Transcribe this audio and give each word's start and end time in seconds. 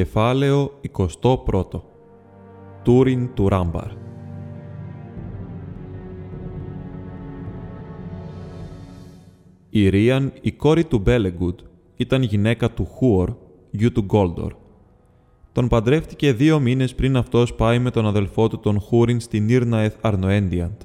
Κεφάλαιο 0.00 0.80
21 1.22 1.64
Τούριν 2.82 3.34
του 3.34 3.48
Ράμπαρ 3.48 3.90
Η 9.70 9.88
Ρίαν, 9.88 10.32
η 10.40 10.52
κόρη 10.52 10.84
του 10.84 10.98
Μπέλεγκουτ, 10.98 11.60
ήταν 11.96 12.22
γυναίκα 12.22 12.70
του 12.70 12.84
Χούορ, 12.84 13.34
γιου 13.70 13.92
του 13.92 14.02
Γκόλντορ. 14.02 14.54
Τον 15.52 15.68
παντρεύτηκε 15.68 16.32
δύο 16.32 16.60
μήνες 16.60 16.94
πριν 16.94 17.16
αυτός 17.16 17.54
πάει 17.54 17.78
με 17.78 17.90
τον 17.90 18.06
αδελφό 18.06 18.48
του 18.48 18.58
τον 18.58 18.80
Χούριν 18.80 19.20
στην 19.20 19.48
Ήρναεθ 19.48 19.96
Αρνοέντιαντ. 20.00 20.80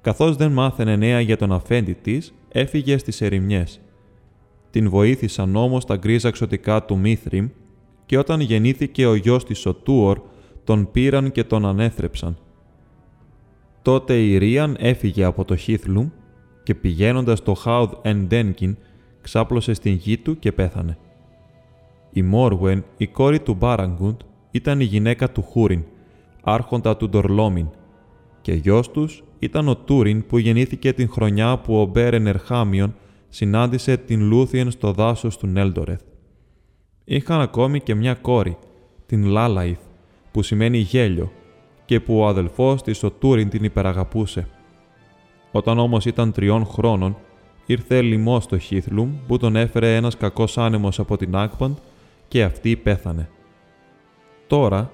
Καθώς 0.00 0.36
δεν 0.36 0.52
μάθαινε 0.52 0.96
νέα 0.96 1.20
για 1.20 1.36
τον 1.36 1.52
αφέντη 1.52 1.92
της, 1.92 2.34
έφυγε 2.48 2.98
στις 2.98 3.20
ερημιές. 3.20 3.80
Την 4.70 4.90
βοήθησαν 4.90 5.56
όμως 5.56 5.84
τα 5.84 5.96
γκρίζα 5.96 6.30
ξωτικά 6.30 6.84
του 6.84 6.98
Μίθριμ 6.98 7.48
και 8.06 8.18
όταν 8.18 8.40
γεννήθηκε 8.40 9.06
ο 9.06 9.14
γιος 9.14 9.44
της 9.44 9.66
ο 9.66 9.74
Τούορ, 9.74 10.20
τον 10.64 10.90
πήραν 10.90 11.32
και 11.32 11.44
τον 11.44 11.66
ανέθρεψαν. 11.66 12.36
Τότε 13.82 14.22
η 14.22 14.38
Ρίαν 14.38 14.76
έφυγε 14.78 15.24
από 15.24 15.44
το 15.44 15.56
Χίθλουμ 15.56 16.08
και 16.62 16.74
πηγαίνοντας 16.74 17.38
στο 17.38 17.54
Χάουδ 17.54 17.92
Εντένκιν, 18.02 18.76
ξάπλωσε 19.20 19.72
στην 19.74 19.92
γη 19.92 20.18
του 20.18 20.38
και 20.38 20.52
πέθανε. 20.52 20.98
Η 22.12 22.22
Μόργουεν, 22.22 22.84
η 22.96 23.06
κόρη 23.06 23.40
του 23.40 23.54
Μπάραγκουντ, 23.54 24.20
ήταν 24.50 24.80
η 24.80 24.84
γυναίκα 24.84 25.30
του 25.30 25.42
Χούριν, 25.42 25.84
άρχοντα 26.42 26.96
του 26.96 27.08
Ντορλόμιν, 27.08 27.66
και 28.40 28.52
γιος 28.52 28.90
τους 28.90 29.24
ήταν 29.38 29.68
ο 29.68 29.76
Τούριν 29.76 30.26
που 30.26 30.38
γεννήθηκε 30.38 30.92
την 30.92 31.08
χρονιά 31.08 31.58
που 31.58 31.80
ο 31.80 31.84
Μπέρεν 31.84 32.26
Ερχάμιον 32.26 32.94
συνάντησε 33.28 33.96
την 33.96 34.22
Λούθιεν 34.22 34.70
στο 34.70 34.92
δάσος 34.92 35.36
του 35.36 35.46
Νέλντορεθ. 35.46 36.00
Είχαν 37.04 37.40
ακόμη 37.40 37.80
και 37.80 37.94
μια 37.94 38.14
κόρη, 38.14 38.56
την 39.06 39.24
Λάλαϊθ, 39.24 39.80
που 40.30 40.42
σημαίνει 40.42 40.78
γέλιο 40.78 41.32
και 41.84 42.00
που 42.00 42.18
ο 42.18 42.26
αδελφός 42.26 42.82
της 42.82 43.02
ο 43.02 43.10
Τούριν 43.10 43.48
την 43.48 43.64
υπεραγαπούσε. 43.64 44.48
Όταν 45.52 45.78
όμως 45.78 46.04
ήταν 46.04 46.32
τριών 46.32 46.66
χρόνων, 46.66 47.16
ήρθε 47.66 48.02
λοιμός 48.02 48.44
στο 48.44 48.58
Χίθλουμ 48.58 49.12
που 49.26 49.38
τον 49.38 49.56
έφερε 49.56 49.96
ένας 49.96 50.16
κακός 50.16 50.58
άνεμος 50.58 50.98
από 50.98 51.16
την 51.16 51.36
Άκπαντ 51.36 51.76
και 52.28 52.42
αυτή 52.42 52.76
πέθανε. 52.76 53.28
Τώρα, 54.46 54.90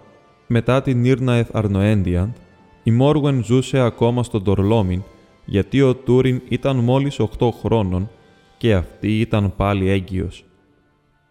μετά 0.47 0.83
την 0.83 1.05
Ήρναεθ 1.05 1.56
Αρνοέντιαντ, 1.56 2.37
η 2.83 2.91
Μόργουεν 2.91 3.45
ζούσε 3.45 3.78
ακόμα 3.78 4.22
στον 4.22 4.45
Τορλόμιν 4.45 5.03
γιατί 5.45 5.83
ο 5.83 5.95
Τούριν 5.95 6.43
ήταν 6.48 6.77
μόλις 6.77 7.20
8 7.39 7.50
χρόνων 7.61 8.11
και 8.56 8.75
αυτή 8.75 9.20
ήταν 9.20 9.53
πάλι 9.56 9.89
έγκυος. 9.89 10.47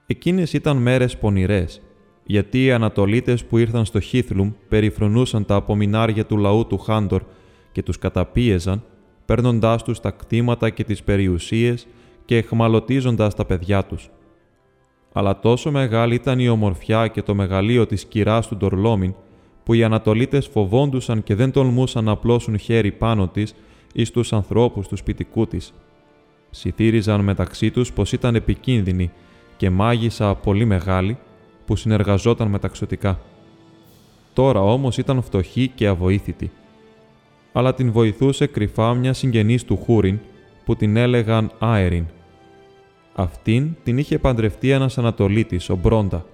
Εκείνες 0.09 0.53
ήταν 0.53 0.77
μέρες 0.77 1.17
πονηρές, 1.17 1.81
γιατί 2.25 2.63
οι 2.63 2.72
Ανατολίτες 2.72 3.45
που 3.45 3.58
ήρθαν 3.58 3.86
στο 3.86 4.00
Χίθλουμ 4.00 4.52
περιφρονούσαν 4.69 5.45
τα 5.45 5.56
απομεινάρια 5.56 6.25
του 6.25 6.38
λαού 6.38 6.68
του 6.68 6.78
Χάντορ 6.78 7.22
και 7.72 7.84
τους 7.84 7.97
καταπίεζαν, 7.97 8.84
παίρνοντάς 9.25 9.84
τους 9.84 10.00
τα 10.00 10.12
κτήματα 10.12 10.69
και 10.69 10.84
τις 10.84 11.03
περιουσίες 11.03 11.88
και 12.25 12.38
εχμαλωτίζοντας 12.38 13.35
τα 13.35 13.45
παιδιά 13.45 13.85
τους. 13.85 14.09
Αλλά 15.13 15.40
τόσο 15.40 15.72
μεγάλη 15.72 16.16
ήταν 16.16 16.39
η 16.39 16.50
ομορφιά 16.50 17.07
και 17.07 17.22
το 17.22 17.35
μεγαλείο 17.35 17.85
της 17.85 18.06
κυράς 18.06 18.47
του 18.47 18.57
Ντορλόμιν, 18.57 19.13
που 19.63 19.74
οι 19.74 19.84
Ανατολίτες 19.84 20.47
φοβόντουσαν 20.47 21.24
και 21.24 21.35
δεν 21.35 21.51
τολμούσαν 21.51 22.03
να 22.03 22.12
απλώσουν 22.12 22.57
χέρι 22.57 22.91
πάνω 22.91 23.28
της 23.28 23.56
ή 23.94 24.03
στους 24.03 24.34
ανθρώπους 24.34 24.88
τους 24.88 25.00
σπιτικού 25.00 25.47
της. 25.47 25.74
Ψιθύριζαν 26.51 27.22
μεταξύ 27.22 27.72
τους 27.72 27.94
πως 27.94 28.12
ήταν 28.12 28.35
επικίνδυνη 28.35 29.12
και 29.57 29.69
μάγισσα 29.69 30.35
πολύ 30.35 30.66
μεγάλη 30.66 31.18
που 31.66 31.75
συνεργαζόταν 31.75 32.47
με 32.47 32.59
ταξωτικά. 32.59 33.19
Τώρα 34.34 34.62
όμως 34.62 34.97
ήταν 34.97 35.22
φτωχή 35.22 35.72
και 35.75 35.88
αβοήθητη. 35.88 36.51
Αλλά 37.53 37.73
την 37.73 37.91
βοηθούσε 37.91 38.47
κρυφά 38.47 38.94
μια 38.94 39.13
συγγενής 39.13 39.63
του 39.63 39.78
Χούριν 39.78 40.19
που 40.66 40.75
την 40.75 40.95
έλεγαν 40.95 41.51
Άεριν. 41.59 42.06
Αυτήν 43.16 43.75
την 43.84 43.97
είχε 43.97 44.19
παντρευτεί 44.19 44.69
ένας 44.69 44.97
Ανατολίτης, 44.97 45.69
ο 45.69 45.75
Μπρόντα. 45.75 46.25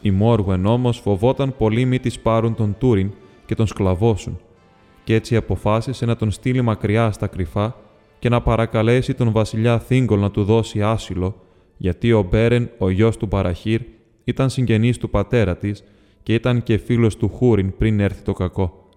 Η 0.00 0.10
Μόργουεν 0.10 0.66
όμως 0.66 0.98
φοβόταν 0.98 1.54
πολύ 1.58 1.84
μη 1.84 1.98
της 1.98 2.18
πάρουν 2.18 2.54
τον 2.54 2.74
Τούριν 2.78 3.10
και 3.46 3.54
τον 3.54 3.66
σκλαβώσουν 3.66 4.38
και 5.04 5.14
έτσι 5.14 5.36
αποφάσισε 5.36 6.06
να 6.06 6.16
τον 6.16 6.30
στείλει 6.30 6.62
μακριά 6.62 7.12
στα 7.12 7.26
κρυφά 7.26 7.76
και 8.18 8.28
να 8.28 8.40
παρακαλέσει 8.40 9.14
τον 9.14 9.32
βασιλιά 9.32 9.78
Θίγκολ 9.78 10.20
να 10.20 10.30
του 10.30 10.44
δώσει 10.44 10.82
άσυλο 10.82 11.34
γιατί 11.82 12.12
ο 12.12 12.22
Μπέρεν, 12.30 12.70
ο 12.78 12.90
γιος 12.90 13.16
του 13.16 13.28
Παραχύρ, 13.28 13.80
ήταν 14.24 14.50
συγγενής 14.50 14.98
του 14.98 15.10
πατέρα 15.10 15.56
της 15.56 15.84
και 16.22 16.34
ήταν 16.34 16.62
και 16.62 16.76
φίλος 16.76 17.16
του 17.16 17.28
Χούριν 17.28 17.76
πριν 17.76 18.00
έρθει 18.00 18.22
το 18.22 18.32
κακό. 18.32 18.88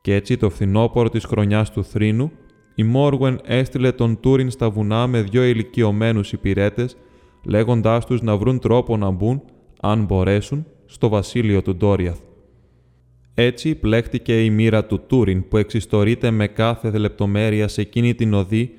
Και 0.00 0.14
έτσι 0.14 0.36
το 0.36 0.50
φθινόπωρο 0.50 1.08
της 1.08 1.24
χρονιάς 1.24 1.70
του 1.70 1.84
Θρήνου, 1.84 2.30
η 2.74 2.82
Μόργουεν 2.82 3.40
έστειλε 3.44 3.92
τον 3.92 4.20
Τούριν 4.20 4.50
στα 4.50 4.70
βουνά 4.70 5.06
με 5.06 5.22
δυο 5.22 5.44
ηλικιωμένους 5.44 6.32
υπηρέτες, 6.32 6.96
λέγοντάς 7.44 8.06
τους 8.06 8.22
να 8.22 8.36
βρουν 8.36 8.58
τρόπο 8.58 8.96
να 8.96 9.10
μπουν, 9.10 9.42
αν 9.80 10.04
μπορέσουν, 10.04 10.66
στο 10.86 11.08
βασίλειο 11.08 11.62
του 11.62 11.76
Ντόριαθ. 11.76 12.18
Έτσι 13.34 13.74
πλέχτηκε 13.74 14.44
η 14.44 14.50
μοίρα 14.50 14.84
του 14.84 15.00
Τούριν 15.06 15.48
που 15.48 15.56
εξιστορείται 15.56 16.30
με 16.30 16.46
κάθε 16.46 16.98
λεπτομέρεια 16.98 17.68
σε 17.68 17.80
εκείνη 17.80 18.14
την 18.14 18.34
οδή 18.34 18.72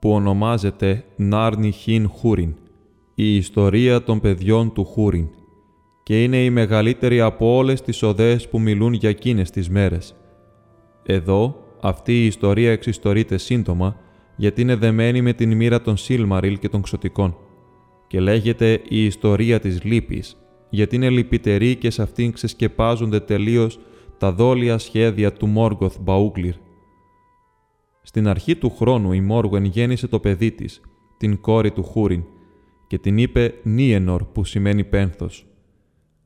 που 0.00 0.10
ονομάζεται 0.10 1.04
Νάρνι 1.16 1.70
Χιν 1.70 2.08
Χούριν, 2.08 2.54
η 3.22 3.36
ιστορία 3.36 4.02
των 4.02 4.20
παιδιών 4.20 4.72
του 4.72 4.84
Χούριν, 4.84 5.28
και 6.02 6.22
είναι 6.22 6.44
η 6.44 6.50
μεγαλύτερη 6.50 7.20
από 7.20 7.56
όλες 7.56 7.80
τις 7.80 8.02
οδές 8.02 8.48
που 8.48 8.60
μιλούν 8.60 8.92
για 8.92 9.08
εκείνες 9.08 9.50
τις 9.50 9.68
μέρες. 9.70 10.14
Εδώ, 11.02 11.56
αυτή 11.80 12.22
η 12.22 12.26
ιστορία 12.26 12.72
εξιστορείται 12.72 13.38
σύντομα, 13.38 13.96
γιατί 14.36 14.60
είναι 14.60 14.74
δεμένη 14.74 15.22
με 15.22 15.32
την 15.32 15.56
μοίρα 15.56 15.80
των 15.80 15.96
Σίλμαριλ 15.96 16.58
και 16.58 16.68
των 16.68 16.82
Ξωτικών, 16.82 17.36
και 18.06 18.20
λέγεται 18.20 18.80
η 18.88 19.04
ιστορία 19.04 19.60
της 19.60 19.82
λύπης, 19.82 20.36
γιατί 20.70 20.96
είναι 20.96 21.10
λυπητερή 21.10 21.76
και 21.76 21.90
σε 21.90 22.02
αυτήν 22.02 22.32
ξεσκεπάζονται 22.32 23.20
τελείως 23.20 23.78
τα 24.18 24.32
δόλια 24.32 24.78
σχέδια 24.78 25.32
του 25.32 25.46
Μόργοθ 25.46 25.96
Μπαούγκλιρ, 26.00 26.54
στην 28.02 28.28
αρχή 28.28 28.56
του 28.56 28.70
χρόνου 28.70 29.12
η 29.12 29.20
Μόργουεν 29.20 29.64
γέννησε 29.64 30.08
το 30.08 30.20
παιδί 30.20 30.50
της, 30.50 30.80
την 31.16 31.40
κόρη 31.40 31.70
του 31.70 31.82
Χούριν, 31.82 32.24
και 32.90 32.98
την 32.98 33.18
είπε 33.18 33.54
Νίενορ 33.62 34.24
που 34.24 34.44
σημαίνει 34.44 34.84
πένθος. 34.84 35.46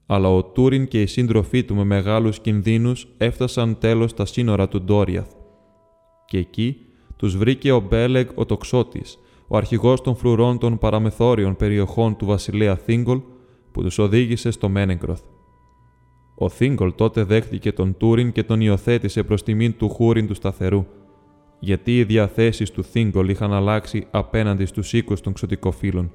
Αλλά 0.07 0.29
ο 0.29 0.45
Τούριν 0.45 0.89
και 0.89 1.01
οι 1.01 1.07
σύντροφοί 1.07 1.65
του 1.65 1.75
με 1.75 1.85
μεγάλους 1.85 2.41
κινδύνους 2.41 3.09
έφτασαν 3.19 3.79
τέλος 3.79 4.11
στα 4.11 4.25
σύνορα 4.25 4.69
του 4.69 4.83
Ντόριαθ. 4.83 5.33
Και 6.27 6.39
εκεί 6.39 6.77
τους 7.17 7.37
βρήκε 7.37 7.73
ο 7.73 7.81
Μπέλεγ 7.81 8.29
ο 8.35 8.45
τοξότης, 8.45 9.19
ο 9.49 9.57
αρχηγός 9.57 10.01
των 10.01 10.17
φρουρών 10.17 10.59
των 10.59 10.79
παραμεθόριων 10.79 11.57
περιοχών 11.57 12.17
του 12.17 12.27
βασιλέα 12.27 12.77
Θίγκολ, 12.77 13.21
που 13.73 13.83
τους 13.83 13.99
οδήγησε 13.99 14.51
στο 14.51 14.69
Μένεγκροθ. 14.69 15.23
Ο 16.35 16.49
Θίγκολ 16.49 16.95
τότε 16.95 17.23
δέχτηκε 17.23 17.73
τον 17.73 17.97
Τούριν 17.97 18.33
και 18.33 18.43
τον 18.43 18.61
υιοθέτησε 18.61 19.23
προς 19.23 19.43
τιμήν 19.43 19.77
του 19.77 19.89
Χούριν 19.89 20.27
του 20.27 20.35
σταθερού, 20.35 20.87
γιατί 21.59 21.99
οι 21.99 22.05
διαθέσεις 22.05 22.71
του 22.71 22.85
Θίγκολ 22.85 23.29
είχαν 23.29 23.53
αλλάξει 23.53 24.07
απέναντι 24.11 24.65
στους 24.65 24.93
οίκους 24.93 25.21
των 25.21 25.33
ξωτικοφύλων. 25.33 26.13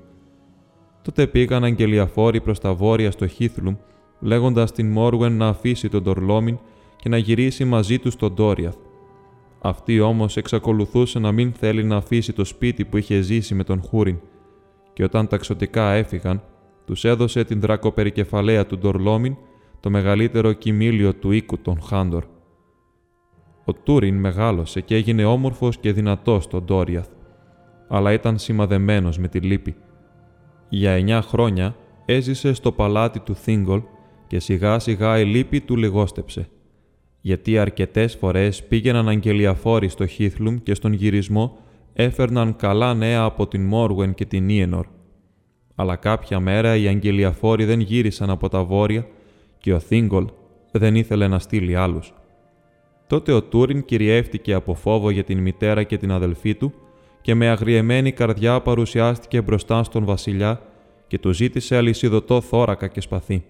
Τότε 1.10 1.28
πήγαν 1.28 1.64
αγγελιαφόροι 1.64 2.42
προς 2.42 2.60
τα 2.60 2.74
βόρεια 2.74 3.12
στο 3.12 3.28
Χίθλουμ, 3.28 3.76
λέγοντας 4.20 4.72
την 4.72 4.92
Μόργουεν 4.92 5.38
να 5.38 5.48
αφήσει 5.48 5.90
τον 5.90 6.04
Τορλόμιν 6.04 6.58
και 6.96 7.10
να 7.10 7.18
γυρίσει 7.18 7.66
μαζί 7.66 8.00
τους 8.00 8.14
στον 8.14 8.36
Τόριαθ. 8.36 8.76
Αυτή 9.62 10.00
όμως 10.00 10.38
εξακολουθούσε 10.38 11.20
να 11.20 11.32
μην 11.32 11.52
θέλει 11.54 11.84
να 11.84 11.96
αφήσει 11.96 12.34
το 12.34 12.46
σπίτι 12.46 12.86
που 12.86 12.98
είχε 12.98 13.22
ζήσει 13.22 13.56
με 13.56 13.64
τον 13.64 13.82
Χούριν 13.82 14.20
και 14.94 15.04
όταν 15.04 15.28
τα 15.28 15.38
ξωτικά 15.38 15.92
έφυγαν, 15.92 16.44
τους 16.86 17.06
έδωσε 17.06 17.44
την 17.44 17.60
δρακοπερικεφαλαία 17.60 18.66
του 18.66 18.78
Ντορλόμιν, 18.78 19.36
το 19.80 19.90
μεγαλύτερο 19.90 20.54
κοιμήλιο 20.54 21.14
του 21.14 21.32
οίκου 21.32 21.58
των 21.58 21.82
Χάντορ. 21.82 22.24
Ο 23.66 23.74
Τούριν 23.74 24.16
μεγάλωσε 24.16 24.82
και 24.82 24.96
έγινε 24.96 25.26
όμορφος 25.26 25.78
και 25.78 25.94
δυνατός 25.94 26.44
στον 26.44 26.64
Ντόριαθ, 26.64 27.08
αλλά 27.88 28.14
ήταν 28.14 28.38
σημαδεμένος 28.38 29.18
με 29.18 29.28
τη 29.28 29.40
λύπη. 29.40 29.76
Για 30.70 30.92
εννιά 30.92 31.22
χρόνια 31.22 31.76
έζησε 32.06 32.54
στο 32.54 32.72
παλάτι 32.72 33.20
του 33.20 33.36
Θίγκολ 33.36 33.82
και 34.28 34.40
σιγά 34.40 34.80
σιγά 34.80 35.20
η 35.20 35.26
λύπη 35.26 35.62
του 35.62 35.76
λιγόστεψε, 35.76 36.50
γιατί 37.22 37.58
αρκετές 37.58 38.16
φορές 38.16 38.64
πήγαιναν 38.64 39.10
αγγελιαφόροι 39.10 39.88
στο 39.88 40.06
Χίθλουμ 40.06 40.58
και 40.64 40.74
στον 40.74 40.94
γυρισμό 40.94 41.58
έφερναν 41.94 42.56
καλά 42.56 42.94
νέα 42.94 43.22
από 43.22 43.48
την 43.48 43.66
Μόργουεν 43.66 44.14
και 44.14 44.26
την 44.26 44.50
Ιενορ. 44.50 44.86
Αλλά 45.76 45.96
κάποια 45.96 46.40
μέρα 46.40 46.76
οι 46.76 46.88
αγγελιαφόροι 46.88 47.66
δεν 47.66 47.80
γύρισαν 47.80 48.30
από 48.30 48.50
τα 48.50 48.64
βόρεια 48.64 49.08
και 49.58 49.74
ο 49.74 49.80
Θίγκολ 49.80 50.28
δεν 50.72 50.96
ήθελε 50.96 51.28
να 51.28 51.40
στείλει 51.40 51.76
άλλους. 51.76 52.14
Τότε 53.08 53.32
ο 53.32 53.44
Τούριν 53.44 53.86
κυριεύτηκε 53.86 54.54
από 54.54 54.74
φόβο 54.74 55.10
για 55.10 55.24
την 55.24 55.40
μητέρα 55.40 55.84
και 55.84 55.98
την 55.98 56.12
αδελφή 56.12 56.56
του 56.56 56.74
και 57.22 57.36
με 57.36 57.50
αγριεμένη 57.50 58.12
καρδιά 58.12 58.62
παρουσιάστηκε 58.62 59.42
μπροστά 59.42 59.84
στον 59.84 60.06
βασιλιά 60.06 60.62
και 61.08 61.20
του 61.20 61.32
ζήτησε 61.32 61.76
αλυσιδωτό 61.76 62.42
θώρακα 62.42 62.88
και 62.88 63.02
σπαθί. 63.02 63.44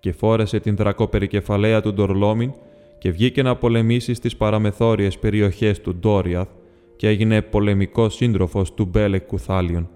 Και 0.00 0.12
φόρεσε 0.12 0.60
την 0.60 0.76
δρακοπερικεφαλαία 0.76 1.82
του 1.82 1.92
Ντορλόμιν 1.92 2.52
και 2.98 3.10
βγήκε 3.10 3.42
να 3.42 3.56
πολεμήσει 3.56 4.14
στις 4.14 4.36
παραμεθόριες 4.36 5.18
περιοχές 5.18 5.80
του 5.80 5.94
Ντόριαθ 5.94 6.48
και 6.96 7.08
έγινε 7.08 7.42
πολεμικός 7.42 8.14
σύντροφος 8.14 8.74
του 8.74 8.84
Μπέλεκ 8.84 9.26
Κουθάλιον. 9.26 9.88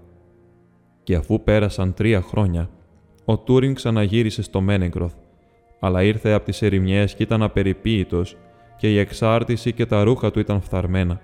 Και 1.03 1.15
αφού 1.15 1.43
πέρασαν 1.43 1.93
τρία 1.93 2.21
χρόνια, 2.21 2.69
ο 3.25 3.37
Τούριν 3.37 3.73
ξαναγύρισε 3.73 4.41
στο 4.41 4.61
Μένεγκροθ, 4.61 5.13
αλλά 5.79 6.03
ήρθε 6.03 6.31
από 6.31 6.45
τις 6.45 6.61
ερημιές 6.61 7.15
και 7.15 7.23
ήταν 7.23 7.43
απεριποίητος 7.43 8.37
και 8.77 8.91
η 8.91 8.97
εξάρτηση 8.97 9.71
και 9.71 9.85
τα 9.85 10.03
ρούχα 10.03 10.31
του 10.31 10.39
ήταν 10.39 10.61
φθαρμένα. 10.61 11.21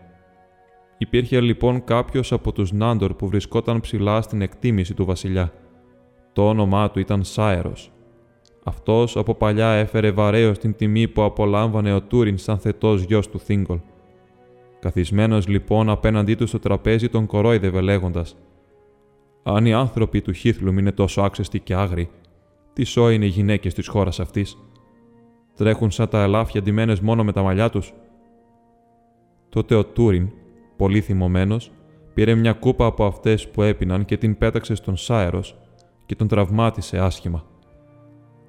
Υπήρχε 0.98 1.42
λοιπόν 1.42 1.84
κάποιος 1.84 2.32
από 2.32 2.52
τους 2.52 2.72
Νάντορ 2.72 3.14
που 3.14 3.28
βρισκόταν 3.28 3.80
ψηλά 3.80 4.22
στην 4.22 4.42
εκτίμηση 4.42 4.94
του 4.94 5.06
βασιλιά. 5.06 5.54
Το 6.34 6.50
όνομά 6.50 6.92
του 6.92 7.00
ήταν 7.00 7.24
Σάερος. 7.24 7.92
Αυτός 8.64 9.18
από 9.18 9.36
παλιά 9.36 9.72
έφερε 9.72 10.12
βαρέως 10.12 10.58
την 10.58 10.76
τιμή 10.76 11.08
που 11.08 11.24
απολάμβανε 11.24 11.94
ο 11.94 12.02
Τούριν 12.02 12.38
σαν 12.38 12.60
θετός 12.60 13.02
γιος 13.02 13.30
του 13.30 13.40
Θίγκολ. 13.40 13.80
Καθισμένος 14.80 15.48
λοιπόν 15.48 15.90
απέναντί 15.90 16.36
του 16.36 16.48
στο 16.48 16.60
τραπέζι 16.60 17.10
τον 17.10 17.26
κορόιδευε 17.26 17.82
λέγοντας: 17.82 18.36
Αν 19.44 19.66
οι 19.66 19.74
άνθρωποι 19.74 20.22
του 20.22 20.34
Χίθλουμ 20.34 20.78
είναι 20.78 20.92
τόσο 20.92 21.22
άξεστοι 21.22 21.60
και 21.60 21.74
άγριοι, 21.74 22.10
τι 22.74 22.84
σώοι 22.84 23.16
είναι 23.16 23.26
οι 23.26 23.30
γυναίκες 23.30 23.74
της 23.74 23.88
χώρας 23.88 24.20
αυτής; 24.20 24.58
Τρέχουν 25.56 25.92
σαν 25.92 26.08
τα 26.08 26.24
ελάφια 26.24 26.62
ντυμένες 26.62 27.00
μόνο 27.00 27.24
με 27.24 27.32
τα 27.32 27.42
μαλλιά 27.42 27.70
τους; 27.70 27.94
Τότε 29.50 29.76
ο 29.76 29.86
Τούριν, 29.86 30.30
πολύ 30.78 31.02
θυμωμένος, 31.02 31.72
πήρε 32.14 32.36
μια 32.36 32.54
κούπα 32.54 32.86
από 32.86 33.06
αυτές 33.06 33.50
που 33.50 33.62
έπιναν 33.62 34.06
και 34.06 34.18
την 34.18 34.38
πέταξε 34.38 34.76
στον 34.76 34.98
Σάερος 34.98 35.56
και 36.06 36.16
τον 36.16 36.28
τραυμάτισε 36.28 36.98
άσχημα. 36.98 37.44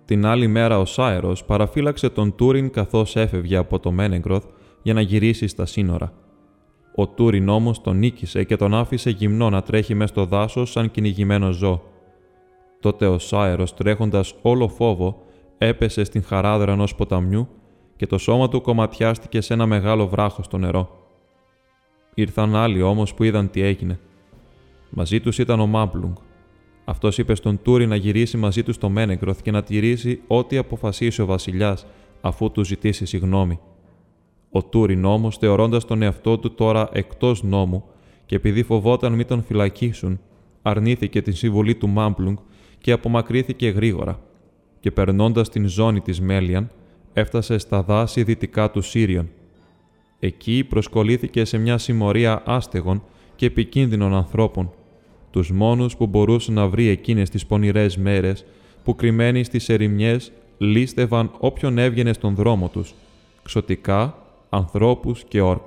Την 0.05 0.27
άλλη 0.27 0.47
μέρα 0.47 0.79
ο 0.79 0.85
Σάερος 0.85 1.45
παραφύλαξε 1.45 2.11
τον 2.11 2.35
Τούριν 2.35 2.71
καθώς 2.71 3.17
έφευγε 3.17 3.57
από 3.57 3.79
το 3.79 3.91
Μένεγκροθ 3.91 4.45
για 4.83 4.95
να 4.95 5.01
γυρίσει 5.01 5.47
στα 5.47 5.67
σύνορα. 5.67 6.13
Ο 6.95 7.07
Τούριν 7.07 7.49
όμως 7.49 7.81
τον 7.81 7.99
νίκησε 7.99 8.45
και 8.45 8.57
τον 8.57 8.75
άφησε 8.75 9.11
γυμνό 9.11 9.51
να 9.51 9.63
τρέχει 9.63 9.95
μέσα 9.95 10.13
στο 10.13 10.25
δάσος 10.25 10.71
σαν 10.71 10.91
κυνηγημένο 10.91 11.51
ζώο. 11.51 11.83
Τότε 12.81 13.07
ο 13.07 13.19
Σάερος, 13.19 13.75
τρέχοντας 13.75 14.35
όλο 14.43 14.69
φόβο, 14.69 15.23
έπεσε 15.59 16.05
στην 16.05 16.23
χαράδρα 16.23 16.73
ενός 16.73 16.95
ποταμιού 16.95 17.49
και 17.97 18.07
το 18.07 18.19
σώμα 18.19 18.49
του 18.49 18.61
κομματιάστηκε 18.61 19.41
σε 19.41 19.53
ένα 19.53 19.67
μεγάλο 19.67 20.09
βράχος 20.09 20.45
στο 20.45 20.59
νερό. 20.59 21.08
Ήρθαν 22.19 22.57
άλλοι 22.57 22.83
όμως 22.83 23.15
που 23.15 23.25
είδαν 23.25 23.51
τι 23.51 23.61
έγινε. 23.61 23.99
Μαζί 24.91 25.21
τους 25.21 25.39
ήταν 25.39 25.61
ο 25.61 25.67
Μάμπλουγκ. 25.67 26.13
Αυτός 26.85 27.19
είπε 27.19 27.35
στον 27.35 27.63
Τούρι 27.63 27.87
να 27.87 27.97
γυρίσει 27.97 28.37
μαζί 28.37 28.63
του 28.63 28.73
στο 28.73 28.89
Μένεγκροθ 28.89 29.43
και 29.43 29.51
να 29.51 29.63
τηρήσει 29.63 30.21
ό,τι 30.27 30.57
αποφασίσει 30.57 31.23
ο 31.23 31.27
βασιλιάς, 31.27 31.87
αφού 32.21 32.51
του 32.51 32.65
ζητήσει 32.65 33.07
συγγνώμη. 33.07 33.59
Ο 34.51 34.63
Τούριν 34.63 35.05
όμω, 35.05 35.31
θεωρώντας 35.31 35.85
τον 35.85 36.03
εαυτό 36.03 36.39
του 36.39 36.55
τώρα 36.55 36.89
εκτός 36.93 37.43
νόμου 37.43 37.85
και 38.27 38.37
επειδή 38.37 38.63
φοβόταν 38.63 39.13
μην 39.13 39.27
τον 39.27 39.43
φυλακίσουν, 39.43 40.21
αρνήθηκε 40.63 41.23
την 41.23 41.35
συμβουλή 41.35 41.75
του 41.75 41.89
Μάμπλουγκ 41.89 42.37
και 42.79 42.93
απομακρύθηκε 42.93 43.69
γρήγορα. 43.69 44.21
Και 44.81 44.91
περνώντας 44.91 45.49
την 45.49 45.69
ζώνη 45.69 46.01
της 46.01 46.21
Μέλιαν, 46.21 46.71
έφτασε 47.13 47.59
στα 47.59 47.83
δάση 47.83 48.23
δυτικά 48.23 48.71
του 48.71 48.81
Σύριον. 48.81 49.29
Εκεί 50.21 50.65
προσκολήθηκε 50.69 51.45
σε 51.45 51.59
μια 51.59 51.79
συμμορία 51.79 52.43
άστεγων 52.47 53.03
και 53.37 53.47
επικίνδυνων 53.47 54.15
ανθρώπων, 54.15 54.71
τους 55.31 55.51
μόνους 55.51 55.97
που 55.97 56.07
μπορούσε 56.07 56.53
να 56.53 56.69
βρει 56.69 56.89
εκείνες 56.89 57.31
τις 57.31 57.47
πονηρές 57.47 57.97
μέρες 57.97 58.45
που 58.85 58.95
κρυμμένοι 58.95 59.45
στις 59.45 59.69
ερημιές 59.69 60.33
λίστευαν 60.59 61.31
όποιον 61.39 61.79
έβγαινε 61.79 62.13
στον 62.13 62.35
δρόμο 62.35 62.69
τους, 62.69 62.95
ξωτικά 63.43 64.19
ανθρώπους 64.51 65.25
και 65.29 65.41
όρκ. 65.41 65.67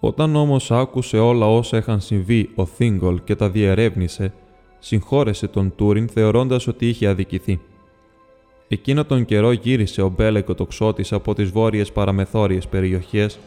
Όταν 0.00 0.36
όμως 0.36 0.70
άκουσε 0.70 1.18
όλα 1.18 1.46
όσα 1.46 1.76
είχαν 1.76 2.00
συμβεί 2.00 2.50
ο 2.54 2.64
Θίγκολ 2.64 3.20
και 3.24 3.34
τα 3.34 3.50
διερεύνησε, 3.50 4.32
συγχώρεσε 4.78 5.48
τον 5.48 5.72
Τούριν 5.76 6.08
θεωρώντας 6.08 6.66
ότι 6.66 6.88
είχε 6.88 7.06
αδικηθεί. 7.06 7.60
Εκείνο 8.72 9.04
τον 9.04 9.24
καιρό 9.24 9.52
γύρισε 9.52 10.02
ο 10.02 10.08
Μπέλεκο 10.08 10.54
τοξότης 10.54 11.12
από 11.12 11.34
τις 11.34 11.50
βόρειες 11.50 11.92
παραμεθόριες 11.92 12.68
περιοχές 12.68 13.38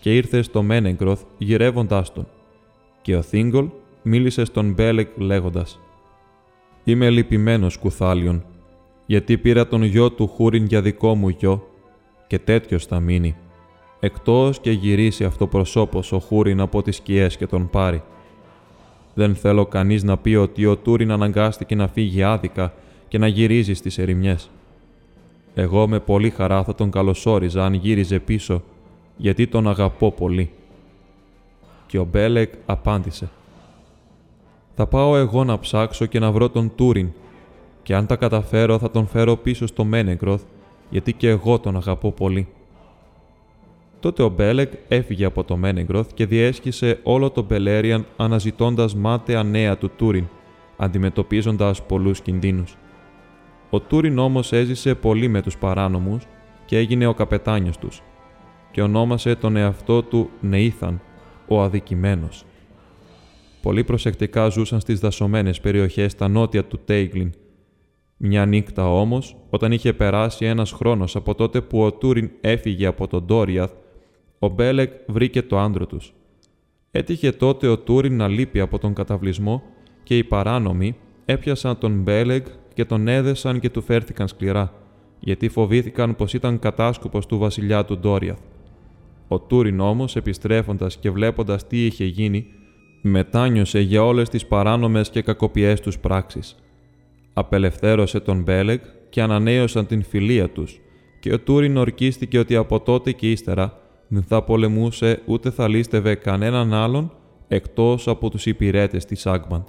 και 0.00 0.16
ήρθε 0.16 0.42
στο 0.42 0.62
Μένεγκροθ 0.62 1.22
γυρεύοντάς 1.38 2.12
τον. 2.12 2.26
Και 3.02 3.16
ο 3.16 3.22
Θίγκολ 3.22 3.68
μίλησε 4.02 4.44
στον 4.44 4.72
Μπέλεκ 4.72 5.08
λέγοντας 5.16 5.80
«Είμαι 6.84 7.10
λυπημένος, 7.10 7.76
Κουθάλιον, 7.78 8.44
γιατί 9.06 9.38
πήρα 9.38 9.66
τον 9.66 9.82
γιο 9.82 10.10
του 10.10 10.26
Χούριν 10.26 10.64
για 10.64 10.82
δικό 10.82 11.14
μου 11.14 11.28
γιο 11.28 11.68
και 12.26 12.38
τέτοιος 12.38 12.86
θα 12.86 13.00
μείνει» 13.00 13.36
εκτός 14.00 14.60
και 14.60 14.70
γυρίσει 14.70 15.24
αυτό 15.24 15.46
προσώπος 15.46 16.12
ο 16.12 16.18
Χούριν 16.18 16.60
από 16.60 16.82
τις 16.82 16.96
σκιές 16.96 17.36
και 17.36 17.46
τον 17.46 17.70
πάρει. 17.70 18.02
Δεν 19.14 19.34
θέλω 19.34 19.66
κανείς 19.66 20.02
να 20.02 20.16
πει 20.16 20.34
ότι 20.34 20.66
ο 20.66 20.76
Τούριν 20.76 21.10
αναγκάστηκε 21.10 21.74
να 21.74 21.88
φύγει 21.88 22.22
άδικα 22.22 22.72
και 23.08 23.18
να 23.18 23.26
γυρίζει 23.26 23.74
στις 23.74 23.98
ερημιές. 23.98 24.50
Εγώ 25.54 25.88
με 25.88 26.00
πολύ 26.00 26.30
χαρά 26.30 26.64
θα 26.64 26.74
τον 26.74 26.90
καλωσόριζα 26.90 27.64
αν 27.64 27.74
γύριζε 27.74 28.18
πίσω, 28.18 28.62
γιατί 29.16 29.46
τον 29.46 29.68
αγαπώ 29.68 30.12
πολύ. 30.12 30.50
Και 31.86 31.98
ο 31.98 32.04
Μπέλεκ 32.04 32.52
απάντησε. 32.66 33.28
Θα 34.74 34.86
πάω 34.86 35.16
εγώ 35.16 35.44
να 35.44 35.58
ψάξω 35.58 36.06
και 36.06 36.18
να 36.18 36.32
βρω 36.32 36.48
τον 36.48 36.72
Τούριν 36.74 37.08
και 37.82 37.94
αν 37.94 38.06
τα 38.06 38.16
καταφέρω 38.16 38.78
θα 38.78 38.90
τον 38.90 39.06
φέρω 39.06 39.36
πίσω 39.36 39.66
στο 39.66 39.84
Μένεγκροθ, 39.84 40.42
γιατί 40.90 41.12
και 41.12 41.28
εγώ 41.28 41.58
τον 41.58 41.76
αγαπώ 41.76 42.12
πολύ. 42.12 42.48
Τότε 44.00 44.22
ο 44.22 44.28
Μπέλεκ 44.28 44.72
έφυγε 44.88 45.24
από 45.24 45.44
το 45.44 45.56
Μένεγκροθ 45.56 46.10
και 46.14 46.26
διέσχισε 46.26 46.98
όλο 47.02 47.30
το 47.30 47.42
Μπελέριαν 47.42 48.06
αναζητώντας 48.16 48.94
μάταια 48.94 49.42
νέα 49.42 49.78
του 49.78 49.90
Τούριν, 49.96 50.24
αντιμετωπίζοντας 50.76 51.82
πολλούς 51.82 52.20
κινδύνους. 52.20 52.76
Ο 53.70 53.80
Τούριν 53.80 54.18
όμως 54.18 54.52
έζησε 54.52 54.94
πολύ 54.94 55.28
με 55.28 55.42
τους 55.42 55.58
παράνομους 55.58 56.26
και 56.64 56.76
έγινε 56.76 57.06
ο 57.06 57.14
καπετάνιος 57.14 57.78
τους 57.78 58.02
και 58.70 58.82
ονόμασε 58.82 59.34
τον 59.34 59.56
εαυτό 59.56 60.02
του 60.02 60.30
Νεήθαν, 60.40 61.00
ο 61.48 61.62
αδικημένος. 61.62 62.44
Πολύ 63.62 63.84
προσεκτικά 63.84 64.48
ζούσαν 64.48 64.80
στις 64.80 65.00
δασωμένες 65.00 65.60
περιοχές 65.60 66.12
στα 66.12 66.28
νότια 66.28 66.64
του 66.64 66.80
Τέιγκλιν. 66.84 67.32
Μια 68.16 68.46
νύχτα 68.46 68.92
όμως, 68.92 69.36
όταν 69.50 69.72
είχε 69.72 69.92
περάσει 69.92 70.44
ένας 70.44 70.72
χρόνος 70.72 71.16
από 71.16 71.34
τότε 71.34 71.60
που 71.60 71.82
ο 71.82 71.92
Τούριν 71.92 72.30
έφυγε 72.40 72.86
από 72.86 73.06
τον 73.06 73.24
Ντόριαθ 73.24 73.72
ο 74.42 74.48
Μπέλεκ 74.48 74.92
βρήκε 75.06 75.42
το 75.42 75.58
άντρο 75.58 75.86
τους. 75.86 76.14
Έτυχε 76.90 77.32
τότε 77.32 77.68
ο 77.68 77.78
Τούριν 77.78 78.16
να 78.16 78.28
λείπει 78.28 78.60
από 78.60 78.78
τον 78.78 78.94
καταβλισμό 78.94 79.62
και 80.02 80.16
οι 80.16 80.24
παράνομοι 80.24 80.96
έπιασαν 81.24 81.78
τον 81.78 82.02
Μπέλεκ 82.02 82.46
και 82.80 82.86
τον 82.86 83.08
έδεσαν 83.08 83.60
και 83.60 83.70
του 83.70 83.82
φέρθηκαν 83.82 84.28
σκληρά, 84.28 84.72
γιατί 85.20 85.48
φοβήθηκαν 85.48 86.16
πως 86.16 86.34
ήταν 86.34 86.58
κατάσκοπος 86.58 87.26
του 87.26 87.38
βασιλιά 87.38 87.84
του 87.84 87.98
Ντόριαθ. 87.98 88.38
Ο 89.28 89.40
Τούριν 89.40 89.80
όμως, 89.80 90.16
επιστρέφοντας 90.16 90.96
και 90.96 91.10
βλέποντας 91.10 91.66
τι 91.66 91.86
είχε 91.86 92.04
γίνει, 92.04 92.46
μετάνιωσε 93.02 93.80
για 93.80 94.04
όλες 94.04 94.28
τις 94.28 94.46
παράνομες 94.46 95.10
και 95.10 95.22
κακοποιές 95.22 95.80
τους 95.80 95.98
πράξεις. 95.98 96.56
Απελευθέρωσε 97.32 98.20
τον 98.20 98.42
Μπέλεκ 98.42 98.82
και 99.10 99.22
ανανέωσαν 99.22 99.86
την 99.86 100.02
φιλία 100.02 100.48
τους 100.50 100.80
και 101.20 101.32
ο 101.32 101.40
Τούριν 101.40 101.76
ορκίστηκε 101.76 102.38
ότι 102.38 102.56
από 102.56 102.80
τότε 102.80 103.12
και 103.12 103.30
ύστερα 103.30 103.80
δεν 104.08 104.22
θα 104.22 104.42
πολεμούσε 104.42 105.22
ούτε 105.26 105.50
θα 105.50 105.68
λύστευε 105.68 106.14
κανέναν 106.14 106.74
άλλον 106.74 107.12
εκτός 107.48 108.08
από 108.08 108.30
τους 108.30 108.46
υπηρέτες 108.46 109.04
της 109.04 109.26
Άγμαντ. 109.26 109.66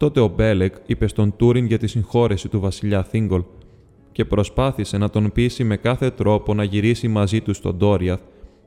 Τότε 0.00 0.20
ο 0.20 0.28
Μπέλεκ 0.28 0.74
είπε 0.86 1.06
στον 1.06 1.36
Τούριν 1.36 1.64
για 1.64 1.78
τη 1.78 1.86
συγχώρεση 1.86 2.48
του 2.48 2.60
βασιλιά 2.60 3.02
Θίγκολ 3.02 3.42
και 4.12 4.24
προσπάθησε 4.24 4.98
να 4.98 5.10
τον 5.10 5.32
πείσει 5.32 5.64
με 5.64 5.76
κάθε 5.76 6.10
τρόπο 6.10 6.54
να 6.54 6.64
γυρίσει 6.64 7.08
μαζί 7.08 7.40
του 7.40 7.54
στον 7.54 7.78
Τόριαθ, 7.78 8.20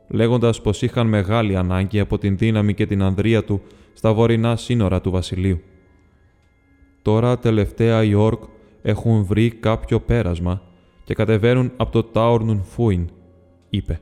λέγοντας 0.08 0.62
πως 0.62 0.82
είχαν 0.82 1.08
μεγάλη 1.08 1.56
ανάγκη 1.56 2.00
από 2.00 2.18
την 2.18 2.38
δύναμη 2.38 2.74
και 2.74 2.86
την 2.86 3.02
ανδρεία 3.02 3.44
του 3.44 3.62
στα 3.94 4.14
βορεινά 4.14 4.56
σύνορα 4.56 5.02
του 5.02 5.12
βασιλείου. 5.12 5.62
Τώρα 7.02 7.40
τελευταία 7.40 8.04
οι 8.04 8.14
Όρκ 8.14 8.44
έχουν 8.82 9.24
βρει 9.24 9.50
κάποιο 9.50 10.00
πέρασμα 10.00 10.62
και 11.04 11.14
κατεβαίνουν 11.14 11.72
από 11.78 11.92
το 11.92 12.04
Τάουρνουν 12.04 12.64
Φούιν, 12.64 13.10
είπε. 13.70 14.02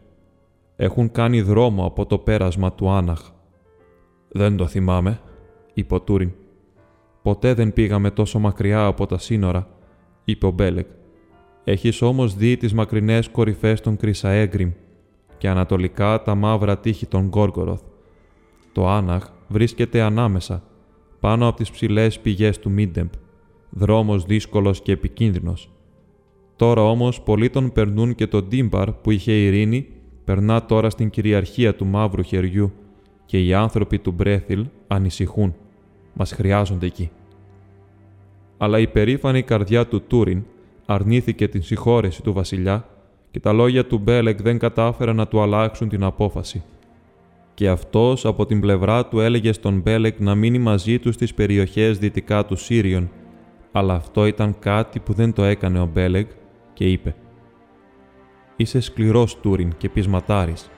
Έχουν 0.75 1.11
κάνει 1.11 1.41
δρόμο 1.41 1.85
από 1.85 2.05
το 2.05 2.17
πέρασμα 2.17 2.73
του 2.73 2.89
Άναχ. 2.89 3.21
Δεν 4.31 4.57
το 4.57 4.67
θυμάμαι, 4.67 5.19
είπε 5.73 5.93
ο 5.93 6.01
Τούριν. 6.01 6.31
Ποτέ 7.22 7.54
δεν 7.54 7.74
πήγαμε 7.74 8.12
τόσο 8.12 8.40
μακριά 8.40 8.86
από 8.86 9.06
τα 9.06 9.18
σύνορα, 9.18 9.68
είπε 10.24 10.46
ο 10.46 10.51
Μπέλεκ. 10.51 10.88
Έχεις 11.63 12.01
όμως 12.01 12.36
δει 12.36 12.58
τις 12.58 12.74
μακρινές 12.74 13.30
κορυφές 13.30 13.82
των 13.82 13.98
Κρυσαέγκριμ 13.98 14.72
και 15.38 15.50
ανατολικά 15.50 16.22
τα 16.22 16.36
μαύρα 16.36 16.78
τείχη 16.78 17.06
των 17.06 17.28
Γκόργοροθ. 17.28 17.82
Το 18.72 18.88
Άναχ 18.88 19.30
βρίσκεται 19.48 20.01
ανάμεσα, 20.01 20.63
πάνω 21.20 21.48
από 21.48 21.58
τις 21.58 21.72
ψηλές 21.72 22.20
πηγές 22.20 22.60
του 22.60 22.70
Μίντεμπ, 22.70 23.10
δρόμος 23.70 24.24
δύσκολος 24.24 24.82
και 24.82 24.92
επικίνδυνος. 24.92 25.72
Τώρα 26.56 26.82
όμως 26.82 27.22
πολλοί 27.22 27.50
τον 27.50 27.72
περνούν 27.72 28.16
και 28.16 28.28
το 28.28 28.42
Ντίμπαρ 28.42 28.92
που 28.92 29.12
είχε 29.12 29.32
ειρήνη, 29.32 29.88
περνά 30.24 30.66
τώρα 30.66 30.90
στην 30.90 31.10
κυριαρχία 31.10 31.75
του 31.75 31.86
μαύρου 31.86 32.22
χεριού 32.22 32.72
και 33.25 33.46
οι 33.46 33.54
άνθρωποι 33.54 34.00
του 34.00 34.12
Μπρέθιλ 34.12 34.66
ανησυχούν. 34.88 35.56
Μας 36.22 36.32
χρειάζονται 36.32 36.86
εκεί. 36.86 37.12
Αλλά 38.58 38.80
η 38.80 38.88
περήφανη 38.88 39.42
καρδιά 39.42 39.88
του 39.88 40.01
Τούριν 40.01 40.44
αρνήθηκε 40.86 41.48
την 41.48 41.62
συγχώρεση 41.62 42.22
του 42.22 42.34
βασιλιά 42.34 42.86
και 43.32 43.40
τα 43.40 43.54
λόγια 43.54 43.86
του 43.86 43.98
Μπέλεκ 43.98 44.42
δεν 44.42 44.58
κατάφεραν 44.58 45.16
να 45.16 45.28
του 45.28 45.42
αλλάξουν 45.42 45.90
την 45.90 46.04
απόφαση. 46.04 46.63
Και 47.54 47.70
αυτός 47.70 48.25
από 48.25 48.46
την 48.46 48.60
πλευρά 48.60 49.06
του 49.06 49.20
έλεγε 49.20 49.51
στον 49.51 49.80
Μπέλεκ 49.80 50.20
να 50.20 50.36
μείνει 50.36 50.60
μαζί 50.60 51.00
του 51.00 51.12
στις 51.12 51.34
περιοχές 51.34 51.98
δυτικά 51.98 52.46
του 52.46 52.56
Σύριον, 52.56 53.10
αλλά 53.72 53.94
αυτό 53.94 54.25
ήταν 54.25 54.56
κάτι 54.60 55.00
που 55.00 55.13
δεν 55.13 55.34
το 55.34 55.44
έκανε 55.44 55.80
ο 55.80 55.90
Μπέλεκ 55.94 56.30
και 56.74 56.86
είπε 56.86 57.16
«Είσαι 58.56 58.80
σκληρός 58.80 59.40
Τούριν 59.40 59.74
και 59.78 59.90
πεισματάρης. 59.90 60.70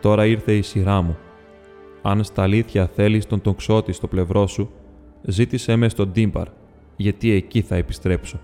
Τώρα 0.00 0.26
ήρθε 0.26 0.52
η 0.56 0.62
σειρά 0.62 1.02
μου. 1.02 1.16
Αν 2.08 2.24
στα 2.24 2.42
αλήθεια 2.42 2.86
θέλεις 2.94 3.26
τον 3.26 3.40
τοξότη 3.40 3.92
στο 3.92 4.06
πλευρό 4.06 4.46
σου, 4.46 4.70
ζήτησέ 5.22 5.76
με 5.76 5.88
στον 5.88 6.12
Τίμπαρ, 6.12 6.46
γιατί 6.96 7.30
εκεί 7.30 7.60
θα 7.62 7.76
επιστρέψω». 7.76 8.40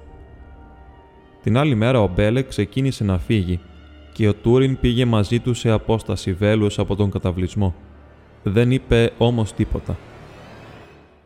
Την 1.43 1.57
άλλη 1.57 1.75
μέρα 1.75 2.01
ο 2.01 2.09
Μπέλεκ 2.15 2.49
ξεκίνησε 2.49 3.05
να 3.05 3.19
φύγει 3.19 3.61
και 4.13 4.29
ο 4.29 4.35
Τούριν 4.35 4.79
πήγε 4.81 5.05
μαζί 5.05 5.41
του 5.41 5.55
σε 5.55 5.71
απόσταση 5.71 6.33
βέλους 6.33 6.79
από 6.79 6.97
τον 6.97 7.11
καταβλισμό. 7.11 7.75
Δεν 8.43 8.71
είπε 8.71 9.13
όμως 9.19 9.53
τίποτα. 9.53 9.97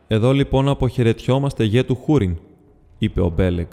«Εδώ 0.07 0.31
λοιπόν 0.31 0.69
αποχαιρετιόμαστε 0.69 1.63
γέ 1.63 1.83
του 1.83 1.95
Χούριν», 1.95 2.37
είπε 2.97 3.21
ο 3.21 3.29
Μπέλεκ. 3.35 3.71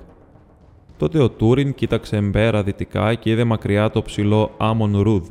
Τότε 0.96 1.18
ο 1.18 1.30
Τούριν 1.30 1.74
κοίταξε 1.74 2.16
πέρα 2.16 2.62
δυτικά 2.62 3.14
και 3.14 3.30
είδε 3.30 3.44
μακριά 3.44 3.90
το 3.90 4.02
ψηλό 4.02 4.54
Άμον 4.58 5.00
Ρούδ 5.00 5.28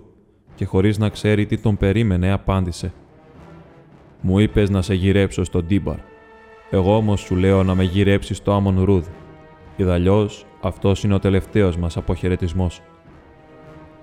και 0.56 0.66
χωρίς 0.66 0.98
να 0.98 1.10
ξέρει 1.10 1.46
τι 1.46 1.58
τον 1.58 1.78
περίμενε 1.78 2.32
απάντησε. 2.32 2.94
«Μου 4.26 4.40
είπες 4.40 4.70
να 4.70 4.82
σε 4.82 4.94
γυρέψω 4.94 5.44
στον 5.44 5.66
Ντίμπαρ. 5.66 5.98
Εγώ 6.70 6.96
όμως 6.96 7.20
σου 7.20 7.36
λέω 7.36 7.64
να 7.64 7.76
με 7.76 7.84
γυρέψεις 7.84 8.38
στο 8.38 8.52
Άμον 8.52 8.84
Ρούδ. 8.84 9.06
Ειδαλλιώς 9.76 10.46
αυτός 10.62 11.04
είναι 11.04 11.14
ο 11.14 11.20
τελευταίος 11.20 11.78
μας 11.78 11.98
αποχαιρετισμός. 11.98 12.82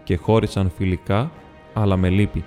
Και 0.05 0.17
χώρισαν 0.17 0.71
φιλικά, 0.77 1.31
αλλά 1.73 1.97
με 1.97 2.09
λύπη. 2.09 2.45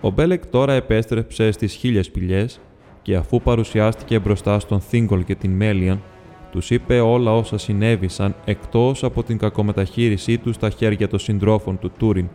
Ο 0.00 0.10
Μπέλεκ 0.10 0.46
τώρα 0.46 0.72
επέστρεψε 0.72 1.50
στις 1.50 1.74
χίλιες 1.74 2.10
πηγές 2.10 2.60
και 3.02 3.16
αφού 3.16 3.40
παρουσιάστηκε 3.40 4.18
μπροστά 4.18 4.58
στον 4.58 4.80
Θίγκολ 4.80 5.24
και 5.24 5.34
την 5.34 5.50
Μέλιαν, 5.50 6.02
τους 6.50 6.70
είπε 6.70 7.00
όλα 7.00 7.36
όσα 7.36 7.58
συνέβησαν 7.58 8.34
εκτός 8.44 9.04
από 9.04 9.22
την 9.22 9.38
κακομεταχείρισή 9.38 10.38
τους 10.38 10.54
στα 10.54 10.70
χέρια 10.70 11.08
των 11.08 11.18
συντρόφων 11.18 11.78
του 11.78 11.90
Τούριν. 11.98 12.28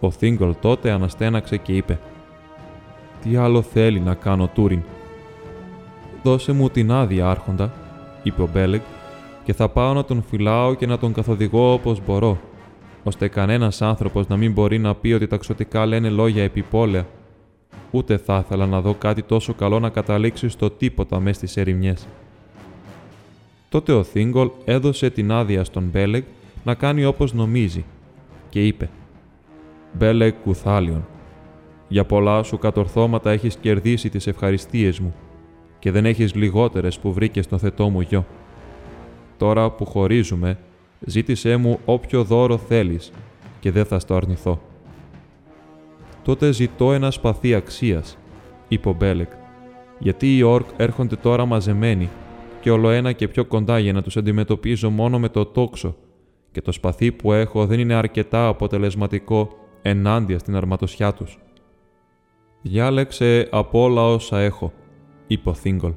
Ο 0.00 0.10
Θίγκολ 0.10 0.54
τότε 0.60 0.90
αναστέναξε 0.90 1.56
και 1.56 1.72
είπε 1.72 1.98
«Τι 3.22 3.36
άλλο 3.36 3.62
θέλει 3.62 4.00
να 4.00 4.14
κάνω 4.14 4.50
Τούριν» 4.54 4.82
«Δώσε 6.22 6.52
μου 6.52 6.68
την 6.68 6.92
άδεια, 6.92 7.30
Άρχοντα», 7.30 7.72
είπε 8.22 8.42
ο 8.42 8.48
Μπέλεκ 8.52 8.82
και 9.44 9.52
θα 9.52 9.68
πάω 9.68 9.92
να 9.92 10.04
τον 10.04 10.22
φυλάω 10.22 10.74
και 10.74 10.86
να 10.86 10.98
τον 10.98 11.12
καθοδηγώ 11.12 11.72
όπως 11.72 12.00
μπορώ, 12.06 12.38
ώστε 13.04 13.28
κανένας 13.28 13.82
άνθρωπος 13.82 14.26
να 14.26 14.36
μην 14.36 14.52
μπορεί 14.52 14.78
να 14.78 14.94
πει 14.94 15.12
ότι 15.12 15.26
τα 15.26 15.36
ξωτικά 15.36 15.86
λένε 15.86 16.08
λόγια 16.08 16.42
επιπόλαια. 16.42 17.06
Ούτε 17.90 18.16
θα 18.16 18.42
ήθελα 18.44 18.66
να 18.66 18.80
δω 18.80 18.94
κάτι 18.94 19.22
τόσο 19.22 19.54
καλό 19.54 19.78
να 19.78 19.88
καταλήξει 19.88 20.48
στο 20.48 20.70
τίποτα 20.70 21.20
μέσα 21.20 21.34
στις 21.34 21.56
ερημιές. 21.56 22.06
Τότε 23.68 23.92
ο 23.92 24.02
Θίγκολ 24.02 24.50
έδωσε 24.64 25.10
την 25.10 25.32
άδεια 25.32 25.64
στον 25.64 25.88
Μπέλεγ 25.92 26.22
να 26.64 26.74
κάνει 26.74 27.04
όπως 27.04 27.32
νομίζει 27.32 27.84
και 28.48 28.66
είπε 28.66 28.90
«Μπέλεγ 29.92 30.32
Κουθάλιον, 30.44 31.06
για 31.88 32.04
πολλά 32.04 32.42
σου 32.42 32.58
κατορθώματα 32.58 33.30
έχεις 33.30 33.56
κερδίσει 33.56 34.08
τις 34.08 34.26
ευχαριστίες 34.26 35.00
μου 35.00 35.14
και 35.78 35.90
δεν 35.90 36.06
έχεις 36.06 36.34
λιγότερες 36.34 36.98
που 36.98 37.12
βρήκες 37.12 37.44
στο 37.44 37.58
θετό 37.58 37.88
μου 37.88 38.00
γιο. 38.00 38.26
Τώρα 39.36 39.70
που 39.70 39.86
χωρίζουμε, 39.86 40.58
ζήτησέ 41.00 41.56
μου 41.56 41.78
όποιο 41.84 42.24
δώρο 42.24 42.58
θέλεις 42.58 43.12
και 43.60 43.70
δεν 43.70 43.84
θα 43.84 43.98
στο 43.98 44.14
αρνηθώ. 44.14 44.60
Τότε 46.22 46.52
ζητώ 46.52 46.92
ένα 46.92 47.10
σπαθί 47.10 47.54
αξίας, 47.54 48.18
είπε 48.68 48.88
ο 48.88 48.92
Μπέλεκ, 48.92 49.30
γιατί 49.98 50.36
οι 50.36 50.42
όρκ 50.42 50.66
έρχονται 50.76 51.16
τώρα 51.16 51.44
μαζεμένοι 51.44 52.08
και 52.60 52.70
όλο 52.70 52.90
ένα 52.90 53.12
και 53.12 53.28
πιο 53.28 53.44
κοντά 53.44 53.78
για 53.78 53.92
να 53.92 54.02
τους 54.02 54.16
αντιμετωπίζω 54.16 54.90
μόνο 54.90 55.18
με 55.18 55.28
το 55.28 55.44
τόξο 55.46 55.96
και 56.52 56.62
το 56.62 56.72
σπαθί 56.72 57.12
που 57.12 57.32
έχω 57.32 57.66
δεν 57.66 57.80
είναι 57.80 57.94
αρκετά 57.94 58.46
αποτελεσματικό 58.46 59.48
ενάντια 59.82 60.38
στην 60.38 60.56
αρματοσιά 60.56 61.12
τους. 61.12 61.38
«Διάλεξε 62.62 63.48
από 63.50 63.82
όλα 63.82 64.02
όσα 64.02 64.38
έχω», 64.38 64.72
είπε 65.26 65.48
ο 65.48 65.54
Θίγκολ, 65.54 65.92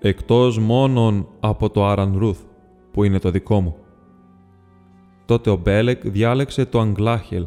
«εκτός 0.00 0.58
μόνον 0.58 1.28
από 1.40 1.70
το 1.70 1.86
Άραν 1.86 2.18
Ρούθ 2.18 2.40
που 2.92 3.04
είναι 3.04 3.18
το 3.18 3.30
δικό 3.30 3.60
μου. 3.60 3.76
Τότε 5.24 5.50
ο 5.50 5.56
Μπέλεκ 5.56 6.08
διάλεξε 6.08 6.64
το 6.64 6.80
Αγγλάχελ 6.80 7.46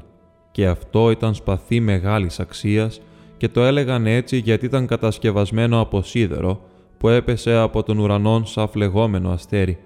και 0.51 0.67
αυτό 0.67 1.11
ήταν 1.11 1.33
σπαθί 1.33 1.79
μεγάλης 1.79 2.39
αξίας 2.39 3.01
και 3.37 3.49
το 3.49 3.63
έλεγαν 3.63 4.05
έτσι 4.05 4.37
γιατί 4.37 4.65
ήταν 4.65 4.87
κατασκευασμένο 4.87 5.79
από 5.79 6.01
σίδερο 6.01 6.61
που 6.97 7.09
έπεσε 7.09 7.55
από 7.55 7.83
τον 7.83 7.97
ουρανό 7.99 8.41
σαν 8.45 8.67
φλεγόμενο 8.67 9.29
αστέρι 9.29 9.77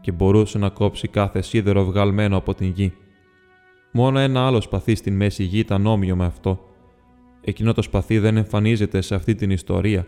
και 0.00 0.12
μπορούσε 0.12 0.58
να 0.58 0.68
κόψει 0.68 1.08
κάθε 1.08 1.42
σίδερο 1.42 1.84
βγαλμένο 1.84 2.36
από 2.36 2.54
την 2.54 2.72
γη. 2.74 2.92
Μόνο 3.92 4.18
ένα 4.18 4.46
άλλο 4.46 4.60
σπαθί 4.60 4.94
στην 4.94 5.16
μέση 5.16 5.42
γη 5.42 5.58
ήταν 5.58 5.86
όμοιο 5.86 6.16
με 6.16 6.24
αυτό. 6.24 6.67
Εκείνο 7.48 7.72
το 7.72 7.82
σπαθί 7.82 8.18
δεν 8.18 8.36
εμφανίζεται 8.36 9.00
σε 9.00 9.14
αυτή 9.14 9.34
την 9.34 9.50
ιστορία, 9.50 10.06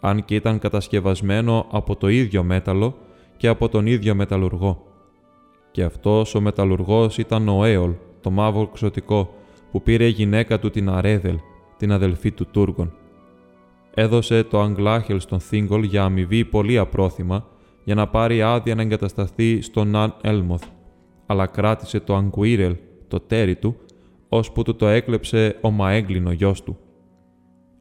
αν 0.00 0.24
και 0.24 0.34
ήταν 0.34 0.58
κατασκευασμένο 0.58 1.66
από 1.70 1.96
το 1.96 2.08
ίδιο 2.08 2.42
μέταλλο 2.42 2.96
και 3.36 3.48
από 3.48 3.68
τον 3.68 3.86
ίδιο 3.86 4.14
μεταλλουργό. 4.14 4.86
Και 5.70 5.82
αυτός 5.82 6.34
ο 6.34 6.40
μεταλλουργός 6.40 7.18
ήταν 7.18 7.48
ο 7.48 7.64
Έολ, 7.64 7.92
το 8.20 8.30
μαύρο 8.30 8.66
ξωτικό, 8.66 9.34
που 9.70 9.82
πήρε 9.82 10.06
η 10.06 10.08
γυναίκα 10.08 10.58
του 10.58 10.70
την 10.70 10.88
Αρέδελ, 10.88 11.38
την 11.76 11.92
αδελφή 11.92 12.32
του 12.32 12.46
Τούργων. 12.50 12.92
Έδωσε 13.94 14.42
το 14.42 14.60
Αγγλάχελ 14.60 15.20
στον 15.20 15.40
Θίγκολ 15.40 15.82
για 15.82 16.04
αμοιβή 16.04 16.44
πολύ 16.44 16.78
απρόθυμα 16.78 17.46
για 17.84 17.94
να 17.94 18.08
πάρει 18.08 18.42
άδεια 18.42 18.74
να 18.74 18.82
εγκατασταθεί 18.82 19.60
στον 19.60 19.88
Ναν 19.88 20.14
Έλμοθ, 20.22 20.64
αλλά 21.26 21.46
κράτησε 21.46 22.00
το 22.00 22.16
Αγκουίρελ, 22.16 22.76
το 23.08 23.20
τέρι 23.20 23.56
του, 23.56 23.76
ώσπου 24.34 24.62
του 24.62 24.76
το 24.76 24.86
έκλεψε 24.86 25.58
ο 25.60 25.70
Μαέγκλινο 25.70 26.32
γιος 26.32 26.62
του. 26.62 26.78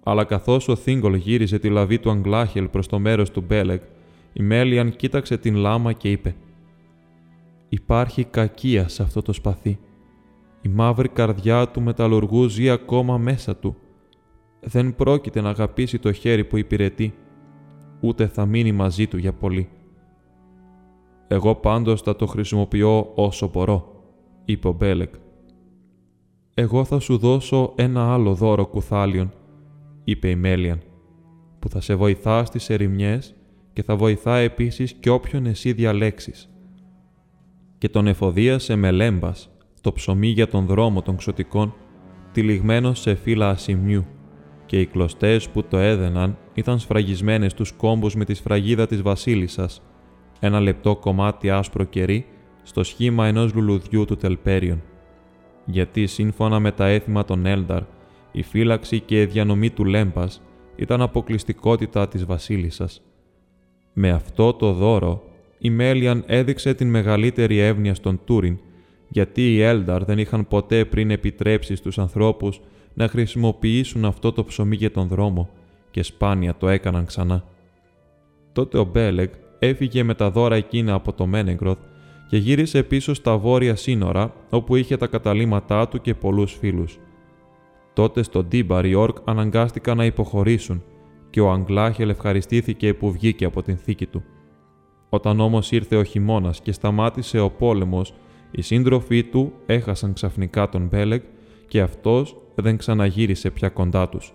Αλλά 0.04 0.24
καθώς 0.24 0.68
ο 0.68 0.76
Θίγκολ 0.76 1.14
γύριζε 1.14 1.60
τη 1.60 1.70
λαβή 1.70 2.00
του 2.00 2.10
Αγγλάχελ 2.10 2.68
προς 2.68 2.88
το 2.88 3.00
μέρος 3.00 3.32
του 3.32 3.42
Μπέλεκ, 3.42 3.82
η 4.34 4.44
Μέλιαν 4.44 4.96
κοίταξε 4.96 5.38
την 5.38 5.56
λάμα 5.56 5.94
και 5.94 6.12
είπε 6.12 6.36
«Υπάρχει 7.70 8.24
κακία 8.24 8.88
σε 8.88 9.04
αυτό 9.04 9.22
το 9.22 9.34
σπαθί. 9.34 9.80
Η 10.62 10.70
μαύρη 10.70 11.08
καρδιά 11.08 11.68
του 11.68 11.82
μεταλλουργού 11.82 12.48
ζει 12.48 12.70
ακόμα 12.70 13.18
μέσα 13.18 13.56
του. 13.56 13.76
Δεν 14.60 14.96
πρόκειται 14.96 15.42
να 15.42 15.50
αγαπήσει 15.50 16.00
το 16.00 16.12
χέρι 16.12 16.44
που 16.44 16.58
υπηρετεί, 16.58 17.14
ούτε 18.00 18.28
θα 18.28 18.46
μείνει 18.46 18.72
μαζί 18.72 19.08
του 19.08 19.18
για 19.18 19.34
πολύ. 19.34 19.70
Εγώ 21.28 21.56
πάντως 21.56 22.02
θα 22.02 22.16
το 22.16 22.26
χρησιμοποιώ 22.26 23.12
όσο 23.16 23.50
μπορώ», 23.54 24.04
είπε 24.46 24.68
ο 24.68 24.72
Μπέλεκ. 24.72 25.14
«Εγώ 26.54 26.84
θα 26.84 27.00
σου 27.00 27.18
δώσω 27.18 27.74
ένα 27.76 28.14
άλλο 28.14 28.34
δώρο 28.34 28.66
κουθάλιον», 28.66 29.32
είπε 30.04 30.30
η 30.30 30.36
Μέλιαν, 30.36 30.80
«που 31.60 31.70
θα 31.70 31.82
σε 31.82 31.96
βοηθά 31.96 32.46
στις 32.46 32.70
ερημιές 32.70 33.36
και 33.74 33.84
θα 33.84 33.96
βοηθά 33.96 34.38
επίσης 34.38 34.94
και 34.94 35.10
όποιον 35.10 35.46
εσύ 35.46 35.74
διαλέξεις. 35.74 36.50
Και 37.78 37.90
τον 37.90 38.08
εφοδίασε 38.08 38.76
με 38.76 38.92
λέμπας, 38.92 39.50
το 39.82 39.92
ψωμί 39.92 40.28
για 40.28 40.48
τον 40.48 40.66
δρόμο 40.66 41.02
των 41.02 41.16
ξωτικών, 41.16 41.74
τυλιγμένο 42.32 42.94
σε 42.94 43.16
φύλλα 43.16 43.50
ασημιού, 43.50 44.06
και 44.66 44.80
οι 44.80 44.86
κλωστές 44.86 45.50
που 45.50 45.64
το 45.64 45.78
έδαιναν 45.78 46.38
ήταν 46.54 46.80
σφραγισμένες 46.80 47.54
τους 47.54 47.72
κόμπους 47.72 48.16
με 48.16 48.26
τη 48.26 48.34
σφραγίδα 48.34 48.88
της 48.88 49.02
βασίλισσας, 49.02 49.82
ένα 50.40 50.60
λεπτό 50.60 50.96
κομμάτι 50.96 51.50
άσπρο 51.50 51.84
κερί 51.84 52.26
στο 52.64 52.84
σχήμα 52.84 53.28
ενός 53.28 53.54
λουλουδιού 53.54 54.06
του 54.06 54.16
Τελπέριον. 54.16 54.82
Γιατί 55.66 56.08
σύμφωνα 56.08 56.60
με 56.60 56.72
τα 56.72 56.88
έθιμα 56.88 57.26
των 57.26 57.46
Έλνταρ, 57.46 57.84
η 58.32 58.44
φύλαξη 58.44 59.00
και 59.00 59.22
η 59.22 59.26
διανομή 59.26 59.70
του 59.70 59.86
Λέμπας 59.86 60.42
ήταν 60.76 61.02
αποκλειστικότητα 61.02 62.08
της 62.08 62.26
βασίλισσας. 62.26 63.02
Με 63.94 64.10
αυτό 64.10 64.54
το 64.54 64.74
δώρο, 64.74 65.24
η 65.60 65.70
Μέλιαν 65.70 66.24
έδειξε 66.26 66.74
την 66.74 66.90
μεγαλύτερη 66.90 67.58
εύνοια 67.58 67.94
στον 67.94 68.20
Τούριν, 68.26 68.58
γιατί 69.08 69.54
οι 69.54 69.62
Έλνταρ 69.62 70.04
δεν 70.04 70.18
είχαν 70.18 70.48
ποτέ 70.48 70.86
πριν 70.86 71.12
επιτρέψει 71.12 71.76
στους 71.76 71.98
ανθρώπους 71.98 72.62
να 72.94 73.08
χρησιμοποιήσουν 73.08 74.06
αυτό 74.06 74.32
το 74.32 74.44
ψωμί 74.44 74.76
για 74.76 74.92
τον 74.92 75.08
δρόμο 75.08 75.50
και 75.92 76.04
σπάνια 76.04 76.56
το 76.56 76.70
έκαναν 76.70 77.06
ξανά. 77.06 77.44
Τότε 78.54 78.78
ο 78.78 78.84
Μπέλεγ 78.84 79.30
έφυγε 79.60 80.04
με 80.04 80.14
τα 80.14 80.32
δώρα 80.32 80.56
εκείνα 80.56 80.94
από 80.94 81.14
το 81.14 81.26
Μένεγκροθ 81.26 81.78
και 82.32 82.38
γύρισε 82.38 82.84
πίσω 82.84 83.14
στα 83.14 83.38
βόρεια 83.38 83.76
σύνορα 83.76 84.34
όπου 84.50 84.76
είχε 84.76 84.98
τα 84.98 85.08
καταλήμματά 85.08 85.88
του 85.88 86.02
και 86.02 86.14
πολλούς 86.14 86.54
φίλους. 86.54 87.00
Τότε 87.94 88.24
στον 88.24 88.48
Τίμπαρ 88.48 88.86
οι 88.86 88.94
Όρκ 88.94 89.18
αναγκάστηκαν 89.24 89.98
να 89.98 90.06
υποχωρήσουν 90.06 90.84
και 91.30 91.42
ο 91.42 91.52
Αγγλάχελ 91.52 92.10
ευχαριστήθηκε 92.10 92.94
που 92.94 93.12
βγήκε 93.12 93.46
από 93.46 93.62
την 93.62 93.78
θήκη 93.78 94.06
του. 94.06 94.24
Όταν 95.10 95.40
όμως 95.40 95.72
ήρθε 95.72 95.96
ο 95.96 96.04
χειμώνας 96.04 96.62
και 96.62 96.72
σταμάτησε 96.72 97.40
ο 97.40 97.50
πόλεμος, 97.50 98.14
οι 98.52 98.62
σύντροφοί 98.62 99.24
του 99.24 99.54
έχασαν 99.66 100.14
ξαφνικά 100.14 100.70
τον 100.70 100.88
Μπέλεγ 100.88 101.22
και 101.68 101.82
αυτός 101.82 102.38
δεν 102.56 102.78
ξαναγύρισε 102.78 103.50
πια 103.50 103.70
κοντά 103.70 104.10
τους. 104.10 104.34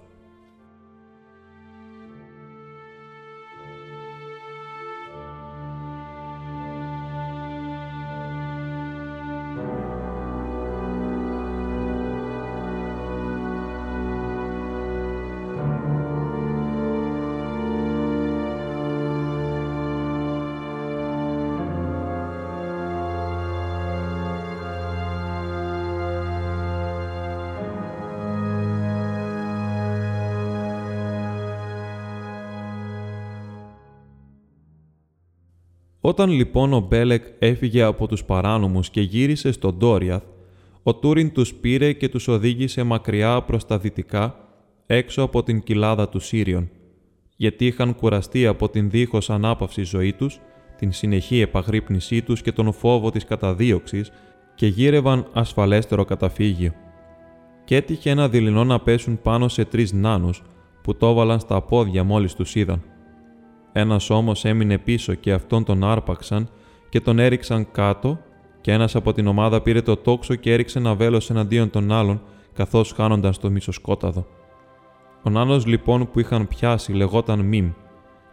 Όταν 36.19 36.31
λοιπόν 36.31 36.73
ο 36.73 36.81
Μπέλεκ 36.81 37.25
έφυγε 37.39 37.83
από 37.83 38.07
τους 38.07 38.25
παράνομους 38.25 38.91
και 38.91 39.01
γύρισε 39.01 39.53
στον 39.53 39.79
Τόριαθ, 39.79 40.23
ο 40.83 40.95
Τούριν 40.95 41.33
τους 41.33 41.55
πήρε 41.55 41.93
και 41.93 42.09
τους 42.09 42.29
οδήγησε 42.29 42.83
μακριά 42.83 43.43
προς 43.43 43.67
τα 43.67 43.79
δυτικά, 43.79 44.35
έξω 44.87 45.23
από 45.23 45.43
την 45.43 45.63
κοιλάδα 45.63 46.09
του 46.09 46.21
Σύριον, 46.21 46.71
γιατί 47.37 47.67
είχαν 47.67 47.95
κουραστεί 47.95 48.47
από 48.47 48.69
την 48.69 48.91
δίχως 48.91 49.31
ανάπαυση 49.31 49.83
ζωή 49.83 50.13
τους, 50.13 50.41
την 50.79 50.93
συνεχή 50.93 51.41
επαγρύπνησή 51.41 52.23
τους 52.23 52.43
και 52.43 52.53
τον 52.53 52.73
φόβο 52.73 53.11
της 53.11 53.25
καταδίωξης 53.25 54.11
και 54.55 54.67
γύρευαν 54.67 55.27
ασφαλέστερο 55.33 56.05
καταφύγιο. 56.05 56.73
Και 57.65 57.77
έτυχε 57.77 58.11
ένα 58.11 58.29
δειλινό 58.29 58.65
να 58.65 58.81
πέσουν 58.81 59.23
πάνω 59.23 59.49
σε 59.49 59.65
τρεις 59.65 59.93
νάνους 59.93 60.43
που 60.83 60.97
το 60.97 61.09
έβαλαν 61.09 61.41
στα 61.41 61.63
πόδια 61.63 62.05
μόλις 62.05 62.35
τους 62.35 62.55
είδαν. 62.55 62.83
Ένας 63.79 64.11
όμως 64.11 64.45
έμεινε 64.45 64.79
πίσω 64.79 65.15
και 65.15 65.33
αυτόν 65.33 65.65
τον 65.65 65.85
άρπαξαν 65.85 66.49
και 66.89 67.01
τον 67.01 67.19
έριξαν 67.19 67.71
κάτω 67.71 68.19
και 68.61 68.73
ένας 68.73 68.95
από 68.95 69.13
την 69.13 69.27
ομάδα 69.27 69.61
πήρε 69.61 69.83
το 69.83 69.97
τόξο 69.97 70.35
και 70.35 70.53
έριξε 70.53 70.79
ένα 70.79 70.95
βέλος 70.95 71.31
εναντίον 71.31 71.71
των 71.71 71.93
άλλων 71.93 72.23
καθώς 72.53 72.93
χάνονταν 72.93 73.33
στο 73.33 73.51
μισοσκόταδο. 73.51 74.27
Ο 75.23 75.31
νάνος 75.31 75.67
λοιπόν 75.67 76.11
που 76.11 76.21
είχαν 76.21 76.49
πιάσει 76.49 76.93
λεγόταν 76.93 77.41
Μιμ 77.41 77.71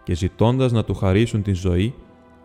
και 0.04 0.16
ζητώντας 0.16 0.72
να 0.72 0.84
του 0.84 0.94
χαρίσουν 0.94 1.42
την 1.42 1.56
ζωή, 1.56 1.94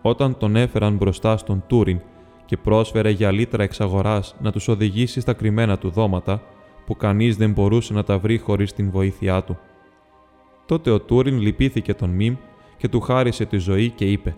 όταν 0.03 0.37
τον 0.39 0.57
έφεραν 0.57 0.97
μπροστά 0.97 1.37
στον 1.37 1.65
Τούριν 1.67 2.01
και 2.45 2.57
πρόσφερε 2.57 3.11
για 3.11 3.31
λίτρα 3.31 3.63
εξαγοράς 3.63 4.35
να 4.41 4.53
τους 4.53 4.69
οδηγήσει 4.69 5.21
στα 5.21 5.33
κρυμμένα 5.33 5.79
του 5.79 5.91
δώματα, 5.91 6.43
που 6.87 6.97
κανείς 6.97 7.37
δεν 7.37 7.53
μπορούσε 7.53 7.93
να 7.93 8.05
τα 8.05 8.19
βρει 8.19 8.39
χωρίς 8.39 8.73
την 8.73 8.91
βοήθειά 8.91 9.45
του. 9.45 9.59
Τότε 10.67 10.91
ο 10.91 11.01
Τούριν 11.01 11.41
λυπήθηκε 11.41 11.95
τον 11.95 12.11
Μιμ 12.11 12.37
και 12.79 12.89
του 12.89 13.01
χάρισε 13.01 13.45
τη 13.45 13.57
ζωή 13.57 13.91
και 13.91 14.11
είπε 14.11 14.37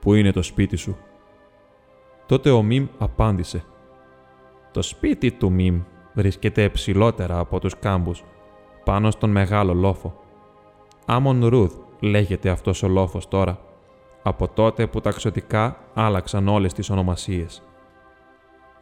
«Πού 0.00 0.14
είναι 0.14 0.32
το 0.32 0.42
σπίτι 0.42 0.76
σου» 0.76 0.96
Τότε 2.26 2.50
ο 2.50 2.62
Μιμ 2.62 2.86
απάντησε 2.98 3.64
«Το 4.72 4.82
σπίτι 4.82 5.32
του 5.32 5.52
Μιμ 5.52 5.82
βρίσκεται 6.14 6.68
ψηλότερα 6.68 7.38
από 7.38 7.60
τους 7.60 7.78
κάμπους, 7.78 8.24
πάνω 8.84 9.10
στον 9.10 9.30
μεγάλο 9.30 9.74
λόφο. 9.74 10.20
Άμον 11.06 11.46
Ρούδ 11.46 11.72
λέγεται 12.00 12.48
αυτός 12.48 12.82
ο 12.82 12.88
λόφος 12.88 13.28
τώρα, 13.28 13.58
από 14.22 14.48
τότε 14.48 14.86
που 14.86 15.00
ταξιωτικά 15.00 15.76
άλλαξαν 15.94 16.48
όλες 16.48 16.72
τις 16.72 16.90
ονομασίες. 16.90 17.62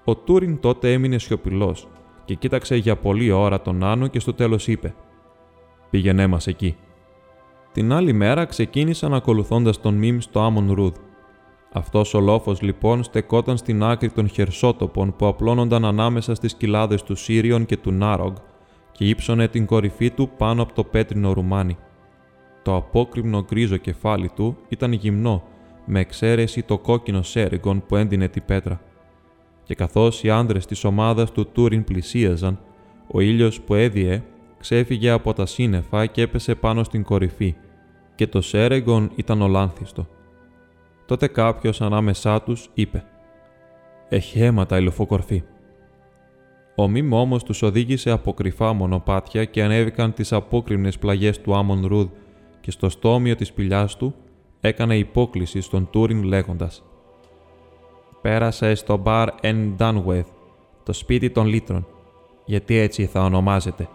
Ο 0.04 0.16
Τούριν 0.16 0.60
τότε 0.60 0.92
έμεινε 0.92 1.18
σιωπηλός 1.18 1.88
και 2.24 2.34
κοίταξε 2.34 2.76
για 2.76 2.96
πολλή 2.96 3.30
ώρα 3.30 3.60
τον 3.60 3.84
Άνω 3.84 4.06
και 4.06 4.20
στο 4.20 4.34
τέλος 4.34 4.68
είπε 4.68 4.94
«Πήγαινέ 5.90 6.26
μας 6.26 6.46
εκεί». 6.46 6.76
Την 7.74 7.92
άλλη 7.92 8.12
μέρα 8.12 8.44
ξεκίνησαν 8.44 9.14
ακολουθώντας 9.14 9.80
τον 9.80 9.94
Μιμ 9.94 10.18
στο 10.18 10.40
Άμον 10.40 10.72
Ρούδ. 10.72 10.94
Αυτός 11.72 12.14
ο 12.14 12.20
λόφος 12.20 12.62
λοιπόν 12.62 13.02
στεκόταν 13.02 13.56
στην 13.56 13.82
άκρη 13.82 14.10
των 14.10 14.28
χερσότοπων 14.28 15.16
που 15.16 15.26
απλώνονταν 15.26 15.84
ανάμεσα 15.84 16.34
στις 16.34 16.54
κοιλάδες 16.54 17.02
του 17.02 17.14
Σύριον 17.14 17.66
και 17.66 17.76
του 17.76 17.92
Νάρογκ 17.92 18.34
και 18.92 19.04
ύψωνε 19.04 19.48
την 19.48 19.66
κορυφή 19.66 20.10
του 20.10 20.30
πάνω 20.36 20.62
από 20.62 20.72
το 20.74 20.84
πέτρινο 20.84 21.32
ρουμάνι. 21.32 21.76
Το 22.62 22.76
απόκριμνο 22.76 23.44
γκρίζο 23.44 23.76
κεφάλι 23.76 24.30
του 24.34 24.56
ήταν 24.68 24.92
γυμνό, 24.92 25.42
με 25.84 26.00
εξαίρεση 26.00 26.62
το 26.62 26.78
κόκκινο 26.78 27.22
σέριγκον 27.22 27.82
που 27.86 27.96
έντυνε 27.96 28.28
την 28.28 28.42
πέτρα. 28.46 28.80
Και 29.62 29.74
καθώς 29.74 30.22
οι 30.22 30.30
άνδρες 30.30 30.66
της 30.66 30.84
ομάδας 30.84 31.32
του 31.32 31.46
Τούριν 31.46 31.84
πλησίαζαν, 31.84 32.60
ο 33.12 33.20
ήλιος 33.20 33.60
που 33.60 33.74
έδιε 33.74 34.22
ξέφυγε 34.58 35.10
από 35.10 35.32
τα 35.32 35.46
σύννεφα 35.46 36.06
και 36.06 36.22
έπεσε 36.22 36.54
πάνω 36.54 36.84
στην 36.84 37.02
κορυφή, 37.02 37.54
και 38.14 38.26
το 38.26 38.40
Σέρεγκον 38.40 39.10
ήταν 39.14 39.42
ολάνθιστο. 39.42 40.06
Τότε 41.06 41.26
κάποιος 41.26 41.80
ανάμεσά 41.80 42.42
τους 42.42 42.70
είπε 42.74 43.04
«Έχει 44.08 44.40
αίματα 44.40 44.78
η 44.78 44.82
λοφοκορφή». 44.82 45.42
Ο 46.76 46.88
Μίμ 46.88 47.12
όμως 47.12 47.42
τους 47.42 47.62
οδήγησε 47.62 48.10
από 48.10 48.32
κρυφά 48.32 48.72
μονοπάτια 48.72 49.44
και 49.44 49.62
ανέβηκαν 49.62 50.12
τις 50.12 50.32
απόκριμνες 50.32 50.98
πλαγιές 50.98 51.40
του 51.40 51.54
Άμον 51.54 51.86
Ρούδ 51.86 52.08
και 52.60 52.70
στο 52.70 52.88
στόμιο 52.88 53.34
της 53.34 53.48
σπηλιάς 53.48 53.96
του 53.96 54.14
έκανε 54.60 54.96
υπόκληση 54.96 55.60
στον 55.60 55.90
Τούριν 55.90 56.22
λέγοντας 56.22 56.82
«Πέρασα 58.22 58.74
στο 58.74 58.96
μπαρ 58.96 59.28
Εν 59.40 59.74
Ντάνουεθ, 59.76 60.28
το 60.82 60.92
σπίτι 60.92 61.30
των 61.30 61.46
λίτρων, 61.46 61.86
γιατί 62.44 62.76
έτσι 62.76 63.06
θα 63.06 63.24
ονομάζεται». 63.24 63.88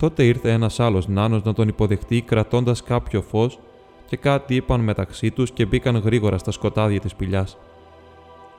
Τότε 0.00 0.24
ήρθε 0.24 0.52
ένας 0.52 0.80
άλλος 0.80 1.08
νάνος 1.08 1.42
να 1.42 1.52
τον 1.52 1.68
υποδεχτεί 1.68 2.20
κρατώντας 2.20 2.82
κάποιο 2.82 3.22
φως 3.22 3.58
και 4.06 4.16
κάτι 4.16 4.54
είπαν 4.54 4.80
μεταξύ 4.80 5.30
τους 5.30 5.50
και 5.50 5.66
μπήκαν 5.66 5.96
γρήγορα 5.96 6.38
στα 6.38 6.50
σκοτάδια 6.50 7.00
της 7.00 7.10
σπηλιάς. 7.10 7.58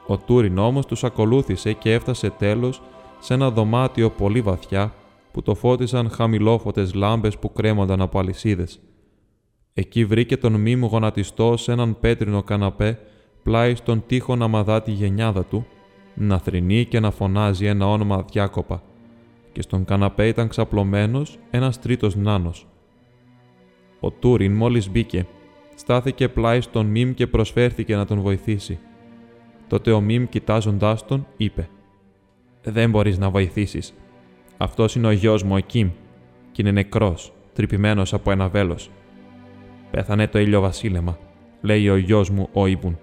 Ο 0.08 0.18
Τούριν 0.18 0.58
όμω 0.58 0.80
τους 0.80 1.04
ακολούθησε 1.04 1.74
και 1.74 1.94
έφτασε 1.94 2.30
τέλος 2.30 2.82
σε 3.20 3.34
ένα 3.34 3.52
δωμάτιο 3.52 4.10
πολύ 4.10 4.42
βαθιά 4.42 4.94
που 5.32 5.42
το 5.42 5.56
φώτισαν 5.56 6.10
χαμηλόφωτες 6.10 6.94
λάμπες 6.94 7.38
που 7.38 7.54
κρέμονταν 7.54 8.02
από 8.02 8.20
αλυσίδες. 8.20 8.80
Εκεί 9.74 10.06
βρήκε 10.06 10.38
τον 10.38 10.56
μήμου 10.56 10.88
γονατιστό 10.88 11.58
σε 11.58 11.72
έναν 11.72 12.00
πέτρινο 12.00 12.44
καναπέ 12.44 13.00
πλάι 13.44 13.76
στον 13.76 14.04
τοίχο 14.08 14.36
να 14.36 14.48
μαδά 14.48 14.82
τη 14.82 14.92
γενιάδα 14.92 15.44
του, 15.44 15.66
να 16.14 16.38
θρυνεί 16.38 16.86
και 16.86 17.00
να 17.00 17.12
φωνάζει 17.12 17.66
ένα 17.66 17.88
όνομα 17.88 18.26
διάκοπα 18.32 18.84
και 19.52 19.62
στον 19.62 19.86
καναπέ 19.86 20.28
ήταν 20.28 20.48
ξαπλωμένος 20.48 21.40
ένας 21.50 21.80
τρίτος 21.80 22.16
νάνος. 22.16 22.68
Ο 24.00 24.12
Τούριν 24.12 24.54
μόλις 24.54 24.90
μπήκε, 24.90 25.28
στάθηκε 25.76 26.28
πλάι 26.28 26.62
στον 26.62 26.86
Μιμ 26.86 27.14
και 27.14 27.28
προσφέρθηκε 27.28 27.96
να 27.96 28.06
τον 28.06 28.22
βοηθήσει. 28.22 28.80
Τότε 29.68 29.92
ο 29.92 30.02
Μιμ 30.02 30.26
κοιτάζοντάς 30.30 31.06
τον 31.06 31.28
είπε 31.38 31.70
«Δεν 32.64 32.90
μπορείς 32.90 33.18
να 33.18 33.30
βοηθήσεις. 33.30 33.94
Αυτός 34.58 34.96
είναι 34.96 35.08
ο 35.08 35.12
γιος 35.12 35.44
μου 35.44 35.56
ο 35.56 35.60
Κιμ 35.60 35.90
και 36.52 36.62
είναι 36.62 36.72
νεκρός, 36.72 37.34
τρυπημένος 37.54 38.14
από 38.14 38.32
ένα 38.32 38.48
βέλος. 38.50 38.90
Πέθανε 39.92 40.28
το 40.28 40.40
ήλιο 40.40 40.62
βασίλεμα, 40.62 41.18
λέει 41.62 41.90
ο 41.90 41.96
γιος 41.96 42.30
μου 42.30 42.50
ο 42.54 42.68
Ιμπουν. 42.68 42.98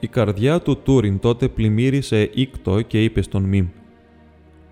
Η 0.00 0.06
καρδιά 0.06 0.60
του 0.60 0.76
Τούριν 0.76 1.18
τότε 1.18 1.48
πλημμύρισε 1.48 2.30
ήκτο 2.34 2.82
και 2.82 3.04
είπε 3.04 3.22
στον 3.22 3.42
Μιμ 3.42 3.66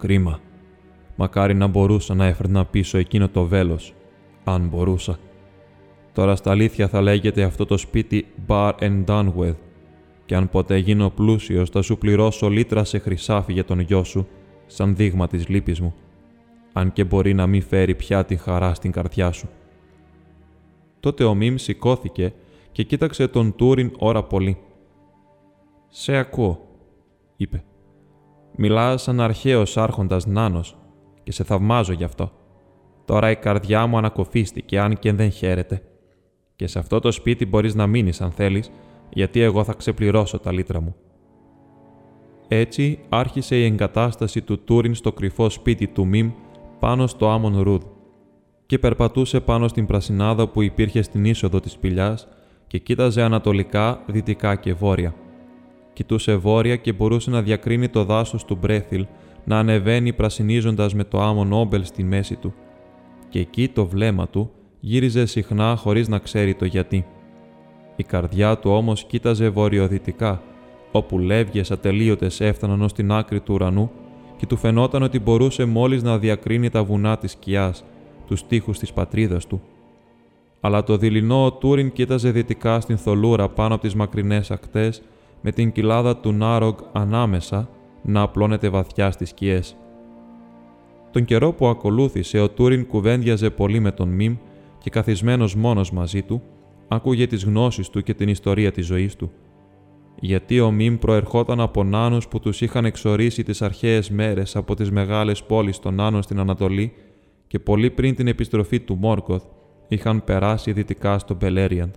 Κρίμα. 0.03 0.41
Μακάρι 1.17 1.55
να 1.55 1.67
μπορούσα 1.67 2.15
να 2.15 2.27
έφερνα 2.27 2.65
πίσω 2.65 2.99
εκείνο 2.99 3.29
το 3.29 3.45
βέλος, 3.45 3.95
αν 4.45 4.69
μπορούσα. 4.69 5.19
Τώρα 6.13 6.37
στα 6.37 6.51
αλήθεια 6.51 6.89
θα 6.89 7.01
λέγεται 7.01 7.43
αυτό 7.43 7.67
το 7.67 7.77
σπίτι 7.77 8.27
Bar 8.47 8.73
and 8.79 9.05
Done 9.05 9.33
With 9.37 9.55
και 10.25 10.37
αν 10.37 10.49
ποτέ 10.49 10.77
γίνω 10.77 11.11
πλούσιος 11.11 11.71
θα 11.71 11.83
σου 11.83 11.99
πληρώσω 11.99 12.49
λίτρα 12.49 12.85
σε 12.85 12.99
χρυσάφι 12.99 13.53
για 13.53 13.65
τον 13.65 13.81
γιο 13.81 14.05
σου, 14.05 14.29
σαν 14.67 14.97
δείγμα 14.97 15.27
της 15.27 15.49
λύπης 15.49 15.81
μου, 15.81 15.95
αν 16.73 16.93
και 16.93 17.05
μπορεί 17.05 17.35
να 17.35 17.47
μην 17.47 17.63
φέρει 17.63 17.95
πια 17.95 18.25
τη 18.25 18.37
χαρά 18.37 18.75
στην 18.75 18.93
καρδιά 18.93 19.33
σου. 19.33 19.49
Τότε 21.01 21.25
ο 21.25 21.35
Μιμ 21.35 21.57
σηκώθηκε 21.57 22.33
και 22.73 22.83
κοίταξε 22.83 23.29
τον 23.29 23.57
Τούριν 23.57 23.93
ώρα 23.99 24.23
πολύ. 24.23 24.59
«Σε 25.89 26.17
ακούω», 26.17 26.69
είπε. 27.37 27.65
«Μιλάς 28.57 29.03
σαν 29.03 29.21
αρχαίος 29.21 29.77
άρχοντας 29.77 30.27
νάνος 30.27 30.77
και 31.23 31.33
σε 31.33 31.45
θαυμάζω 31.45 31.93
γι' 31.93 32.05
αυτό. 32.05 32.31
Τώρα 33.05 33.31
η 33.31 33.37
καρδιά 33.37 33.87
μου 33.87 33.97
ανακοφίστηκε, 33.97 34.81
αν 34.81 34.99
και 34.99 35.13
δεν 35.13 35.31
χαίρεται. 35.31 35.83
Και 36.57 36.67
σε 36.67 36.79
αυτό 36.79 37.01
το 37.01 37.11
σπίτι 37.11 37.47
μπορείς 37.47 37.75
να 37.75 37.87
μείνεις 37.87 38.21
αν 38.21 38.31
θέλεις, 38.31 38.71
γιατί 39.11 39.41
εγώ 39.41 39.65
θα 39.65 39.73
ξεπληρώσω 39.73 40.39
τα 40.39 40.53
λίτρα 40.53 40.81
μου». 40.81 40.95
Έτσι 42.49 42.99
άρχισε 43.09 43.57
η 43.57 43.65
εγκατάσταση 43.65 44.43
του 44.43 44.65
Τούριν 44.65 44.95
στο 44.95 45.13
κρυφό 45.13 45.51
σπίτι 45.51 45.87
του 45.87 46.07
Μιμ 46.07 46.31
πάνω 46.79 47.07
στο 47.07 47.31
Άμον 47.31 47.61
Ρούδ 47.61 47.83
και 48.67 48.79
περπατούσε 48.79 49.41
πάνω 49.41 49.69
στην 49.69 49.87
πρασινάδα 49.87 50.49
που 50.49 50.63
υπήρχε 50.63 51.03
στην 51.03 51.25
είσοδο 51.25 51.61
της 51.61 51.73
σπηλιάς 51.73 52.29
και 52.67 52.79
κοίταζε 52.79 53.23
ανατολικά, 53.23 54.03
δυτικά 54.07 54.55
και 54.57 54.75
βόρεια. 54.75 55.15
Κοιτούσε 55.93 56.37
βόρεια 56.37 56.77
και 56.77 56.93
μπορούσε 56.93 57.31
να 57.31 57.43
διακρίνει 57.43 57.89
το 57.89 58.05
δάσος 58.05 58.45
του 58.45 58.59
Μπρέθιλ 58.61 59.07
να 59.45 59.59
ανεβαίνει 59.59 60.13
πρασινίζοντας 60.13 60.95
με 60.95 61.05
το 61.05 61.21
άμμον 61.21 61.53
όμπελ 61.53 61.85
στη 61.85 62.03
μέση 62.03 62.37
του. 62.37 62.55
Και 63.29 63.39
εκεί 63.39 63.69
το 63.69 63.87
βλέμμα 63.87 64.29
του 64.29 64.51
γύριζε 64.81 65.27
συχνά 65.27 65.77
χωρίς 65.77 66.09
να 66.09 66.19
ξέρει 66.19 66.55
το 66.55 66.65
γιατί. 66.65 67.07
Η 67.97 68.03
καρδιά 68.03 68.59
του 68.59 68.71
όμως 68.71 69.05
κοίταζε 69.05 69.49
βορειοδυτικά, 69.49 70.43
όπου 70.93 71.19
λεύγες 71.19 71.71
ατελείωτες 71.71 72.41
έφταναν 72.41 72.83
ως 72.83 72.93
την 72.93 73.13
άκρη 73.13 73.41
του 73.41 73.55
ουρανού 73.55 73.91
και 74.37 74.47
του 74.47 74.57
φαινόταν 74.57 75.03
ότι 75.03 75.19
μπορούσε 75.19 75.65
μόλις 75.65 76.03
να 76.03 76.19
διακρίνει 76.19 76.71
τα 76.71 76.85
βουνά 76.85 77.19
της 77.19 77.33
σκιάς, 77.33 77.85
τους 78.27 78.47
τείχους 78.47 78.79
της 78.79 78.93
πατρίδας 78.93 79.47
του. 79.47 79.63
Αλλά 80.61 80.83
το 80.83 80.97
δειλινό 80.97 81.45
ο 81.45 81.53
Τούριν 81.53 81.93
κοίταζε 81.93 82.31
δυτικά 82.31 82.81
στην 82.81 82.99
θολούρα 82.99 83.49
πάνω 83.49 83.75
από 83.75 83.83
τις 83.83 83.95
μακρινές 83.95 84.51
ακτές 84.51 85.03
με 85.43 85.53
την 85.53 85.73
κοιλάδα 85.73 86.17
του 86.17 86.33
Νάρογκ 86.33 86.77
ανάμεσα 86.93 87.69
να 88.03 88.21
απλώνεται 88.21 88.69
βαθιά 88.69 89.11
στις 89.11 89.29
σκιές. 89.29 89.77
Τον 91.11 91.25
καιρό 91.25 91.53
που 91.53 91.67
ακολούθησε, 91.67 92.39
ο 92.39 92.51
Τούριν 92.51 92.87
κουβέντιαζε 92.87 93.51
πολύ 93.51 93.81
με 93.81 93.93
τον 93.93 94.09
Μιμ 94.09 94.37
και 94.79 94.91
καθισμένος 94.91 95.55
μόνος 95.55 95.93
μαζί 95.93 96.23
του, 96.23 96.43
άκουγε 96.89 97.27
τις 97.27 97.45
γνώσεις 97.45 97.91
του 97.91 98.03
και 98.03 98.15
την 98.15 98.29
ιστορία 98.29 98.73
της 98.73 98.87
ζωής 98.87 99.17
του. 99.17 99.31
Γιατί 100.21 100.61
ο 100.61 100.71
Μιμ 100.71 100.99
προερχόταν 100.99 101.61
από 101.61 101.85
νάνους 101.85 102.29
που 102.29 102.41
τους 102.41 102.61
είχαν 102.61 102.85
εξορίσει 102.85 103.43
τις 103.43 103.63
αρχαίες 103.63 104.11
μέρες 104.11 104.57
από 104.57 104.75
τις 104.75 104.91
μεγάλες 104.91 105.43
πόλεις 105.43 105.79
των 105.79 105.95
νάνων 105.95 106.23
στην 106.23 106.39
Ανατολή 106.39 106.93
και 107.47 107.59
πολύ 107.59 107.91
πριν 107.91 108.15
την 108.15 108.27
επιστροφή 108.27 108.81
του 108.81 108.97
Μόρκοθ 108.97 109.45
είχαν 109.89 110.25
περάσει 110.25 110.73
δυτικά 110.73 111.19
στο 111.19 111.35
Μπελέριαντ, 111.35 111.95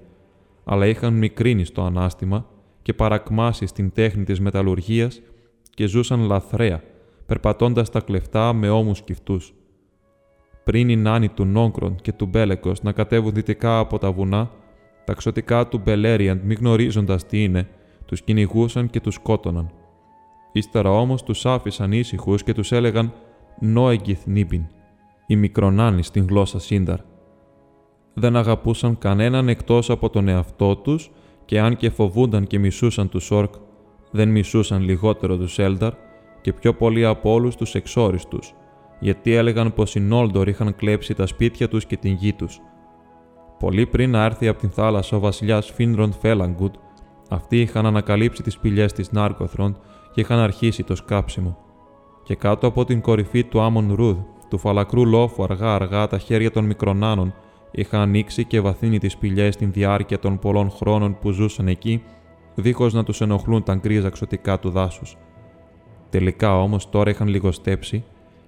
αλλά 0.64 0.88
είχαν 0.88 1.14
μικρύνει 1.14 1.66
στο 1.66 1.82
ανάστημα 1.82 2.46
και 2.86 2.94
παρακμάσεις 2.94 3.70
στην 3.70 3.92
τέχνη 3.92 4.24
της 4.24 4.40
μεταλλουργίας 4.40 5.22
και 5.70 5.86
ζούσαν 5.86 6.20
λαθρέα, 6.20 6.84
περπατώντας 7.26 7.90
τα 7.90 8.00
κλεφτά 8.00 8.54
με 8.54 8.70
ώμους 8.70 9.02
κυφτούς. 9.02 9.54
Πριν 10.64 10.90
οι 10.90 10.96
νάνοι 10.96 11.30
του 11.30 11.46
Νόγκρον 11.46 11.96
και 11.96 12.12
του 12.12 12.26
Μπέλεκος 12.26 12.82
να 12.82 12.92
κατέβουν 12.92 13.34
δυτικά 13.34 13.80
από 13.80 13.98
τα 13.98 14.12
βουνά, 14.12 14.52
τα 15.06 15.14
ξωτικά 15.14 15.68
του 15.68 15.82
Μπελέριαντ, 15.84 16.44
μη 16.44 16.54
γνωρίζοντας 16.54 17.26
τι 17.26 17.44
είναι, 17.44 17.68
τους 18.06 18.22
κυνηγούσαν 18.22 18.90
και 18.90 19.00
τους 19.00 19.14
σκότωναν. 19.14 19.72
Ύστερα 20.52 20.90
όμως 20.90 21.24
τους 21.24 21.46
άφησαν 21.46 21.92
ήσυχους 21.92 22.44
και 22.44 22.54
τους 22.54 22.72
έλεγαν 22.72 23.14
«Νόεγκυθ 23.60 24.26
νίμπιν», 24.26 24.68
οι 25.28 25.36
μικρονάνοι 25.36 26.04
στην 26.04 26.26
γλώσσα 26.30 26.60
Σύνταρ. 26.60 27.00
Δεν 28.14 28.36
αγαπούσαν 28.36 28.98
κανέναν 28.98 29.50
εκτός 29.50 29.90
από 29.90 30.10
τον 30.10 30.28
εαυτό 30.28 30.76
τους 30.76 31.12
και 31.46 31.60
αν 31.60 31.76
και 31.76 31.90
φοβούνταν 31.90 32.48
και 32.48 32.60
μισούσαν 32.60 33.10
τους 33.10 33.32
Όρκ, 33.32 33.54
δεν 34.12 34.30
μισούσαν 34.30 34.82
λιγότερο 34.82 35.38
τους 35.38 35.60
Έλνταρ 35.60 35.94
και 36.42 36.54
πιο 36.54 36.74
πολύ 36.74 37.06
από 37.06 37.32
όλους 37.34 37.56
τους 37.56 37.76
εξόριστους, 37.76 38.54
γιατί 39.00 39.34
έλεγαν 39.34 39.74
πως 39.74 39.96
οι 39.96 40.00
Νόλντορ 40.00 40.48
είχαν 40.48 40.76
κλέψει 40.76 41.14
τα 41.14 41.26
σπίτια 41.26 41.68
τους 41.68 41.86
και 41.86 41.98
την 41.98 42.14
γη 42.14 42.34
τους. 42.34 42.60
Πολύ 43.60 43.86
πριν 43.86 44.12
να 44.12 44.24
έρθει 44.24 44.48
από 44.48 44.60
την 44.60 44.70
θάλασσα 44.70 45.18
ο 45.18 45.20
βασιλιάς 45.20 45.72
Φίνροντ 45.72 46.14
Φέλαγκουτ, 46.14 46.76
αυτοί 47.30 47.62
είχαν 47.62 47.86
ανακαλύψει 47.86 48.44
τις 48.44 48.54
σπηλιές 48.54 48.94
της 48.94 49.12
Νάρκοθροντ 49.12 49.76
και 50.14 50.22
είχαν 50.22 50.40
αρχίσει 50.40 50.84
το 50.84 50.96
σκάψιμο. 50.96 51.58
Και 52.24 52.36
κάτω 52.36 52.68
από 52.68 52.86
την 52.86 53.02
κορυφή 53.02 53.44
του 53.44 53.62
Άμον 53.62 53.94
Ρούδ, 53.94 54.18
του 54.50 54.58
φαλακρού 54.58 55.06
λόφου 55.06 55.44
αργά-αργά 55.44 56.08
τα 56.08 56.18
χέρια 56.18 56.52
των 56.52 56.66
μικρονάνων 56.66 57.34
είχαν 57.76 58.02
ανοίξει 58.02 58.46
και 58.46 58.60
βαθύνει 58.60 58.98
τις 58.98 59.12
σπηλιές 59.12 59.54
στην 59.54 59.72
διάρκεια 59.72 60.20
των 60.20 60.40
πολλών 60.40 60.70
χρόνων 60.70 61.18
που 61.20 61.32
ζούσαν 61.32 61.68
εκεί, 61.68 62.04
δίχως 62.56 62.94
να 62.94 63.04
τους 63.04 63.22
ενοχλούν 63.22 63.64
τα 63.64 63.76
γκρίζα 63.76 64.10
ξωτικά 64.10 64.60
του 64.60 64.70
δάσους. 64.70 65.18
Τελικά 66.10 66.62
όμως 66.62 66.90
τώρα 66.90 67.10
είχαν 67.10 67.28
λιγοστέψει 67.28 68.04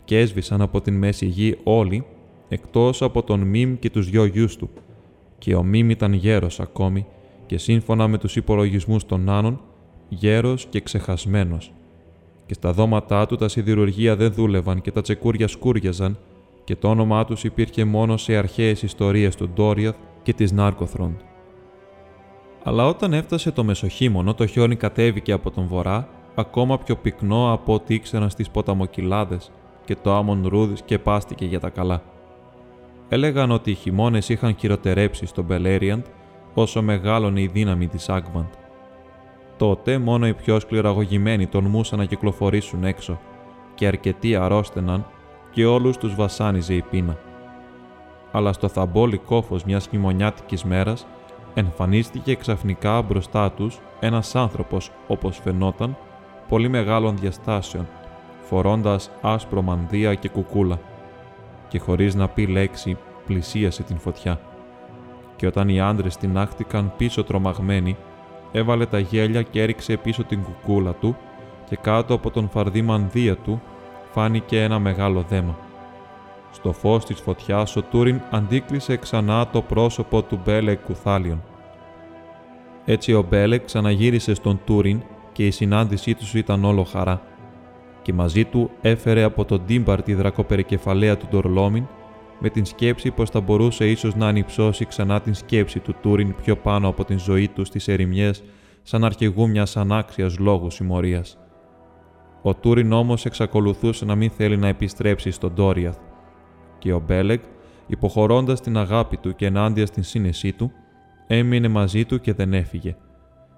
και 0.06 0.20
έσβησαν 0.20 0.62
από 0.62 0.82
την 0.82 0.94
μέση 0.98 1.26
γη 1.26 1.58
όλοι, 1.64 2.06
εκτός 2.50 3.02
από 3.02 3.24
τον 3.24 3.40
Μιμ 3.40 3.76
και 3.80 3.90
τους 3.90 4.10
δυο 4.10 4.26
γιους 4.26 4.56
του. 4.56 4.70
Και 5.38 5.56
ο 5.56 5.64
Μιμ 5.64 5.90
ήταν 5.90 6.14
γέρος 6.14 6.60
ακόμη 6.60 7.06
και 7.46 7.58
σύμφωνα 7.58 8.08
με 8.08 8.18
τους 8.18 8.36
υπολογισμούς 8.36 9.06
των 9.06 9.24
νάνων, 9.24 9.62
γέρος 10.10 10.66
και 10.70 10.82
ξεχασμένος. 10.82 11.72
Και 12.46 12.54
στα 12.54 12.74
δώματά 12.74 13.26
του 13.26 13.36
τα 13.36 13.48
σιδηρουργία 13.48 14.16
δεν 14.16 14.34
δούλευαν 14.34 14.82
και 14.82 14.92
τα 14.92 15.02
τσεκούρια 15.02 15.48
σκούριαζαν 15.48 16.18
και 16.68 16.76
το 16.76 16.90
όνομά 16.90 17.26
τους 17.26 17.44
υπήρχε 17.44 17.86
μόνο 17.86 18.18
σε 18.18 18.36
αρχαίες 18.36 18.82
ιστορίες 18.82 19.36
του 19.36 19.50
Ντόριαθ 19.50 19.96
και 20.24 20.34
της 20.34 20.52
Νάρκοθροντ. 20.52 21.20
Αλλά 22.64 22.88
όταν 22.88 23.14
έφτασε 23.14 23.52
το 23.52 23.64
μεσοχύμωνο, 23.64 24.34
το 24.34 24.46
χιόνι 24.46 24.76
κατέβηκε 24.76 25.32
από 25.32 25.52
τον 25.52 25.68
βορρά, 25.68 26.10
ακόμα 26.36 26.78
πιο 26.78 26.96
πυκνό 26.96 27.54
από 27.54 27.74
ό,τι 27.74 27.94
ήξεραν 27.94 28.30
στις 28.30 28.50
ποταμοκυλάδες 28.50 29.52
και 29.86 29.96
το 29.96 30.16
άμον 30.16 30.48
ρούδ 30.48 30.78
σκεπάστηκε 30.78 31.46
για 31.46 31.60
τα 31.60 31.70
καλά. 31.70 32.02
Έλεγαν 33.10 33.52
ότι 33.52 33.72
οι 33.72 33.76
χειμώνες 33.76 34.30
είχαν 34.30 34.56
χειροτερέψει 34.58 35.26
στο 35.26 35.44
Μπελέριαντ 35.44 36.06
όσο 36.54 36.82
μεγάλωνε 36.82 37.42
η 37.42 37.48
δύναμη 37.48 37.88
της 37.88 38.10
Άγβαντ. 38.10 38.54
Τότε 39.58 39.98
μόνο 39.98 40.28
οι 40.28 40.34
πιο 40.34 40.60
σκληραγωγημένοι 40.60 41.48
τολμούσαν 41.48 42.00
να 42.00 42.06
κυκλοφορήσουν 42.06 42.84
έξω 42.84 43.20
και 43.76 43.88
αρκετοί 43.88 44.36
αρρώστεναν 44.36 45.06
και 45.58 45.66
όλους 45.66 45.98
τους 45.98 46.16
βασάνιζε 46.16 46.74
η 46.74 46.82
πείνα. 46.82 47.18
Αλλά 48.32 48.54
στο 48.54 48.68
θαμπόλι 48.68 49.18
κόφος 49.18 49.64
μιας 49.64 49.88
χειμωνιάτικης 49.88 50.64
μέρας 50.64 51.08
εμφανίστηκε 51.54 52.36
ξαφνικά 52.36 53.02
μπροστά 53.02 53.52
τους 53.52 53.80
ένας 54.00 54.36
άνθρωπος, 54.36 54.92
όπως 55.08 55.40
φαινόταν, 55.44 55.98
πολύ 56.48 56.68
μεγάλων 56.68 57.18
διαστάσεων, 57.18 57.88
φορώντας 58.42 59.12
άσπρο 59.22 59.62
μανδύα 59.62 60.14
και 60.14 60.30
κουκούλα 60.30 60.80
και 61.68 61.80
χωρίς 61.80 62.16
να 62.16 62.28
πει 62.28 62.46
λέξη 62.48 62.98
πλησίασε 63.26 63.84
την 63.84 63.98
φωτιά. 63.98 64.40
Και 65.36 65.48
όταν 65.48 65.70
οι 65.70 65.82
άντρες 65.82 66.18
την 66.18 66.38
άχτηκαν 66.38 66.94
πίσω 66.98 67.24
τρομαγμένοι, 67.24 67.98
έβαλε 68.52 68.86
τα 68.86 69.00
γέλια 69.00 69.42
και 69.42 69.62
έριξε 69.62 69.98
πίσω 69.98 70.24
την 70.24 70.44
κουκούλα 70.44 70.94
του 70.94 71.16
και 71.70 71.76
κάτω 71.76 72.14
από 72.14 72.32
τον 72.32 72.50
φαρδί 72.50 72.82
μανδύα 72.82 73.38
του 73.38 73.62
φάνηκε 74.18 74.62
ένα 74.62 74.80
μεγάλο 74.80 75.26
δέμα. 75.30 75.58
Στο 76.52 76.74
φως 76.74 77.06
της 77.06 77.20
φωτιάς 77.20 77.76
ο 77.76 77.82
Τούριν 77.82 78.22
αντίκρισε 78.32 78.98
ξανά 78.98 79.48
το 79.48 79.62
πρόσωπο 79.62 80.22
του 80.22 80.40
Μπέλεκ 80.46 80.80
Κουθάλιον. 80.80 81.44
Έτσι 82.86 83.14
ο 83.14 83.26
Μπέλεκ 83.30 83.66
ξαναγύρισε 83.66 84.34
στον 84.34 84.60
Τούριν 84.66 85.02
και 85.32 85.46
η 85.46 85.52
συνάντησή 85.52 86.14
τους 86.14 86.34
ήταν 86.34 86.66
όλο 86.66 86.84
χαρά. 86.84 87.22
Και 88.02 88.14
μαζί 88.14 88.46
του 88.46 88.70
έφερε 88.82 89.24
από 89.24 89.46
τον 89.46 89.66
Ντίμπαρ 89.66 90.02
τη 90.02 90.14
δρακοπερικεφαλαία 90.14 91.18
του 91.18 91.28
Ντορλόμιν 91.30 91.88
με 92.40 92.50
την 92.50 92.66
σκέψη 92.66 93.12
πως 93.12 93.30
θα 93.30 93.40
μπορούσε 93.40 93.90
ίσως 93.90 94.16
να 94.16 94.28
ανυψώσει 94.28 94.86
ξανά 94.86 95.22
την 95.22 95.34
σκέψη 95.34 95.80
του 95.80 95.96
Τούριν 96.02 96.36
πιο 96.44 96.56
πάνω 96.56 96.88
από 96.88 97.06
την 97.06 97.20
ζωή 97.20 97.48
του 97.48 97.66
στις 97.66 97.88
ερημιές 97.88 98.44
σαν 98.84 99.04
αρχηγού 99.04 99.50
μιας 99.50 99.78
ανάξιας 99.78 100.38
λόγους 100.38 100.74
συμμορίας. 100.74 101.38
Ο 102.48 102.56
Τούριν 102.56 102.92
όμως 102.92 103.26
εξακολουθούσε 103.26 104.06
να 104.06 104.16
μην 104.16 104.30
θέλει 104.30 104.58
να 104.58 104.68
επιστρέψει 104.68 105.32
στον 105.32 105.54
Ντόριαθ, 105.54 105.98
και 106.78 106.94
ο 106.94 107.04
Μπέλεγ, 107.08 107.40
υποχωρώντας 107.88 108.62
την 108.62 108.78
αγάπη 108.78 109.18
του 109.18 109.36
και 109.36 109.46
ενάντια 109.46 109.86
στην 109.86 110.04
σύνεσή 110.04 110.54
του, 110.54 110.72
έμεινε 111.28 111.68
μαζί 111.68 112.06
του 112.06 112.20
και 112.20 112.34
δεν 112.34 112.54
έφυγε. 112.54 112.96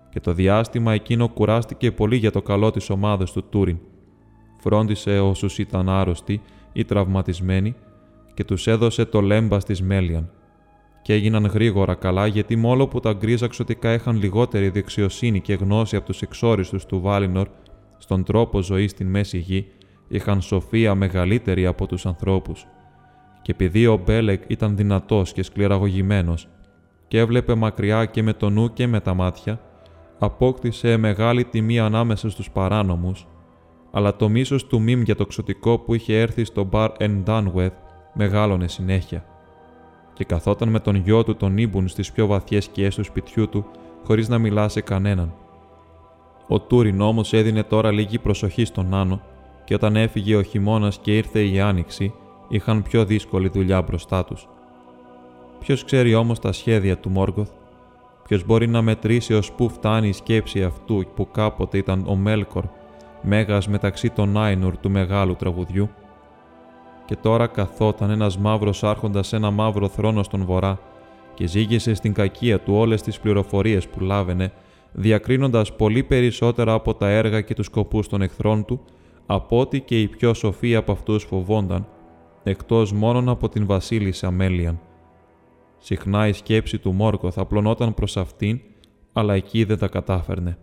Και 0.10 0.20
το 0.20 0.34
διάστημα 0.34 0.94
εκείνο 0.94 1.28
κουράστηκε 1.28 1.92
πολύ 1.92 2.16
για 2.16 2.32
το 2.32 2.42
καλό 2.42 2.72
της 2.72 2.90
ομάδας 2.90 3.32
του 3.32 3.44
Τούριν. 3.50 3.78
Φρόντισε 4.60 5.20
όσους 5.20 5.58
ήταν 5.58 5.90
άρρωστοι 5.90 6.42
ή 6.74 6.86
τραυματισμένοι 6.86 7.76
και 8.34 8.44
τους 8.44 8.68
έδωσε 8.68 9.06
το 9.06 9.22
λέμπα 9.22 9.58
τη 9.58 9.84
Μέλιαν. 9.84 10.32
και 11.02 11.14
έγιναν 11.14 11.46
γρήγορα 11.46 11.96
καλά 11.96 12.28
γιατί 12.28 12.56
μόλο 12.56 12.88
που 12.88 13.00
τα 13.00 13.14
γκρίζα 13.14 13.48
ξωτικά 13.48 13.94
είχαν 13.94 14.18
λιγότερη 14.18 14.70
δεξιοσύνη 14.70 15.42
και 15.42 15.54
γνώση 15.54 15.96
από 15.96 16.06
τους 16.06 16.22
εξόριστους 16.22 16.86
του 16.86 17.02
Βάλινορ 17.02 17.48
στον 18.10 18.24
τρόπο 18.24 18.62
ζωής 18.62 18.92
στην 18.92 19.08
Μέση 19.08 19.38
Γη, 19.38 19.68
είχαν 20.08 20.42
σοφία 20.42 20.96
μεγαλύτερη 20.96 21.66
από 21.66 21.88
τους 21.88 22.06
ανθρώπους. 22.06 22.68
Και 23.42 23.52
επειδή 23.52 23.88
ο 23.88 24.02
Μπέλεκ 24.06 24.44
ήταν 24.48 24.76
δυνατός 24.76 25.34
και 25.34 25.44
σκληραγωγημένος 25.44 26.48
και 27.08 27.20
έβλεπε 27.20 27.56
μακριά 27.56 28.06
και 28.06 28.24
με 28.24 28.34
το 28.34 28.50
νου 28.50 28.74
και 28.74 28.88
με 28.88 29.00
τα 29.00 29.14
μάτια, 29.14 29.62
απόκτησε 30.20 30.98
μεγάλη 30.98 31.46
τιμή 31.46 31.80
ανάμεσα 31.80 32.30
στους 32.30 32.52
παράνομους, 32.52 33.28
αλλά 33.92 34.16
το 34.16 34.30
μίσος 34.30 34.68
του 34.68 34.82
Μιμ 34.82 35.02
για 35.02 35.16
το 35.16 35.26
ξωτικό 35.26 35.80
που 35.80 35.94
είχε 35.94 36.20
έρθει 36.20 36.44
στο 36.44 36.70
Bar 36.72 36.90
Εν 36.98 37.24
Dunweth 37.28 37.76
μεγάλωνε 38.14 38.68
συνέχεια 38.68 39.26
και 40.14 40.24
καθόταν 40.24 40.70
με 40.70 40.80
τον 40.80 40.96
γιο 40.96 41.24
του 41.24 41.36
τον 41.36 41.58
Ήμπουν 41.58 41.88
στις 41.88 42.12
πιο 42.12 42.28
βαθιές 42.28 42.64
σκιές 42.64 42.96
του 42.96 43.04
σπιτιού 43.04 43.50
του, 43.50 43.66
χωρίς 44.04 44.28
να 44.28 44.38
μιλά 44.38 44.70
σε 44.70 44.82
κανέναν. 44.82 45.34
Ο 46.52 46.60
Τούριν 46.60 47.02
όμω 47.02 47.22
έδινε 47.32 47.64
τώρα 47.64 47.92
λίγη 47.92 48.20
προσοχή 48.20 48.66
στον 48.66 48.94
Άνω 48.94 49.22
και 49.64 49.74
όταν 49.74 49.96
έφυγε 49.96 50.36
ο 50.36 50.42
χειμώνας 50.42 51.00
και 51.02 51.18
ήρθε 51.18 51.44
η 51.44 51.60
άνοιξη, 51.60 52.14
είχαν 52.50 52.84
πιο 52.84 53.06
δύσκολη 53.06 53.50
δουλειά 53.50 53.82
μπροστά 53.82 54.26
τους. 54.26 54.48
Ποιος 55.60 55.84
ξέρει 55.84 56.16
όμως 56.16 56.40
τα 56.40 56.52
σχέδια 56.52 56.98
του 56.98 57.10
Μόργκοθ, 57.10 57.50
ποιος 58.28 58.46
μπορεί 58.46 58.68
να 58.68 58.82
μετρήσει 58.82 59.34
ως 59.34 59.52
πού 59.52 59.70
φτάνει 59.70 60.08
η 60.08 60.14
σκέψη 60.14 60.64
αυτού 60.64 61.04
που 61.16 61.32
κάποτε 61.32 61.78
ήταν 61.78 62.06
ο 62.08 62.16
Μέλκορ, 62.16 62.64
μέγας 63.22 63.68
μεταξύ 63.68 64.10
των 64.10 64.38
Άινουρ 64.38 64.78
του 64.78 64.90
μεγάλου 64.90 65.36
τραγουδιού, 65.36 65.90
και 67.06 67.16
τώρα 67.16 67.48
καθόταν 67.48 68.10
ένας 68.10 68.38
μαύρος 68.38 68.84
άρχοντας 68.84 69.28
σε 69.28 69.36
ένα 69.36 69.52
μαύρο 69.52 69.88
θρόνο 69.88 70.24
στον 70.24 70.46
βορρά 70.46 70.80
και 71.34 71.48
ζήγησε 71.48 71.94
στην 71.94 72.14
κακία 72.14 72.60
του 72.60 72.74
όλες 72.74 73.02
τις 73.02 73.20
πληροφορίες 73.20 73.88
που 73.88 74.00
λάβαινε, 74.00 74.52
διακρίνοντας 74.92 75.76
πολύ 75.76 76.04
περισσότερα 76.04 76.74
από 76.74 76.94
τα 76.94 77.10
έργα 77.10 77.42
και 77.42 77.54
τους 77.54 77.66
σκοπούς 77.66 78.08
των 78.08 78.22
εχθρών 78.22 78.66
του, 78.66 78.82
από 79.26 79.60
ό,τι 79.60 79.80
και 79.80 80.02
οι 80.02 80.08
πιο 80.08 80.34
σοφοί 80.34 80.76
από 80.76 80.92
αυτούς 80.92 81.24
φοβόνταν, 81.24 81.88
εκτός 82.44 82.94
μόνον 82.94 83.30
από 83.30 83.50
την 83.50 83.66
βασίλισσα 83.66 84.32
Μέλιαν. 84.32 84.80
Συχνά 85.78 86.28
η 86.28 86.34
σκέψη 86.34 86.78
του 86.78 86.92
Μόρκο 86.92 87.32
θα 87.32 87.46
πλωνόταν 87.46 87.94
προς 87.94 88.18
αυτήν, 88.18 88.60
αλλά 89.14 89.34
εκεί 89.34 89.64
δεν 89.64 89.78
τα 89.78 89.88
κατάφερνε. 89.88 90.58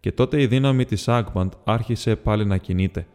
Και 0.00 0.12
τότε 0.12 0.42
η 0.42 0.46
δύναμη 0.46 0.84
της 0.84 1.08
Άγμαντ 1.08 1.52
άρχισε 1.64 2.16
πάλι 2.16 2.46
να 2.46 2.56
κινείται– 2.56 3.06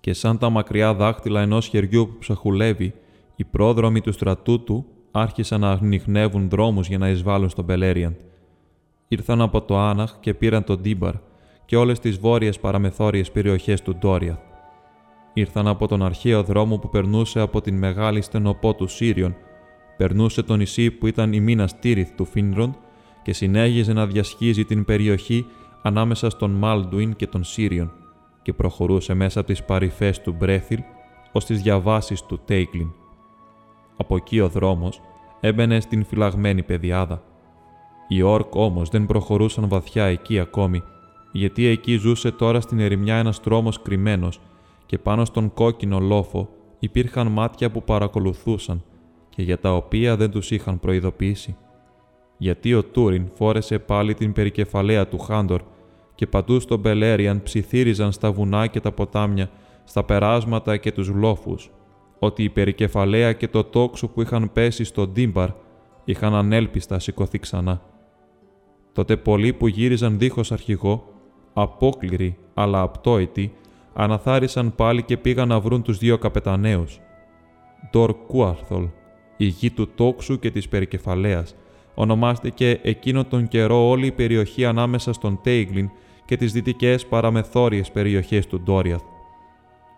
και 0.00 0.12
σαν 0.12 0.38
τα 0.38 0.50
μακριά 0.50 0.94
δάχτυλα 0.94 1.40
ενός 1.40 1.66
χεριού 1.66 2.06
που 2.08 2.18
ψαχουλεύει, 2.18 2.94
οι 3.36 3.44
πρόδρομοι 3.44 4.00
του 4.00 4.12
στρατού 4.12 4.64
του 4.64 4.86
άρχισαν 5.10 5.60
να 5.60 5.70
ανοιχνεύουν 5.70 6.48
δρόμους 6.48 6.88
για 6.88 6.98
να 6.98 7.08
εισβάλλουν 7.08 7.48
στον 7.48 7.66
Πελέριαν. 7.66 8.16
Ήρθαν 9.12 9.40
από 9.40 9.62
το 9.62 9.78
Άναχ 9.78 10.14
και 10.20 10.34
πήραν 10.34 10.64
τον 10.64 10.80
Ντίμπαρ 10.80 11.14
και 11.64 11.76
όλες 11.76 11.98
τις 11.98 12.18
βόρειες 12.18 12.60
παραμεθόριες 12.60 13.30
περιοχές 13.30 13.82
του 13.82 13.96
Ντόρια. 13.96 14.42
Ήρθαν 15.32 15.66
από 15.66 15.86
τον 15.86 16.02
αρχαίο 16.02 16.42
δρόμο 16.42 16.78
που 16.78 16.88
περνούσε 16.88 17.40
από 17.40 17.60
την 17.60 17.78
μεγάλη 17.78 18.20
στενοπό 18.20 18.74
του 18.74 18.86
Σύριον, 18.86 19.36
περνούσε 19.96 20.42
το 20.42 20.56
νησί 20.56 20.90
που 20.90 21.06
ήταν 21.06 21.32
η 21.32 21.40
μήνα 21.40 21.66
Στήριθ 21.66 22.10
του 22.16 22.24
Φίνροντ 22.24 22.72
και 23.22 23.32
συνέχιζε 23.32 23.92
να 23.92 24.06
διασχίζει 24.06 24.64
την 24.64 24.84
περιοχή 24.84 25.46
ανάμεσα 25.82 26.30
στον 26.30 26.50
Μάλντουιν 26.50 27.16
και 27.16 27.26
τον 27.26 27.44
Σύριον 27.44 27.92
και 28.42 28.52
προχωρούσε 28.52 29.14
μέσα 29.14 29.40
από 29.40 29.48
τις 29.48 29.64
παρυφές 29.64 30.20
του 30.20 30.34
Μπρέθιλ 30.38 30.80
ως 31.32 31.44
τις 31.44 31.62
διαβάσεις 31.62 32.22
του 32.22 32.40
Τέικλιν. 32.44 32.90
Από 33.96 34.16
εκεί 34.16 34.40
ο 34.40 34.48
δρόμος 34.48 35.00
έμπαινε 35.40 35.80
στην 35.80 36.04
φυλαγμένη 36.04 36.62
πεδιάδα. 36.62 37.22
Οι 38.12 38.22
Όρκ 38.22 38.54
όμως 38.54 38.88
δεν 38.88 39.06
προχωρούσαν 39.06 39.68
βαθιά 39.68 40.04
εκεί 40.04 40.38
ακόμη, 40.38 40.82
γιατί 41.32 41.66
εκεί 41.66 41.96
ζούσε 41.96 42.30
τώρα 42.30 42.60
στην 42.60 42.80
ερημιά 42.80 43.16
ένας 43.16 43.40
τρόμος 43.40 43.82
κρυμμένος 43.82 44.40
και 44.86 44.98
πάνω 44.98 45.24
στον 45.24 45.54
κόκκινο 45.54 45.98
λόφο 45.98 46.48
υπήρχαν 46.78 47.26
μάτια 47.26 47.70
που 47.70 47.82
παρακολουθούσαν 47.82 48.82
και 49.28 49.42
για 49.42 49.58
τα 49.58 49.74
οποία 49.74 50.16
δεν 50.16 50.30
τους 50.30 50.50
είχαν 50.50 50.80
προειδοποιήσει. 50.80 51.56
Γιατί 52.36 52.74
ο 52.74 52.84
Τούριν 52.84 53.28
φόρεσε 53.34 53.78
πάλι 53.78 54.14
την 54.14 54.32
περικεφαλαία 54.32 55.08
του 55.08 55.18
Χάντορ 55.18 55.62
και 56.14 56.26
παντού 56.26 56.60
στον 56.60 56.78
Μπελέριαν 56.78 57.42
ψιθύριζαν 57.42 58.12
στα 58.12 58.32
βουνά 58.32 58.66
και 58.66 58.80
τα 58.80 58.92
ποτάμια, 58.92 59.50
στα 59.84 60.04
περάσματα 60.04 60.76
και 60.76 60.92
τους 60.92 61.08
λόφους, 61.08 61.70
ότι 62.18 62.42
η 62.42 62.48
περικεφαλαία 62.48 63.32
και 63.32 63.48
το 63.48 63.64
τόξο 63.64 64.08
που 64.08 64.22
είχαν 64.22 64.50
πέσει 64.52 64.84
στο 64.84 65.06
Ντίμπαρ 65.06 65.48
είχαν 66.04 66.34
ανέλπιστα 66.34 66.98
σηκωθεί 66.98 67.38
ξανά. 67.38 67.89
Τότε 68.92 69.16
πολλοί 69.16 69.52
που 69.52 69.66
γύριζαν 69.66 70.18
δίχως 70.18 70.52
αρχηγό, 70.52 71.04
απόκληροι 71.52 72.36
αλλά 72.54 72.80
απτόητοι, 72.80 73.52
αναθάρισαν 73.92 74.74
πάλι 74.74 75.02
και 75.02 75.16
πήγαν 75.16 75.48
να 75.48 75.60
βρουν 75.60 75.82
τους 75.82 75.98
δύο 75.98 76.18
καπεταναίους. 76.18 77.00
Ντορ 77.90 78.14
Κούαρθολ, 78.26 78.88
η 79.36 79.44
γη 79.44 79.70
του 79.70 79.88
τόξου 79.94 80.38
και 80.38 80.50
της 80.50 80.68
περικεφαλαίας, 80.68 81.54
ονομάστηκε 81.94 82.80
εκείνο 82.82 83.24
τον 83.24 83.48
καιρό 83.48 83.88
όλη 83.88 84.06
η 84.06 84.12
περιοχή 84.12 84.64
ανάμεσα 84.64 85.12
στον 85.12 85.40
Τέιγλιν 85.42 85.90
και 86.24 86.36
τις 86.36 86.52
δυτικές 86.52 87.06
παραμεθόριες 87.06 87.90
περιοχές 87.90 88.46
του 88.46 88.60
Ντόριαθ. 88.60 89.02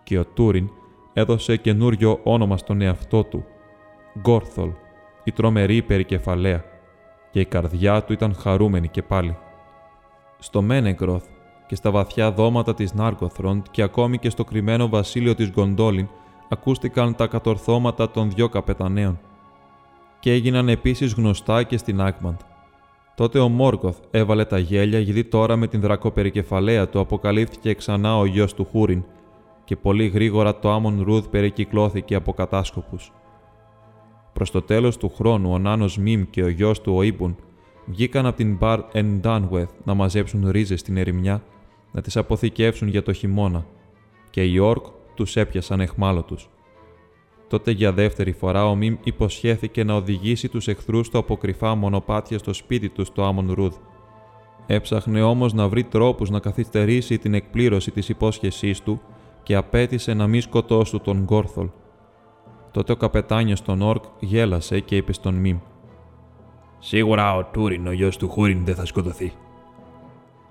Και 0.03 0.19
ο 0.19 0.25
Τούριν 0.25 0.69
έδωσε 1.13 1.57
καινούριο 1.57 2.19
όνομα 2.23 2.57
στον 2.57 2.81
εαυτό 2.81 3.23
του, 3.23 3.45
Γκόρθολ, 4.19 4.69
η 5.23 5.31
τρομερή 5.31 5.81
περικεφαλαία, 5.81 6.63
και 7.33 7.39
η 7.39 7.45
καρδιά 7.45 8.03
του 8.03 8.13
ήταν 8.13 8.35
χαρούμενη 8.35 8.87
και 8.87 9.01
πάλι. 9.01 9.37
Στο 10.39 10.61
Μένεγκροθ 10.61 11.25
και 11.67 11.75
στα 11.75 11.91
βαθιά 11.91 12.31
δώματα 12.31 12.73
της 12.73 12.93
Νάργκοθροντ 12.93 13.65
και 13.71 13.81
ακόμη 13.81 14.17
και 14.17 14.29
στο 14.29 14.43
κρυμμένο 14.43 14.89
βασίλειο 14.89 15.35
της 15.35 15.49
Γκοντόλιν 15.49 16.07
ακούστηκαν 16.49 17.15
τα 17.15 17.27
κατορθώματα 17.27 18.11
των 18.11 18.31
δυο 18.31 18.49
καπεταναίων 18.49 19.19
και 20.19 20.31
έγιναν 20.31 20.69
επίσης 20.69 21.13
γνωστά 21.13 21.63
και 21.63 21.77
στην 21.77 22.01
Άκμαντ. 22.01 22.39
Τότε 23.15 23.39
ο 23.39 23.49
Μόρκοθ 23.49 23.97
έβαλε 24.11 24.45
τα 24.45 24.57
γέλια 24.57 24.99
γιατί 24.99 25.23
τώρα 25.23 25.55
με 25.55 25.67
την 25.67 25.81
δρακοπερικεφαλαία 25.81 26.89
του 26.89 26.99
αποκαλύφθηκε 26.99 27.73
ξανά 27.73 28.17
ο 28.17 28.25
γιος 28.25 28.53
του 28.53 28.65
Χούριν 28.71 29.03
και 29.63 29.75
πολύ 29.75 30.07
γρήγορα 30.07 30.59
το 30.59 30.71
Άμον 30.71 31.01
Ρούδ 31.03 31.25
περικυκλώθηκε 31.25 32.15
από 32.15 32.33
κατάσκοπους. 32.33 33.11
Προς 34.33 34.51
το 34.51 34.61
τέλος 34.61 34.97
του 34.97 35.09
χρόνου 35.09 35.51
ο 35.51 35.57
Νάνος 35.57 35.97
Μιμ 35.97 36.23
και 36.29 36.43
ο 36.43 36.47
γιος 36.49 36.81
του 36.81 36.95
ο 36.95 37.01
Ήμπουν 37.01 37.35
βγήκαν 37.85 38.25
από 38.25 38.37
την 38.37 38.55
Μπαρ 38.55 38.79
Εν 38.91 39.19
Ντάνουεθ 39.19 39.69
να 39.83 39.93
μαζέψουν 39.93 40.49
ρίζες 40.49 40.79
στην 40.79 40.97
ερημιά, 40.97 41.43
να 41.91 42.01
τις 42.01 42.17
αποθηκεύσουν 42.17 42.87
για 42.87 43.03
το 43.03 43.13
χειμώνα 43.13 43.65
και 44.29 44.43
οι 44.43 44.57
Όρκ 44.57 44.85
τους 45.13 45.35
έπιασαν 45.35 45.79
εχμάλωτους. 45.79 46.49
Τότε 47.47 47.71
για 47.71 47.91
δεύτερη 47.93 48.31
φορά 48.31 48.67
ο 48.67 48.75
Μιμ 48.75 48.95
υποσχέθηκε 49.03 49.83
να 49.83 49.93
οδηγήσει 49.93 50.49
τους 50.49 50.67
εχθρούς 50.67 51.09
του 51.09 51.17
από 51.17 51.37
κρυφά 51.37 51.75
μονοπάτια 51.75 52.37
στο 52.37 52.53
σπίτι 52.53 52.89
τους 52.89 53.07
στο 53.07 53.23
Άμον 53.23 53.51
Ρούδ. 53.51 53.73
Έψαχνε 54.67 55.21
όμως 55.21 55.53
να 55.53 55.67
βρει 55.67 55.83
τρόπους 55.83 56.29
να 56.29 56.39
καθυστερήσει 56.39 57.17
την 57.17 57.33
εκπλήρωση 57.33 57.91
της 57.91 58.09
υπόσχεσής 58.09 58.81
του 58.81 59.01
και 59.43 59.55
απέτησε 59.55 60.13
να 60.13 60.27
μη 60.27 60.41
σκοτώσουν 60.41 61.01
τον 61.01 61.23
Γκόρθολ. 61.23 61.67
Τότε 62.73 62.91
ο 62.91 62.95
καπετάνιος 62.95 63.61
των 63.61 63.81
Όρκ 63.81 64.03
γέλασε 64.19 64.79
και 64.79 64.95
είπε 64.95 65.13
στον 65.13 65.35
Μιμ 65.35 65.57
«Σίγουρα 66.79 67.35
ο 67.35 67.45
Τούριν, 67.45 67.87
ο 67.87 67.91
γιος 67.91 68.17
του 68.17 68.29
Χούριν, 68.29 68.65
δεν 68.65 68.75
θα 68.75 68.85
σκοτωθεί». 68.85 69.31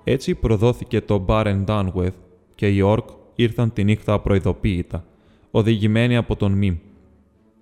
Έτσι 0.03 0.35
προδόθηκε 0.35 1.01
το 1.01 1.17
Μπάρεν 1.17 1.63
Ντάνουεθ 1.63 2.15
και 2.55 2.67
οι 2.67 2.81
Όρκ 2.81 3.09
ήρθαν 3.35 3.73
τη 3.73 3.83
νύχτα 3.83 4.13
απροειδοποίητα, 4.13 5.05
οδηγημένοι 5.51 6.17
από 6.17 6.35
τον 6.35 6.51
Μιμ. 6.51 6.75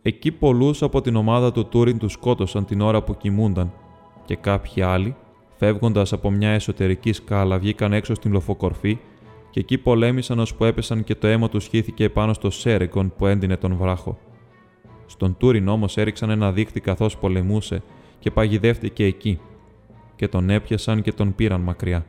Εκεί 0.02 0.32
πολλούς 0.32 0.82
από 0.82 1.02
την 1.02 1.16
ομάδα 1.16 1.52
του 1.52 1.66
Τούριν 1.66 1.98
τους 1.98 2.12
σκότωσαν 2.12 2.66
την 2.66 2.82
ώρα 2.82 3.04
που 3.04 3.18
κοιμούνταν 3.18 3.74
και 4.26 4.36
κάποιοι 4.36 4.82
άλλοι, 4.82 5.16
φεύγοντας 5.58 6.14
από 6.14 6.32
μια 6.32 6.50
εσωτερική 6.50 7.12
σκάλα, 7.12 7.60
βγήκαν 7.60 7.94
έξω 7.94 8.14
στην 8.14 8.32
λοφοκορφή 8.32 8.98
και 9.50 9.60
εκεί 9.60 9.78
πολέμησαν 9.78 10.40
ώσπου 10.40 10.64
έπεσαν 10.64 11.04
και 11.04 11.16
το 11.16 11.28
αίμα 11.28 11.50
τους 11.50 11.64
σχήθηκε 11.64 12.10
πάνω 12.10 12.34
στο 12.34 12.50
Σέρεγκον 12.50 13.14
που 13.18 13.26
έντυνε 13.26 13.58
τον 13.58 13.76
βράχο. 13.76 14.18
Στον 15.12 15.38
Τούριν 15.38 15.68
όμως 15.68 15.98
έριξαν 15.98 16.30
ένα 16.30 16.52
δίχτυ 16.52 16.80
καθώς 16.80 17.18
πολεμούσε 17.18 17.84
και 18.20 18.32
παγιδεύτηκε 18.32 19.06
εκεί, 19.06 19.40
και 20.16 20.28
τον 20.28 20.50
έπιασαν 20.50 21.02
και 21.02 21.12
τον 21.12 21.36
πήραν 21.36 21.62
μακριά. 21.62 22.06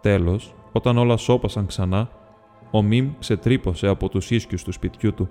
Τέλος, 0.00 0.54
όταν 0.72 0.98
όλα 0.98 1.16
σώπασαν 1.16 1.66
ξανά, 1.66 2.10
ο 2.70 2.82
Μιμ 2.82 3.10
ξετρύπωσε 3.18 3.86
από 3.86 4.08
τους 4.08 4.30
ίσκιους 4.30 4.64
του 4.64 4.72
σπιτιού 4.72 5.14
του 5.14 5.28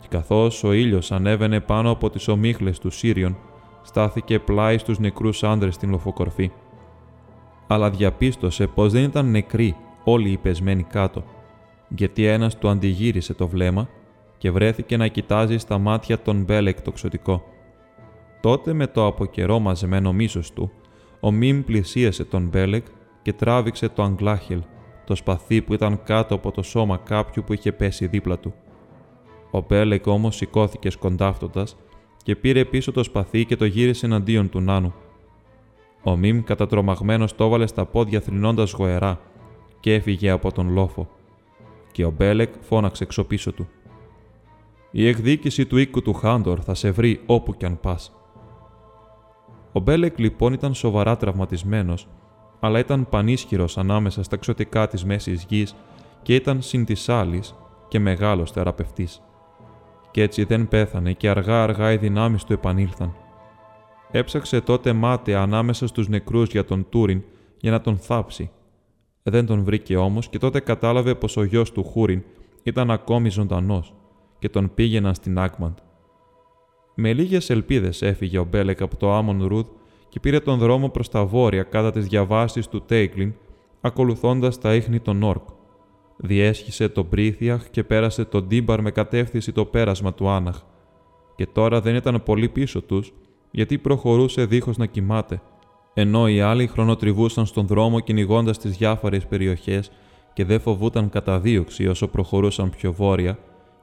και 0.00 0.06
καθώς 0.10 0.64
ο 0.64 0.72
ήλιος 0.72 1.12
ανέβαινε 1.12 1.60
πάνω 1.60 1.90
από 1.90 2.10
τις 2.10 2.28
ομίχλες 2.28 2.78
του 2.78 2.90
Σύριον, 2.90 3.36
στάθηκε 3.82 4.38
πλάι 4.38 4.78
στους 4.78 4.98
νεκρούς 4.98 5.42
άντρες 5.42 5.74
στην 5.74 5.90
λοφοκορφή. 5.90 6.50
Αλλά 7.66 7.90
διαπίστωσε 7.90 8.66
πως 8.66 8.92
δεν 8.92 9.02
ήταν 9.02 9.30
νεκροί 9.30 9.76
όλοι 10.04 10.30
οι 10.30 10.36
πεσμένοι 10.36 10.82
κάτω, 10.82 11.24
γιατί 11.88 12.26
ένας 12.26 12.58
του 12.58 12.68
αντιγύρισε 12.68 13.34
το 13.34 13.48
βλέμμα 13.48 13.88
και 14.42 14.50
βρέθηκε 14.50 14.96
να 14.96 15.06
κοιτάζει 15.06 15.58
στα 15.58 15.78
μάτια 15.78 16.18
τον 16.18 16.42
Μπέλεκ 16.42 16.80
το 16.80 16.92
ξωτικό. 16.92 17.42
Τότε 18.40 18.72
με 18.72 18.86
το 18.86 19.06
από 19.06 19.24
καιρό 19.24 19.58
μαζεμένο 19.58 20.12
μίσος 20.12 20.52
του, 20.52 20.70
ο 21.20 21.30
Μιμ 21.30 21.62
πλησίασε 21.62 22.24
τον 22.24 22.48
Μπέλεκ 22.48 22.86
και 23.22 23.32
τράβηξε 23.32 23.88
το 23.88 24.02
Ανγκλάχελ, 24.02 24.62
το 25.04 25.14
σπαθί 25.14 25.62
που 25.62 25.74
ήταν 25.74 26.02
κάτω 26.04 26.34
από 26.34 26.50
το 26.50 26.62
σώμα 26.62 26.96
κάποιου 26.96 27.42
που 27.46 27.52
είχε 27.52 27.72
πέσει 27.72 28.06
δίπλα 28.06 28.38
του. 28.38 28.54
Ο 29.50 29.60
Μπέλεκ 29.68 30.06
όμως 30.06 30.36
σηκώθηκε 30.36 30.90
σκοντάφτοντας 30.90 31.76
και 32.22 32.36
πήρε 32.36 32.64
πίσω 32.64 32.92
το 32.92 33.02
σπαθί 33.02 33.44
και 33.44 33.56
το 33.56 33.64
γύρισε 33.64 34.06
εναντίον 34.06 34.48
του 34.48 34.60
Νάνου. 34.60 34.94
Ο 36.02 36.16
Μιμ 36.16 36.42
κατατρομαγμένος 36.42 37.34
το 37.34 37.44
έβαλε 37.44 37.66
στα 37.66 37.86
πόδια 37.86 38.20
θρηνώντας 38.20 38.72
γοερά 38.72 39.20
και 39.80 39.94
έφυγε 39.94 40.30
από 40.30 40.52
τον 40.52 40.72
λόφο. 40.72 41.08
Και 41.92 42.04
ο 42.04 42.10
Μπέλεκ 42.10 42.52
φώναξε 42.60 43.02
εξωπίσω 43.02 43.52
του. 43.52 43.68
Η 44.94 45.08
εκδίκηση 45.08 45.66
του 45.66 45.76
οίκου 45.76 46.02
του 46.02 46.12
Χάντορ 46.12 46.58
θα 46.64 46.74
σε 46.74 46.90
βρει 46.90 47.20
όπου 47.26 47.54
κι 47.54 47.64
αν 47.64 47.80
πας. 47.80 48.12
Ο 49.72 49.80
Μπέλεκ 49.80 50.18
λοιπόν 50.18 50.52
ήταν 50.52 50.74
σοβαρά 50.74 51.16
τραυματισμένος, 51.16 52.08
αλλά 52.60 52.78
ήταν 52.78 53.08
πανίσχυρος 53.08 53.78
ανάμεσα 53.78 54.22
στα 54.22 54.36
εξωτικά 54.36 54.88
της 54.88 55.04
μέσης 55.04 55.46
γης 55.48 55.74
και 56.22 56.34
ήταν 56.34 56.62
συν 56.62 56.84
τη 56.84 57.04
άλλη 57.06 57.42
και 57.88 57.98
μεγάλος 57.98 58.50
θεραπευτής. 58.50 59.22
Κι 60.10 60.20
έτσι 60.20 60.44
δεν 60.44 60.68
πέθανε 60.68 61.12
και 61.12 61.28
αργά-αργά 61.28 61.92
οι 61.92 61.96
δυνάμεις 61.96 62.44
του 62.44 62.52
επανήλθαν. 62.52 63.14
Έψαξε 64.10 64.60
τότε 64.60 64.92
μάταια 64.92 65.40
ανάμεσα 65.40 65.86
στους 65.86 66.08
νεκρούς 66.08 66.50
για 66.50 66.64
τον 66.64 66.86
Τούριν 66.88 67.22
για 67.58 67.70
να 67.70 67.80
τον 67.80 67.96
θάψει. 67.96 68.50
Δεν 69.22 69.46
τον 69.46 69.64
βρήκε 69.64 69.96
όμως 69.96 70.28
και 70.28 70.38
τότε 70.38 70.60
κατάλαβε 70.60 71.14
πως 71.14 71.36
ο 71.36 71.44
γιος 71.44 71.72
του 71.72 71.84
Χούριν 71.84 72.22
ήταν 72.62 72.90
ακόμη 72.90 73.28
ζωντανός 73.28 73.94
και 74.42 74.48
τον 74.48 74.74
πήγαιναν 74.74 75.14
στην 75.14 75.38
Άνγκμπαντ. 75.38 75.76
Με 76.94 77.12
λίγες 77.12 77.50
ελπίδες 77.50 78.02
έφυγε 78.02 78.38
ο 78.38 78.44
Μπέλεκ 78.44 78.82
από 78.82 78.96
το 78.96 79.12
Άμον 79.12 79.46
Ρούδ 79.46 79.66
και 80.08 80.20
πήρε 80.20 80.40
τον 80.40 80.58
δρόμο 80.58 80.88
προς 80.88 81.08
τα 81.08 81.24
βόρεια 81.24 81.62
κατά 81.62 81.90
τις 81.90 82.06
διαβάσεις 82.06 82.68
του 82.68 82.82
Τέικλιν, 82.82 83.34
ακολουθώντας 83.80 84.58
τα 84.58 84.74
ίχνη 84.74 85.00
των 85.00 85.22
Όρκ. 85.22 85.42
Διέσχισε 86.16 86.88
το 86.88 87.04
Μπρίθιαχ 87.04 87.70
και 87.70 87.84
πέρασε 87.84 88.24
τον 88.24 88.46
Ντίμπαρ 88.46 88.82
με 88.82 88.90
κατεύθυνση 88.90 89.52
το 89.52 89.64
πέρασμα 89.64 90.14
του 90.14 90.28
Άναχ. 90.28 90.60
Και 91.36 91.46
τώρα 91.46 91.80
δεν 91.80 91.94
ήταν 91.94 92.22
πολύ 92.22 92.48
πίσω 92.48 92.82
τους 92.82 93.12
γιατί 93.50 93.78
προχωρούσε 93.78 94.44
δίχως 94.44 94.76
να 94.76 94.86
κοιμάται, 94.86 95.42
ενώ 95.94 96.28
οι 96.28 96.40
άλλοι 96.40 96.66
χρονοτριβούσαν 96.66 97.46
στον 97.46 97.66
δρόμο 97.66 98.00
κυνηγώντας 98.00 98.58
τις 98.58 98.76
διάφορες 98.76 99.26
περιοχές 99.26 99.90
και 100.32 100.44
δεν 100.44 100.60
φοβούταν 100.60 101.08
καταδίωξη 101.08 101.86
όσο 101.86 102.08
προχωρούσαν 102.08 102.70
πιο 102.70 102.92
βόρεια 102.92 103.38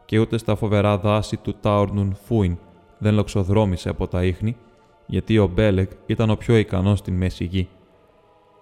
και 0.09 0.19
ούτε 0.19 0.37
στα 0.37 0.55
φοβερά 0.55 0.97
δάση 0.97 1.37
του 1.37 1.55
Τάουρνουν 1.61 2.15
Φούιν 2.25 2.57
δεν 2.97 3.13
λοξοδρόμησε 3.13 3.89
από 3.89 4.07
τα 4.07 4.23
ίχνη, 4.23 4.55
γιατί 5.05 5.37
ο 5.37 5.47
Μπέλεκ 5.47 5.91
ήταν 6.05 6.29
ο 6.29 6.35
πιο 6.35 6.57
ικανός 6.57 6.99
στην 6.99 7.13
μέση 7.13 7.43
γη. 7.43 7.67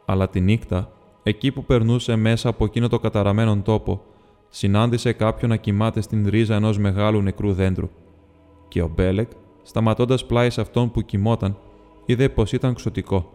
Αλλά 0.06 0.30
τη 0.30 0.40
νύχτα, 0.40 0.92
εκεί 1.24 1.52
που 1.52 1.64
περνούσε 1.64 2.16
μέσα 2.16 2.50
από 2.50 2.66
εκείνο 2.66 2.88
το 2.88 3.00
καταραμένο 3.00 3.62
τόπο, 3.64 4.02
συνάντησε 4.50 5.14
κάποιον 5.14 5.50
να 5.50 5.56
κοιμάται 5.56 6.02
στην 6.02 6.28
ρίζα 6.30 6.56
ενός 6.56 6.78
μεγάλου 6.78 7.22
νεκρού 7.22 7.54
δέντρου. 7.54 7.90
Και 8.68 8.82
ο 8.82 8.92
Μπέλεκ 8.96 9.32
σταματώντας 9.64 10.26
πλάι 10.26 10.50
σε 10.50 10.62
αυτόν 10.62 10.92
που 10.92 11.02
κοιμόταν, 11.02 11.58
είδε 12.06 12.30
πως 12.30 12.52
ήταν 12.52 12.74
ξωτικό. 12.74 13.32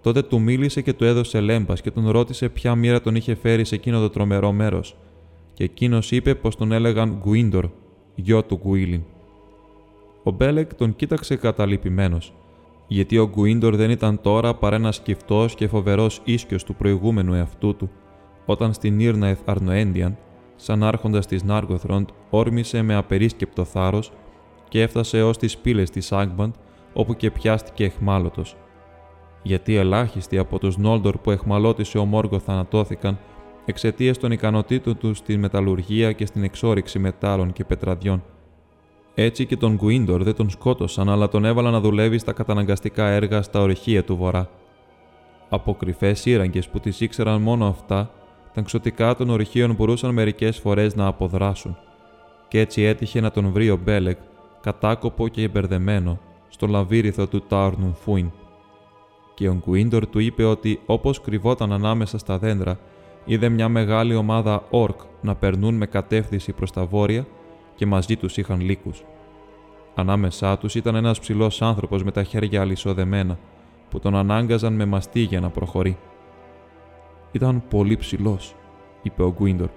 Τότε 0.00 0.22
του 0.22 0.40
μίλησε 0.40 0.80
και 0.82 0.92
του 0.92 1.04
έδωσε 1.04 1.40
λέμπας 1.40 1.80
και 1.80 1.90
τον 1.90 2.10
ρώτησε 2.10 2.48
ποια 2.48 2.74
μοίρα 2.74 3.00
τον 3.00 3.14
είχε 3.14 3.34
φέρει 3.34 3.64
σε 3.64 3.74
εκείνο 3.74 4.00
το 4.00 4.10
τρομερό 4.10 4.52
μέρος, 4.52 4.96
και 5.60 5.66
εκείνος 5.66 6.10
είπε 6.10 6.34
πως 6.34 6.56
τον 6.56 6.72
έλεγαν 6.72 7.18
Γκουίντορ, 7.20 7.70
γιο 8.14 8.44
του 8.44 8.60
Γκουίλιν. 8.62 9.02
Ο 10.22 10.30
Μπέλεκ 10.30 10.74
τον 10.74 10.96
κοίταξε 10.96 11.36
καταλυπημένος, 11.36 12.32
γιατί 12.86 13.18
ο 13.18 13.28
Γκουίντορ 13.28 13.76
δεν 13.76 13.90
ήταν 13.90 14.20
τώρα 14.20 14.54
παρά 14.54 14.76
ένας 14.76 14.96
σκυφτός 14.96 15.54
και 15.54 15.68
φοβερός 15.68 16.20
ίσκιος 16.24 16.64
του 16.64 16.74
προηγούμενου 16.74 17.34
εαυτού 17.34 17.76
του, 17.76 17.90
όταν 18.46 18.72
στην 18.72 19.00
Νίρναεθ 19.00 19.38
Αρνοέντιαντ, 19.44 20.16
σαν 20.56 20.82
άρχοντας 20.82 21.26
της 21.26 21.42
Νάργοθροντ, 21.42 22.08
όρμησε 22.30 22.82
με 22.82 22.94
απερίσκεπτο 22.94 23.64
θάρρος 23.64 24.12
και 24.68 24.82
έφτασε 24.82 25.22
ως 25.22 25.38
τις 25.38 25.58
πύλες 25.58 25.90
της 25.90 26.12
Άγμπαντ, 26.12 26.52
όπου 26.92 27.14
και 27.14 27.30
πιάστηκε 27.30 27.84
εχμάλωτος. 27.84 28.56
Γιατί 29.42 29.74
ελάχιστοι 29.74 30.38
από 30.38 30.58
τους 30.58 30.76
Νόλντορ 30.76 31.18
που 31.18 31.30
εχμαλώτησε 31.30 31.98
ο 31.98 32.04
Μόργο 32.04 32.38
θανατώθηκαν 32.38 33.18
εξαιτίας 33.70 34.18
των 34.18 34.32
ικανοτήτων 34.32 34.98
τους 34.98 35.18
στη 35.18 35.36
μεταλλουργία 35.36 36.12
και 36.12 36.26
στην 36.26 36.42
εξόριξη 36.42 36.98
μετάλλων 36.98 37.52
και 37.52 37.64
πετραδιών. 37.64 38.22
Έτσι 39.14 39.46
και 39.46 39.56
τον 39.56 39.74
Γκουίντορ 39.74 40.22
δεν 40.22 40.34
τον 40.34 40.50
σκότωσαν, 40.50 41.08
αλλά 41.08 41.28
τον 41.28 41.44
έβαλαν 41.44 41.72
να 41.72 41.80
δουλεύει 41.80 42.18
στα 42.18 42.32
καταναγκαστικά 42.32 43.06
έργα 43.06 43.42
στα 43.42 43.60
ορυχεία 43.60 44.04
του 44.04 44.16
Βορρά. 44.16 44.48
Από 45.48 45.74
κρυφέ 45.74 46.14
σύραγγες 46.14 46.68
που 46.68 46.80
τις 46.80 47.00
ήξεραν 47.00 47.40
μόνο 47.40 47.66
αυτά, 47.66 48.10
τα 48.54 48.60
ξωτικά 48.60 49.16
των 49.16 49.30
ορυχείων 49.30 49.74
μπορούσαν 49.74 50.14
μερικές 50.14 50.58
φορές 50.58 50.94
να 50.94 51.06
αποδράσουν. 51.06 51.76
Και 52.48 52.60
έτσι 52.60 52.82
έτυχε 52.82 53.20
να 53.20 53.30
τον 53.30 53.52
βρει 53.52 53.70
ο 53.70 53.80
Μπέλεκ 53.84 54.18
κατάκοπο 54.60 55.28
και 55.28 55.42
εμπερδεμένο, 55.42 56.18
στο 56.48 56.66
λαβύριθο 56.66 57.26
του 57.26 57.40
Τάρνουν 57.48 57.94
Φούιν. 57.94 58.30
Και 59.34 59.48
ο 59.48 59.54
Γκουίντορ 59.64 60.06
του 60.06 60.18
είπε 60.18 60.44
ότι 60.44 60.80
όπως 60.86 61.20
κρυβόταν 61.20 61.72
ανάμεσα 61.72 62.18
στα 62.18 62.38
δέντρα, 62.38 62.78
είδε 63.24 63.48
μια 63.48 63.68
μεγάλη 63.68 64.14
ομάδα 64.14 64.64
όρκ 64.70 65.00
να 65.20 65.34
περνούν 65.34 65.74
με 65.74 65.86
κατεύθυνση 65.86 66.52
προς 66.52 66.70
τα 66.72 66.84
βόρεια 66.84 67.26
και 67.74 67.86
μαζί 67.86 68.16
τους 68.16 68.36
είχαν 68.36 68.60
λύκους. 68.60 69.04
Ανάμεσά 69.94 70.58
τους 70.58 70.74
ήταν 70.74 70.94
ένας 70.94 71.20
ψηλός 71.20 71.62
άνθρωπος 71.62 72.04
με 72.04 72.10
τα 72.10 72.22
χέρια 72.22 72.60
αλυσοδεμένα, 72.60 73.38
που 73.90 73.98
τον 73.98 74.16
ανάγκαζαν 74.16 74.72
με 74.72 74.84
μαστίγια 74.84 75.40
να 75.40 75.48
προχωρεί. 75.48 75.98
Ήταν 77.32 77.62
πολύ 77.68 77.96
ψηλός, 77.96 78.54
είπε 79.02 79.22
ο 79.22 79.32
Γκουίντορ. 79.32 79.68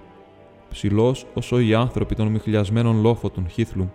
Ψηλός 0.68 1.26
όσο 1.34 1.60
οι 1.60 1.74
άνθρωποι 1.74 2.14
των 2.14 2.26
ομιχλιασμένων 2.26 3.00
λόφων 3.00 3.32
των 3.32 3.48
Χίθλουμ 3.48 3.88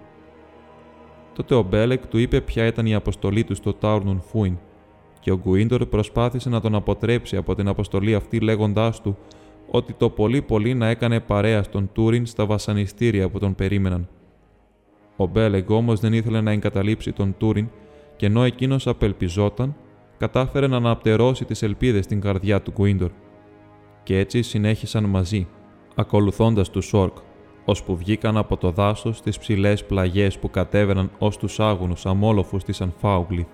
Τότε 1.36 1.56
ο 1.56 1.62
Μπέλεκ 1.62 2.08
του 2.08 2.18
είπε 2.18 2.42
ποια 2.42 2.66
ήταν 2.66 2.86
η 2.86 2.94
αποστολή 2.94 3.44
του 3.44 3.56
στο 3.56 3.74
Τάουρνουν 3.74 4.22
Φούιν, 4.22 4.58
και 5.20 5.32
ο 5.32 5.38
Γκουίντορ 5.38 5.86
προσπάθησε 5.86 6.50
να 6.50 6.62
τον 6.62 6.76
αποτρέψει 6.76 7.38
από 7.38 7.56
την 7.56 7.68
αποστολή 7.68 8.16
αυτή 8.16 8.40
λέγοντάς 8.40 9.02
του 9.02 9.18
ότι 9.72 9.94
το 9.94 10.10
πολύ 10.10 10.42
πολύ 10.42 10.74
να 10.74 10.88
έκανε 10.88 11.20
παρέα 11.20 11.64
στον 11.64 11.90
Τούριν 11.94 12.26
στα 12.26 12.46
βασανιστήρια 12.46 13.30
που 13.30 13.40
τον 13.40 13.56
περίμεναν. 13.56 14.08
Ο 15.16 15.26
Μπέλεκ 15.26 15.70
όμως 15.70 16.00
δεν 16.00 16.14
ήθελε 16.14 16.42
να 16.42 16.52
εγκαταλείψει 16.52 17.12
τον 17.12 17.36
Τούριν 17.38 17.68
και 18.16 18.26
ενώ 18.26 18.44
εκείνος 18.44 18.88
απελπιζόταν, 18.88 19.76
κατάφερε 20.18 20.68
να 20.68 20.78
αναπτερώσει 20.78 21.46
τις 21.46 21.62
ελπίδες 21.62 22.04
στην 22.04 22.22
καρδιά 22.22 22.62
του 22.62 22.72
Γκουίντορ. 22.72 23.12
Και 24.04 24.18
έτσι 24.18 24.42
συνέχισαν 24.42 25.04
μαζί, 25.04 25.48
ακολουθώντας 25.96 26.70
τους 26.70 26.86
Σόρκ, 26.86 27.18
ώσπου 27.66 27.96
βγήκαν 27.96 28.38
από 28.38 28.58
το 28.58 28.72
δάσος 28.72 29.18
στις 29.18 29.38
ψηλές 29.38 29.86
πλαγιές 29.86 30.40
που 30.40 30.50
κατέβαιναν 30.50 31.12
ως 31.18 31.38
τους 31.38 31.60
άγωνους 31.60 32.06
αμόλοφους 32.06 32.64
της 32.64 32.82
Ανφάουγκλιθ. 32.82 33.48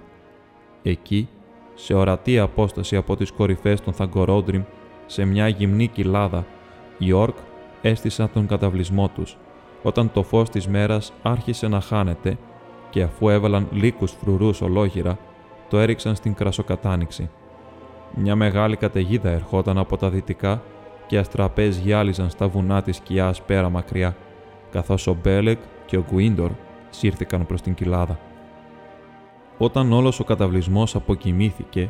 Εκεί, 0.81 1.29
σε 1.73 1.93
ορατή 1.93 2.39
απόσταση 2.39 2.95
από 2.95 3.15
τις 3.15 3.31
κορυφές 3.31 3.81
των 3.81 3.93
Θαγκορόντριμ, 3.93 4.63
σε 5.05 5.25
μια 5.25 5.47
γυμνή 5.47 5.87
κοιλάδα, 5.87 6.45
οι 6.97 7.11
Όρκ 7.11 7.35
έστησαν 7.81 8.29
τον 8.33 8.47
καταβλισμό 8.47 9.07
τους, 9.07 9.37
όταν 9.83 10.11
το 10.11 10.23
φως 10.23 10.49
της 10.49 10.67
μέρας 10.67 11.13
άρχισε 11.21 11.67
να 11.67 11.81
χάνεται 11.81 12.37
και 12.89 13.01
αφού 13.01 13.29
έβαλαν 13.29 13.67
λύκους 13.71 14.11
φρουρούς 14.11 14.61
ολόγυρα, 14.61 15.17
το 15.69 15.79
έριξαν 15.79 16.15
στην 16.15 16.33
κρασοκατάνοιξη. 16.33 17.29
Μια 18.15 18.35
μεγάλη 18.35 18.75
καταιγίδα 18.75 19.29
ερχόταν 19.29 19.77
από 19.77 19.97
τα 19.97 20.09
δυτικά 20.09 20.61
και 21.07 21.17
αστραπές 21.17 21.77
γυάλιζαν 21.77 22.29
στα 22.29 22.47
βουνά 22.47 22.81
της 22.81 22.95
σκιάς 22.95 23.41
πέρα 23.41 23.69
μακριά, 23.69 24.15
καθώς 24.71 25.07
ο 25.07 25.17
Μπέλεκ 25.23 25.59
και 25.85 25.97
ο 25.97 26.05
Γκουίντορ 26.09 26.51
σύρθηκαν 26.89 27.45
προς 27.45 27.61
την 27.61 27.73
κοιλάδα. 27.73 28.19
Όταν 29.57 29.91
όλος 29.91 30.19
ο 30.19 30.23
καταβλισμός 30.23 30.95
αποκοιμήθηκε, 30.95 31.89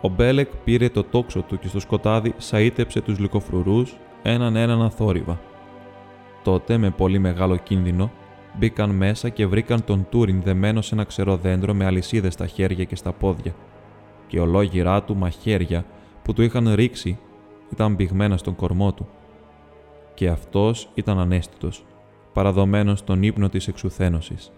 ο 0.00 0.08
Μπέλεκ 0.08 0.48
πήρε 0.64 0.88
το 0.88 1.04
τόξο 1.04 1.40
του 1.42 1.58
και 1.58 1.68
στο 1.68 1.80
σκοτάδι 1.80 2.34
σαΐτεψε 2.38 3.00
τους 3.00 3.18
λυκοφρουρούς 3.18 3.96
έναν 4.22 4.56
έναν 4.56 4.82
αθόρυβα. 4.82 5.40
Τότε, 6.42 6.76
με 6.76 6.90
πολύ 6.90 7.18
μεγάλο 7.18 7.56
κίνδυνο, 7.56 8.10
μπήκαν 8.58 8.90
μέσα 8.90 9.28
και 9.28 9.46
βρήκαν 9.46 9.84
τον 9.84 10.06
Τούριν 10.10 10.42
δεμένο 10.42 10.80
σε 10.80 10.94
ένα 10.94 11.04
ξερό 11.04 11.36
δέντρο 11.36 11.74
με 11.74 11.84
αλυσίδες 11.84 12.32
στα 12.32 12.46
χέρια 12.46 12.84
και 12.84 12.96
στα 12.96 13.12
πόδια 13.12 13.54
και 14.26 14.40
ολόγυρά 14.40 15.02
του 15.02 15.16
μαχαίρια 15.16 15.84
που 16.22 16.32
του 16.32 16.42
είχαν 16.42 16.74
ρίξει 16.74 17.18
ήταν 17.72 17.94
μπηγμένα 17.94 18.36
στον 18.36 18.54
κορμό 18.54 18.92
του. 18.92 19.08
Και 20.14 20.28
αυτός 20.28 20.90
ήταν 20.94 21.18
ανέστητος, 21.18 21.84
παραδομένος 22.32 22.98
στον 22.98 23.22
ύπνο 23.22 23.48
της 23.48 23.68
εξουθένωσης. 23.68 24.52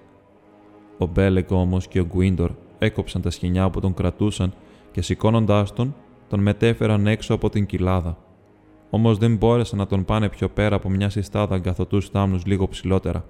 Ο 0.99 1.07
Μπέλεκ 1.07 1.51
όμως 1.51 1.89
και 1.89 2.01
ο 2.01 2.05
Γκουίντορ 2.05 2.51
έκοψαν 2.79 3.23
τα 3.23 3.31
σχοινιά 3.31 3.71
που 3.71 3.81
τον 3.81 3.95
κρατούσαν 3.95 4.53
και 4.91 5.03
σηκώνοντάς 5.03 5.73
τον, 5.73 5.95
τον 6.29 6.41
μετέφεραν 6.41 7.07
έξω 7.07 7.35
από 7.35 7.49
την 7.49 7.67
κοιλάδα. 7.67 8.19
Όμως 8.91 9.19
δεν 9.19 9.37
μπόρεσαν 9.37 9.79
να 9.79 9.87
τον 9.87 10.05
πάνε 10.05 10.29
πιο 10.29 10.49
πέρα 10.49 10.77
από 10.77 10.91
μια 10.91 11.09
συστάδα 11.09 11.55
αγκαθωτούς 11.55 12.09
θάμνους 12.09 12.47
λίγο 12.47 12.69
ψηλότερα. 12.69 13.25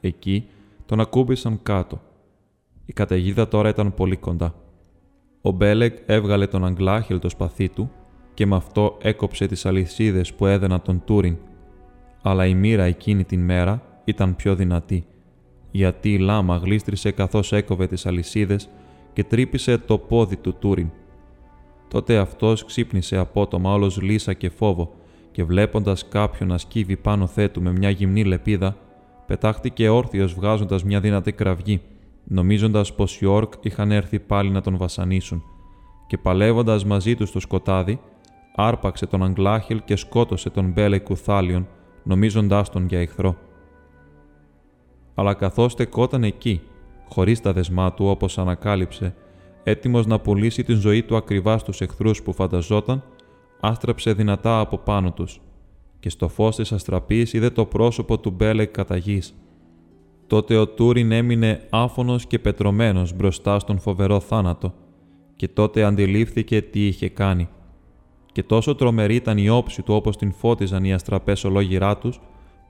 Εκεί 0.00 0.46
τον 0.86 1.00
ακούμπησαν 1.00 1.60
κάτω. 1.62 2.00
Η 2.86 2.92
καταιγίδα 2.92 3.48
τώρα 3.48 3.68
ήταν 3.68 3.94
πολύ 3.94 4.16
κοντά. 4.16 4.54
Ο 5.40 5.50
Μπέλεκ 5.50 5.98
έβγαλε 6.06 6.46
τον 6.46 6.64
Αγγλάχελ 6.64 7.18
το 7.18 7.28
σπαθί 7.28 7.68
του 7.68 7.90
και 8.34 8.46
με 8.46 8.56
αυτό 8.56 8.96
έκοψε 9.02 9.46
τις 9.46 9.66
αλυσίδες 9.66 10.34
που 10.34 10.46
έδαιναν 10.46 10.82
τον 10.82 11.02
Τούριν. 11.04 11.36
Αλλά 12.22 12.46
η 12.46 12.54
μοίρα 12.54 12.84
εκείνη 12.84 13.24
την 13.24 13.44
μέρα 13.44 13.82
ήταν 14.04 14.36
πιο 14.36 14.54
δυνατή, 14.54 15.06
γιατί 15.70 16.12
η 16.12 16.18
λάμα 16.18 16.56
γλίστρισε 16.56 17.10
καθώς 17.10 17.52
έκοβε 17.52 17.86
τις 17.86 18.06
αλυσίδες 18.06 18.68
και 19.12 19.24
τρύπησε 19.24 19.78
το 19.78 19.98
πόδι 19.98 20.36
του 20.36 20.54
Τούριν. 20.54 20.90
Τότε 21.88 22.16
αυτός 22.16 22.64
ξύπνησε 22.64 23.16
απότομα 23.16 23.72
όλος 23.72 24.00
λύσα 24.00 24.32
και 24.32 24.50
φόβο 24.50 24.92
και 25.32 25.44
βλέποντας 25.44 26.08
κάποιον 26.08 26.48
να 26.48 26.58
σκύβει 26.58 26.96
πάνω 26.96 27.26
θέτου 27.26 27.62
με 27.62 27.72
μια 27.72 27.90
γυμνή 27.90 28.24
λεπίδα, 28.24 28.76
πετάχτηκε 29.26 29.88
όρθιος 29.88 30.34
βγάζοντας 30.34 30.84
μια 30.84 31.00
δυνατή 31.00 31.32
κραυγή, 31.32 31.80
νομίζοντας 32.24 32.94
πως 32.94 33.20
οι 33.20 33.26
όρκ 33.26 33.52
είχαν 33.62 33.90
έρθει 33.90 34.18
πάλι 34.18 34.50
να 34.50 34.60
τον 34.60 34.76
βασανίσουν 34.76 35.42
και 36.10 36.18
παλεύοντας 36.18 36.84
μαζί 36.84 37.14
τους 37.14 37.28
στο 37.28 37.40
σκοτάδι, 37.40 38.00
άρπαξε 38.54 39.06
τον 39.06 39.22
Αγγλάχελ 39.22 39.82
και 39.84 39.96
σκότωσε 39.96 40.50
τον 40.50 40.70
Μπέλε 40.70 40.98
Κουθάλιον, 40.98 41.68
νομίζοντάς 42.02 42.70
τον 42.70 42.86
για 42.86 43.00
εχθρό. 43.00 43.36
Αλλά 45.14 45.34
καθώς 45.34 45.72
στεκόταν 45.72 46.24
εκεί, 46.24 46.60
χωρίς 47.10 47.40
τα 47.40 47.52
δεσμά 47.52 47.92
του 47.92 48.06
όπως 48.06 48.38
ανακάλυψε, 48.38 49.14
έτοιμος 49.62 50.06
να 50.06 50.20
πουλήσει 50.20 50.62
την 50.62 50.76
ζωή 50.76 51.02
του 51.02 51.16
ακριβά 51.16 51.58
στους 51.58 51.80
εχθρούς 51.80 52.22
που 52.22 52.32
φανταζόταν, 52.32 53.02
άστραψε 53.60 54.12
δυνατά 54.12 54.60
από 54.60 54.78
πάνω 54.78 55.12
τους 55.12 55.40
και 56.00 56.08
στο 56.08 56.28
φως 56.28 56.56
της 56.56 56.72
αστραπής 56.72 57.32
είδε 57.32 57.50
το 57.50 57.64
πρόσωπο 57.64 58.18
του 58.18 58.30
Μπέλεκ 58.30 58.70
κατά 58.70 58.96
γης. 58.96 59.34
Τότε 60.26 60.56
ο 60.56 60.68
Τούριν 60.68 61.12
έμεινε 61.12 61.66
άφωνος 61.70 62.26
και 62.26 62.38
πετρωμένος 62.38 63.12
μπροστά 63.14 63.58
στον 63.58 63.78
φοβερό 63.78 64.20
θάνατο 64.20 64.74
και 65.36 65.48
τότε 65.48 65.82
αντιλήφθηκε 65.82 66.62
τι 66.62 66.86
είχε 66.86 67.08
κάνει. 67.08 67.48
Και 68.32 68.42
τόσο 68.42 68.74
τρομερή 68.74 69.14
ήταν 69.14 69.38
η 69.38 69.48
όψη 69.48 69.82
του 69.82 69.94
όπως 69.94 70.16
την 70.16 70.32
φώτιζαν 70.32 70.84
οι 70.84 70.92
αστραπές 70.92 71.44
ολόγυρά 71.44 71.98
τους, 71.98 72.20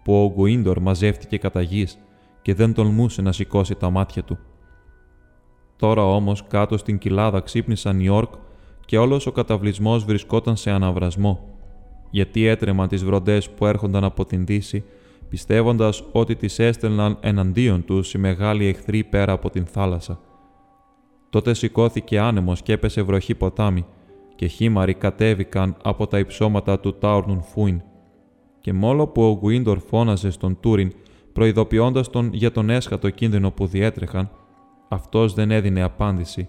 που 0.04 0.24
ο 0.24 0.32
Γκουίντορ 0.32 0.80
μαζεύτηκε 0.80 1.38
κατά 1.38 1.60
γης 1.60 1.98
και 2.42 2.54
δεν 2.54 2.74
τολμούσε 2.74 3.22
να 3.22 3.32
σηκώσει 3.32 3.74
τα 3.74 3.90
μάτια 3.90 4.22
του. 4.22 4.38
Τώρα 5.76 6.04
όμως 6.04 6.46
κάτω 6.46 6.76
στην 6.76 6.98
κοιλάδα 6.98 7.40
ξύπνησαν 7.40 8.00
οι 8.00 8.08
όρκ 8.08 8.32
και 8.86 8.98
όλος 8.98 9.26
ο 9.26 9.32
καταβλισμός 9.32 10.04
βρισκόταν 10.04 10.56
σε 10.56 10.70
αναβρασμό, 10.70 11.48
γιατί 12.10 12.46
έτρεμαν 12.46 12.88
τις 12.88 13.04
βροντές 13.04 13.50
που 13.50 13.66
έρχονταν 13.66 14.04
από 14.04 14.24
την 14.24 14.46
Δύση, 14.46 14.84
πιστεύοντας 15.28 16.04
ότι 16.12 16.36
τις 16.36 16.58
έστελναν 16.58 17.16
εναντίον 17.20 17.84
τους 17.84 18.14
οι 18.14 18.18
μεγάλοι 18.18 18.66
εχθροί 18.66 19.04
πέρα 19.04 19.32
από 19.32 19.50
την 19.50 19.66
θάλασσα. 19.66 20.20
Τότε 21.30 21.54
σηκώθηκε 21.54 22.18
άνεμος 22.18 22.62
και 22.62 22.72
έπεσε 22.72 23.02
βροχή 23.02 23.34
ποτάμι, 23.34 23.86
και 24.34 24.46
χήμαροι 24.46 24.94
κατέβηκαν 24.94 25.76
από 25.82 26.06
τα 26.06 26.18
υψώματα 26.18 26.80
του 26.80 26.98
Τάουρνουν 26.98 27.42
Φούιν. 27.42 27.82
Και 28.60 28.72
μόλο 28.72 29.06
που 29.06 29.22
ο 29.22 29.38
Γουίντορ 29.42 29.78
φώναζε 29.78 30.30
στον 30.30 30.60
Τούριν, 30.60 30.92
προειδοποιώντας 31.32 32.10
τον 32.10 32.30
για 32.32 32.52
τον 32.52 32.70
έσχατο 32.70 33.10
κίνδυνο 33.10 33.50
που 33.50 33.66
διέτρεχαν, 33.66 34.30
αυτός 34.88 35.34
δεν 35.34 35.50
έδινε 35.50 35.82
απάντηση, 35.82 36.48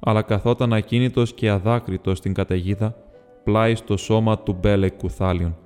αλλά 0.00 0.22
καθόταν 0.22 0.72
ακίνητος 0.72 1.34
και 1.34 1.50
αδάκριτος 1.50 2.18
στην 2.18 2.34
καταιγίδα, 2.34 2.96
πλάι 3.44 3.74
στο 3.74 3.96
σώμα 3.96 4.38
του 4.38 4.56
Μπέλεκ 4.60 4.96
Κουθάλιον. 4.96 5.56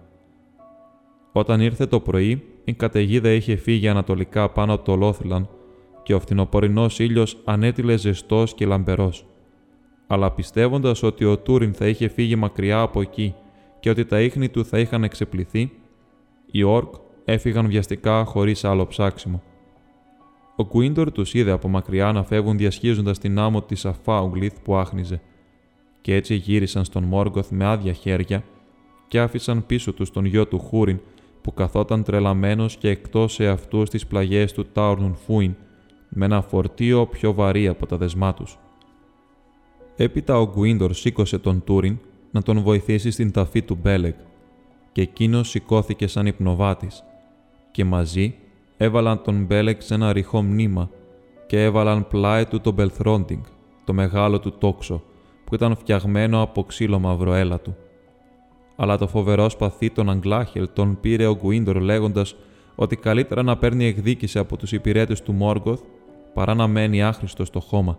Όταν 1.33 1.61
ήρθε 1.61 1.87
το 1.87 2.01
πρωί, 2.01 2.43
η 2.65 2.73
καταιγίδα 2.73 3.31
είχε 3.31 3.57
φύγει 3.57 3.89
ανατολικά 3.89 4.49
πάνω 4.51 4.73
από 4.73 4.85
το 4.85 4.95
Λόθυλαν 4.95 5.49
και 6.03 6.15
ο 6.15 6.21
φθινοπορεινός 6.21 6.99
ήλιος 6.99 7.37
ανέτειλε 7.45 7.97
ζεστός 7.97 8.55
και 8.55 8.67
λαμπερός. 8.67 9.27
Αλλά 10.07 10.31
πιστεύοντας 10.31 11.03
ότι 11.03 11.25
ο 11.25 11.39
Τούριν 11.39 11.75
θα 11.75 11.87
είχε 11.87 12.09
φύγει 12.09 12.37
μακριά 12.37 12.81
από 12.81 13.01
εκεί 13.01 13.35
και 13.81 13.91
ότι 13.91 14.05
τα 14.05 14.21
ίχνη 14.21 14.49
του 14.49 14.65
θα 14.65 14.79
είχαν 14.79 15.05
εξεπληθεί, 15.05 15.73
οι 16.51 16.63
Όρκ 16.63 16.95
έφυγαν 17.29 17.67
βιαστικά 17.67 18.25
χωρίς 18.25 18.65
άλλο 18.65 18.87
ψάξιμο. 18.87 19.43
Ο 20.57 20.65
Κουίντορ 20.65 21.13
τους 21.13 21.35
είδε 21.35 21.51
από 21.51 21.69
μακριά 21.69 22.13
να 22.13 22.23
φεύγουν 22.23 22.57
διασχίζοντας 22.57 23.19
την 23.19 23.39
άμμο 23.39 23.63
της 23.63 23.85
Αφάουγκλιθ 23.85 24.55
που 24.63 24.77
άχνιζε, 24.77 25.21
και 26.01 26.15
έτσι 26.15 26.35
γύρισαν 26.35 26.85
στον 26.85 27.05
Μόργκοθ 27.05 27.51
με 27.51 27.65
άδεια 27.65 27.93
χέρια 27.93 28.45
και 29.09 29.21
άφησαν 29.21 29.67
πίσω 29.67 29.93
τους 29.93 30.11
τον 30.11 30.25
γιο 30.25 30.47
του 30.47 30.59
Χούριν 30.59 31.01
που 31.43 31.55
καθόταν 31.55 32.03
τρελαμένος 32.03 32.77
και 32.77 32.89
εκτός 32.89 33.33
σε 33.33 33.47
αυτούς 33.47 33.89
στις 33.89 34.07
πλαγιές 34.07 34.53
του 34.53 34.67
Τάουρνουν 34.73 35.15
Φούιν 35.15 35.55
με 36.09 36.25
ένα 36.25 36.43
φορτίο 36.43 37.07
πιο 37.07 37.33
βαρύ 37.33 37.69
από 37.69 37.87
τα 37.87 37.97
δεσμά 37.97 38.35
τους. 38.35 38.59
Έπειτα 39.97 40.39
ο 40.39 40.51
Γκουίντορ 40.53 40.93
σήκωσε 40.93 41.39
τον 41.39 41.65
Τούριν 41.65 41.99
να 42.31 42.43
τον 42.43 42.63
βοηθήσει 42.63 43.11
στην 43.11 43.31
ταφή 43.31 43.63
του 43.63 43.79
Μπέλεκ 43.83 44.15
και 44.93 45.03
εκείνος 45.03 45.49
σηκώθηκε 45.49 46.07
σαν 46.07 46.27
υπνοβάτης 46.27 47.05
και 47.77 47.85
μαζί 47.85 48.35
έβαλαν 48.77 49.23
τον 49.23 49.45
Μπέλεκ 49.45 49.83
σε 49.83 49.95
ένα 49.95 50.13
ρηχό 50.13 50.43
μνήμα 50.43 50.91
και 51.47 51.65
έβαλαν 51.65 52.09
πλάι 52.09 52.45
του 52.47 52.61
τον 52.61 52.75
Μπελθρόντινγκ, 52.75 53.43
το 53.85 53.93
μεγάλο 53.93 54.41
του 54.41 54.53
τόξο, 54.59 55.03
που 55.45 55.55
ήταν 55.55 55.77
φτιαγμένο 55.77 56.43
από 56.43 56.65
ξύλο 56.65 56.99
μαυροέλατου. 56.99 57.77
Αλλά 58.77 58.99
το 58.99 59.07
φοβερό 59.09 59.49
σπαθί 59.49 59.91
τον 59.91 60.11
Ανγκλάχελ 60.11 60.69
τον 60.73 61.01
πήρε 61.01 61.27
ο 61.27 61.37
Γκουίντορ 61.37 61.81
λέγοντας 61.81 62.37
ότι 62.75 62.97
καλύτερα 62.97 63.43
να 63.43 63.57
παίρνει 63.57 63.85
εκδίκηση 63.85 64.39
από 64.39 64.57
τους 64.57 64.73
υπηρέτες 64.73 65.23
του 65.23 65.33
Μόργκοθ 65.33 65.81
παρά 66.35 66.55
να 66.55 66.67
μένει 66.67 67.03
άχρηστο 67.03 67.45
στο 67.45 67.61
χώμα. 67.61 67.99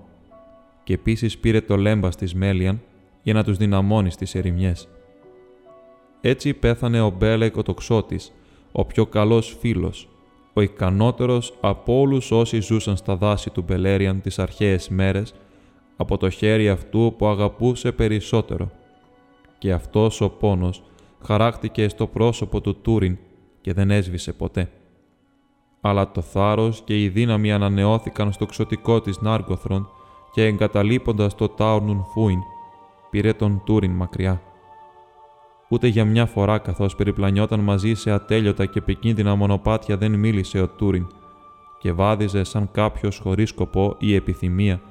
Και 0.84 0.94
επίσης 0.94 1.38
πήρε 1.38 1.62
το 1.62 1.78
λέμπα 1.78 2.10
τη 2.10 2.38
Μέλιαν 2.38 2.82
για 3.24 3.34
να 3.34 3.44
τους 3.44 3.58
δυναμώνει 3.58 4.12
στις 4.12 4.36
ερημιές. 4.36 4.88
Έτσι 6.22 6.54
πέθανε 6.54 7.02
ο 7.02 7.10
Μπέλεκ 7.10 7.58
ο 7.58 7.64
τοξότης, 7.64 8.32
ο 8.72 8.86
πιο 8.86 9.06
καλός 9.06 9.58
φίλος, 9.60 10.08
ο 10.54 10.62
ικανότερος 10.62 11.54
από 11.62 12.00
όλους 12.00 12.32
όσοι 12.32 12.60
ζούσαν 12.60 12.98
στα 12.98 13.16
δάση 13.16 13.50
του 13.50 13.64
Μπελέριαν 13.68 14.22
τις 14.22 14.40
αρχαίες 14.40 14.90
μέρες, 14.90 15.34
από 15.96 16.18
το 16.18 16.30
χέρι 16.30 16.70
αυτού 16.70 17.16
που 17.18 17.28
αγαπούσε 17.28 17.92
περισσότερο. 17.92 18.72
Και 19.58 19.74
αυτός 19.74 20.22
ο 20.22 20.30
πόνος 20.30 20.84
χαράκτηκε 21.24 21.90
στο 21.90 22.08
πρόσωπο 22.08 22.62
του 22.62 22.76
Τούριν 22.82 23.18
και 23.62 23.74
δεν 23.74 23.92
έσβησε 23.92 24.34
ποτέ. 24.34 24.70
Αλλά 25.82 26.12
το 26.12 26.22
θάρρος 26.22 26.82
και 26.86 27.04
η 27.04 27.10
δύναμη 27.10 27.52
ανανεώθηκαν 27.52 28.32
στο 28.32 28.46
ξωτικό 28.46 29.02
της 29.02 29.22
Νάργκοθρον 29.22 29.90
και 30.32 30.46
εγκαταλείποντας 30.46 31.36
το 31.36 31.50
Τάουρνουν 31.50 32.06
Φούιν, 32.14 32.40
πήρε 33.10 33.34
τον 33.34 33.62
Τούριν 33.66 33.92
μακριά 33.92 34.42
Ούτε 35.70 35.88
για 35.88 36.06
μια 36.06 36.26
φορά 36.26 36.58
καθώς 36.58 36.96
περιπλανιόταν 36.96 37.60
μαζί 37.60 37.94
σε 37.94 38.12
ατέλειωτα 38.12 38.66
και 38.66 38.80
επικίνδυνα 38.80 39.36
μονοπάτια 39.36 39.98
δεν 39.98 40.14
μίλησε 40.14 40.62
ο 40.62 40.68
Τούριν 40.68 41.08
και 41.80 41.92
βάδιζε 41.92 42.44
σαν 42.44 42.72
κάποιος 42.72 43.18
χωρίς 43.18 43.50
σκοπό 43.50 43.96
ή 44.00 44.16
επιθυμία 44.16 44.82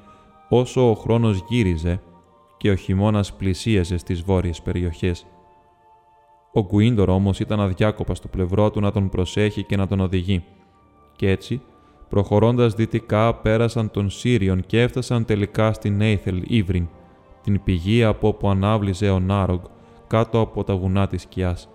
όσο 0.49 0.89
ο 0.89 0.93
χρόνος 0.93 1.43
γύριζε 1.47 2.01
και 2.57 2.71
ο 2.71 2.75
χειμώνας 2.75 3.33
πλησίαζε 3.33 3.97
στις 3.97 4.21
βόρειες 4.21 4.61
περιοχές. 4.61 5.25
Ο 6.51 6.61
Γκουίντορ 6.61 7.09
όμως 7.09 7.39
ήταν 7.39 7.59
αδιάκοπα 7.59 8.15
στο 8.15 8.27
πλευρό 8.27 8.71
του 8.71 8.79
να 8.79 8.91
τον 8.91 9.09
προσέχει 9.09 9.63
και 9.63 9.77
να 9.77 9.87
τον 9.87 9.99
οδηγεί 9.99 10.43
και 11.15 11.29
έτσι, 11.29 11.61
προχωρώντας 12.09 12.73
δυτικά 12.73 13.33
πέρασαν 13.33 13.91
τον 13.91 14.09
Σύριον 14.09 14.65
και 14.65 14.81
έφτασαν 14.81 15.25
τελικά 15.25 15.73
στην 15.73 16.01
Έιθελ 16.01 16.43
Ήβριν, 16.47 16.87
την 17.43 17.63
πηγή 17.63 18.03
από 18.03 18.27
όπου 18.27 18.49
ανάβλυζε 18.49 19.09
ο 19.09 19.19
Νάρογκ 19.19 19.61
κάτω 20.07 20.39
από 20.39 20.63
τα 20.63 20.75
βουνά 20.75 21.07
της 21.07 21.21
σκιάς. 21.21 21.69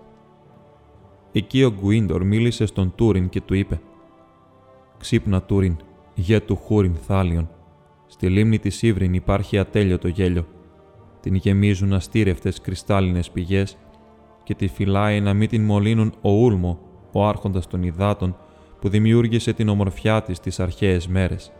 Εκεί 1.31 1.63
ο 1.63 1.71
Γκουίντορ 1.71 2.23
μίλησε 2.23 2.65
στον 2.65 2.93
Τούριν 2.95 3.29
και 3.29 3.41
του 3.41 3.53
είπε 3.53 3.81
«Ξύπνα 4.97 5.41
Τούριν, 5.41 5.77
γε 6.13 6.39
του 6.39 6.55
Χούριν 6.55 6.95
θάλιον. 6.95 7.49
Στη 8.05 8.29
λίμνη 8.29 8.59
της 8.59 8.81
Ήβριν 8.81 9.13
υπάρχει 9.13 9.57
ατέλειωτο 9.57 10.07
γέλιο. 10.07 10.45
Την 11.19 11.35
γεμίζουν 11.35 11.93
αστήρευτες 11.93 12.61
κρυστάλλινες 12.61 13.31
πηγές 13.31 13.77
και 14.43 14.55
τη 14.55 14.67
φυλάει 14.67 15.21
να 15.21 15.33
μην 15.33 15.49
την 15.49 15.63
μολύνουν 15.63 16.13
ο 16.21 16.31
Ούλμο, 16.31 16.79
ο 17.11 17.27
άρχοντας 17.27 17.67
των 17.67 17.83
υδάτων, 17.83 18.37
που 18.79 18.89
δημιούργησε 18.89 19.53
την 19.53 19.69
ομορφιά 19.69 20.21
της 20.21 20.39
τις 20.39 20.59
αρχαίες 20.59 21.07
μέρες. 21.07 21.51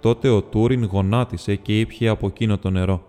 Τότε 0.00 0.28
ο 0.28 0.42
Τούριν 0.42 0.84
γονάτισε 0.84 1.56
και 1.56 1.80
ήπιε 1.80 2.08
από 2.08 2.26
εκείνο 2.26 2.58
το 2.58 2.70
νερό. 2.70 3.02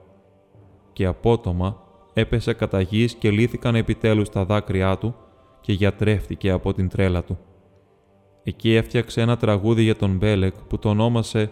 Και 0.94 1.06
απότομα 1.06 1.83
έπεσε 2.14 2.54
κατά 2.54 2.82
γης 2.82 3.14
και 3.14 3.32
λύθηκαν 3.32 3.76
επιτέλους 3.76 4.30
τα 4.30 4.46
δάκρυά 4.46 4.98
του 4.98 5.16
και 5.62 5.74
γιατρεύτηκε 5.74 6.52
από 6.52 6.74
την 6.74 6.90
τρέλα 6.90 7.24
του. 7.24 7.38
Εκεί 8.44 8.74
έφτιαξε 8.74 9.22
ένα 9.22 9.38
τραγούδι 9.38 9.84
για 9.84 9.96
τον 9.96 10.18
Μπέλεκ 10.18 10.54
που 10.68 10.80
το 10.80 10.90
ονόμασε 10.90 11.52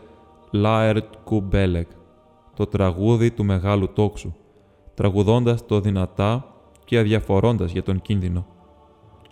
«Λάερτ 0.51 1.13
Κου 1.23 1.41
Μπέλεκ», 1.41 1.89
το 2.55 2.65
τραγούδι 2.65 3.31
του 3.31 3.43
μεγάλου 3.43 3.93
τόξου, 3.93 4.33
τραγουδώντας 4.93 5.65
το 5.65 5.79
δυνατά 5.79 6.55
και 6.85 6.97
αδιαφορώντας 6.97 7.71
για 7.71 7.83
τον 7.83 8.01
κίνδυνο. 8.01 8.45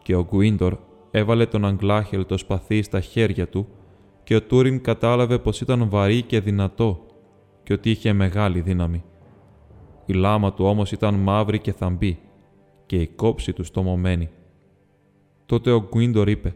Και 0.02 0.16
ο 0.16 0.24
Γκουίντορ 0.24 0.78
έβαλε 1.12 1.46
τον 1.46 1.66
Αγγλάχελ 1.66 2.26
το 2.26 2.38
σπαθί 2.38 2.82
στα 2.82 3.00
χέρια 3.00 3.48
του 3.48 3.68
και 4.24 4.36
ο 4.36 4.42
Τούριν 4.42 4.82
κατάλαβε 4.82 5.38
πως 5.38 5.62
ήταν 5.62 5.90
βαρύ 5.90 6.22
και 6.22 6.40
δυνατό 6.40 7.06
και 7.64 7.74
ότι 7.74 7.90
είχε 7.90 8.14
μεγάλη 8.14 8.62
δύναμη. 8.62 9.04
Η 10.10 10.14
λάμα 10.14 10.54
του 10.54 10.66
όμως 10.66 10.92
ήταν 10.92 11.16
μαύρη 11.16 11.60
και 11.60 11.72
θαμπή 11.72 12.20
και 12.86 12.96
η 12.96 13.08
κόψη 13.08 13.54
του 13.54 13.64
στομωμένη. 13.64 14.30
Τότε 15.46 15.72
ο 15.72 15.88
Γκουίντορ 15.90 16.30
είπε 16.30 16.56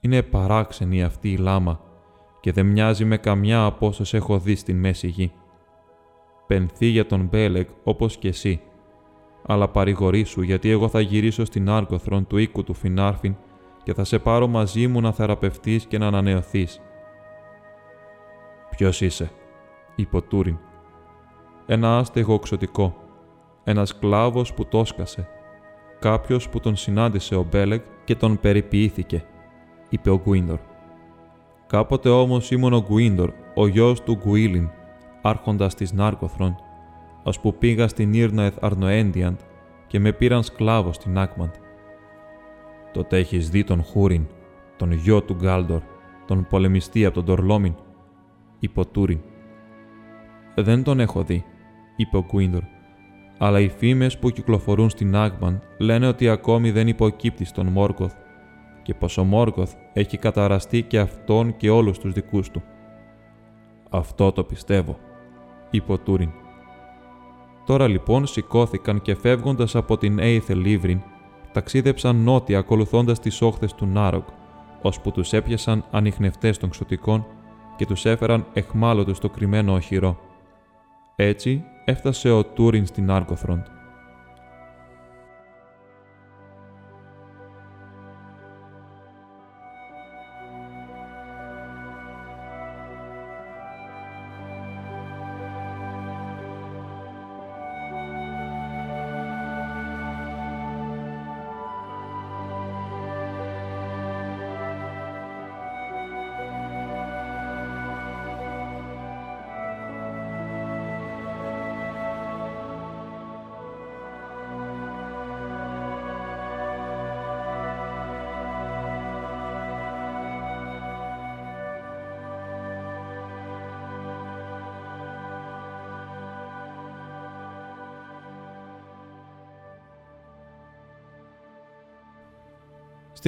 «Είναι 0.00 0.22
παράξενη 0.22 1.02
αυτή 1.02 1.32
η 1.32 1.36
λάμα 1.36 1.80
και 2.40 2.52
δεν 2.52 2.66
μοιάζει 2.66 3.04
με 3.04 3.16
καμιά 3.16 3.64
από 3.64 3.86
όσες 3.86 4.14
έχω 4.14 4.38
δει 4.38 4.54
στην 4.54 4.76
Μέση 4.76 5.06
Γη. 5.06 5.32
Πενθεί 6.46 6.86
για 6.86 7.06
τον 7.06 7.26
Μπέλεγ 7.26 7.66
όπως 7.84 8.16
και 8.16 8.28
εσύ, 8.28 8.60
αλλά 9.46 9.68
παρηγορήσου 9.68 10.42
γιατί 10.42 10.70
εγώ 10.70 10.88
θα 10.88 11.00
γυρίσω 11.00 11.44
στην 11.44 11.68
Άρκοθρον 11.68 12.26
του 12.26 12.36
οίκου 12.36 12.64
του 12.64 12.74
Φινάρφιν 12.74 13.34
και 13.82 13.94
θα 13.94 14.04
σε 14.04 14.18
πάρω 14.18 14.46
μαζί 14.46 14.86
μου 14.86 15.00
να 15.00 15.12
θεραπευτείς 15.12 15.86
και 15.86 15.98
να 15.98 16.06
ανανεωθείς. 16.06 16.80
«Ποιος 18.70 19.00
είσαι» 19.00 19.30
είπε 19.94 20.16
ο 20.16 20.22
Τούριν. 20.22 20.58
«Ένα 21.72 21.98
άστεγο 21.98 22.34
οξωτικό, 22.34 22.96
ένας 23.64 23.98
κλάβος 23.98 24.54
που 24.54 24.66
το 24.66 24.84
σκασε, 24.84 25.28
κάποιος 25.98 26.48
που 26.48 26.60
τον 26.60 26.76
συνάντησε 26.76 27.34
ο 27.34 27.46
Μπέλεγ 27.50 27.80
και 28.04 28.14
τον 28.14 28.40
περιποιήθηκε», 28.40 29.24
είπε 29.88 30.10
ο 30.10 30.20
Γκουίντορ. 30.24 30.58
Κάποτε 31.66 32.08
όμως 32.08 32.50
ήμουν 32.50 32.72
ο 32.72 32.84
Γκουίντορ, 32.88 33.32
ο 33.54 33.66
γιος 33.66 34.02
του 34.02 34.14
Γκουίλιν, 34.14 34.70
άρχοντας 35.22 35.74
της 35.74 35.92
Νάρκοθρον, 35.92 36.56
ως 37.22 37.40
που 37.40 37.54
πήγα 37.54 37.88
στην 37.88 38.14
Ήρνοεθ 38.14 38.64
Αρνοέντιαντ 38.64 39.38
και 39.86 40.00
με 40.00 40.12
πήραν 40.12 40.42
σκλάβος 40.42 40.94
στην 40.94 41.18
Άκμαντ. 41.18 41.54
Τότε 42.92 43.16
έχεις 43.16 43.50
δει 43.50 43.64
τον 43.64 43.82
Χούριν, 43.82 44.26
τον 44.76 44.92
γιο 44.92 45.22
του 45.22 45.34
Γκάλντορ, 45.34 45.80
τον 46.26 46.46
πολεμιστή 46.48 47.04
από 47.04 47.14
τον 47.14 47.24
Τορλόμιν, 47.24 47.74
είπε 48.58 48.80
ο 48.80 48.86
Τούριν. 48.86 49.20
Δεν 50.54 50.82
τον 50.82 51.00
έχω 51.00 51.22
δει, 51.22 51.44
είπε 52.00 52.16
ο 52.16 52.24
Γκουίντορ, 52.24 52.62
αλλά 53.38 53.60
οι 53.60 53.68
φήμες 53.68 54.18
που 54.18 54.30
κυκλοφορούν 54.30 54.90
στην 54.90 55.16
Άγμαν 55.16 55.62
λένε 55.78 56.06
ότι 56.06 56.28
ακόμη 56.28 56.70
δεν 56.70 56.88
υποκύπτει 56.88 57.44
στον 57.44 57.66
Μόρκοθ 57.66 58.14
και 58.82 58.94
πως 58.94 59.18
ο 59.18 59.24
Μόρκοθ 59.24 59.74
έχει 59.92 60.16
καταραστεί 60.16 60.82
και 60.82 60.98
αυτόν 60.98 61.56
και 61.56 61.70
όλους 61.70 61.98
τους 61.98 62.12
δικούς 62.12 62.50
του. 62.50 62.62
«Αυτό 63.90 64.32
το 64.32 64.44
πιστεύω», 64.44 64.98
είπε 65.70 65.92
ο 65.92 65.98
Τούριν. 65.98 66.30
Τώρα 67.66 67.88
λοιπόν 67.88 68.26
σηκώθηκαν 68.26 69.02
και 69.02 69.14
φεύγοντας 69.14 69.74
από 69.74 69.98
την 69.98 70.18
Έιθε 70.18 70.54
Λίβριν, 70.54 71.00
ταξίδεψαν 71.52 72.16
νότια 72.16 72.58
ακολουθώντας 72.58 73.20
τις 73.20 73.42
όχθες 73.42 73.74
του 73.74 73.86
Νάροκ, 73.86 74.28
ώσπου 74.82 75.10
τους 75.10 75.32
έπιασαν 75.32 75.84
ανιχνευτές 75.90 76.58
των 76.58 76.70
ξωτικών 76.70 77.26
και 77.76 77.86
τους 77.86 78.04
έφεραν 78.04 78.46
εχμάλωτους 78.52 79.16
στο 79.16 79.28
κρυμμένο 79.28 79.72
οχυρό. 79.72 80.18
Έτσι 81.16 81.64
έφτασε 81.84 82.30
ο 82.30 82.44
Τούριν 82.44 82.86
στην 82.86 83.10
Άρκοθροντ. 83.10 83.79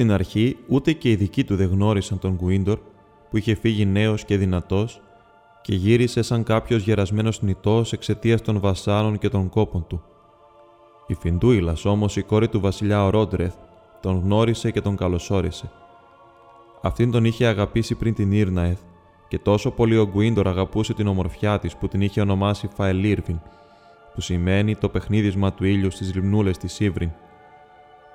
Στην 0.03 0.15
αρχή 0.15 0.57
ούτε 0.67 0.93
και 0.93 1.09
οι 1.09 1.15
δικοί 1.15 1.43
του 1.43 1.55
δεν 1.55 1.69
γνώρισαν 1.69 2.19
τον 2.19 2.35
Γκουίντορ 2.35 2.79
που 3.29 3.37
είχε 3.37 3.55
φύγει 3.55 3.85
νέος 3.85 4.25
και 4.25 4.37
δυνατός 4.37 5.01
και 5.61 5.75
γύρισε 5.75 6.21
σαν 6.21 6.43
κάποιος 6.43 6.83
γερασμένος 6.83 7.41
νητός 7.41 7.93
εξαιτίας 7.93 8.41
των 8.41 8.59
βασάλων 8.59 9.17
και 9.17 9.29
των 9.29 9.49
κόπων 9.49 9.85
του. 9.87 10.01
Η 11.07 11.13
Φιντούιλας 11.13 11.85
όμως 11.85 12.15
η 12.15 12.21
κόρη 12.21 12.47
του 12.47 12.59
βασιλιά 12.59 13.05
Ορόντρεθ 13.05 13.53
τον 14.01 14.19
γνώρισε 14.23 14.71
και 14.71 14.81
τον 14.81 14.95
καλωσόρισε. 14.95 15.71
Αυτήν 16.81 17.11
τον 17.11 17.25
είχε 17.25 17.45
αγαπήσει 17.45 17.95
πριν 17.95 18.13
την 18.13 18.31
Ήρναεθ 18.31 18.79
και 19.27 19.39
τόσο 19.39 19.71
πολύ 19.71 19.97
ο 19.97 20.07
Γκουίντορ 20.07 20.47
αγαπούσε 20.47 20.93
την 20.93 21.07
ομορφιά 21.07 21.59
της 21.59 21.75
που 21.75 21.87
την 21.87 22.01
είχε 22.01 22.21
ονομάσει 22.21 22.69
Φαελίρβιν, 22.75 23.39
που 24.13 24.21
σημαίνει 24.21 24.75
το 24.75 24.89
παιχνίδισμα 24.89 25.53
του 25.53 25.65
ήλιου 25.65 25.91
στις 25.91 26.15
λιμνούλες 26.15 26.57
της 26.57 26.79
Ήβριν. 26.79 27.11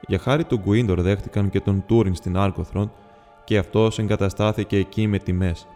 Για 0.07 0.18
χάρη 0.18 0.44
του 0.44 0.57
Γκουίντορ 0.57 1.01
δέχτηκαν 1.01 1.51
και 1.51 1.61
τον 1.61 1.84
Τούριν 1.86 2.14
στην 2.14 2.36
Άρκοθρον 2.36 2.92
και 3.44 3.59
αυτός 3.59 3.99
εγκαταστάθηκε 3.99 4.76
εκεί 4.76 5.07
με 5.07 5.18
τιμές. 5.18 5.66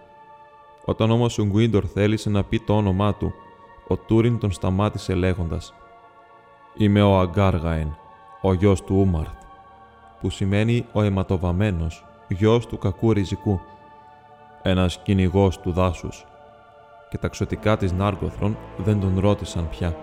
Όταν 0.84 1.10
όμως 1.10 1.38
ο 1.38 1.44
Γκουίντορ 1.44 1.84
θέλησε 1.94 2.30
να 2.30 2.44
πει 2.44 2.60
το 2.60 2.76
όνομά 2.76 3.14
του, 3.14 3.32
ο 3.88 3.96
Τούριν 3.96 4.38
τον 4.38 4.52
σταμάτησε 4.52 5.14
λέγοντας: 5.14 5.74
Είμαι 6.76 7.02
ο 7.02 7.18
Αγκάργαεν, 7.18 7.96
ο 8.40 8.52
γιος 8.52 8.82
του 8.82 8.96
Ούμαρθ, 8.96 9.34
που 10.20 10.30
σημαίνει 10.30 10.86
ο 10.92 11.02
αιματοβαμένος, 11.02 12.04
γιος 12.28 12.66
του 12.66 12.78
κακού 12.78 13.12
ριζικού, 13.12 13.60
ένας 14.62 14.98
κυνηγός 15.02 15.58
του 15.58 15.72
δάσους. 15.72 16.26
Και 17.10 17.18
τα 17.18 17.28
ξωτικά 17.28 17.76
της 17.76 17.92
Νάρκοθρον 17.92 18.56
δεν 18.76 19.00
τον 19.00 19.18
ρώτησαν 19.18 19.68
πια. 19.68 19.96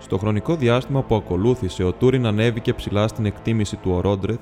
Στο 0.00 0.18
χρονικό 0.18 0.54
διάστημα 0.54 1.02
που 1.02 1.14
ακολούθησε, 1.14 1.84
ο 1.84 1.92
Τούριν 1.92 2.26
ανέβηκε 2.26 2.72
ψηλά 2.72 3.08
στην 3.08 3.26
εκτίμηση 3.26 3.76
του 3.76 3.90
Ορόντρεθ 3.90 4.38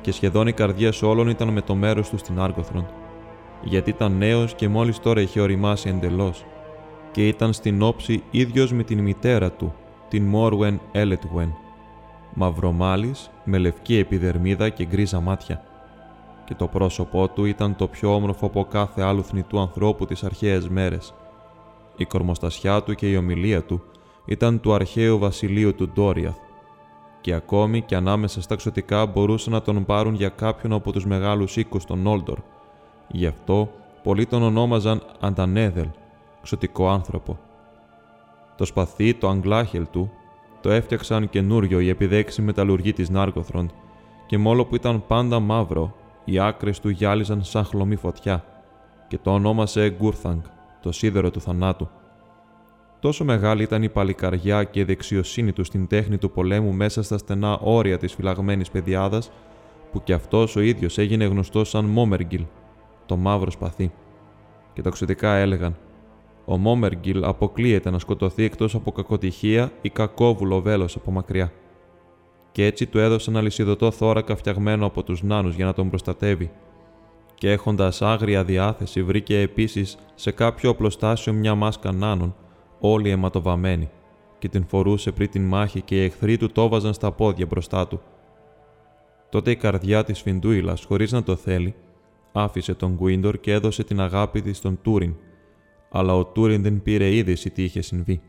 και 0.00 0.12
σχεδόν 0.12 0.46
οι 0.46 0.52
καρδιές 0.52 1.02
όλων 1.02 1.28
ήταν 1.28 1.48
με 1.48 1.60
το 1.60 1.74
μέρος 1.74 2.08
του 2.08 2.18
στην 2.18 2.40
Άργοθρον. 2.40 2.86
Γιατί 3.62 3.90
ήταν 3.90 4.16
νέος 4.16 4.54
και 4.54 4.68
μόλις 4.68 4.98
τώρα 4.98 5.20
είχε 5.20 5.40
οριμάσει 5.40 5.88
εντελώς, 5.88 6.44
και 7.12 7.28
ήταν 7.28 7.52
στην 7.52 7.82
όψη 7.82 8.22
ίδιος 8.30 8.72
με 8.72 8.82
την 8.82 8.98
μητέρα 8.98 9.50
του, 9.50 9.74
την 10.08 10.24
Μόρουεν 10.24 10.80
Έλετουεν, 10.92 11.54
μαυρομάλης, 12.34 13.30
με 13.44 13.58
λευκή 13.58 13.96
επιδερμίδα 13.96 14.68
και 14.68 14.84
γκρίζα 14.84 15.20
μάτια. 15.20 15.64
Και 16.44 16.54
το 16.54 16.66
πρόσωπό 16.66 17.28
του 17.28 17.44
ήταν 17.44 17.76
το 17.76 17.86
πιο 17.86 18.14
όμορφο 18.14 18.46
από 18.46 18.64
κάθε 18.64 19.02
άλλου 19.02 19.24
θνητού 19.24 19.60
ανθρώπου 19.60 20.06
τις 20.06 20.24
αρχαίες 20.24 20.68
μέρες. 20.68 21.14
Η 21.96 22.04
κορμοστασιά 22.04 22.82
του 22.82 22.94
και 22.94 23.10
η 23.10 23.16
ομιλία 23.16 23.62
του 23.62 23.82
ήταν 24.30 24.60
του 24.60 24.74
αρχαίου 24.74 25.18
βασιλείου 25.18 25.74
του 25.74 25.88
Ντόριαθ 25.88 26.36
και 27.20 27.34
ακόμη 27.34 27.82
και 27.82 27.96
ανάμεσα 27.96 28.42
στα 28.42 28.54
ξωτικά 28.54 29.06
μπορούσαν 29.06 29.52
να 29.52 29.62
τον 29.62 29.84
πάρουν 29.84 30.14
για 30.14 30.28
κάποιον 30.28 30.72
από 30.72 30.92
τους 30.92 31.06
μεγάλους 31.06 31.56
οίκους 31.56 31.84
των 31.84 32.06
Όλντορ. 32.06 32.38
Γι' 33.08 33.26
αυτό 33.26 33.70
πολλοί 34.02 34.26
τον 34.26 34.42
ονόμαζαν 34.42 35.02
Αντανέδελ, 35.20 35.86
ξωτικό 36.42 36.88
άνθρωπο. 36.88 37.38
Το 38.56 38.64
σπαθί, 38.64 39.14
το 39.14 39.28
αγκλάχελ 39.28 39.86
του, 39.90 40.10
το 40.60 40.70
έφτιαξαν 40.70 41.30
καινούριο 41.30 41.80
οι 41.80 41.88
επιδέξει 41.88 42.42
μεταλλουργοί 42.42 42.92
της 42.92 43.10
Νάρκοθροντ 43.10 43.70
και 44.26 44.38
μόλο 44.38 44.64
που 44.64 44.74
ήταν 44.74 45.06
πάντα 45.06 45.40
μαύρο, 45.40 45.94
οι 46.24 46.38
άκρες 46.38 46.80
του 46.80 46.88
γυάλιζαν 46.88 47.42
σαν 47.42 47.64
χλωμή 47.64 47.96
φωτιά 47.96 48.44
και 49.08 49.18
το 49.18 49.30
ονόμασε 49.32 49.90
Γκούρθαγκ, 49.90 50.40
το 50.82 50.92
σίδερο 50.92 51.30
του 51.30 51.40
θανάτου. 51.40 51.88
Τόσο 53.00 53.24
μεγάλη 53.24 53.62
ήταν 53.62 53.82
η 53.82 53.88
παλικαριά 53.88 54.64
και 54.64 54.80
η 54.80 54.84
δεξιοσύνη 54.84 55.52
του 55.52 55.64
στην 55.64 55.86
τέχνη 55.86 56.18
του 56.18 56.30
πολέμου 56.30 56.72
μέσα 56.72 57.02
στα 57.02 57.18
στενά 57.18 57.58
όρια 57.58 57.98
της 57.98 58.14
φυλαγμένης 58.14 58.70
παιδιάδας, 58.70 59.30
που 59.92 60.02
κι 60.02 60.12
αυτός 60.12 60.56
ο 60.56 60.60
ίδιος 60.60 60.98
έγινε 60.98 61.24
γνωστός 61.24 61.68
σαν 61.68 61.84
Μόμεργιλ, 61.84 62.44
το 63.06 63.16
μαύρο 63.16 63.50
σπαθί. 63.50 63.92
Και 64.72 64.82
τοξιτικά 64.82 65.34
έλεγαν 65.34 65.76
«Ο 66.44 66.56
Μόμεργιλ 66.56 67.24
αποκλείεται 67.24 67.90
να 67.90 67.98
σκοτωθεί 67.98 68.44
εκτός 68.44 68.74
από 68.74 68.92
κακοτυχία 68.92 69.72
ή 69.82 69.88
κακόβουλο 69.88 70.60
βέλος 70.60 70.96
από 70.96 71.10
μακριά». 71.10 71.52
Και 72.52 72.64
έτσι 72.64 72.86
του 72.86 72.98
έδωσαν 72.98 73.36
αλυσιδωτό 73.36 73.90
θώρακα 73.90 74.36
φτιαγμένο 74.36 74.86
από 74.86 75.02
τους 75.02 75.22
νάνους 75.22 75.54
για 75.54 75.64
να 75.64 75.72
τον 75.72 75.88
προστατεύει. 75.88 76.50
Και 77.34 77.50
έχοντας 77.50 78.02
άγρια 78.02 78.44
διάθεση 78.44 79.02
βρήκε 79.02 79.40
επίσης 79.40 79.96
σε 80.14 80.30
κάποιο 80.30 80.70
οπλοστάσιο 80.70 81.32
μια 81.32 81.54
μάσκα 81.54 81.92
νάνων, 81.92 82.34
όλοι 82.80 83.10
αιματοβαμένοι, 83.10 83.90
και 84.38 84.48
την 84.48 84.66
φορούσε 84.66 85.12
πριν 85.12 85.30
την 85.30 85.42
μάχη 85.42 85.80
και 85.80 86.02
οι 86.02 86.04
εχθροί 86.04 86.36
του 86.36 86.52
το 86.52 86.68
βάζαν 86.68 86.94
στα 86.94 87.12
πόδια 87.12 87.46
μπροστά 87.46 87.88
του. 87.88 88.00
Τότε 89.30 89.50
η 89.50 89.56
καρδιά 89.56 90.04
της 90.04 90.20
Φιντούιλας, 90.20 90.84
χωρίς 90.84 91.12
να 91.12 91.22
το 91.22 91.36
θέλει, 91.36 91.74
άφησε 92.32 92.74
τον 92.74 92.94
Γκουίντορ 92.94 93.40
και 93.40 93.52
έδωσε 93.52 93.84
την 93.84 94.00
αγάπη 94.00 94.42
της 94.42 94.56
στον 94.56 94.78
Τούριν, 94.82 95.14
αλλά 95.90 96.16
ο 96.16 96.24
Τούριν 96.24 96.62
δεν 96.62 96.82
πήρε 96.82 97.14
είδηση 97.14 97.50
τι 97.50 97.62
είχε 97.62 97.80
συμβεί. 97.80 98.20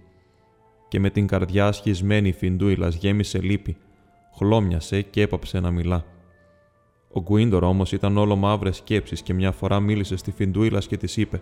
Και 0.88 1.00
με 1.00 1.10
την 1.10 1.28
καρδιά 1.28 1.72
σχισμένη 1.72 2.28
η 2.28 2.32
Φιντούιλας 2.32 2.96
γέμισε 2.96 3.42
λύπη, 3.42 3.78
χλώμιασε 4.38 5.02
και 5.02 5.22
έπαψε 5.22 5.60
να 5.60 5.72
μιλά. 5.72 6.06
Ο 7.14 7.22
Γκουίντορ 7.22 7.64
όμως 7.64 7.92
ήταν 7.92 8.18
όλο 8.18 8.36
μαύρες 8.36 8.78
σκέψεις 8.78 9.22
και 9.22 9.34
μια 9.34 9.52
φορά 9.52 9.80
μίλησε 9.80 10.16
στη 10.16 10.32
Φιντούιλας 10.32 10.88
και 10.88 10.98
της 10.98 11.18
είπε: 11.18 11.42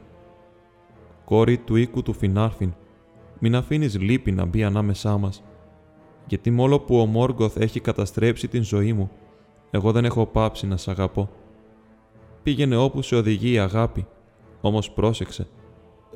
Κόρη 1.26 1.58
του 1.58 1.76
οίκου 1.76 2.02
του 2.02 2.14
Φινάρφιν, 2.14 2.74
μην 3.40 3.56
αφήνεις 3.56 4.00
λύπη 4.00 4.32
να 4.32 4.46
μπει 4.46 4.64
ανάμεσά 4.64 5.18
μας. 5.18 5.44
Γιατί 6.28 6.52
μόλο 6.52 6.80
που 6.80 7.00
ο 7.00 7.06
Μόργκοθ 7.06 7.58
έχει 7.58 7.80
καταστρέψει 7.80 8.48
την 8.48 8.64
ζωή 8.64 8.94
μου, 8.94 9.12
εγώ 9.72 9.92
δεν 9.92 10.06
έχω 10.06 10.26
πάψει 10.26 10.68
να 10.68 10.78
σ' 10.78 10.88
αγαπώ. 10.88 11.30
Πήγαινε 12.44 12.76
όπου 12.76 13.02
σε 13.02 13.16
οδηγεί 13.16 13.52
η 13.52 13.60
αγάπη, 13.60 14.06
όμως 14.62 14.92
πρόσεξε. 14.92 15.48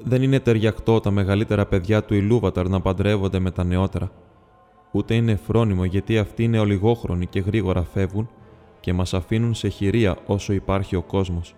Δεν 0.03 0.21
είναι 0.21 0.39
ταιριακτό 0.39 0.99
τα 0.99 1.11
μεγαλύτερα 1.11 1.65
παιδιά 1.65 2.03
του 2.03 2.13
Ιλούβαταρ 2.13 2.69
να 2.69 2.81
παντρεύονται 2.81 3.39
με 3.39 3.51
τα 3.51 3.63
νεότερα. 3.63 4.11
Ούτε 4.91 5.13
είναι 5.13 5.35
φρόνιμο 5.35 5.85
γιατί 5.85 6.17
αυτοί 6.17 6.43
είναι 6.43 6.59
ολιγόχρονοι 6.59 7.25
και 7.25 7.39
γρήγορα 7.39 7.83
φεύγουν 7.83 8.29
και 8.79 8.93
μας 8.93 9.13
αφήνουν 9.13 9.53
σε 9.53 9.67
χειρία 9.67 10.17
όσο 10.25 10.53
υπάρχει 10.53 10.95
ο 10.95 11.01
κόσμος. 11.01 11.55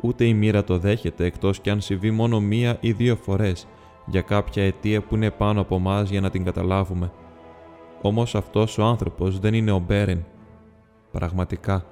Ούτε 0.00 0.24
η 0.24 0.34
μοίρα 0.34 0.64
το 0.64 0.78
δέχεται 0.78 1.24
εκτός 1.24 1.60
κι 1.60 1.70
αν 1.70 1.80
συμβεί 1.80 2.10
μόνο 2.10 2.40
μία 2.40 2.76
ή 2.80 2.92
δύο 2.92 3.16
φορές 3.16 3.66
για 4.10 4.22
κάποια 4.22 4.62
αιτία 4.64 5.02
που 5.02 5.14
είναι 5.14 5.30
πάνω 5.30 5.60
από 5.60 5.76
εμά 5.76 6.02
για 6.02 6.20
να 6.20 6.30
την 6.30 6.44
καταλάβουμε. 6.44 7.12
Όμως 8.02 8.34
αυτός 8.34 8.78
ο 8.78 8.84
άνθρωπος 8.84 9.38
δεν 9.38 9.54
είναι 9.54 9.70
ο 9.70 9.78
Μπέρεν. 9.78 10.24
Πραγματικά, 11.12 11.84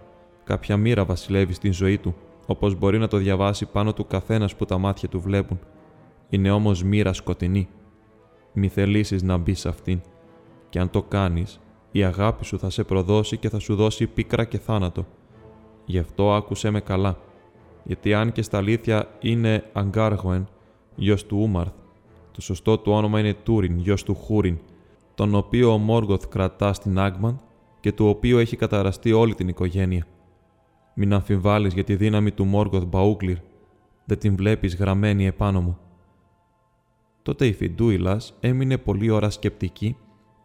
κάποια 0.45 0.77
μοίρα 0.77 1.05
βασιλεύει 1.05 1.53
στην 1.53 1.73
ζωή 1.73 1.99
του, 1.99 2.15
όπως 2.47 2.75
μπορεί 2.75 2.99
να 2.99 3.09
το 3.09 3.17
διαβάσει 3.17 3.67
πάνω 3.67 3.93
του 3.93 4.07
καθένας 4.07 4.57
που 4.57 4.65
τα 4.65 4.79
μάτια 4.79 5.09
του 5.09 5.21
βλέπουν. 5.21 5.59
Είναι 6.29 6.51
όμως 6.51 6.83
μοίρα 6.83 7.13
σκοτεινή. 7.13 7.69
Μη 8.53 8.69
θελήσεις 8.69 9.23
να 9.23 9.37
μπεις 9.37 9.61
σε 9.61 9.69
αυτήν. 9.69 10.01
Και 10.69 10.79
αν 10.79 10.91
το 10.91 11.03
κάνεις, 11.03 11.61
η 11.91 12.05
αγάπη 12.05 12.45
σου 12.45 12.59
θα 12.59 12.71
σε 12.71 12.85
προδώσει 12.85 13.37
και 13.37 13.49
θα 13.49 13.59
σου 13.59 13.75
δώσει 13.75 14.07
πίκρα 14.07 14.45
και 14.45 14.59
θάνατο. 14.59 15.07
Γι' 15.85 15.99
αυτό 15.99 16.35
άκουσέ 16.35 16.71
με 16.71 16.81
καλά, 16.81 17.19
γιατί 17.85 18.15
αν 18.15 18.33
και 18.33 18.43
στα 18.43 18.59
αλήθεια 18.59 19.09
είναι 19.21 19.65
Αγκάργοεν, 19.73 20.49
γιος 20.95 21.27
του 21.27 21.39
Ούμαρθ, 21.41 21.73
το 22.37 22.43
σωστό 22.43 22.79
του 22.79 22.93
όνομα 22.93 23.21
είναι 23.21 23.35
Τούριν, 23.35 23.79
γιος 23.79 24.03
του 24.03 24.15
Χούριν, 24.15 24.59
τον 25.15 25.35
οποίο 25.35 25.73
ο 25.73 25.79
Μόργοθ 25.79 26.27
κρατά 26.29 26.73
στην 26.73 26.99
Άγμαν 26.99 27.41
και 27.81 27.93
του 27.93 28.07
οποίου 28.07 28.39
έχει 28.39 28.57
καταραστεί 28.57 29.13
όλη 29.13 29.35
την 29.35 29.49
οικογένεια. 29.49 30.07
Μην 30.95 31.13
αμφιβάλλεις 31.13 31.75
για 31.75 31.85
τη 31.85 31.97
δύναμη 31.97 32.31
του 32.31 32.45
Μόργοθ 32.45 32.85
Μπαούκλιρ, 32.85 33.37
δεν 34.05 34.19
την 34.19 34.37
βλέπεις 34.37 34.77
γραμμένη 34.77 35.27
επάνω 35.27 35.61
μου. 35.61 35.79
Τότε 37.23 37.47
η 37.47 37.53
Φιντούιλας 37.53 38.35
έμεινε 38.41 38.79
πολλή 38.79 39.11
ώρα 39.11 39.31
σκεπτική, 39.31 39.97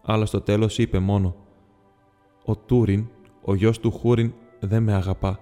αλλά 0.02 0.26
στο 0.26 0.42
τέλος 0.42 0.78
είπε 0.78 1.00
μόνο 1.00 1.36
«Ο 2.46 2.56
Τούριν, 2.56 3.08
ο 3.42 3.56
γιος 3.56 3.80
του 3.80 3.92
Χούριν, 3.92 4.34
δεν 4.60 4.84
με 4.84 4.94
αγαπά, 4.94 5.40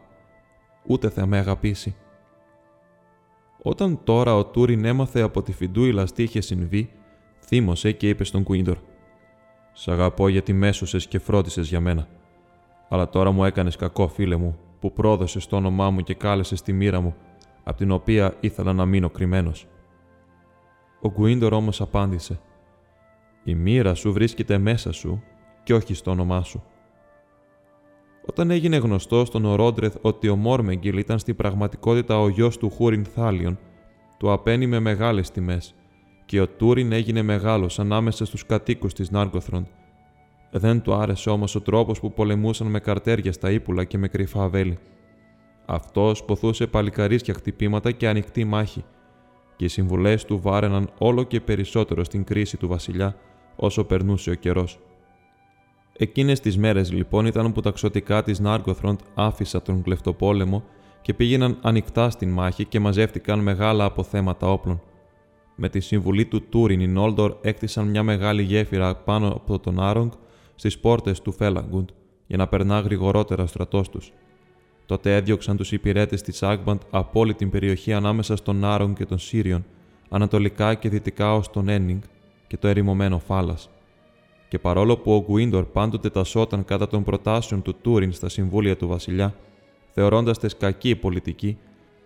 ούτε 0.87 1.09
θα 1.09 1.25
με 1.25 1.37
αγαπήσει». 1.37 1.95
Όταν 3.61 3.99
τώρα 4.03 4.35
ο 4.35 4.45
Τούριν 4.45 4.85
έμαθε 4.85 5.21
από 5.21 5.41
τη 5.41 5.51
Φιντούιλα 5.51 6.03
τι 6.03 6.23
είχε 6.23 6.41
συμβεί, 6.41 6.91
θύμωσε 7.45 7.91
και 7.91 8.09
είπε 8.09 8.23
στον 8.23 8.43
Κουίντορ 8.43 8.77
«Σ' 9.73 9.87
αγαπώ 9.87 10.27
γιατί 10.27 10.53
μέσωσες 10.53 11.07
και 11.07 11.19
φρόντισες 11.19 11.67
για 11.67 11.79
μένα. 11.79 12.07
Αλλά 12.89 13.09
τώρα 13.09 13.31
μου 13.31 13.45
έκανες 13.45 13.75
κακό, 13.75 14.07
φίλε 14.07 14.35
μου, 14.35 14.57
που 14.79 14.93
πρόδωσες 14.93 15.47
το 15.47 15.55
όνομά 15.55 15.89
μου 15.89 16.01
και 16.01 16.13
κάλεσες 16.13 16.61
τη 16.61 16.73
μοίρα 16.73 17.01
μου, 17.01 17.15
από 17.63 17.77
την 17.77 17.91
οποία 17.91 18.35
ήθελα 18.39 18.73
να 18.73 18.85
μείνω 18.85 19.09
κρυμμένος. 19.09 19.67
Ο 21.01 21.09
Γκουίντορ 21.09 21.53
όμως 21.53 21.81
απάντησε 21.81 22.39
«Η 23.43 23.55
μοίρα 23.55 23.93
σου 23.93 24.13
βρίσκεται 24.13 24.57
μέσα 24.57 24.91
σου 24.91 25.23
και 25.63 25.73
όχι 25.73 25.93
στο 25.93 26.11
όνομά 26.11 26.43
σου». 26.43 26.63
Όταν 28.29 28.51
έγινε 28.51 28.77
γνωστό 28.77 29.25
στον 29.25 29.45
Ορόντρεθ 29.45 29.95
ότι 30.01 30.29
ο 30.29 30.35
Μόρμεγγιλ 30.35 30.97
ήταν 30.97 31.19
στην 31.19 31.35
πραγματικότητα 31.35 32.19
ο 32.19 32.27
γιος 32.27 32.57
του 32.57 32.69
Χούριν 32.69 33.05
Θάλιον, 33.05 33.59
του 34.17 34.31
απένει 34.31 34.67
με 34.67 34.79
μεγάλες 34.79 35.31
τιμές 35.31 35.75
και 36.25 36.41
ο 36.41 36.47
Τούριν 36.47 36.91
έγινε 36.91 37.21
μεγάλος 37.21 37.79
ανάμεσα 37.79 38.25
στους 38.25 38.45
κατοίκους 38.45 38.93
της 38.93 39.11
Νάργκοθρον. 39.11 39.67
Δεν 40.51 40.81
του 40.81 40.93
άρεσε 40.93 41.29
όμως 41.29 41.55
ο 41.55 41.61
τρόπος 41.61 41.99
που 41.99 42.13
πολεμούσαν 42.13 42.67
με 42.67 42.79
καρτέρια 42.79 43.31
στα 43.31 43.51
ύπουλα 43.51 43.83
και 43.83 43.97
με 43.97 44.07
κρυφά 44.07 44.49
βέλη. 44.49 44.77
Αυτός 45.65 46.23
ποθούσε 46.23 46.67
παλικαρίσια 46.67 47.33
χτυπήματα 47.33 47.91
και 47.91 48.07
ανοιχτή 48.07 48.43
μάχη 48.43 48.83
και 49.55 49.65
οι 49.65 49.67
συμβουλές 49.67 50.25
του 50.25 50.39
βάρεναν 50.41 50.89
όλο 50.97 51.23
και 51.23 51.41
περισσότερο 51.41 52.03
στην 52.03 52.23
κρίση 52.23 52.57
του 52.57 52.67
βασιλιά 52.67 53.15
όσο 53.55 53.83
περνούσε 53.83 54.29
ο 54.29 54.33
καιρός. 54.33 54.79
Εκείνες 56.01 56.39
τις 56.39 56.57
μέρες 56.57 56.91
λοιπόν 56.91 57.25
ήταν 57.25 57.51
που 57.51 57.61
τα 57.61 57.71
ξωτικά 57.71 58.23
της 58.23 58.39
Νάργκοθροντ 58.39 58.99
άφησαν 59.13 59.61
τον 59.61 59.81
κλεφτοπόλεμο 59.81 60.63
και 61.01 61.13
πήγαιναν 61.13 61.57
ανοιχτά 61.61 62.09
στην 62.09 62.29
μάχη 62.29 62.65
και 62.65 62.79
μαζεύτηκαν 62.79 63.39
μεγάλα 63.39 63.85
αποθέματα 63.85 64.51
όπλων. 64.51 64.81
Με 65.55 65.69
τη 65.69 65.79
συμβουλή 65.79 66.25
του 66.25 66.49
Τούριν, 66.49 66.79
οι 66.79 66.87
Νόλντορ 66.87 67.35
έκτισαν 67.41 67.87
μια 67.87 68.03
μεγάλη 68.03 68.41
γέφυρα 68.41 68.95
πάνω 68.95 69.27
από 69.27 69.59
τον 69.59 69.79
Άρογκ 69.79 70.11
στις 70.55 70.79
πόρτες 70.79 71.21
του 71.21 71.31
Φέλαγκουντ 71.31 71.89
για 72.27 72.37
να 72.37 72.47
περνά 72.47 72.79
γρηγορότερα 72.79 73.43
ο 73.43 73.47
στρατός 73.47 73.89
τους. 73.89 74.13
Τότε 74.85 75.15
έδιωξαν 75.15 75.57
τους 75.57 75.71
υπηρέτες 75.71 76.21
της 76.21 76.43
Άγμπαντ 76.43 76.81
από 76.89 77.19
όλη 77.19 77.33
την 77.33 77.49
περιοχή 77.49 77.93
ανάμεσα 77.93 78.35
στον 78.35 78.65
Άρογκ 78.65 78.93
και 78.95 79.05
τον 79.05 79.19
Σύριον, 79.19 79.65
ανατολικά 80.09 80.73
και 80.73 80.89
δυτικά 80.89 81.33
ως 81.33 81.49
τον 81.49 81.69
Ένιγκ 81.69 82.01
και 82.47 82.57
το 82.57 82.67
ερημωμένο 82.67 83.19
Φάλας 83.19 83.69
και 84.49 84.59
παρόλο 84.59 84.97
που 84.97 85.13
ο 85.13 85.23
Γκουίντορ 85.27 85.65
πάντοτε 85.65 86.09
τασόταν 86.09 86.65
κατά 86.65 86.87
των 86.87 87.03
προτάσεων 87.03 87.61
του 87.61 87.75
Τούριν 87.81 88.11
στα 88.11 88.29
συμβούλια 88.29 88.77
του 88.77 88.87
βασιλιά, 88.87 89.35
θεωρώντας 89.91 90.39
τες 90.39 90.57
κακή 90.57 90.95
πολιτική, 90.95 91.57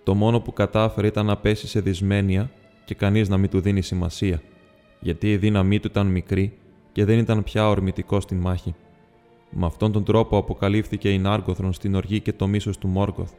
το 0.03 0.13
μόνο 0.13 0.39
που 0.39 0.53
κατάφερε 0.53 1.07
ήταν 1.07 1.25
να 1.25 1.37
πέσει 1.37 1.67
σε 1.67 1.79
δυσμένεια 1.79 2.51
και 2.85 2.95
κανείς 2.95 3.29
να 3.29 3.37
μην 3.37 3.49
του 3.49 3.59
δίνει 3.59 3.81
σημασία, 3.81 4.41
γιατί 4.99 5.31
η 5.31 5.37
δύναμή 5.37 5.79
του 5.79 5.87
ήταν 5.87 6.07
μικρή 6.07 6.53
και 6.91 7.05
δεν 7.05 7.17
ήταν 7.17 7.43
πια 7.43 7.69
ορμητικό 7.69 8.19
στην 8.19 8.37
μάχη. 8.37 8.75
Με 9.49 9.65
αυτόν 9.65 9.91
τον 9.91 10.03
τρόπο 10.03 10.37
αποκαλύφθηκε 10.37 11.09
η 11.09 11.17
Νάργκοθρον 11.17 11.73
στην 11.73 11.95
οργή 11.95 12.19
και 12.19 12.33
το 12.33 12.47
μίσος 12.47 12.77
του 12.77 12.87
Μόργκοθ. 12.87 13.31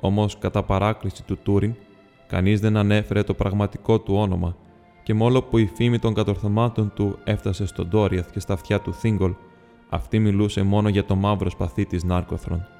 Όμως, 0.00 0.38
κατά 0.38 0.62
παράκληση 0.62 1.24
του 1.24 1.38
Τούριν, 1.42 1.74
κανείς 2.26 2.60
δεν 2.60 2.76
ανέφερε 2.76 3.22
το 3.22 3.34
πραγματικό 3.34 4.00
του 4.00 4.14
όνομα 4.14 4.56
και 5.08 5.14
μόλο 5.14 5.42
που 5.42 5.58
η 5.58 5.70
φήμη 5.74 5.98
των 5.98 6.14
κατορθωμάτων 6.14 6.92
του 6.94 7.18
έφτασε 7.24 7.66
στον 7.66 7.88
Ντόριαθ 7.88 8.30
και 8.30 8.40
στα 8.40 8.52
αυτιά 8.52 8.80
του 8.80 8.94
Θίγκολ, 8.94 9.34
αυτή 9.88 10.18
μιλούσε 10.18 10.62
μόνο 10.62 10.88
για 10.88 11.04
το 11.04 11.14
μαύρο 11.14 11.50
σπαθί 11.50 11.86
της 11.86 12.04
Νάρκοθρον. 12.04 12.77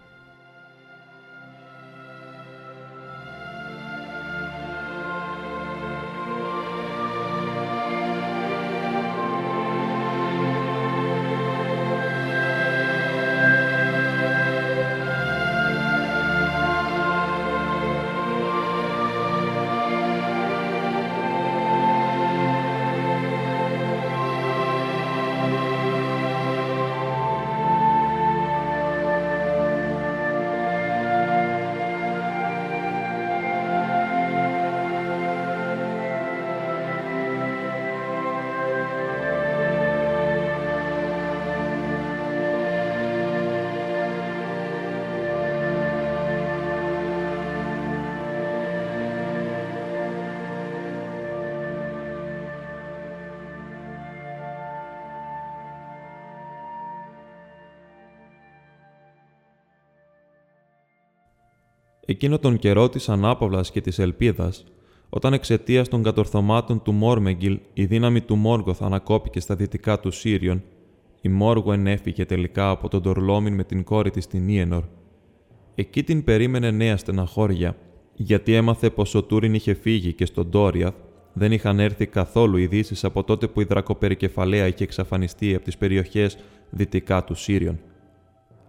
Εκείνο 62.20 62.38
τον 62.38 62.58
καιρό 62.58 62.88
της 62.88 63.08
ανάπαυλας 63.08 63.70
και 63.70 63.80
της 63.80 63.98
ελπίδας, 63.98 64.64
όταν 65.08 65.32
εξαιτίας 65.32 65.88
των 65.88 66.02
κατορθωμάτων 66.02 66.82
του 66.82 66.92
Μόρμεγγιλ 66.92 67.60
η 67.72 67.84
δύναμη 67.84 68.20
του 68.20 68.36
Μόργοθ 68.36 68.82
ανακόπηκε 68.82 69.40
στα 69.40 69.54
δυτικά 69.54 70.00
του 70.00 70.10
Σύριον, 70.10 70.62
η 71.20 71.28
Μόργο 71.28 71.72
ενέφυγε 71.72 72.24
τελικά 72.24 72.70
από 72.70 72.88
τον 72.88 73.02
Τορλόμιν 73.02 73.54
με 73.54 73.64
την 73.64 73.84
κόρη 73.84 74.10
της 74.10 74.26
την 74.26 74.48
Ιενορ. 74.48 74.82
Εκεί 75.74 76.02
την 76.02 76.24
περίμενε 76.24 76.70
νέα 76.70 76.96
στεναχώρια, 76.96 77.76
γιατί 78.14 78.54
έμαθε 78.54 78.90
πως 78.90 79.14
ο 79.14 79.22
Τούριν 79.22 79.54
είχε 79.54 79.74
φύγει 79.74 80.12
και 80.12 80.26
στον 80.26 80.50
Τόριαθ 80.50 80.94
δεν 81.32 81.52
είχαν 81.52 81.80
έρθει 81.80 82.06
καθόλου 82.06 82.56
ειδήσεις 82.56 83.04
από 83.04 83.24
τότε 83.24 83.48
που 83.48 83.60
η 83.60 83.64
δρακοπερικεφαλαία 83.64 84.66
είχε 84.66 84.84
εξαφανιστεί 84.84 85.54
από 85.54 85.64
τις 85.64 85.76
περιοχές 85.76 86.38
δυτικά 86.70 87.24
του 87.24 87.34
Σύριον. 87.34 87.78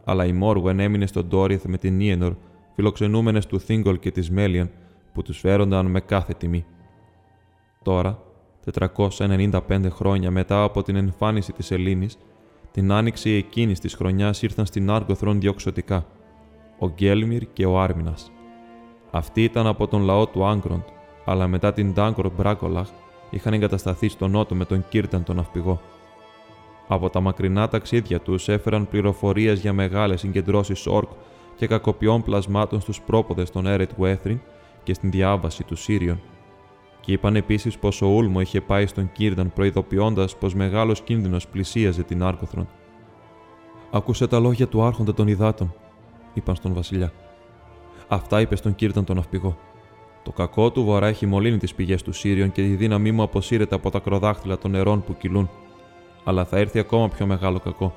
Αλλά 0.03 0.25
η 0.25 0.31
Μόργουεν 0.31 0.79
έμεινε 0.79 1.07
στον 1.07 1.29
Τόριαθ 1.29 1.65
με 1.65 1.77
την 1.77 1.99
Ιενορ, 1.99 2.33
φιλοξενούμενες 2.79 3.45
του 3.45 3.59
Θίγκολ 3.59 3.99
και 3.99 4.11
της 4.11 4.31
Μέλιαν, 4.31 4.69
που 5.13 5.21
τους 5.21 5.39
φέρονταν 5.39 5.85
με 5.85 5.99
κάθε 5.99 6.33
τιμή. 6.33 6.65
Τώρα, 7.83 8.19
495 9.17 9.89
χρόνια 9.89 10.31
μετά 10.31 10.63
από 10.63 10.83
την 10.83 10.95
εμφάνιση 10.95 11.53
της 11.53 11.71
Ελλήνης, 11.71 12.17
την 12.71 12.91
άνοιξη 12.91 13.29
εκείνης 13.29 13.79
της 13.79 13.93
χρονιάς 13.93 14.41
ήρθαν 14.41 14.65
στην 14.65 14.89
Άργοθρον 14.89 15.39
διοξωτικά, 15.39 16.05
ο 16.79 16.89
Γκέλμιρ 16.89 17.53
και 17.53 17.65
ο 17.65 17.79
Άρμινας. 17.79 18.31
Αυτοί 19.11 19.43
ήταν 19.43 19.67
από 19.67 19.87
τον 19.87 20.01
λαό 20.01 20.27
του 20.27 20.45
Άγκροντ, 20.45 20.83
αλλά 21.25 21.47
μετά 21.47 21.73
την 21.73 21.93
Ντάγκορ 21.93 22.31
Μπράκολαχ 22.37 22.89
είχαν 23.29 23.53
εγκατασταθεί 23.53 24.07
στο 24.07 24.27
νότο 24.27 24.55
με 24.55 24.65
τον 24.65 24.85
Κίρταν 24.89 25.23
τον 25.23 25.35
ναυπηγό. 25.35 25.81
Από 26.87 27.09
τα 27.09 27.19
μακρινά 27.19 27.67
ταξίδια 27.67 28.19
τους 28.19 28.47
έφεραν 28.47 28.87
πληροφορίες 28.87 29.59
για 29.59 29.73
μεγάλες 29.73 30.19
συγκεντρώσεις 30.19 30.87
όρκ 30.87 31.09
και 31.59 31.67
κακοποιών 31.67 32.23
πλασμάτων 32.23 32.81
στους 32.81 33.01
πρόποδες 33.01 33.51
των 33.51 33.67
Έρετ 33.67 33.89
Βέθριν 33.97 34.39
και 34.83 34.93
στην 34.93 35.11
διάβαση 35.11 35.63
του 35.63 35.75
Σύριον. 35.75 36.21
Και 36.99 37.11
είπαν 37.11 37.35
επίσης 37.35 37.77
πως 37.77 38.01
ο 38.01 38.07
Ούλμο 38.07 38.41
είχε 38.41 38.61
πάει 38.61 38.85
στον 38.85 39.11
Κίρταν 39.11 39.53
προειδοποιώντας 39.53 40.37
πως 40.37 40.53
μεγάλος 40.53 41.01
κίνδυνος 41.01 41.47
πλησίαζε 41.47 42.03
την 42.03 42.23
Άρκοθρον. 42.23 42.67
Άκουσε 43.91 44.27
τα 44.27 44.39
λόγια 44.39 44.67
του 44.67 44.83
Άρχοντα 44.83 45.13
των 45.13 45.27
Ιδάτων, 45.27 45.73
είπαν 46.33 46.55
στον 46.55 46.73
Βασιλιά. 46.73 47.11
Αυτά 48.07 48.41
είπε 48.41 48.55
στον 48.55 48.75
Κίρταν 48.75 49.03
τον 49.03 49.15
ναυπηγό. 49.15 49.57
Το 50.23 50.31
κακό 50.31 50.71
του 50.71 50.83
βορρά 50.83 51.07
έχει 51.07 51.25
μολύνει 51.25 51.57
τις 51.57 51.75
πηγές 51.75 52.03
του 52.03 52.11
Σύριον 52.11 52.51
και 52.51 52.65
η 52.65 52.75
δύναμή 52.75 53.11
μου 53.11 53.21
αποσύρεται 53.21 53.75
από 53.75 53.89
τα 53.89 53.99
κροδάχτυλα 53.99 54.57
των 54.57 54.71
νερών 54.71 55.03
που 55.03 55.17
κυλούν. 55.17 55.49
Αλλά 56.23 56.45
θα 56.45 56.57
έρθει 56.57 56.79
ακόμα 56.79 57.09
πιο 57.09 57.25
μεγάλο 57.25 57.59
κακό. 57.59 57.95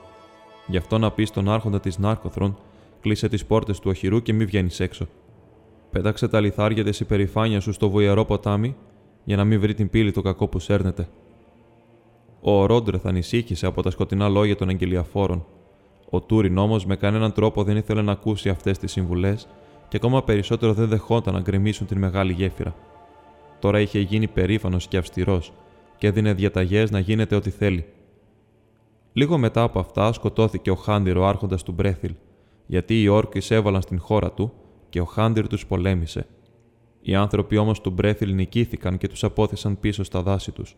Γι' 0.67 0.77
αυτό 0.77 0.99
να 0.99 1.11
πεις 1.11 1.29
στον 1.29 1.49
Άρχοντα 1.49 1.81
της 1.81 1.99
Νάρκοθρον, 1.99 2.57
κλείσε 3.03 3.29
τις 3.29 3.45
πόρτες 3.45 3.79
του 3.79 3.91
οχυρού 3.91 4.23
και 4.23 4.33
μη 4.33 4.45
βγαίνεις 4.45 4.81
έξω. 4.81 5.07
Πέταξε 5.91 6.29
τα 6.29 6.41
λιθάρια 6.41 6.85
της 6.85 7.01
υπερηφάνεια 7.01 7.61
σου 7.61 7.73
στο 7.73 7.91
βοηερό 7.91 8.25
ποτάμι, 8.25 8.77
για 9.25 9.37
να 9.37 9.45
μην 9.45 9.61
βρει 9.61 9.75
την 9.75 9.91
πύλη 9.91 10.13
το 10.13 10.23
κακό 10.23 10.49
που 10.49 10.59
σέρνεται. 10.59 11.09
Ο 12.41 12.67
Ρόντρεθ 12.67 13.07
ανησύχησε 13.07 13.67
από 13.67 13.83
τα 13.83 13.91
σκοτεινά 13.91 14.29
λόγια 14.29 14.57
των 14.57 14.69
αγγελιαφόρων. 14.69 15.47
Ο 16.11 16.21
Τούριν 16.21 16.59
όμως 16.59 16.87
με 16.87 16.97
κανέναν 16.97 17.33
τρόπο 17.33 17.63
δεν 17.65 17.77
ήθελε 17.77 18.03
να 18.03 18.13
ακούσει 18.13 18.49
αυτές 18.49 18.79
τις 18.79 18.93
συμβουλές 18.93 19.49
και 19.89 19.97
ακόμα 19.97 20.23
περισσότερο 20.23 20.73
δεν 20.73 20.89
δεχόταν 20.89 21.35
να 21.35 21.41
γκρεμίσουν 21.41 21.87
την 21.87 21.99
μεγάλη 21.99 22.33
γέφυρα. 22.33 22.75
Τώρα 23.59 23.81
είχε 23.81 23.99
γίνει 23.99 24.29
περήφανος 24.29 24.89
και 24.89 24.97
αυστηρός 24.97 25.53
και 25.99 26.07
έδινε 26.07 26.33
διαταγές 26.33 26.91
να 26.91 26.99
γίνεται 26.99 27.35
ό,τι 27.35 27.51
θέλει. 27.51 27.87
Λίγο 29.13 29.39
μετά 29.39 29.63
από 29.63 29.79
αυτά 29.79 30.13
σκοτώθηκε 30.13 30.71
ο 30.71 30.75
Χάντιρ, 30.75 31.17
ο 31.17 31.27
άρχοντας 31.27 31.63
του 31.63 31.73
Μπρέθιλ, 31.73 32.15
γιατί 32.73 33.03
οι 33.03 33.09
όρκοι 33.09 33.55
έβαλαν 33.55 33.83
στην 33.83 34.01
χώρα 34.01 34.33
του 34.33 34.53
και 34.89 35.01
ο 35.01 35.05
Χάντιρ 35.05 35.47
τους 35.47 35.67
πολέμησε. 35.67 36.27
Οι 37.03 37.15
άνθρωποι 37.15 37.57
όμως 37.57 37.81
του 37.81 37.91
Μπρέθιλ 37.91 38.35
νικήθηκαν 38.35 38.99
και 38.99 39.09
τους 39.09 39.25
απόθεσαν 39.25 39.81
πίσω 39.81 40.05
στα 40.05 40.23
δάση 40.23 40.53
τους. 40.53 40.77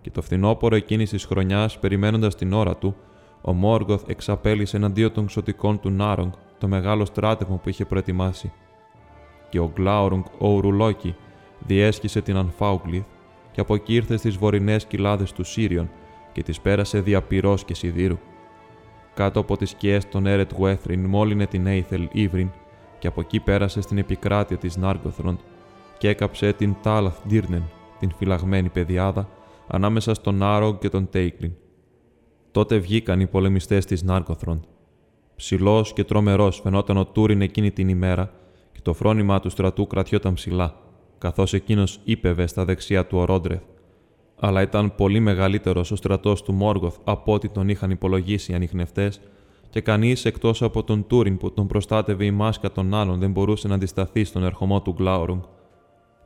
Και 0.00 0.10
το 0.10 0.22
φθινόπωρο 0.22 0.76
εκείνης 0.76 1.10
της 1.10 1.24
χρονιάς, 1.24 1.78
περιμένοντας 1.78 2.34
την 2.34 2.52
ώρα 2.52 2.76
του, 2.76 2.96
ο 3.42 3.52
Μόργοθ 3.52 4.08
εξαπέλυσε 4.08 4.76
εναντίον 4.76 5.12
των 5.12 5.26
ξωτικών 5.26 5.80
του 5.80 5.90
Νάρογκ 5.90 6.32
το 6.58 6.68
μεγάλο 6.68 7.04
στράτευμα 7.04 7.56
που 7.56 7.68
είχε 7.68 7.84
προετοιμάσει. 7.84 8.52
Και 9.48 9.58
ο 9.58 9.70
Γκλάουρουγκ 9.74 10.24
ο 10.38 10.48
Ουρουλόκη 10.48 11.14
διέσχισε 11.58 12.20
την 12.20 12.36
Ανφάουγκλιθ 12.36 13.06
και 13.52 13.60
από 13.60 13.74
εκεί 13.74 13.94
ήρθε 13.94 14.16
στις 14.16 14.36
βορεινές 14.36 14.86
κοιλάδες 14.86 15.32
του 15.32 15.44
Σύριον 15.44 15.90
και 16.32 16.42
τις 16.42 16.60
πέρασε 16.60 17.00
δια 17.00 17.22
πυρός 17.22 17.64
και 17.64 17.74
σιδήρου. 17.74 18.18
Κάτω 19.18 19.40
από 19.40 19.56
τις 19.56 19.70
σκιές 19.70 20.08
των 20.08 20.26
Έρετ 20.26 20.52
Γουέθριν 20.52 21.04
μόλυνε 21.04 21.46
την 21.46 21.66
Έιθελ 21.66 22.08
Ήβριν 22.12 22.50
και 22.98 23.06
από 23.06 23.20
εκεί 23.20 23.40
πέρασε 23.40 23.80
στην 23.80 23.98
επικράτεια 23.98 24.56
της 24.56 24.76
Νάργκοθροντ 24.76 25.38
και 25.98 26.08
έκαψε 26.08 26.52
την 26.52 26.74
Τάλαθ 26.82 27.26
Ντύρνεν, 27.28 27.62
την 27.98 28.10
φυλαγμένη 28.16 28.68
πεδιάδα, 28.68 29.28
ανάμεσα 29.66 30.14
στον 30.14 30.42
Άρογκ 30.42 30.78
και 30.78 30.88
τον 30.88 31.08
Τέικλιν. 31.10 31.52
Τότε 32.50 32.76
βγήκαν 32.76 33.20
οι 33.20 33.26
πολεμιστές 33.26 33.84
της 33.84 34.02
Νάργκοθροντ 34.02 34.62
Ψηλός 35.36 35.92
και 35.92 36.04
τρομερός 36.04 36.60
φαινόταν 36.60 36.96
ο 36.96 37.06
Τούριν 37.06 37.42
εκείνη 37.42 37.70
την 37.70 37.88
ημέρα 37.88 38.32
και 38.72 38.80
το 38.82 38.92
φρόνημα 38.92 39.40
του 39.40 39.50
στρατού 39.50 39.86
κρατιόταν 39.86 40.34
ψηλά, 40.34 40.74
καθώς 41.18 41.52
εκείνος 41.52 42.00
ύπευε 42.04 42.46
στα 42.46 42.64
δεξιά 42.64 43.06
του 43.06 43.18
Ορόντρεθ. 43.18 43.62
Αλλά 44.40 44.62
ήταν 44.62 44.94
πολύ 44.94 45.20
μεγαλύτερος 45.20 45.90
ο 45.90 45.96
στρατός 45.96 46.42
του 46.42 46.52
Μόργοθ 46.52 46.96
από 47.04 47.32
ό,τι 47.32 47.48
τον 47.48 47.68
είχαν 47.68 47.90
υπολογίσει 47.90 48.52
οι 48.52 48.54
ανιχνευτές, 48.54 49.20
και 49.70 49.80
κανείς 49.80 50.24
εκτός 50.24 50.62
από 50.62 50.84
τον 50.84 51.06
Τούριν 51.06 51.36
που 51.36 51.52
τον 51.52 51.66
προστάτευε 51.66 52.24
η 52.24 52.30
μάσκα 52.30 52.72
των 52.72 52.94
άλλων 52.94 53.18
δεν 53.18 53.30
μπορούσε 53.30 53.68
να 53.68 53.74
αντισταθεί 53.74 54.24
στον 54.24 54.44
ερχομό 54.44 54.82
του 54.82 54.92
Γκλάουρουγκ. 54.92 55.40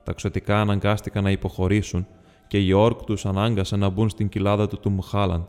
Τα 0.04 0.12
ξωτικά 0.12 0.60
αναγκάστηκαν 0.60 1.22
να 1.22 1.30
υποχωρήσουν 1.30 2.06
και 2.46 2.58
οι 2.58 2.72
όρκ 2.72 3.02
τους 3.02 3.26
ανάγκασαν 3.26 3.78
να 3.78 3.88
μπουν 3.88 4.08
στην 4.08 4.28
κοιλάδα 4.28 4.68
του 4.68 4.78
του 4.78 4.90
Μουχάλαντ, 4.90 5.46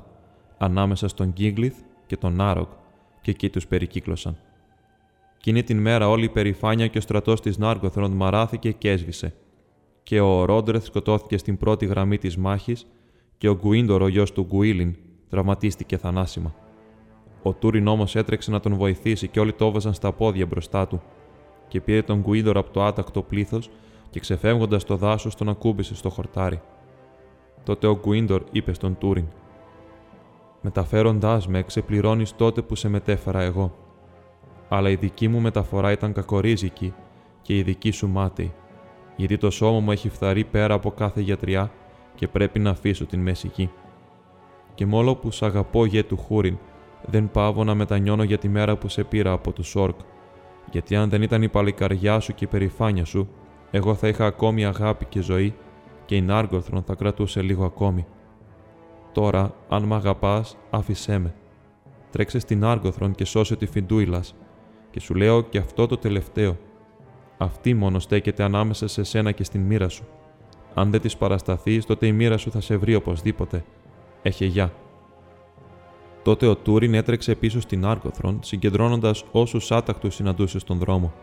ανάμεσα 0.57 1.07
στον 1.07 1.29
Γκίγκλιθ 1.29 1.75
και 2.05 2.17
τον 2.17 2.41
Άρογκ, 2.41 2.67
και 3.21 3.31
εκεί 3.31 3.49
τους 3.49 3.67
περικύκλωσαν. 3.67 4.37
Εκείνη 5.37 5.63
την 5.63 5.77
μέρα 5.77 6.09
όλη 6.09 6.25
η 6.25 6.29
περηφάνεια 6.29 6.87
και 6.87 6.97
ο 6.97 7.01
στρατός 7.01 7.41
της 7.41 7.57
Νάργκοθρον 7.57 8.11
μαράθηκε 8.11 8.71
και 8.71 8.89
έσβησε. 8.89 9.33
Και 10.03 10.19
ο 10.19 10.45
Ρόντρεθ 10.45 10.85
σκοτώθηκε 10.85 11.37
στην 11.37 11.57
πρώτη 11.57 11.85
γραμμή 11.85 12.17
της 12.17 12.37
μάχης 12.37 12.87
και 13.37 13.49
ο 13.49 13.55
Γκουίντορ, 13.55 14.01
ο 14.01 14.07
γιος 14.07 14.31
του 14.31 14.43
Γκουίλιν, 14.43 14.95
τραυματίστηκε 15.29 15.97
θανάσιμα. 15.97 16.55
Ο 17.43 17.53
Τούριν 17.53 17.87
όμως 17.87 18.15
έτρεξε 18.15 18.51
να 18.51 18.59
τον 18.59 18.75
βοηθήσει 18.75 19.27
και 19.27 19.39
όλοι 19.39 19.53
το 19.53 19.65
έβαζαν 19.65 19.93
στα 19.93 20.11
πόδια 20.11 20.45
μπροστά 20.45 20.87
του. 20.87 21.01
Και 21.67 21.81
πήρε 21.81 22.01
τον 22.01 22.19
Γκουίντορ 22.19 22.57
από 22.57 22.71
το 22.71 22.83
άτακτο 22.83 23.21
πλήθος 23.21 23.69
και 24.09 24.19
ξεφεύγοντας 24.19 24.83
το 24.83 24.95
δάσος 24.95 25.35
τον 25.35 25.49
ακούμπησε 25.49 25.95
στο 25.95 26.09
χορτάρι. 26.09 26.61
Τότε 27.63 27.87
ο 27.87 27.99
Γκουίντορ 27.99 28.43
είπε 28.51 28.73
στον 28.73 28.97
Τούριν: 28.97 29.25
Μεταφέροντάς 30.61 31.47
με, 31.47 31.63
ξεπληρώνεις 31.63 32.35
τότε 32.35 32.61
που 32.61 32.75
σε 32.75 32.89
μετέφερα 32.89 33.41
εγώ. 33.41 33.75
Αλλά 34.69 34.89
η 34.89 34.95
δική 34.95 35.27
μου 35.27 35.39
μεταφορά 35.39 35.91
ήταν 35.91 36.13
κακορίζικη 36.13 36.93
και 37.41 37.57
η 37.57 37.61
δική 37.61 37.91
σου 37.91 38.07
μάτη, 38.07 38.53
γιατί 39.15 39.37
το 39.37 39.49
σώμα 39.49 39.79
μου 39.79 39.91
έχει 39.91 40.09
φθαρεί 40.09 40.43
πέρα 40.43 40.73
από 40.73 40.91
κάθε 40.91 41.21
γιατριά 41.21 41.71
και 42.15 42.27
πρέπει 42.27 42.59
να 42.59 42.69
αφήσω 42.69 43.05
την 43.05 43.19
μέση 43.19 43.51
γη. 43.55 43.69
Και 44.75 44.85
μόλο 44.85 45.15
που 45.15 45.31
σ' 45.31 45.43
αγαπώ 45.43 45.85
γε 45.85 46.03
του 46.03 46.17
Χούριν, 46.17 46.57
δεν 47.05 47.31
πάβω 47.31 47.63
να 47.63 47.75
μετανιώνω 47.75 48.23
για 48.23 48.37
τη 48.37 48.49
μέρα 48.49 48.75
που 48.75 48.87
σε 48.87 49.03
πήρα 49.03 49.31
από 49.31 49.51
του 49.51 49.63
Σόρκ, 49.63 49.99
γιατί 50.71 50.95
αν 50.95 51.09
δεν 51.09 51.21
ήταν 51.21 51.41
η 51.41 51.49
παλικαριά 51.49 52.19
σου 52.19 52.33
και 52.33 52.43
η 52.43 52.47
περηφάνεια 52.47 53.05
σου, 53.05 53.29
εγώ 53.71 53.95
θα 53.95 54.07
είχα 54.07 54.25
ακόμη 54.25 54.65
αγάπη 54.65 55.05
και 55.05 55.21
ζωή 55.21 55.53
και 56.05 56.15
η 56.15 56.21
Νάργκοθρον 56.21 56.83
θα 56.83 56.95
κρατούσε 56.95 57.41
λίγο 57.41 57.65
ακόμη. 57.65 58.05
Τώρα, 59.11 59.55
αν 59.69 59.83
μ' 59.83 59.93
αγαπάς, 59.93 60.57
άφησέ 60.69 61.17
με. 61.17 61.33
Τρέξε 62.11 62.39
στην 62.39 62.63
Άργοθρον 62.63 63.15
και 63.15 63.25
σώσε 63.25 63.55
τη 63.55 63.65
Φιντούιλας. 63.65 64.35
Και 64.91 64.99
σου 64.99 65.13
λέω 65.13 65.41
και 65.41 65.57
αυτό 65.57 65.87
το 65.87 65.97
τελευταίο. 65.97 66.57
Αυτή 67.37 67.73
μόνο 67.73 67.99
στέκεται 67.99 68.43
ανάμεσα 68.43 68.87
σε 68.87 69.03
σένα 69.03 69.31
και 69.31 69.43
στην 69.43 69.61
μοίρα 69.61 69.89
σου. 69.89 70.03
Αν 70.73 70.91
δεν 70.91 71.01
της 71.01 71.17
παρασταθείς, 71.17 71.85
τότε 71.85 72.07
η 72.07 72.11
μοίρα 72.11 72.37
σου 72.37 72.51
θα 72.51 72.61
σε 72.61 72.77
βρει 72.77 72.95
οπωσδήποτε. 72.95 73.63
Έχε 74.21 74.45
γεια. 74.45 74.73
Τότε 76.23 76.47
ο 76.47 76.55
Τούριν 76.55 76.93
έτρεξε 76.93 77.35
πίσω 77.35 77.61
στην 77.61 77.85
Άργοθρον, 77.85 78.39
συγκεντρώνοντας 78.43 79.23
όσους 79.31 79.71
άτακτους 79.71 80.15
συναντούσε 80.15 80.59
στον 80.59 80.77
δρόμο. 80.77 81.13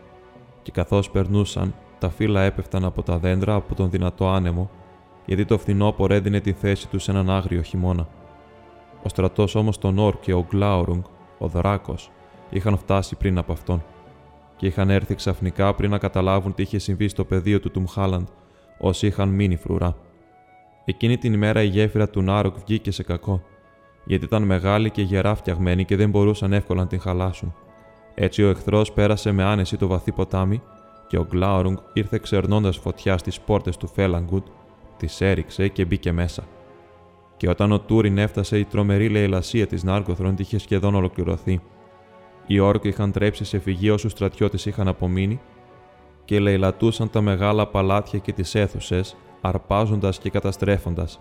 Και 0.61 0.71
καθώς 0.71 1.09
περνούσαν, 1.09 1.73
τα 1.99 2.09
φύλλα 2.09 2.41
έπεφταν 2.41 2.85
από 2.85 3.03
τα 3.03 3.17
δέντρα 3.17 3.53
από 3.53 3.75
τον 3.75 3.89
δυνατό 3.89 4.27
άνεμο 4.27 4.69
γιατί 5.25 5.45
το 5.45 5.57
φθινόπωρο 5.57 6.13
έδινε 6.13 6.39
τη 6.39 6.51
θέση 6.51 6.87
τους 6.87 7.03
σε 7.03 7.11
έναν 7.11 7.29
άγριο 7.29 7.61
χειμώνα. 7.61 8.07
Ο 9.03 9.09
στρατός 9.09 9.55
όμως 9.55 9.77
των 9.77 9.97
Ορ 9.97 10.19
και 10.19 10.33
ο 10.33 10.45
Γκλάουρουγκ, 10.49 11.03
ο 11.37 11.47
Δράκος, 11.47 12.11
είχαν 12.49 12.77
φτάσει 12.77 13.15
πριν 13.15 13.37
από 13.37 13.51
αυτόν 13.51 13.83
και 14.61 14.67
είχαν 14.67 14.89
έρθει 14.89 15.15
ξαφνικά 15.15 15.73
πριν 15.73 15.89
να 15.89 15.97
καταλάβουν 15.97 16.53
τι 16.53 16.61
είχε 16.61 16.77
συμβεί 16.77 17.07
στο 17.07 17.25
πεδίο 17.25 17.59
του 17.59 17.71
Τουμχάλαντ, 17.71 18.27
όσοι 18.79 19.07
είχαν 19.07 19.29
μείνει 19.29 19.55
φρουρά. 19.55 19.95
Εκείνη 20.85 21.17
την 21.17 21.33
ημέρα 21.33 21.61
η 21.61 21.67
γέφυρα 21.67 22.09
του 22.09 22.21
Νάροκ 22.21 22.55
βγήκε 22.65 22.91
σε 22.91 23.03
κακό, 23.03 23.43
γιατί 24.05 24.25
ήταν 24.25 24.43
μεγάλη 24.43 24.89
και 24.89 25.01
γερά 25.01 25.35
φτιαγμένη 25.35 25.85
και 25.85 25.95
δεν 25.95 26.09
μπορούσαν 26.09 26.53
εύκολα 26.53 26.81
να 26.81 26.87
την 26.87 26.99
χαλάσουν. 26.99 27.55
Έτσι 28.15 28.43
ο 28.43 28.49
εχθρός 28.49 28.91
πέρασε 28.91 29.31
με 29.31 29.43
άνεση 29.43 29.77
το 29.77 29.87
βαθύ 29.87 30.11
ποτάμι 30.11 30.61
και 31.07 31.17
ο 31.17 31.25
Γκλάουρουγκ 31.29 31.77
ήρθε 31.93 32.19
ξερνώντας 32.21 32.77
φωτιά 32.77 33.17
στις 33.17 33.39
πόρτες 33.39 33.77
του 33.77 33.87
Φέλαγκουτ 33.87 34.47
τη 34.97 35.07
έριξε 35.19 35.67
και 35.67 35.85
μπήκε 35.85 36.11
μέσα. 36.11 36.43
Και 37.37 37.49
όταν 37.49 37.71
ο 37.71 37.79
Τούριν 37.79 38.17
έφτασε, 38.17 38.57
η 38.57 38.65
τρομερή 38.65 39.09
λαιλασία 39.09 39.67
της 39.67 39.83
Νάρκοθρον 39.83 40.35
είχε 40.37 40.57
σχεδόν 40.57 40.95
ολοκληρωθεί. 40.95 41.61
Οι 42.47 42.59
όρκοι 42.59 42.87
είχαν 42.87 43.11
τρέψει 43.11 43.43
σε 43.43 43.59
φυγή 43.59 43.89
όσους 43.89 44.11
στρατιώτες 44.11 44.65
είχαν 44.65 44.87
απομείνει 44.87 45.39
και 46.25 46.39
λαιλατούσαν 46.39 47.09
τα 47.09 47.21
μεγάλα 47.21 47.67
παλάτια 47.67 48.19
και 48.19 48.31
τις 48.31 48.55
αίθουσες, 48.55 49.15
αρπάζοντας 49.41 50.19
και 50.19 50.29
καταστρέφοντας. 50.29 51.19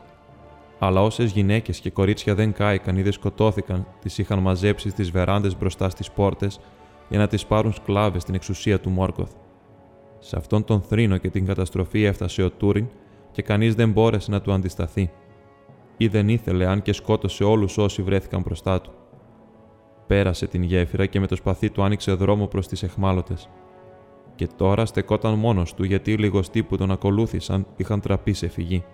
Αλλά 0.78 1.02
όσες 1.02 1.32
γυναίκες 1.32 1.80
και 1.80 1.90
κορίτσια 1.90 2.34
δεν 2.34 2.52
κάηκαν 2.52 2.96
ή 2.96 3.02
δεν 3.02 3.12
σκοτώθηκαν, 3.12 3.86
τις 4.00 4.18
είχαν 4.18 4.38
μαζέψει 4.38 4.90
στις 4.90 5.10
βεράντες 5.10 5.58
μπροστά 5.58 5.88
στις 5.88 6.10
πόρτες 6.10 6.60
για 7.08 7.18
να 7.18 7.26
τις 7.26 7.46
πάρουν 7.46 7.72
σκλάβες 7.72 8.22
στην 8.22 8.34
εξουσία 8.34 8.80
του 8.80 8.90
Μόρκοθ. 8.90 9.32
Σε 10.18 10.36
αυτόν 10.36 10.64
τον 10.64 10.80
θρήνο 10.80 11.16
και 11.16 11.30
την 11.30 11.46
καταστροφή 11.46 12.04
έφτασε 12.04 12.42
ο 12.42 12.50
Τούριν 12.50 12.86
και 13.32 13.42
κανείς 13.42 13.74
δεν 13.74 13.90
μπόρεσε 13.90 14.30
να 14.30 14.40
του 14.40 14.52
αντισταθεί. 14.52 15.10
Ή 15.96 16.08
δεν 16.08 16.28
ήθελε, 16.28 16.66
αν 16.66 16.82
και 16.82 16.92
σκότωσε 16.92 17.44
όλους 17.44 17.78
όσοι 17.78 18.02
βρέθηκαν 18.02 18.40
μπροστά 18.40 18.80
του. 18.80 18.90
Πέρασε 20.10 20.46
την 20.46 20.62
γέφυρα 20.62 21.06
και 21.06 21.20
με 21.20 21.26
το 21.26 21.36
σπαθί 21.36 21.70
του 21.70 21.82
άνοιξε 21.82 22.12
δρόμο 22.12 22.46
προς 22.46 22.68
τις 22.68 22.82
εχμάλωτες. 22.82 23.48
Και 24.34 24.46
τώρα 24.56 24.86
στεκόταν 24.86 25.34
μόνος 25.34 25.74
του 25.74 25.84
γιατί 25.84 26.12
οι 26.12 26.16
λιγοστοί 26.16 26.62
που 26.62 26.76
τον 26.76 26.90
ακολούθησαν 26.90 27.66
είχαν 27.76 28.00
τραπεί 28.00 28.32
σε 28.32 28.48
φυγή. 28.48 28.84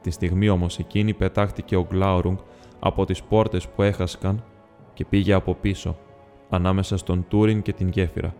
Τη 0.00 0.10
στιγμή 0.10 0.48
όμως 0.48 0.78
εκείνη 0.78 1.14
πετάχτηκε 1.14 1.76
ο 1.76 1.86
Γκλάουρουγκ 1.90 2.36
από 2.78 3.04
τις 3.04 3.22
πόρτες 3.22 3.68
που 3.68 3.82
έχασκαν 3.82 4.44
και 4.94 5.04
πήγε 5.04 5.32
από 5.32 5.54
πίσω, 5.54 5.96
ανάμεσα 6.48 6.96
στον 6.96 7.24
Τούριν 7.28 7.62
και 7.62 7.72
την 7.72 7.88
γέφυρα. 7.88 8.34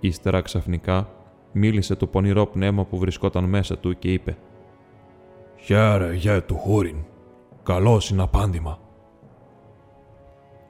Ύστερα 0.00 0.40
ξαφνικά 0.40 1.08
μίλησε 1.52 1.94
το 1.94 2.06
πονηρό 2.06 2.46
πνεύμα 2.46 2.84
που 2.84 2.98
βρισκόταν 2.98 3.44
μέσα 3.44 3.78
του 3.78 3.98
και 3.98 4.12
είπε 4.12 4.36
«Χαίρε, 5.56 6.14
γε 6.14 6.40
του 6.40 6.56
Χούριν, 6.56 6.96
καλό 7.62 8.00
συναπάντημα». 8.00 8.85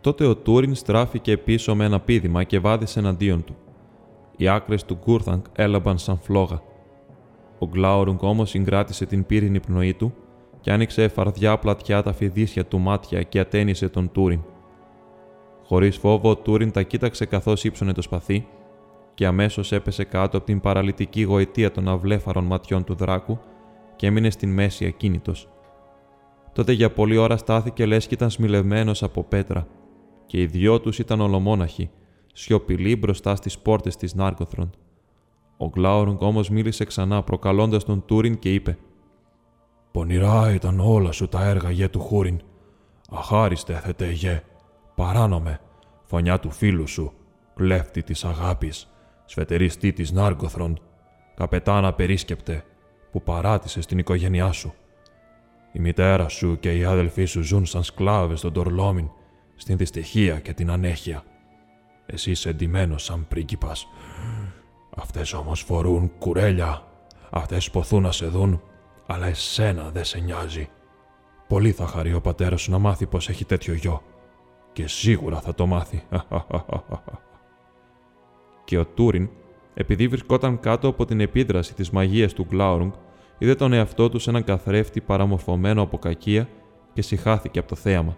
Τότε 0.06 0.26
ο 0.26 0.36
Τούριν 0.36 0.74
στράφηκε 0.74 1.36
πίσω 1.36 1.74
με 1.74 1.84
ένα 1.84 2.00
πίδημα 2.00 2.44
και 2.44 2.58
βάδισε 2.58 2.98
εναντίον 2.98 3.44
του. 3.44 3.56
Οι 4.36 4.48
άκρες 4.48 4.84
του 4.84 4.98
Γκούρθανκ 5.04 5.44
έλαμπαν 5.52 5.98
σαν 5.98 6.18
φλόγα. 6.18 6.62
Ο 7.58 7.66
Γκλάουρουγκ 7.66 8.22
όμως 8.22 8.50
συγκράτησε 8.50 9.06
την 9.06 9.26
πύρινη 9.26 9.60
πνοή 9.60 9.94
του 9.94 10.14
και 10.60 10.72
άνοιξε 10.72 11.08
φαρδιά 11.08 11.58
πλατιά 11.58 12.02
τα 12.02 12.12
φιδίσια 12.12 12.64
του 12.64 12.78
μάτια 12.78 13.22
και 13.22 13.40
ατένισε 13.40 13.88
τον 13.88 14.12
Τούριν. 14.12 14.40
Χωρίς 15.64 15.96
φόβο, 15.96 16.30
ο 16.30 16.36
Τούριν 16.36 16.70
τα 16.70 16.82
κοίταξε 16.82 17.24
καθώς 17.24 17.64
ύψωνε 17.64 17.92
το 17.92 18.02
σπαθί 18.02 18.46
και 19.14 19.26
αμέσως 19.26 19.72
έπεσε 19.72 20.04
κάτω 20.04 20.36
από 20.36 20.46
την 20.46 20.60
παραλυτική 20.60 21.22
γοητεία 21.22 21.70
των 21.70 21.88
αυλέφαρων 21.88 22.44
ματιών 22.44 22.84
του 22.84 22.94
δράκου 22.94 23.38
και 23.96 24.06
έμεινε 24.06 24.30
στην 24.30 24.52
μέση 24.52 24.86
ακίνητος. 24.86 25.48
Τότε 26.52 26.72
για 26.72 26.90
πολλή 26.90 27.16
ώρα 27.16 27.36
στάθηκε 27.36 27.86
λες 27.86 28.06
και 28.06 28.14
ήταν 28.14 28.30
σμιλευμένος 28.30 29.02
από 29.02 29.22
πέτρα, 29.22 29.66
και 30.26 30.40
οι 30.40 30.46
δυο 30.46 30.80
τους 30.80 30.98
ήταν 30.98 31.20
ολομόναχοι, 31.20 31.90
σιωπηλοί 32.32 32.96
μπροστά 32.96 33.36
στις 33.36 33.58
πόρτες 33.58 33.96
της 33.96 34.14
Νάρκοθρον. 34.14 34.70
Ο 35.56 35.68
Γκλάουρουγκ 35.68 36.22
όμως 36.22 36.48
μίλησε 36.50 36.84
ξανά, 36.84 37.22
προκαλώντας 37.22 37.84
τον 37.84 38.04
Τούριν 38.06 38.38
και 38.38 38.54
είπε: 38.54 38.78
Πονηρά 39.92 40.52
ήταν 40.52 40.80
όλα 40.80 41.12
σου 41.12 41.28
τα 41.28 41.44
έργα 41.44 41.70
γε 41.70 41.88
του 41.88 42.00
Χούριν. 42.00 42.40
Αχάριστε 43.10 43.74
θέτε 43.74 44.10
γε, 44.10 44.42
παράνομε, 44.94 45.60
φωνιά 46.04 46.38
του 46.40 46.50
φίλου 46.50 46.86
σου, 46.86 47.12
κλέφτη 47.54 48.02
της 48.02 48.24
αγάπης, 48.24 48.88
σφετεριστή 49.24 49.92
της 49.92 50.12
Νάργκοθρον, 50.12 50.80
καπετάνα 51.34 51.92
περίσκεπτε, 51.92 52.64
που 53.10 53.22
παράτησε 53.22 53.80
στην 53.80 53.98
οικογένειά 53.98 54.52
σου. 54.52 54.74
Η 55.72 55.78
μητέρα 55.78 56.28
σου 56.28 56.58
και 56.60 56.76
οι 56.76 56.84
άδελφοί 56.84 57.24
σου 57.24 57.42
ζουν 57.42 57.66
σαν 57.66 57.82
σκλάβες 57.82 58.38
στον 58.38 58.52
Τορλόμιν, 58.52 59.10
στην 59.56 59.76
δυστυχία 59.76 60.40
και 60.40 60.52
την 60.52 60.70
ανέχεια. 60.70 61.22
Εσύ 62.06 62.30
είσαι 62.30 62.48
εντυμένος 62.48 63.04
σαν 63.04 63.26
πρίγκιπας. 63.28 63.88
Αυτές 64.96 65.32
όμως 65.32 65.60
φορούν 65.60 66.12
κουρέλια. 66.18 66.82
Αυτές 67.30 67.70
ποθούν 67.70 68.02
να 68.02 68.12
σε 68.12 68.26
δουν, 68.26 68.62
αλλά 69.06 69.26
εσένα 69.26 69.90
δεν 69.90 70.04
σε 70.04 70.18
νοιάζει. 70.18 70.68
Πολύ 71.48 71.72
θα 71.72 71.86
χαρεί 71.86 72.14
ο 72.14 72.20
πατέρας 72.20 72.60
σου 72.60 72.70
να 72.70 72.78
μάθει 72.78 73.06
πως 73.06 73.28
έχει 73.28 73.44
τέτοιο 73.44 73.74
γιο. 73.74 74.02
Και 74.72 74.88
σίγουρα 74.88 75.40
θα 75.40 75.54
το 75.54 75.66
μάθει. 75.66 76.02
και 78.64 78.78
ο 78.78 78.86
Τούριν, 78.86 79.28
επειδή 79.74 80.08
βρισκόταν 80.08 80.60
κάτω 80.60 80.88
από 80.88 81.04
την 81.04 81.20
επίδραση 81.20 81.74
της 81.74 81.90
μαγείας 81.90 82.32
του 82.32 82.46
Γκλάουρουγκ, 82.48 82.92
είδε 83.38 83.54
τον 83.54 83.72
εαυτό 83.72 84.08
του 84.08 84.18
σε 84.18 84.30
έναν 84.30 84.44
καθρέφτη 84.44 85.00
παραμορφωμένο 85.00 85.82
από 85.82 85.98
κακία 85.98 86.48
και 86.92 87.02
συχάθηκε 87.02 87.58
από 87.58 87.68
το 87.68 87.74
θέαμα. 87.74 88.16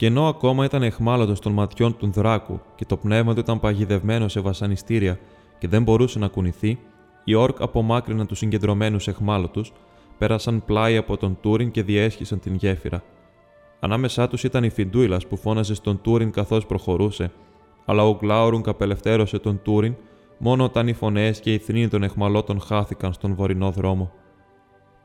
Και 0.00 0.06
ενώ 0.06 0.28
ακόμα 0.28 0.64
ήταν 0.64 0.82
εχμάλωτος 0.82 1.40
των 1.40 1.52
ματιών 1.52 1.96
του 1.96 2.10
δράκου 2.10 2.60
και 2.74 2.84
το 2.84 2.96
πνεύμα 2.96 3.34
του 3.34 3.40
ήταν 3.40 3.60
παγιδευμένο 3.60 4.28
σε 4.28 4.40
βασανιστήρια 4.40 5.18
και 5.58 5.68
δεν 5.68 5.82
μπορούσε 5.82 6.18
να 6.18 6.28
κουνηθεί, 6.28 6.78
οι 7.24 7.34
όρκ 7.34 7.60
απομάκρυναν 7.60 8.26
τους 8.26 8.38
συγκεντρωμένους 8.38 9.08
εχμάλωτους, 9.08 9.72
πέρασαν 10.18 10.64
πλάι 10.64 10.96
από 10.96 11.16
τον 11.16 11.38
Τούριν 11.40 11.70
και 11.70 11.82
διέσχισαν 11.82 12.40
την 12.40 12.54
γέφυρα. 12.54 13.02
Ανάμεσά 13.80 14.28
τους 14.28 14.44
ήταν 14.44 14.64
η 14.64 14.70
Φιντούιλας 14.70 15.26
που 15.26 15.36
φώναζε 15.36 15.74
στον 15.74 16.00
Τούριν 16.00 16.30
καθώς 16.30 16.66
προχωρούσε 16.66 17.32
αλλά 17.84 18.04
ο 18.04 18.16
Γκλάουρουγκ 18.20 18.68
απελευθέρωσε 18.68 19.38
τον 19.38 19.60
Τούριν 19.62 19.94
μόνο 20.38 20.64
όταν 20.64 20.88
οι 20.88 20.92
φωνές 20.92 21.40
και 21.40 21.52
οι 21.52 21.58
θρύνοι 21.58 21.88
των 21.88 22.02
εχμαλώτων 22.02 22.60
χάθηκαν 22.60 23.12
στον 23.12 23.34
βορεινό 23.34 23.70
δρόμο. 23.70 24.12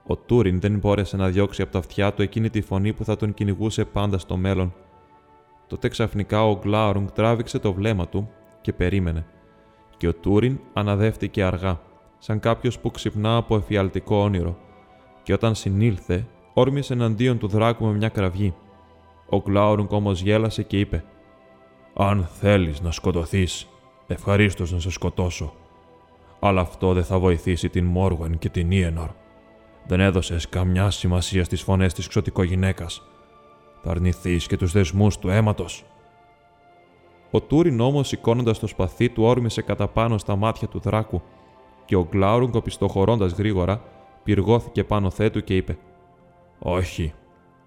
Ο 0.07 0.15
Τούριν 0.15 0.59
δεν 0.59 0.77
μπόρεσε 0.77 1.17
να 1.17 1.27
διώξει 1.27 1.61
από 1.61 1.71
τα 1.71 1.79
αυτιά 1.79 2.13
του 2.13 2.21
εκείνη 2.21 2.49
τη 2.49 2.61
φωνή 2.61 2.93
που 2.93 3.03
θα 3.03 3.15
τον 3.15 3.33
κυνηγούσε 3.33 3.85
πάντα 3.85 4.17
στο 4.17 4.37
μέλλον. 4.37 4.73
Τότε 5.67 5.87
ξαφνικά 5.87 6.45
ο 6.45 6.59
Γκλάουρουγκ 6.61 7.07
τράβηξε 7.07 7.59
το 7.59 7.73
βλέμμα 7.73 8.07
του 8.07 8.29
και 8.61 8.73
περίμενε. 8.73 9.25
Και 9.97 10.07
ο 10.07 10.13
Τούριν 10.13 10.59
αναδεύτηκε 10.73 11.43
αργά, 11.43 11.79
σαν 12.17 12.39
κάποιος 12.39 12.79
που 12.79 12.91
ξυπνά 12.91 13.35
από 13.35 13.55
εφιαλτικό 13.55 14.15
όνειρο, 14.15 14.57
και 15.23 15.33
όταν 15.33 15.55
συνήλθε, 15.55 16.27
όρμησε 16.53 16.93
εναντίον 16.93 17.37
του 17.37 17.47
δράκου 17.47 17.85
με 17.85 17.93
μια 17.93 18.09
κραυγή. 18.09 18.53
Ο 19.29 19.37
Γκλάουρουγκ 19.37 19.91
όμως 19.91 20.21
γέλασε 20.21 20.63
και 20.63 20.79
είπε: 20.79 21.03
αν 21.93 22.27
θέλεις 22.39 22.81
να 22.81 22.91
σκοτωθείς, 22.91 23.67
ευχαρίστως 24.07 24.71
να 24.71 24.79
σε 24.79 24.91
σκοτώσω. 24.91 25.53
Αλλά 26.39 26.61
αυτό 26.61 26.93
δεν 26.93 27.03
θα 27.03 27.19
βοηθήσει 27.19 27.69
την 27.69 27.85
Μόργουεν 27.85 28.37
και 28.37 28.49
την 28.49 28.71
Ιενορ. 28.71 29.09
Δεν 29.87 29.99
έδωσες 29.99 30.49
καμιά 30.49 30.89
σημασία 30.89 31.43
στις 31.43 31.61
φωνές 31.61 31.93
της 31.93 32.07
ξωτικογυναίκας. 32.07 33.01
Θα 33.85 33.91
αρνηθείς 33.93 34.47
και 34.47 34.57
τους 34.57 34.71
δεσμούς 34.71 35.17
του 35.17 35.29
αίματος. 35.29 35.85
Ο 37.31 37.41
Τούριν 37.41 37.79
όμως 37.79 38.07
σηκώνοντα 38.07 38.57
το 38.59 38.67
σπαθί 38.67 39.09
του 39.09 39.23
όρμησε 39.23 39.61
κατά 39.61 39.87
πάνω 39.87 40.17
στα 40.17 40.35
μάτια 40.35 40.67
του 40.67 40.79
δράκου 40.79 41.21
και 41.85 41.95
ο 41.95 42.07
Γκλάουρουγκ 42.09 42.55
οπισθοχωρώντα 42.55 43.25
γρήγορα 43.25 43.81
πυργώθηκε 44.23 44.83
πάνω 44.83 45.09
θέτου 45.09 45.43
και 45.43 45.55
είπε 45.55 45.77
«Όχι, 46.59 47.13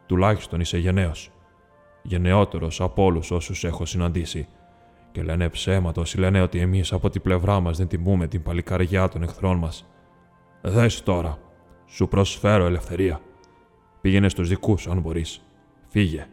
τουλάχιστον 0.07 0.61
είσαι 0.61 0.79
γενναίος 0.79 1.31
γενναιότερος 2.03 2.81
από 2.81 3.05
όλους 3.05 3.31
όσους 3.31 3.65
έχω 3.65 3.85
συναντήσει. 3.85 4.49
Και 5.13 5.23
λένε 5.23 5.49
ψέματα 5.49 6.01
όσοι 6.01 6.19
λένε 6.19 6.43
ότι 6.43 6.59
εμείς 6.59 6.93
από 6.93 7.11
την 7.11 7.23
πλευρά 7.23 7.61
μας 7.61 7.77
δεν 7.79 7.89
τιμούμε 7.89 8.27
την 8.27 8.43
παλικαριά 8.43 9.09
των 9.09 9.23
εχθρών 9.23 9.59
μας. 9.59 9.87
Δες 10.63 11.03
τώρα, 11.03 11.39
σου 11.87 12.09
προσφέρω 12.09 12.65
ελευθερία. 12.65 13.21
Πήγαινε 14.01 14.29
στους 14.29 14.49
δικούς 14.49 14.81
σου, 14.81 14.91
αν 14.91 15.01
μπορείς. 15.01 15.48
Φύγε. 15.89 16.27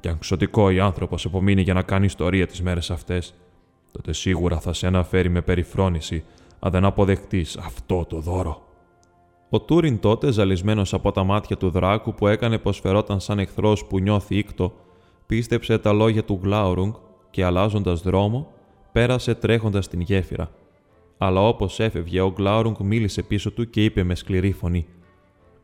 Και 0.00 0.08
αν 0.08 0.18
ξωτικό 0.18 0.70
ή 0.70 0.80
άνθρωπος 0.80 1.24
απομείνει 1.24 1.62
για 1.62 1.74
να 1.74 1.82
κάνει 1.82 2.04
ιστορία 2.04 2.46
τις 2.46 2.62
μέρες 2.62 2.90
αυτές, 2.90 3.34
τότε 3.92 4.12
σίγουρα 4.12 4.60
θα 4.60 4.72
σε 4.72 4.86
αναφέρει 4.86 5.28
με 5.28 5.42
περιφρόνηση 5.42 6.24
αν 6.58 6.70
δεν 6.70 6.84
αποδεχτείς 6.84 7.56
αυτό 7.56 8.04
το 8.04 8.20
δώρο. 8.20 8.62
Ο 9.50 9.60
Τούριν 9.60 9.98
τότε, 10.00 10.30
ζαλισμένος 10.30 10.94
από 10.94 11.12
τα 11.12 11.24
μάτια 11.24 11.56
του 11.56 11.70
δράκου 11.70 12.14
που 12.14 12.26
έκανε 12.26 12.58
πω 12.58 12.72
φερόταν 12.72 13.20
σαν 13.20 13.38
εχθρός 13.38 13.84
που 13.84 13.98
νιώθει 13.98 14.36
ήκτο, 14.36 14.72
πίστεψε 15.26 15.78
τα 15.78 15.92
λόγια 15.92 16.24
του 16.24 16.38
Γκλάουρουγκ 16.42 16.92
και 17.30 17.44
αλλάζοντας 17.44 18.02
δρόμο, 18.02 18.52
πέρασε 18.92 19.34
τρέχοντας 19.34 19.88
την 19.88 20.00
γέφυρα. 20.00 20.50
Αλλά 21.18 21.40
όπως 21.40 21.80
έφευγε, 21.80 22.20
ο 22.20 22.32
Γκλάουρουγκ 22.32 22.76
μίλησε 22.80 23.22
πίσω 23.22 23.50
του 23.50 23.70
και 23.70 23.84
είπε 23.84 24.02
με 24.02 24.14
σκληρή 24.14 24.52
φωνή: 24.52 24.86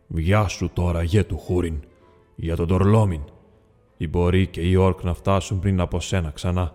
Βιά 0.07 0.49
σου 0.49 0.71
τώρα, 0.73 1.03
γε 1.03 1.25
του 1.25 1.39
Χούριν, 1.39 1.83
για 2.35 2.57
τον 2.57 2.67
Τορλόμιν. 2.67 3.21
Ή 3.97 4.09
μπορεί 4.09 4.47
και 4.47 4.61
οι 4.61 4.75
Όρκ 4.75 5.03
να 5.03 5.15
φτάσουν 5.15 5.59
πριν 5.59 5.81
από 5.81 6.01
σένα 6.01 6.31
ξανά. 6.31 6.75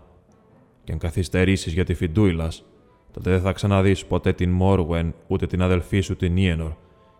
Και 0.83 0.91
αν 0.91 0.97
καθυστερήσεις 0.97 1.73
για 1.73 1.83
τη 1.83 1.93
Φιντούιλας, 1.93 2.65
τότε 3.11 3.29
δεν 3.29 3.41
θα 3.41 3.51
ξαναδείς 3.51 4.05
ποτέ 4.05 4.33
την 4.33 4.51
Μόρουεν 4.51 5.13
ούτε 5.27 5.47
την 5.47 5.61
αδελφή 5.61 5.99
σου 5.99 6.15
την 6.15 6.37
Ιενορ 6.37 6.71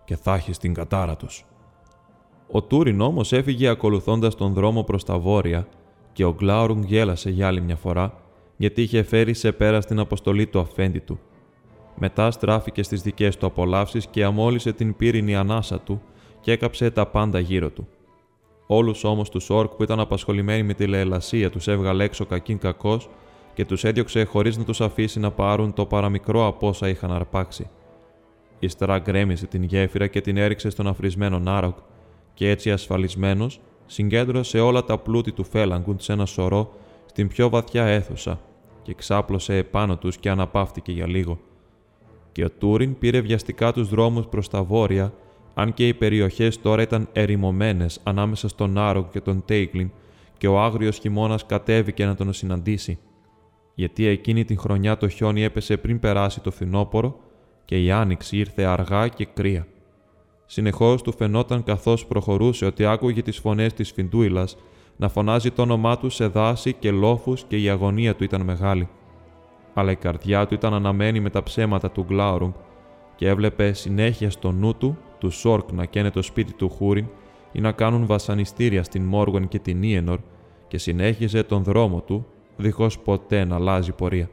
και 0.06 0.16
θα 0.16 0.34
έχεις 0.34 0.58
την 0.58 0.74
κατάρα 0.74 1.16
τους. 1.16 1.46
Ο 2.52 2.62
Τούριν 2.62 3.02
όμως 3.02 3.34
έφυγε 3.34 3.68
ακολουθώντας 3.68 4.36
τον 4.36 4.54
δρόμο 4.54 4.84
προς 4.84 5.04
τα 5.04 5.18
βόρεια 5.18 5.68
και 6.14 6.26
ο 6.26 6.34
Γκλάουρουγκ 6.34 6.84
γέλασε 6.84 7.30
για 7.30 7.48
άλλη 7.48 7.62
μια 7.62 7.76
φορά 7.76 8.22
γιατί 8.58 8.82
είχε 8.82 9.04
φέρει 9.04 9.34
σε 9.34 9.52
πέρα 9.52 9.82
στην 9.82 10.00
αποστολή 10.00 10.48
του 10.48 10.60
αφέντη 10.60 11.00
του. 11.00 11.20
Μετά 11.96 12.32
στράφηκε 12.32 12.84
στις 12.84 13.02
δικές 13.02 13.38
του 13.38 13.46
απολαύσεις 13.46 14.08
και 14.08 14.24
αμόλυσε 14.24 14.74
την 14.74 14.96
πύρινη 14.96 15.36
ανάσα 15.36 15.80
του 15.80 16.02
και 16.42 16.52
έκαψε 16.52 16.92
τα 16.92 17.08
πάντα 17.08 17.40
γύρω 17.40 17.70
του. 17.70 17.88
Όλους 18.68 19.04
όμως 19.04 19.30
τους 19.30 19.50
όρκ 19.50 19.72
που 19.72 19.84
ήταν 19.84 20.00
απασχολημένοι 20.00 20.64
με 20.64 20.74
τη 20.74 20.88
λαιλασία 20.88 21.50
τους 21.50 21.68
έβγαλε 21.68 22.04
έξω 22.04 22.26
κακήν 22.26 22.58
κακός 22.58 23.10
και 23.54 23.66
τους 23.66 23.84
έδιωξε 23.84 24.24
χωρίς 24.24 24.58
να 24.58 24.64
τους 24.64 24.82
αφήσει 24.82 25.20
να 25.20 25.32
πάρουν 25.32 25.74
το 25.74 25.86
παραμικρό 25.86 26.46
από 26.46 26.68
όσα 26.68 26.90
είχαν 26.90 27.12
αρπάξει. 27.12 27.70
Ύστερα 28.60 29.00
γκρέμισε 29.00 29.46
την 29.46 29.64
γέφυρα 29.64 30.08
και 30.08 30.22
την 30.22 30.38
έριξε 30.38 30.70
στον 30.70 30.88
αφρισμένο 30.88 31.40
Νάροκ, 31.40 31.78
και 32.34 32.50
έτσι 32.50 32.72
ασφαλισμένος 32.72 33.60
συγκέντρωσε 33.86 34.60
όλα 34.60 34.84
τα 34.84 34.98
πλούτη 34.98 35.32
του 35.32 35.44
Φέλαγκουντ 35.44 36.00
σε 36.00 36.14
ένα 36.14 36.26
σωρό 36.26 36.74
στην 37.06 37.28
πιο 37.28 37.50
βαθιά 37.50 37.86
αίθουσα 37.86 38.40
και 38.82 38.94
ξάπλωσε 38.94 39.56
επάνω 39.56 39.98
τους 39.98 40.18
και 40.18 40.30
αναπαύτηκε 40.30 40.92
για 40.92 41.08
λίγο. 41.08 41.40
Και 42.32 42.44
ο 42.44 42.50
Τούριν 42.50 42.98
πήρε 42.98 43.20
βιαστικά 43.20 43.74
τους 43.74 43.90
δρόμους 43.90 44.28
προς 44.28 44.50
τα 44.50 44.64
βόρεια, 44.64 45.14
αν 45.60 45.74
και 45.74 45.88
οι 45.88 45.94
περιοχές 45.94 46.62
τώρα 46.62 46.82
ήταν 46.82 47.10
ερημωμένες 47.12 48.00
ανάμεσα 48.04 48.48
στον 48.48 48.72
Νάροκ 48.72 49.12
και 49.12 49.22
τον 49.22 49.44
Τέιγκλιν, 49.46 49.92
και 50.38 50.48
ο 50.48 50.60
άγριος 50.60 50.98
χειμώνας 50.98 51.46
κατέβηκε 51.46 52.06
να 52.06 52.16
τον 52.16 52.34
συναντήσει. 52.34 53.00
Γιατί 53.76 54.06
εκείνη 54.06 54.46
την 54.46 54.58
χρονιά 54.58 54.98
το 54.98 55.08
χιόνι 55.08 55.44
έπεσε 55.44 55.78
πριν 55.78 56.00
περάσει 56.00 56.42
το 56.42 56.52
φθινόπωρο 56.52 57.20
και 57.66 57.84
η 57.84 57.92
άνοιξη 57.92 58.38
ήρθε 58.38 58.64
αργά 58.64 59.08
και 59.08 59.26
κρύα. 59.34 59.68
Συνεχώς 60.46 61.02
του 61.02 61.14
φαινόταν 61.14 61.64
καθώς 61.64 62.06
προχωρούσε 62.06 62.66
ότι 62.66 62.86
άκουγε 62.86 63.22
τις 63.22 63.38
φωνές 63.38 63.74
της 63.74 63.92
Φιντούιλας 63.92 64.58
να 64.98 65.10
φωνάζει 65.10 65.52
το 65.52 65.62
όνομά 65.62 65.98
του 65.98 66.10
σε 66.10 66.28
δάση 66.28 66.74
και 66.74 66.92
λόφους 66.92 67.44
και 67.44 67.58
η 67.58 67.70
αγωνία 67.70 68.16
του 68.16 68.24
ήταν 68.24 68.42
μεγάλη. 68.42 68.90
Αλλά 69.74 69.92
η 69.92 69.96
καρδιά 69.96 70.48
του 70.48 70.54
ήταν 70.54 70.74
αναμένη 70.74 71.20
με 71.20 71.30
τα 71.30 71.44
ψέματα 71.44 71.92
του 71.92 72.06
Γκλάουρουγκ 72.08 72.54
και 73.16 73.28
έβλεπε 73.28 73.74
συνέχεια 73.74 74.30
στο 74.30 74.52
νου 74.52 74.76
του 74.76 74.98
του 75.18 75.30
Σόρκ 75.30 75.72
να 75.72 75.86
καίνε 75.86 76.10
το 76.12 76.22
σπίτι 76.22 76.54
του 76.54 76.70
Χούριν 76.70 77.08
ή 77.52 77.62
να 77.62 77.72
κάνουν 77.72 78.06
βασανιστήρια 78.06 78.84
στην 78.84 79.04
Μόργουεν 79.04 79.48
και 79.48 79.60
την 79.60 79.84
Ιενορ 79.84 80.20
και 80.68 80.78
συνέχιζε 80.78 81.44
τον 81.44 81.64
δρόμο 81.64 82.02
του 82.02 82.26
δίχως 82.58 83.00
ποτέ 83.00 83.46
να 83.46 83.56
αλλάζει 83.56 83.92
πορεία. 83.92 84.30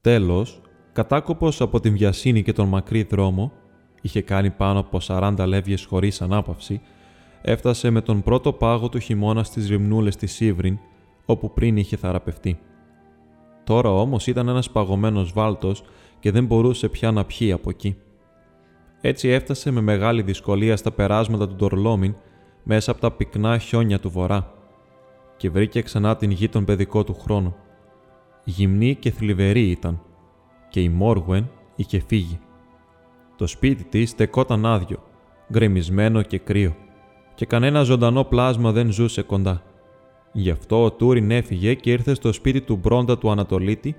Τέλος, 0.00 0.60
κατάκοπος 0.92 1.60
από 1.60 1.80
την 1.80 1.92
βιασύνη 1.92 2.42
και 2.42 2.52
τον 2.52 2.68
μακρύ 2.68 3.02
δρόμο, 3.02 3.52
είχε 4.00 4.22
κάνει 4.22 4.50
πάνω 4.50 4.78
από 4.78 4.98
40 5.02 5.44
λεύγες 5.46 5.84
χωρίς 5.84 6.22
ανάπαυση, 6.22 6.80
έφτασε 7.42 7.90
με 7.90 8.00
τον 8.00 8.22
πρώτο 8.22 8.52
πάγο 8.52 8.88
του 8.88 8.98
χειμώνα 8.98 9.42
στις 9.42 9.68
ρημνούλες 9.68 10.16
της 10.16 10.32
Σίβριν, 10.32 10.78
όπου 11.24 11.52
πριν 11.52 11.76
είχε 11.76 11.96
θεραπευτεί. 11.96 12.58
Τώρα 13.64 13.90
όμως 13.90 14.26
ήταν 14.26 14.48
ένας 14.48 14.70
παγωμένος 14.70 15.32
βάλτος 15.32 15.82
και 16.20 16.30
δεν 16.30 16.44
μπορούσε 16.44 16.88
πια 16.88 17.10
να 17.10 17.24
πιει 17.24 17.52
από 17.52 17.70
εκεί. 17.70 17.96
Έτσι 19.00 19.28
έφτασε 19.28 19.70
με 19.70 19.80
μεγάλη 19.80 20.22
δυσκολία 20.22 20.76
στα 20.76 20.90
περάσματα 20.90 21.48
του 21.48 21.54
Ντορλόμιν 21.54 22.14
μέσα 22.62 22.90
από 22.90 23.00
τα 23.00 23.10
πυκνά 23.10 23.58
χιόνια 23.58 23.98
του 23.98 24.10
βορρά 24.10 24.52
και 25.36 25.50
βρήκε 25.50 25.82
ξανά 25.82 26.16
την 26.16 26.30
γη 26.30 26.48
των 26.48 26.64
παιδικό 26.64 27.04
του 27.04 27.14
χρόνου 27.14 27.56
γυμνή 28.50 28.94
και 28.94 29.10
θλιβερή 29.10 29.70
ήταν, 29.70 30.02
και 30.70 30.80
η 30.80 30.88
Μόργουεν 30.88 31.50
είχε 31.76 32.02
φύγει. 32.06 32.38
Το 33.36 33.46
σπίτι 33.46 33.84
της 33.84 34.10
στεκόταν 34.10 34.66
άδειο, 34.66 35.02
γκρεμισμένο 35.52 36.22
και 36.22 36.38
κρύο, 36.38 36.76
και 37.34 37.46
κανένα 37.46 37.82
ζωντανό 37.82 38.24
πλάσμα 38.24 38.72
δεν 38.72 38.92
ζούσε 38.92 39.22
κοντά. 39.22 39.62
Γι' 40.32 40.50
αυτό 40.50 40.84
ο 40.84 40.92
Τούριν 40.92 41.30
έφυγε 41.30 41.74
και 41.74 41.90
ήρθε 41.90 42.14
στο 42.14 42.32
σπίτι 42.32 42.60
του 42.60 42.76
Μπρόντα 42.76 43.18
του 43.18 43.30
Ανατολίτη, 43.30 43.96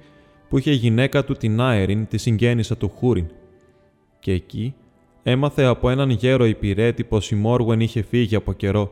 που 0.49 0.57
είχε 0.57 0.71
γυναίκα 0.71 1.23
του 1.23 1.33
την 1.33 1.61
Άεριν, 1.61 2.07
τη 2.07 2.17
συγγέννησα 2.17 2.77
του 2.77 2.89
Χούριν. 2.89 3.25
Και 4.19 4.31
εκεί 4.31 4.75
έμαθε 5.23 5.63
από 5.63 5.89
έναν 5.89 6.09
γέρο 6.09 6.45
υπηρέτη 6.45 7.03
πως 7.03 7.31
η 7.31 7.35
Μόργουεν 7.35 7.79
είχε 7.79 8.01
φύγει 8.01 8.35
από 8.35 8.53
καιρό, 8.53 8.91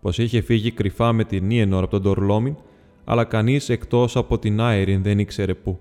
πως 0.00 0.18
είχε 0.18 0.40
φύγει 0.40 0.70
κρυφά 0.70 1.12
με 1.12 1.24
την 1.24 1.50
Ίενορ 1.50 1.82
από 1.82 1.90
τον 1.90 2.02
Τορλόμιν 2.02 2.56
αλλά 3.08 3.24
κανείς 3.24 3.68
εκτός 3.68 4.16
από 4.16 4.38
την 4.38 4.60
Άιριν 4.60 5.02
δεν 5.02 5.18
ήξερε 5.18 5.54
πού. 5.54 5.78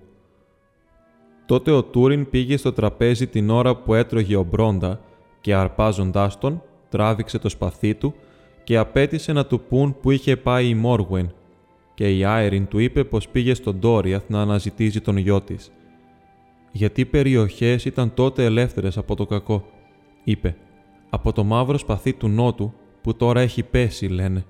Τότε 1.45 1.71
ο 1.71 1.83
Τούριν 1.83 2.29
πήγε 2.29 2.57
στο 2.57 2.73
τραπέζι 2.73 3.27
την 3.27 3.49
ώρα 3.49 3.75
που 3.75 3.93
έτρωγε 3.93 4.35
ο 4.35 4.43
Μπρόντα 4.43 4.99
και 5.41 5.53
αρπάζοντάς 5.53 6.37
τον, 6.37 6.63
τράβηξε 6.89 7.39
το 7.39 7.49
σπαθί 7.49 7.95
του 7.95 8.13
και 8.63 8.77
απέτησε 8.77 9.33
να 9.33 9.45
του 9.45 9.59
πούν 9.59 9.95
που 10.01 10.11
είχε 10.11 10.37
πάει 10.37 10.67
η 10.67 10.75
Μόργουεν 10.75 11.33
και 11.93 12.17
η 12.17 12.23
Άιριν 12.25 12.67
του 12.67 12.79
είπε 12.79 13.03
πως 13.03 13.29
πήγε 13.29 13.53
στον 13.53 13.79
Ντόριαθ 13.79 14.23
να 14.27 14.41
αναζητήσει 14.41 15.01
τον 15.01 15.17
γιο 15.17 15.41
της. 15.41 15.71
«Γιατί 16.71 17.01
οι 17.01 17.05
περιοχές 17.05 17.85
ήταν 17.85 18.13
τότε 18.13 18.45
ελεύθερες 18.45 18.97
από 18.97 19.15
το 19.15 19.25
κακό», 19.25 19.65
είπε, 20.23 20.55
«από 21.09 21.33
το 21.33 21.43
μαύρο 21.43 21.77
σπαθί 21.77 22.13
του 22.13 22.27
Νότου 22.27 22.73
που 23.01 23.15
τώρα 23.15 23.41
έχει 23.41 23.63
πέσει, 23.63 24.07
λένε». 24.07 24.45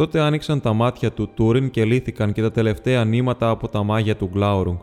Τότε 0.00 0.20
άνοιξαν 0.20 0.60
τα 0.60 0.72
μάτια 0.72 1.12
του 1.12 1.28
Τούριν 1.34 1.70
και 1.70 1.84
λύθηκαν 1.84 2.32
και 2.32 2.42
τα 2.42 2.50
τελευταία 2.50 3.04
νήματα 3.04 3.50
από 3.50 3.68
τα 3.68 3.82
μάγια 3.82 4.16
του 4.16 4.30
Γκλάουρουγκ. 4.32 4.78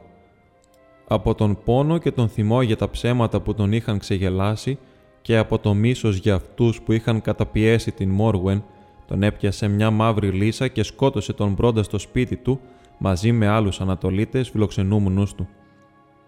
Από 1.07 1.35
τον 1.35 1.57
πόνο 1.63 1.97
και 1.97 2.11
τον 2.11 2.29
θυμό 2.29 2.61
για 2.61 2.77
τα 2.77 2.89
ψέματα 2.89 3.41
που 3.41 3.53
τον 3.53 3.71
είχαν 3.71 3.97
ξεγελάσει 3.97 4.77
και 5.21 5.37
από 5.37 5.59
το 5.59 5.73
μίσος 5.73 6.17
για 6.17 6.35
αυτούς 6.35 6.81
που 6.81 6.91
είχαν 6.91 7.21
καταπιέσει 7.21 7.91
την 7.91 8.09
Μόργουεν, 8.09 8.63
τον 9.07 9.23
έπιασε 9.23 9.67
μια 9.67 9.91
μαύρη 9.91 10.29
λύσα 10.29 10.67
και 10.67 10.83
σκότωσε 10.83 11.33
τον 11.33 11.53
Μπρόντα 11.53 11.83
στο 11.83 11.97
σπίτι 11.97 12.35
του 12.35 12.59
μαζί 12.97 13.31
με 13.31 13.47
άλλους 13.47 13.81
Ανατολίτες 13.81 14.49
φιλοξενούμενους 14.49 15.33
του. 15.33 15.47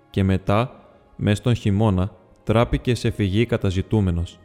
Και 0.10 0.24
μετά, 0.24 0.72
μες 1.16 1.38
στον 1.38 1.56
χειμώνα, 1.56 2.12
τράπηκε 2.44 2.96
σε 2.96 3.12
φυγή 3.12 3.46
καταζητούμενος. 3.46 4.40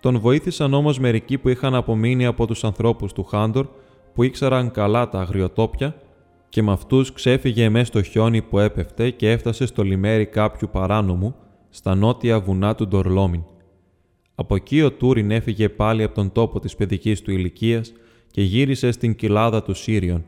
Τον 0.00 0.18
βοήθησαν 0.18 0.74
όμως 0.74 0.98
μερικοί 0.98 1.38
που 1.38 1.48
είχαν 1.48 1.74
απομείνει 1.74 2.26
από 2.26 2.46
τους 2.46 2.64
ανθρώπους 2.64 3.12
του 3.12 3.24
Χάντορ 3.24 3.66
που 4.14 4.22
ήξεραν 4.22 4.70
καλά 4.70 5.08
τα 5.08 5.20
αγριοτόπια 5.20 5.94
και 6.48 6.62
με 6.62 6.72
αυτούς 6.72 7.12
ξέφυγε 7.12 7.68
μέσα 7.68 7.84
στο 7.84 8.02
χιόνι 8.02 8.42
που 8.42 8.58
έπεφτε 8.58 9.10
και 9.10 9.30
έφτασε 9.30 9.66
στο 9.66 9.82
λιμέρι 9.82 10.26
κάποιου 10.26 10.68
παράνομου 10.72 11.34
στα 11.68 11.94
νότια 11.94 12.40
βουνά 12.40 12.74
του 12.74 12.88
Ντορλόμιν. 12.88 13.42
Από 14.34 14.54
εκεί 14.54 14.82
ο 14.82 14.92
Τούριν 14.92 15.30
έφυγε 15.30 15.68
πάλι 15.68 16.02
από 16.02 16.14
τον 16.14 16.32
τόπο 16.32 16.60
της 16.60 16.76
παιδικής 16.76 17.22
του 17.22 17.30
ηλικίας 17.30 17.92
και 18.30 18.42
γύρισε 18.42 18.90
στην 18.90 19.14
κοιλάδα 19.14 19.62
του 19.62 19.74
Σύριον. 19.74 20.24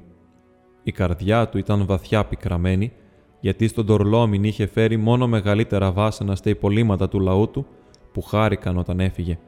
Η 0.83 0.93
καρδιά 0.93 1.49
του 1.49 1.59
ήταν 1.59 1.87
βαθιά 1.87 2.25
πικραμένη, 2.25 2.93
γιατί 3.41 3.69
στον 3.69 3.85
Ντορλόμιν 3.85 4.45
είχε 4.45 4.67
φέρει 4.67 4.97
μόνο 4.97 5.29
μεγαλύτερα 5.29 5.93
βάσανα 5.93 6.35
στα 6.35 6.51
υπολείμματα 6.51 7.09
του 7.09 7.21
λαού 7.21 7.51
του 7.51 7.67
που 8.13 8.23
χάρηκαν 8.23 8.79
όταν 8.79 9.01
έφυγε 9.01 9.39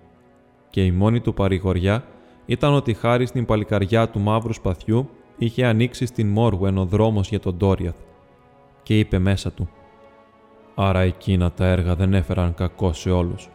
και 0.73 0.85
η 0.85 0.91
μόνη 0.91 1.21
του 1.21 1.35
παρηγοριά 1.35 2.05
ήταν 2.47 2.75
ότι 2.75 2.95
χάρη 2.95 3.27
στην 3.27 3.45
παλικαριά 3.45 4.09
του 4.09 4.21
μαύρου 4.21 4.53
σπαθιού 4.53 5.09
είχε 5.37 5.67
ανοίξει 5.67 6.07
στην 6.07 6.29
Μόργουεν 6.29 6.79
ο 6.79 6.85
δρόμος 6.85 7.29
για 7.29 7.41
τον 7.41 7.57
Ντόριαθ 7.57 7.95
και 8.83 8.99
είπε 8.99 9.19
μέσα 9.19 9.53
του 9.53 9.69
«Άρα 10.75 11.01
εκείνα 11.01 11.53
τα 11.53 11.67
έργα 11.67 11.95
δεν 11.95 12.15
έφεραν 12.15 12.55
κακό 12.55 12.93
σε 12.93 13.11
όλους 13.11 13.49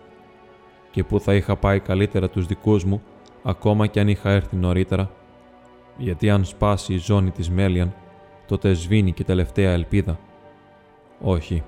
και 0.92 1.04
που 1.04 1.20
θα 1.20 1.34
είχα 1.34 1.56
πάει 1.56 1.80
καλύτερα 1.80 2.30
τους 2.30 2.46
δικούς 2.46 2.84
μου 2.84 3.02
ακόμα 3.44 3.88
κι 3.88 4.00
αν 4.00 4.08
είχα 4.08 4.30
έρθει 4.30 4.56
νωρίτερα 4.56 5.12
γιατί 5.98 6.30
αν 6.30 6.46
σπάσει 6.46 6.94
η 6.94 6.98
ζώνη 6.98 7.32
της 7.32 7.50
Μέλιαν 7.50 7.94
τότε 8.48 8.74
σβήνει 8.74 9.12
και 9.12 9.24
τελευταία 9.24 9.72
ελπίδα. 9.72 10.20
Όχι, 11.22 11.64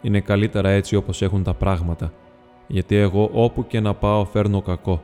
είναι 0.00 0.20
καλύτερα 0.20 0.68
έτσι 0.68 0.96
όπως 0.96 1.22
έχουν 1.22 1.42
τα 1.42 1.54
πράγματα 1.54 2.12
γιατί 2.68 2.96
εγώ 2.96 3.30
όπου 3.32 3.66
και 3.66 3.80
να 3.80 3.94
πάω 3.94 4.24
φέρνω 4.24 4.62
κακό. 4.62 5.02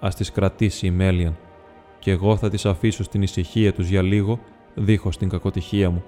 Ας 0.00 0.14
τις 0.14 0.32
κρατήσει 0.32 0.86
η 0.86 0.90
Μέλιαν, 0.90 1.36
και 1.98 2.10
εγώ 2.10 2.36
θα 2.36 2.50
τις 2.50 2.66
αφήσω 2.66 3.02
στην 3.02 3.22
ησυχία 3.22 3.72
τους 3.72 3.88
για 3.88 4.02
λίγο, 4.02 4.38
δίχως 4.74 5.16
την 5.16 5.28
κακοτυχία 5.28 5.90
μου. 5.90 6.04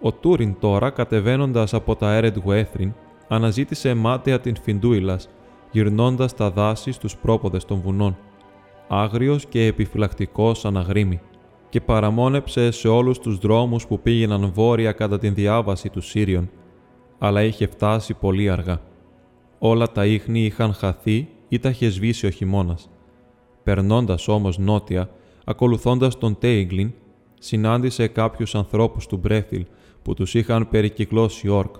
Ο 0.00 0.12
Τούριν 0.12 0.56
τώρα, 0.58 0.90
κατεβαίνοντας 0.90 1.74
από 1.74 1.96
τα 1.96 2.14
Έρεντ 2.14 2.36
Έθριν, 2.46 2.94
αναζήτησε 3.28 3.94
μάταια 3.94 4.40
την 4.40 4.56
Φιντούιλας, 4.62 5.28
γυρνώντας 5.70 6.34
τα 6.34 6.50
δάση 6.50 6.92
στους 6.92 7.16
πρόποδες 7.16 7.64
των 7.64 7.80
βουνών, 7.80 8.16
άγριος 8.88 9.46
και 9.46 9.66
επιφυλακτικός 9.66 10.64
αναγρίμη, 10.64 11.20
και 11.68 11.80
παραμόνεψε 11.80 12.70
σε 12.70 12.88
όλους 12.88 13.18
τους 13.18 13.38
δρόμους 13.38 13.86
που 13.86 14.00
πήγαιναν 14.00 14.52
βόρεια 14.52 14.92
κατά 14.92 15.18
την 15.18 15.34
διάβαση 15.34 15.88
του 15.88 16.00
Σύριον, 16.00 16.50
αλλά 17.18 17.42
είχε 17.42 17.66
φτάσει 17.66 18.14
πολύ 18.14 18.50
αργά. 18.50 18.80
Όλα 19.62 19.92
τα 19.92 20.06
ίχνη 20.06 20.44
είχαν 20.44 20.72
χαθεί 20.72 21.28
ή 21.48 21.58
τα 21.58 21.68
είχε 21.68 21.88
σβήσει 21.88 22.26
ο 22.26 22.30
χειμώνας. 22.30 22.90
Περνώντας 23.62 24.28
όμως 24.28 24.58
νότια, 24.58 25.10
ακολουθώντας 25.44 26.18
τον 26.18 26.38
Τέιγκλιν, 26.38 26.92
συνάντησε 27.38 28.06
κάποιους 28.06 28.54
ανθρώπους 28.54 29.06
του 29.06 29.16
Μπρέθιλ 29.16 29.64
που 30.02 30.14
τους 30.14 30.34
είχαν 30.34 30.68
περικυκλώσει 30.68 31.46
οι 31.46 31.50
Όρκ 31.50 31.74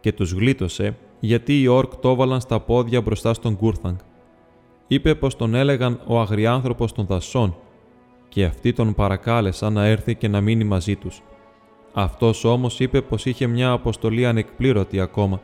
και 0.00 0.12
τους 0.12 0.32
γλίτωσε 0.32 0.96
γιατί 1.20 1.60
οι 1.60 1.66
Όρκ 1.66 1.96
το 1.96 2.08
έβαλαν 2.10 2.40
στα 2.40 2.60
πόδια 2.60 3.00
μπροστά 3.00 3.34
στον 3.34 3.56
Κούρθαγκ. 3.56 3.96
Είπε 4.86 5.14
πως 5.14 5.36
τον 5.36 5.54
έλεγαν 5.54 6.00
ο 6.06 6.20
αγριάνθρωπος 6.20 6.92
των 6.92 7.06
δασών 7.06 7.56
και 8.28 8.44
αυτοί 8.44 8.72
τον 8.72 8.94
παρακάλεσαν 8.94 9.72
να 9.72 9.84
έρθει 9.84 10.14
και 10.14 10.28
να 10.28 10.40
μείνει 10.40 10.64
μαζί 10.64 10.96
τους. 10.96 11.22
Αυτός 11.92 12.44
όμως 12.44 12.80
είπε 12.80 13.02
πως 13.02 13.26
είχε 13.26 13.46
μια 13.46 13.70
αποστολή 13.70 14.26
ανεκπλήρωτη 14.26 15.00
ακόμα, 15.00 15.40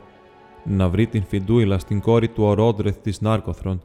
να 0.67 0.89
βρει 0.89 1.07
την 1.07 1.23
Φιντούιλα 1.23 1.79
στην 1.79 1.99
κόρη 1.99 2.27
του 2.27 2.43
Ορόντρεθ 2.43 2.97
της 2.97 3.21
Νάρκοθρον. 3.21 3.81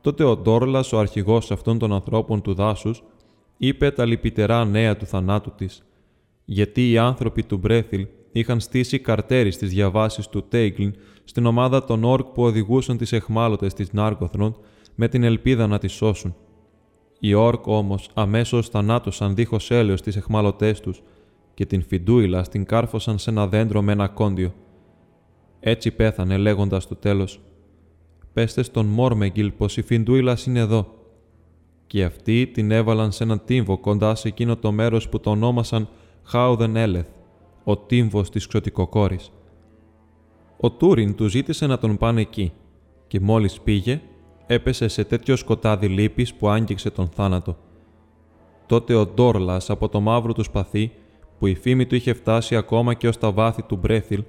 Τότε 0.00 0.24
ο 0.24 0.36
Ντόρλας, 0.36 0.92
ο 0.92 0.98
αρχηγός 0.98 1.50
αυτών 1.50 1.78
των 1.78 1.92
ανθρώπων 1.92 2.42
του 2.42 2.54
δάσους, 2.54 3.02
είπε 3.56 3.90
τα 3.90 4.04
λυπητερά 4.04 4.64
νέα 4.64 4.96
του 4.96 5.06
θανάτου 5.06 5.52
της, 5.56 5.82
γιατί 6.44 6.90
οι 6.90 6.98
άνθρωποι 6.98 7.42
του 7.42 7.56
Μπρέθιλ 7.56 8.06
είχαν 8.32 8.60
στήσει 8.60 8.98
καρτέρι 8.98 9.50
στις 9.50 9.70
διαβάσεις 9.70 10.28
του 10.28 10.44
Τέιγκλιν 10.48 10.94
στην 11.24 11.46
ομάδα 11.46 11.84
των 11.84 12.04
Όρκ 12.04 12.26
που 12.26 12.42
οδηγούσαν 12.42 12.96
τις 12.96 13.12
εχμάλωτες 13.12 13.74
της 13.74 13.92
Νάρκοθρον 13.92 14.56
με 14.94 15.08
την 15.08 15.22
ελπίδα 15.22 15.66
να 15.66 15.78
τις 15.78 15.92
σώσουν. 15.92 16.34
Οι 17.20 17.34
Όρκ 17.34 17.66
όμως 17.66 18.10
αμέσως 18.14 18.68
θανάτωσαν 18.68 19.34
δίχως 19.34 19.70
έλεος 19.70 20.02
τις 20.02 20.16
εχμάλωτές 20.16 20.80
τους 20.80 21.02
και 21.54 21.66
την 21.66 21.82
Φιντούιλα 21.82 22.42
την 22.42 22.64
κάρφωσαν 22.64 23.18
σε 23.18 23.30
ένα 23.30 23.46
δέντρο 23.46 23.82
με 23.82 23.92
ένα 23.92 24.08
κόντιο. 24.08 24.54
Έτσι 25.60 25.90
πέθανε 25.90 26.36
λέγοντας 26.36 26.82
στο 26.82 26.96
τέλος 26.96 27.40
«Πέστε 28.32 28.62
στον 28.62 28.86
Μόρμεγγιλ 28.86 29.50
πως 29.50 29.76
η 29.76 29.82
Φιντούιλας 29.82 30.46
είναι 30.46 30.58
εδώ». 30.58 30.86
Και 31.86 32.04
αυτοί 32.04 32.46
την 32.46 32.70
έβαλαν 32.70 33.12
σε 33.12 33.22
ένα 33.22 33.38
τύμβο 33.38 33.78
κοντά 33.78 34.14
σε 34.14 34.28
εκείνο 34.28 34.56
το 34.56 34.72
μέρος 34.72 35.08
που 35.08 35.20
το 35.20 35.30
ονόμασαν 35.30 35.88
Χάουδεν 36.22 36.76
Έλεθ, 36.76 37.08
ο 37.64 37.76
τύμβος 37.76 38.30
της 38.30 38.46
ξωτικοκόρης. 38.46 39.32
Ο 40.60 40.70
Τούριν 40.70 41.14
του 41.14 41.28
ζήτησε 41.28 41.66
να 41.66 41.78
τον 41.78 41.96
πάνε 41.96 42.20
εκεί 42.20 42.52
και 43.06 43.20
μόλις 43.20 43.60
πήγε, 43.60 44.00
έπεσε 44.46 44.88
σε 44.88 45.04
τέτοιο 45.04 45.36
σκοτάδι 45.36 45.88
λύπης 45.88 46.34
που 46.34 46.48
άγγιξε 46.48 46.90
τον 46.90 47.08
θάνατο. 47.08 47.56
Τότε 48.66 48.94
ο 48.94 49.06
Ντόρλας 49.06 49.70
από 49.70 49.88
το 49.88 50.00
μαύρο 50.00 50.32
του 50.32 50.42
σπαθί, 50.42 50.92
που 51.38 51.46
η 51.46 51.54
φήμη 51.54 51.86
του 51.86 51.94
είχε 51.94 52.12
φτάσει 52.12 52.56
ακόμα 52.56 52.94
και 52.94 53.08
ως 53.08 53.18
τα 53.18 53.32
βάθη 53.32 53.62
του 53.62 53.76
Μπρέθιλ 53.76 54.22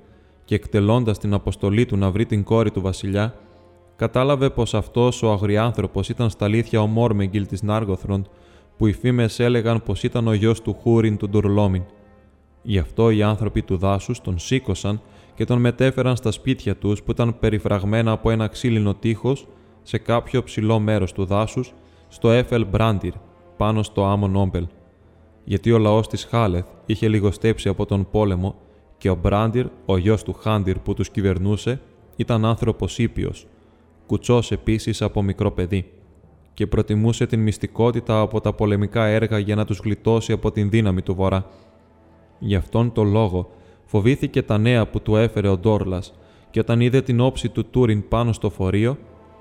και 0.50 0.56
εκτελώντας 0.56 1.18
την 1.18 1.34
αποστολή 1.34 1.86
του 1.86 1.97
να 1.97 2.12
βρει 2.12 2.26
την 2.26 2.43
κόρη 2.43 2.72
του 2.72 2.82
βασιλιά, 2.82 3.36
κατάλαβε 3.95 4.50
πως 4.50 4.74
αυτός 4.74 5.24
ο 5.24 5.32
αγριάνθρωπος 5.32 6.10
ήταν 6.10 6.30
στα 6.30 6.45
αλήθεια 6.45 6.82
ο 6.82 6.88
Μόρμεγγιλ 6.88 7.47
της 7.47 7.62
Νάργοθρον, 7.62 8.28
που 8.78 8.88
οι 8.88 8.93
φήμες 8.93 9.39
έλεγαν 9.39 9.84
πως 9.84 10.04
ήταν 10.04 10.28
ο 10.28 10.34
γιος 10.34 10.62
του 10.62 10.74
Χούριν 10.74 11.18
του 11.18 11.30
Ντουρλόμιν. 11.30 11.84
Γι' 12.62 12.78
αυτό 12.78 13.10
οι 13.10 13.24
άνθρωποι 13.24 13.62
του 13.62 13.78
δάσους 13.78 14.22
τον 14.22 14.39
σήκωσαν 14.39 15.02
και 15.36 15.45
τον 15.45 15.60
μετέφεραν 15.60 16.16
στα 16.16 16.32
σπίτια 16.32 16.76
τους 16.76 17.04
που 17.04 17.12
ήταν 17.12 17.39
περιφραγμένα 17.39 18.12
από 18.12 18.32
ένα 18.32 18.47
ξύλινο 18.47 18.93
τείχος 18.93 19.47
σε 19.82 19.97
κάποιο 19.97 20.43
ψηλό 20.43 20.80
μέρος 20.80 21.12
του 21.12 21.26
δάσους, 21.26 21.74
στο 22.08 22.32
Έφελ 22.32 22.66
Μπράντιρ, 22.66 23.14
πάνω 23.58 23.84
στο 23.84 24.06
Άμον 24.06 24.36
Όμπελ. 24.36 24.68
Γιατί 25.43 25.72
ο 25.72 25.78
λαός 25.78 26.08
της 26.08 26.24
Χάλεθ 26.24 26.66
είχε 26.86 27.08
λιγοστέψει 27.08 27.70
από 27.70 27.86
τον 27.86 28.08
πόλεμο 28.12 28.56
και 29.00 29.10
ο 29.10 29.16
Μπράντιρ, 29.16 29.66
ο 29.86 29.97
γιος 29.97 30.24
του 30.24 30.34
Χάντιρ 30.34 30.80
που 30.80 30.93
τους 30.93 31.10
κυβερνούσε, 31.10 31.82
ήταν 32.16 32.45
άνθρωπος 32.45 32.97
ήπιος, 32.97 33.47
κουτσός 34.06 34.52
επίσης 34.52 35.02
από 35.02 35.22
μικρό 35.22 35.52
παιδί 35.52 35.91
και 36.54 36.68
προτιμούσε 36.68 37.26
την 37.26 37.39
μυστικότητα 37.39 38.20
από 38.20 38.41
τα 38.41 38.54
πολεμικά 38.54 39.06
έργα 39.06 39.39
για 39.39 39.56
να 39.56 39.66
τους 39.66 39.80
γλιτώσει 39.84 40.32
από 40.32 40.52
την 40.52 40.70
δύναμη 40.70 41.02
του 41.02 41.16
Βορρά. 41.16 41.45
Γι' 42.39 42.56
αυτόν 42.56 42.91
τον 42.91 43.12
λόγο 43.12 43.52
φοβήθηκε 43.86 44.41
τα 44.41 44.58
νέα 44.58 44.88
που 44.88 45.02
του 45.02 45.16
έφερε 45.16 45.47
ο 45.47 45.58
Ντόρλας 45.58 46.14
και 46.50 46.60
όταν 46.60 46.82
είδε 46.82 47.02
την 47.02 47.20
όψη 47.20 47.50
του 47.50 47.66
Τούριν 47.66 48.08
πάνω 48.08 48.34
στο 48.34 48.50
φορείο, 48.50 48.97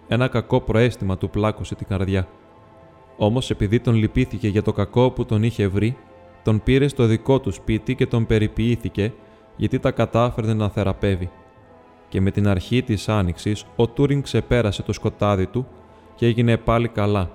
ένα 0.09 0.29
κακό 0.29 0.61
προέστημα 0.61 1.19
του 1.19 1.31
πλάκωσε 1.31 1.75
την 1.75 1.87
καρδιά. 1.87 2.29
Όμως 3.17 3.51
επειδή 3.51 3.81
τον 3.81 3.95
λυπήθηκε 3.95 4.49
για 4.49 4.63
το 4.63 4.73
κακό 4.73 5.11
που 5.11 5.25
τον 5.25 5.43
είχε 5.43 5.69
βρει, 5.69 5.97
τον 6.43 6.63
πήρε 6.63 6.89
στο 6.89 7.07
δικό 7.07 7.41
του 7.41 7.53
σπίτι 7.53 7.95
και 7.95 8.07
τον 8.07 8.27
περιποιήθηκε 8.27 9.13
γιατί 9.59 9.79
τα 9.79 9.91
κατάφερνε 9.91 10.55
να 10.55 10.69
θεραπεύει. 10.69 11.31
Και 12.09 12.21
με 12.21 12.31
την 12.31 12.49
αρχή 12.49 12.83
της 12.83 13.09
άνοιξης, 13.09 13.65
ο 13.77 13.89
Τούριν 13.89 14.23
ξεπέρασε 14.23 14.83
το 14.83 14.93
σκοτάδι 14.93 15.47
του 15.47 15.67
και 16.15 16.27
έγινε 16.27 16.57
πάλι 16.57 16.89
καλά. 16.89 17.31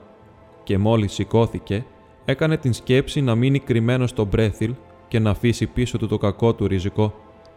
Και 0.63 0.77
μόλις 0.77 1.13
σηκώθηκε, 1.13 1.85
έκανε 2.25 2.57
την 2.57 2.73
σκέψη 2.73 3.21
να 3.21 3.35
μείνει 3.35 3.59
κρυμμένος 3.59 4.09
στο 4.09 4.25
Μπρέθιλ 4.25 4.73
και 5.07 5.19
να 5.19 5.29
αφήσει 5.29 5.67
πίσω 5.67 5.97
του 5.97 6.07
το 6.07 6.17
κακό 6.17 6.53
του 6.53 6.67
ριζικό, 6.67 7.13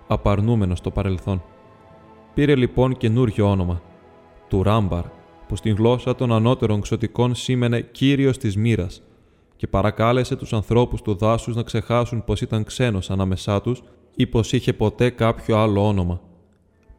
απαρνούμενος 0.06 0.78
στο 0.78 0.90
παρελθόν. 0.90 1.42
Πήρε 2.34 2.54
λοιπόν 2.54 2.96
καινούριο 2.96 3.50
όνομα, 3.50 3.82
του 4.48 4.62
Ράμπαρ, 4.62 5.04
που 5.48 5.56
στην 5.56 5.74
γλώσσα 5.74 6.14
των 6.14 6.32
ανώτερων 6.32 6.80
ξωτικών 6.80 7.34
σήμαινε 7.34 7.80
κύριος 7.80 8.38
της 8.38 8.56
μοίρας, 8.56 9.02
και 9.56 9.66
παρακάλεσε 9.66 10.36
τους 10.36 10.52
ανθρώπους 10.52 11.02
του 11.02 11.14
δάσους 11.14 11.56
να 11.56 11.62
ξεχάσουν 11.62 12.24
πως 12.24 12.40
ήταν 12.40 12.64
ξένος 12.64 13.10
ανάμεσά 13.10 13.60
τους 13.60 13.82
ή 14.16 14.26
πω 14.26 14.40
είχε 14.50 14.72
ποτέ 14.72 15.10
κάποιο 15.10 15.56
άλλο 15.56 15.86
όνομα. 15.86 16.20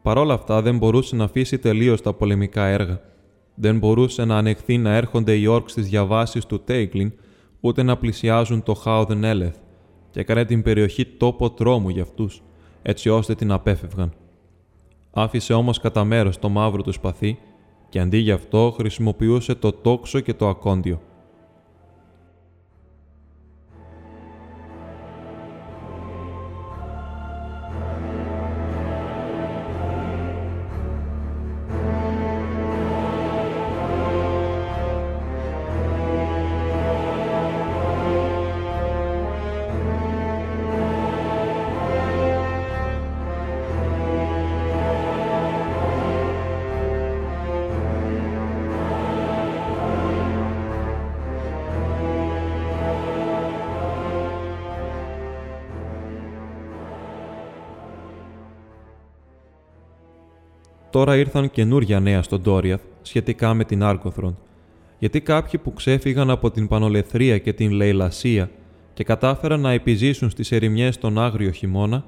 Παρ' 0.02 0.18
όλα 0.18 0.34
αυτά 0.34 0.62
δεν 0.62 0.78
μπορούσε 0.78 1.16
να 1.16 1.24
αφήσει 1.24 1.58
τελείως 1.58 2.00
τα 2.02 2.12
πολεμικά 2.12 2.64
έργα. 2.66 3.00
Δεν 3.54 3.78
μπορούσε 3.78 4.24
να 4.24 4.36
ανεχθεί 4.36 4.78
να 4.78 4.94
έρχονται 4.94 5.34
οι 5.34 5.46
όρκ 5.46 5.68
στις 5.68 5.88
διαβάσεις 5.88 6.46
του 6.46 6.60
Τέιγκλιν, 6.64 7.12
ούτε 7.60 7.82
να 7.82 7.96
πλησιάζουν 7.96 8.62
το 8.62 8.74
Χάουδεν 8.74 9.24
Έλεθ, 9.24 9.56
και 10.10 10.20
έκανε 10.20 10.44
την 10.44 10.62
περιοχή 10.62 11.04
τόπο 11.06 11.50
τρόμου 11.50 11.88
για 11.88 12.02
αυτούς, 12.02 12.42
έτσι 12.82 13.08
ώστε 13.08 13.34
την 13.34 13.52
απέφευγαν. 13.52 14.12
Άφησε 15.10 15.52
όμως 15.52 15.78
κατά 15.78 16.04
μέρος 16.04 16.38
το 16.38 16.48
μαύρο 16.48 16.82
του 16.82 16.92
σπαθί 16.92 17.38
και 17.88 18.00
αντί 18.00 18.16
γι' 18.16 18.30
αυτό 18.30 18.74
χρησιμοποιούσε 18.76 19.54
το 19.54 19.72
τόξο 19.72 20.20
και 20.20 20.34
το 20.34 20.48
ακόντιο. 20.48 21.00
Τώρα 60.98 61.16
ήρθαν 61.16 61.50
καινούργια 61.50 62.00
νέα 62.00 62.22
στον 62.22 62.42
Τόριαθ 62.42 62.80
σχετικά 63.02 63.54
με 63.54 63.64
την 63.64 63.82
Άρκοθρον, 63.82 64.38
γιατί 64.98 65.20
κάποιοι 65.20 65.60
που 65.60 65.72
ξέφυγαν 65.72 66.30
από 66.30 66.50
την 66.50 66.68
πανολεθρία 66.68 67.38
και 67.38 67.52
την 67.52 67.70
λαιλασία 67.70 68.50
και 68.94 69.04
κατάφεραν 69.04 69.60
να 69.60 69.70
επιζήσουν 69.70 70.30
στις 70.30 70.52
ερημιές 70.52 70.98
τον 70.98 71.18
άγριο 71.18 71.50
χειμώνα, 71.50 72.04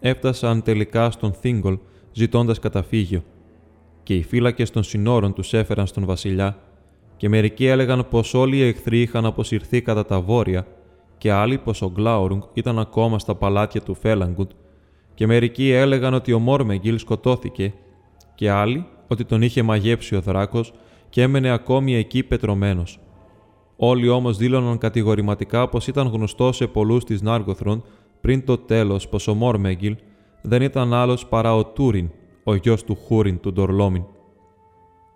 έφτασαν 0.00 0.62
τελικά 0.62 1.10
στον 1.10 1.32
Θίγκολ 1.32 1.78
ζητώντας 2.12 2.58
καταφύγιο. 2.58 3.24
Και 4.02 4.14
οι 4.14 4.22
φύλακες 4.22 4.70
των 4.70 4.82
συνόρων 4.82 5.32
τους 5.32 5.52
έφεραν 5.52 5.86
στον 5.86 6.04
βασιλιά 6.04 6.58
και 7.16 7.28
μερικοί 7.28 7.66
έλεγαν 7.66 8.06
πως 8.10 8.34
όλοι 8.34 8.56
οι 8.56 8.62
εχθροί 8.62 9.00
είχαν 9.00 9.24
αποσυρθεί 9.24 9.82
κατά 9.82 10.04
τα 10.04 10.20
βόρεια 10.20 10.66
και 11.18 11.32
άλλοι 11.32 11.58
πως 11.58 11.82
ο 11.82 11.90
Γκλάουρουγκ 11.94 12.42
ήταν 12.54 12.78
ακόμα 12.78 13.18
στα 13.18 13.34
παλάτια 13.34 13.80
του 13.80 13.94
Φέλαγκουντ 13.94 14.50
και 15.14 15.26
μερικοί 15.26 15.70
έλεγαν 15.70 16.14
ότι 16.14 16.32
ο 16.32 16.38
Μόρμεγγιλ 16.38 16.98
σκοτώθηκε 16.98 17.72
και 18.34 18.50
άλλοι 18.50 18.86
ότι 19.08 19.24
τον 19.24 19.42
είχε 19.42 19.62
μαγέψει 19.62 20.16
ο 20.16 20.20
δράκος 20.20 20.72
και 21.08 21.22
έμενε 21.22 21.50
ακόμη 21.50 21.94
εκεί 21.94 22.22
πετρωμένος. 22.22 22.98
Όλοι 23.76 24.08
όμως 24.08 24.36
δήλωναν 24.36 24.78
κατηγορηματικά 24.78 25.68
πως 25.68 25.86
ήταν 25.86 26.06
γνωστό 26.06 26.52
σε 26.52 26.66
πολλούς 26.66 27.04
της 27.04 27.22
Νάργοθρον 27.22 27.84
πριν 28.20 28.44
το 28.44 28.58
τέλος 28.58 29.08
πως 29.08 29.28
ο 29.28 29.34
Μόρμεγγιλ 29.34 29.96
δεν 30.42 30.62
ήταν 30.62 30.94
άλλος 30.94 31.26
παρά 31.26 31.56
ο 31.56 31.64
Τούριν, 31.64 32.10
ο 32.44 32.54
γιος 32.54 32.84
του 32.84 32.94
Χούριν 32.94 33.40
του 33.40 33.52
Ντορλόμιν. 33.52 34.04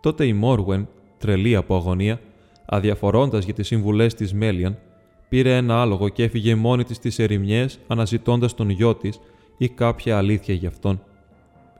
Τότε 0.01 0.27
η 0.27 0.33
Μόρουεν, 0.33 0.89
τρελή 1.19 1.57
από 1.57 1.77
αγωνία, 1.77 2.21
αδιαφορώντας 2.67 3.45
για 3.45 3.55
τις 3.55 3.67
συμβουλές 3.67 4.15
της 4.15 4.35
Μέλιαν, 4.35 4.79
πήρε 5.29 5.57
ένα 5.57 5.81
άλογο 5.81 6.09
και 6.09 6.23
έφυγε 6.23 6.55
μόνη 6.55 6.85
της 6.85 6.97
στις 6.97 7.19
ερημιές 7.19 7.79
αναζητώντας 7.87 8.55
τον 8.55 8.69
γιο 8.69 8.95
της 8.95 9.21
ή 9.57 9.69
κάποια 9.69 10.17
αλήθεια 10.17 10.55
γι' 10.55 10.67
αυτόν 10.67 11.03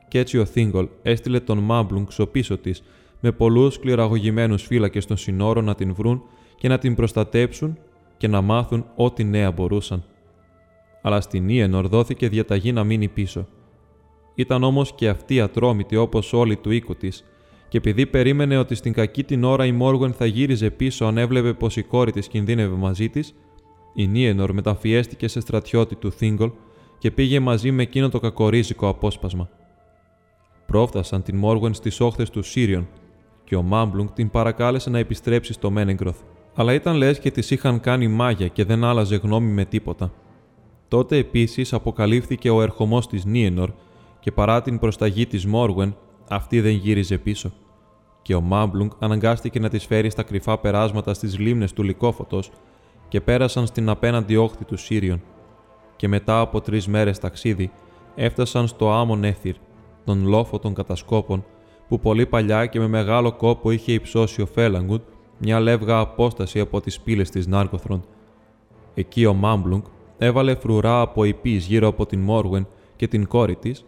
και 0.09 0.19
έτσι 0.19 0.37
ο 0.37 0.45
Θίγκολ 0.45 0.87
έστειλε 1.01 1.39
τον 1.39 1.57
Μάμπλουγκ 1.57 2.07
πίσω 2.31 2.57
της, 2.57 2.83
με 3.19 3.31
πολλούς 3.31 3.79
κληραγωγημένου 3.79 4.57
φύλακες 4.57 5.05
των 5.05 5.17
συνόρων 5.17 5.63
να 5.63 5.75
την 5.75 5.93
βρουν 5.93 6.21
και 6.55 6.67
να 6.67 6.77
την 6.77 6.95
προστατέψουν, 6.95 7.77
και 8.17 8.27
να 8.27 8.41
μάθουν 8.41 8.85
ό,τι 8.95 9.23
νέα 9.23 9.51
μπορούσαν. 9.51 10.03
Αλλά 11.01 11.21
στην 11.21 11.49
Ιενορ 11.49 11.87
δόθηκε 11.87 12.29
διαταγή 12.29 12.71
να 12.71 12.83
μείνει 12.83 13.07
πίσω. 13.07 13.47
Ήταν 14.35 14.63
όμως 14.63 14.93
και 14.95 15.09
αυτή 15.09 15.41
ατρόμητη 15.41 15.95
όπως 15.95 16.33
όλοι 16.33 16.55
του 16.55 16.71
οίκου 16.71 16.95
της, 16.95 17.23
και 17.69 17.77
επειδή 17.77 18.05
περίμενε 18.05 18.57
ότι 18.57 18.75
στην 18.75 18.93
κακή 18.93 19.23
την 19.23 19.43
ώρα 19.43 19.65
η 19.65 19.71
Μόργουεν 19.71 20.13
θα 20.13 20.25
γύριζε 20.25 20.69
πίσω 20.69 21.05
αν 21.05 21.17
έβλεπε 21.17 21.53
πως 21.53 21.77
η 21.77 21.83
κόρη 21.83 22.11
της 22.11 22.27
κινδύνευε 22.27 22.75
μαζί 22.75 23.09
της, 23.09 23.35
η 23.93 24.07
Νίενορ 24.07 24.53
μεταφιέστηκε 24.53 25.27
σε 25.27 25.39
στρατιώτη 25.39 25.95
του 25.95 26.11
Θίγκολ 26.11 26.51
και 26.97 27.11
πήγε 27.11 27.39
μαζί 27.39 27.71
με 27.71 27.81
εκείνο 27.81 28.09
το 28.09 28.19
κακορίζικο 28.19 28.87
απόσπασμα. 28.87 29.49
Πρόφτασαν 30.69 31.23
την 31.23 31.37
Μόργουεν 31.37 31.73
στις 31.73 31.99
όχθες 31.99 32.29
του 32.29 32.43
Σύριον 32.43 32.87
και 33.43 33.55
ο 33.55 33.61
Μάμπλουγκ 33.61 34.07
την 34.13 34.29
παρακάλεσε 34.29 34.89
να 34.89 34.97
επιστρέψει 34.97 35.53
στο 35.53 35.71
Μένεγκροθ. 35.71 36.17
Αλλά 36.55 36.73
ήταν 36.73 36.95
λες 36.95 37.19
και 37.19 37.31
τη 37.31 37.47
είχαν 37.49 37.79
κάνει 37.79 38.07
μάγια 38.07 38.47
και 38.47 38.65
δεν 38.65 38.83
άλλαζε 38.83 39.15
γνώμη 39.15 39.51
με 39.51 39.65
τίποτα. 39.65 40.11
Τότε 40.87 41.17
επίσης 41.17 41.73
αποκαλύφθηκε 41.73 42.49
ο 42.49 42.61
ερχομός 42.61 43.07
της 43.07 43.25
Νίενορ 43.25 43.69
και 44.19 44.31
παρά 44.31 44.61
την 44.61 44.79
προσταγή 44.79 45.25
της 45.25 45.45
Μόργουεν, 45.45 45.95
αυτή 46.29 46.61
δεν 46.61 46.73
γύριζε 46.73 47.17
πίσω. 47.17 47.51
Και 48.21 48.35
ο 48.35 48.41
Μάμπλουγκ 48.41 48.89
αναγκάστηκε 48.99 49.59
να 49.59 49.69
τη 49.69 49.79
φέρει 49.79 50.09
στα 50.09 50.23
κρυφά 50.23 50.57
περάσματα 50.57 51.13
στις 51.13 51.39
λίμνες 51.39 51.73
του 51.73 51.83
Λικόφωτο 51.83 52.39
και 53.07 53.21
πέρασαν 53.21 53.67
στην 53.67 53.89
απέναντι 53.89 54.35
όχθη 54.35 54.65
του 54.65 54.77
Σύριον. 54.77 55.21
Και 55.95 56.07
μετά 56.07 56.39
από 56.39 56.61
τρεις 56.61 56.87
μέρες 56.87 57.19
ταξίδι, 57.19 57.71
έφτασαν 58.15 58.67
στο 58.67 58.91
άμμον 58.91 59.23
Έθιρ, 59.23 59.55
τον 60.09 60.27
λόφο 60.27 60.59
των 60.59 60.73
κατασκόπων, 60.73 61.45
που 61.87 61.99
πολύ 61.99 62.25
παλιά 62.25 62.65
και 62.65 62.79
με 62.79 62.87
μεγάλο 62.87 63.31
κόπο 63.31 63.71
είχε 63.71 63.91
υψώσει 63.91 64.41
ο 64.41 64.45
Φέλαγκουντ 64.45 65.01
μια 65.37 65.59
λεύγα 65.59 65.99
απόσταση 65.99 66.59
από 66.59 66.81
τις 66.81 66.99
πύλες 66.99 67.29
της 67.29 67.47
Νάρκοθρον. 67.47 68.03
Εκεί 68.93 69.25
ο 69.25 69.33
Μάμπλουγκ 69.33 69.81
έβαλε 70.17 70.55
φρουρά 70.55 71.01
από 71.01 71.23
υπείς 71.23 71.65
γύρω 71.65 71.87
από 71.87 72.05
την 72.05 72.19
Μόργουεν 72.19 72.67
και 72.95 73.07
την 73.07 73.27
κόρη 73.27 73.55
της 73.55 73.85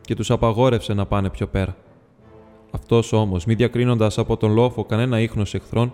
και 0.00 0.14
τους 0.14 0.30
απαγόρευσε 0.30 0.94
να 0.94 1.06
πάνε 1.06 1.30
πιο 1.30 1.46
πέρα. 1.46 1.76
Αυτός 2.70 3.12
όμως, 3.12 3.44
μη 3.44 3.54
διακρίνοντας 3.54 4.18
από 4.18 4.36
τον 4.36 4.52
λόφο 4.52 4.84
κανένα 4.84 5.20
ίχνος 5.20 5.54
εχθρών, 5.54 5.92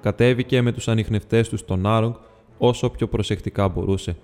κατέβηκε 0.00 0.62
με 0.62 0.72
τους 0.72 0.88
ανιχνευτές 0.88 1.48
του 1.48 1.56
στον 1.56 1.86
Άρογκ 1.86 2.14
όσο 2.58 2.90
πιο 2.90 3.08
προσεκτικά 3.08 3.68
μπορούσε. 3.68 4.16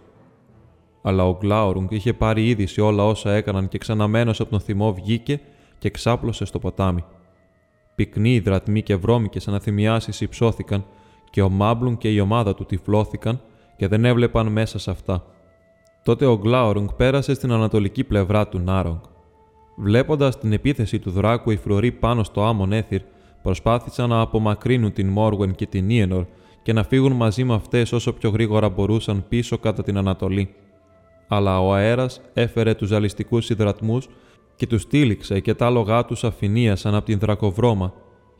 Αλλά 1.03 1.27
ο 1.27 1.37
Γκλάουρουγκ 1.41 1.91
είχε 1.91 2.13
πάρει 2.13 2.49
είδηση 2.49 2.81
όλα 2.81 3.07
όσα 3.07 3.33
έκαναν 3.33 3.69
και 3.69 3.79
ξαναμένος 3.79 4.41
από 4.41 4.51
τον 4.51 4.61
θυμό 4.61 4.93
βγήκε 4.93 5.41
και 5.79 5.91
ξάπλωσε 5.91 6.45
στο 6.45 6.59
ποτάμι. 6.59 7.05
Πυκνοί 7.95 8.35
υδρατμοί 8.35 8.83
και 8.83 8.97
βρώμικες 8.97 9.49
αναθυμιάσεις 9.49 10.21
υψώθηκαν 10.21 10.85
και 11.31 11.43
ο 11.43 11.49
Μάμπλουν 11.49 11.99
και 11.99 12.13
η 12.13 12.21
ομάδα 12.21 12.55
του 12.55 12.65
τυφλώθηκαν 12.65 13.41
και 13.77 13.89
δεν 13.89 14.05
έβλεπαν 14.05 14.47
μέσα 14.47 14.79
σε 14.79 14.91
αυτά. 14.91 15.25
Τότε 16.03 16.27
ο 16.27 16.39
Γκλάουρουγκ 16.39 16.89
πέρασε 16.97 17.35
στην 17.35 17.53
ανατολική 17.53 18.05
πλευρά 18.05 18.49
του 18.49 18.59
Νάρογκ. 18.59 18.99
Βλέποντας 19.77 20.39
την 20.39 20.53
επίθεση 20.53 20.99
του 20.99 21.11
δράκου 21.11 21.51
οι 21.51 21.57
φρουροί 21.57 21.93
πάνω 21.93 22.23
στο 22.23 22.45
άμμον 22.45 22.73
Έθιρ, 22.73 23.01
προσπάθησαν 23.43 24.09
να 24.09 24.21
απομακρύνουν 24.21 24.93
την 24.93 25.09
Μόργουεν 25.09 25.55
και 25.55 25.67
την 25.67 25.91
Ιενορ 25.91 26.25
και 26.63 26.73
να 26.73 26.83
φύγουν 26.83 27.13
μαζί 27.13 27.45
με 27.45 27.55
αυτές 27.55 27.93
όσο 27.93 28.13
πιο 28.13 28.31
γρήγορα 28.31 28.69
μπορούσαν 28.69 29.25
πίσω 29.29 29.59
κατά 29.59 29.83
την 29.83 29.97
Ανατολή. 29.97 30.55
Αλλά 31.33 31.61
ο 31.61 31.73
αέρας 31.73 32.21
έφερε 32.35 32.75
τους 32.75 32.89
ζαλιστικού 32.89 33.39
υδρατμούς 33.49 34.09
και 34.57 34.67
τους 34.67 34.87
τύλιξε 34.87 35.41
και 35.41 35.55
τα 35.55 35.67
άλογά 35.67 36.05
τους 36.05 36.25
αφηνίασαν 36.25 36.95
από 36.95 37.05
την 37.05 37.19
δρακοβρώμα, 37.19 37.93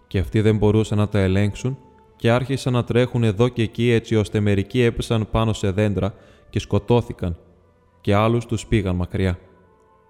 και 0.07 0.19
αυτοί 0.19 0.41
δεν 0.41 0.57
μπορούσαν 0.57 0.99
να 0.99 1.09
τα 1.09 1.19
ελέγξουν 1.19 1.79
και 2.17 2.31
άρχισαν 2.31 2.73
να 2.73 2.85
τρέχουν 2.85 3.25
εδώ 3.25 3.49
και 3.49 3.63
εκεί 3.63 3.91
έτσι 3.91 4.17
ώστε 4.17 4.41
μερικοί 4.41 4.83
έπεσαν 4.83 5.29
πάνω 5.31 5.53
σε 5.53 5.71
δέντρα 5.71 6.15
και 6.51 6.59
σκοτώθηκαν, 6.59 7.37
και 8.01 8.15
άλλους 8.15 8.47
τους 8.47 8.67
πήγαν 8.67 8.97
μακριά. 8.97 9.39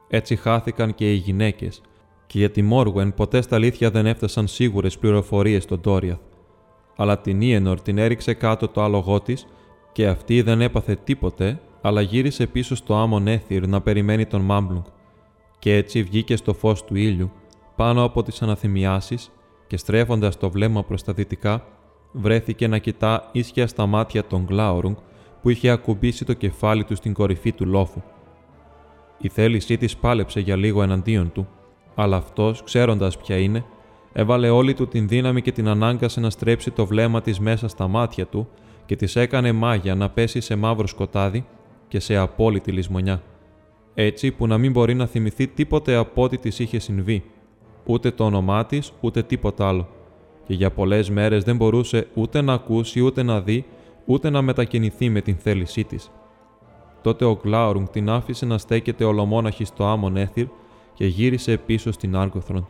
Έτσι 0.09 0.37
χάθηκαν 0.37 0.95
και 0.95 1.13
οι 1.13 1.17
γυναίκες, 1.17 1.81
και 2.27 2.39
για 2.39 2.51
τη 2.51 2.63
Μόργουεν 2.63 3.15
ποτέ 3.15 3.41
στα 3.41 3.57
αλήθεια 3.57 3.91
δεν 3.91 4.07
έφτασαν 4.07 4.47
σίγουρες 4.47 4.99
πληροφορίες 4.99 5.63
στον 5.63 5.81
Τόριαθ. 5.81 6.21
Αλλά 6.97 7.19
την 7.19 7.41
Ιενορ 7.41 7.81
την 7.81 7.99
έριξε 7.99 8.35
κάτω 8.35 8.69
το 8.69 8.83
άλογό 8.83 9.21
της 9.21 9.47
και 9.93 10.07
αυτή 10.07 10.43
δεν 10.43 10.61
έπαθε 10.61 10.99
τίποτε, 11.05 11.61
αλλά 11.81 12.01
γύρισε 12.01 12.47
πίσω 12.47 12.75
στο 12.75 12.95
άμμον 12.95 13.27
Έθιρ 13.27 13.67
να 13.69 13.81
περιμένει 13.81 14.27
τον 14.27 14.41
Μάμπλουγκ. 14.41 14.85
Και 15.59 15.75
έτσι 15.77 16.03
βγήκε 16.03 16.37
στο 16.37 16.55
φως 16.55 16.85
του 16.85 16.97
ήλιου, 16.97 17.31
πάνω 17.77 18.05
από 18.05 18.23
τις 18.23 18.43
αναθυμιάσεις 18.43 19.31
και 19.67 19.77
στρέφοντας 19.77 20.37
το 20.37 20.51
βλέμμα 20.51 20.85
προς 20.85 21.03
τα 21.03 21.13
δυτικά, 21.13 21.65
βρέθηκε 22.13 22.67
να 22.67 22.79
κοιτά 22.79 23.29
ίσια 23.33 23.67
στα 23.67 23.87
μάτια 23.87 24.25
των 24.25 24.45
Γκλάουρουγκ 24.45 24.97
που 25.43 25.51
είχε 25.51 25.69
ακουμπήσει 25.69 26.25
το 26.25 26.33
κεφάλι 26.33 26.85
του 26.85 26.95
στην 26.95 27.13
κορυφή 27.13 27.53
του 27.53 27.67
λόφου. 27.67 28.03
Η 29.19 29.29
θέλησή 29.29 29.77
της 29.77 29.97
πάλεψε 29.97 30.41
για 30.41 30.57
λίγο 30.57 30.83
εναντίον 30.83 31.33
του, 31.33 31.49
αλλά 31.95 32.17
αυτός, 32.17 32.63
ξέροντας 32.63 33.17
ποια 33.17 33.37
είναι, 33.37 33.65
έβαλε 34.13 34.49
όλη 34.49 34.75
του 34.75 34.89
την 34.89 35.09
δύναμη 35.09 35.43
και 35.43 35.53
την 35.53 35.69
ανάγκασε 35.69 36.21
να 36.21 36.31
στρέψει 36.31 36.71
το 36.71 36.87
βλέμμα 36.87 37.21
της 37.21 37.41
μέσα 37.41 37.69
στα 37.69 37.89
μάτια 37.89 38.27
του 38.27 38.49
και 38.87 38.97
της 38.97 39.17
έκανε 39.17 39.53
μάγια 39.53 39.95
να 39.95 40.11
πέσει 40.11 40.41
σε 40.41 40.57
μαύρο 40.57 40.87
σκοτάδι 40.87 41.47
και 41.91 42.01
σε 42.01 42.17
απόλυτη 42.17 42.73
λησμονιά. 42.73 43.23
Έτσι 43.95 44.31
που 44.31 44.47
να 44.47 44.59
μην 44.59 44.73
μπορεί 44.73 44.95
να 44.95 45.07
θυμηθεί 45.07 45.47
τίποτε 45.47 45.95
από 45.95 46.23
ό,τι 46.23 46.39
της 46.39 46.59
είχε 46.59 46.79
συμβεί, 46.79 47.25
ούτε 47.85 48.11
το 48.11 48.25
όνομά 48.25 48.67
της 48.67 48.93
ούτε 49.01 49.23
τίποτα 49.23 49.69
άλλο. 49.69 49.89
Και 50.47 50.55
για 50.55 50.71
πολλές 50.71 51.11
μέρες 51.11 51.45
δεν 51.45 51.57
μπορούσε 51.57 52.07
ούτε 52.15 52.41
να 52.41 52.53
ακούσει 52.53 53.01
ούτε 53.01 53.23
να 53.23 53.41
δει, 53.41 53.65
ούτε 54.05 54.31
να 54.31 54.43
μετακινηθεί 54.43 55.09
με 55.09 55.21
την 55.21 55.37
θέλησή 55.37 55.85
της. 55.85 56.11
Τότε 57.03 57.25
ο 57.25 57.39
Γκλάουρουγκ 57.43 57.87
την 57.87 58.11
άφησε 58.11 58.47
να 58.47 58.59
στέκεται 58.59 59.05
ολομόναχη 59.05 59.65
στο 59.65 59.85
άμμον 59.85 60.17
Έθιρ 60.17 60.47
και 60.95 61.07
γύρισε 61.07 61.57
πίσω 61.57 61.93
στην 61.93 62.17
Άργκοθρον. 62.17 62.69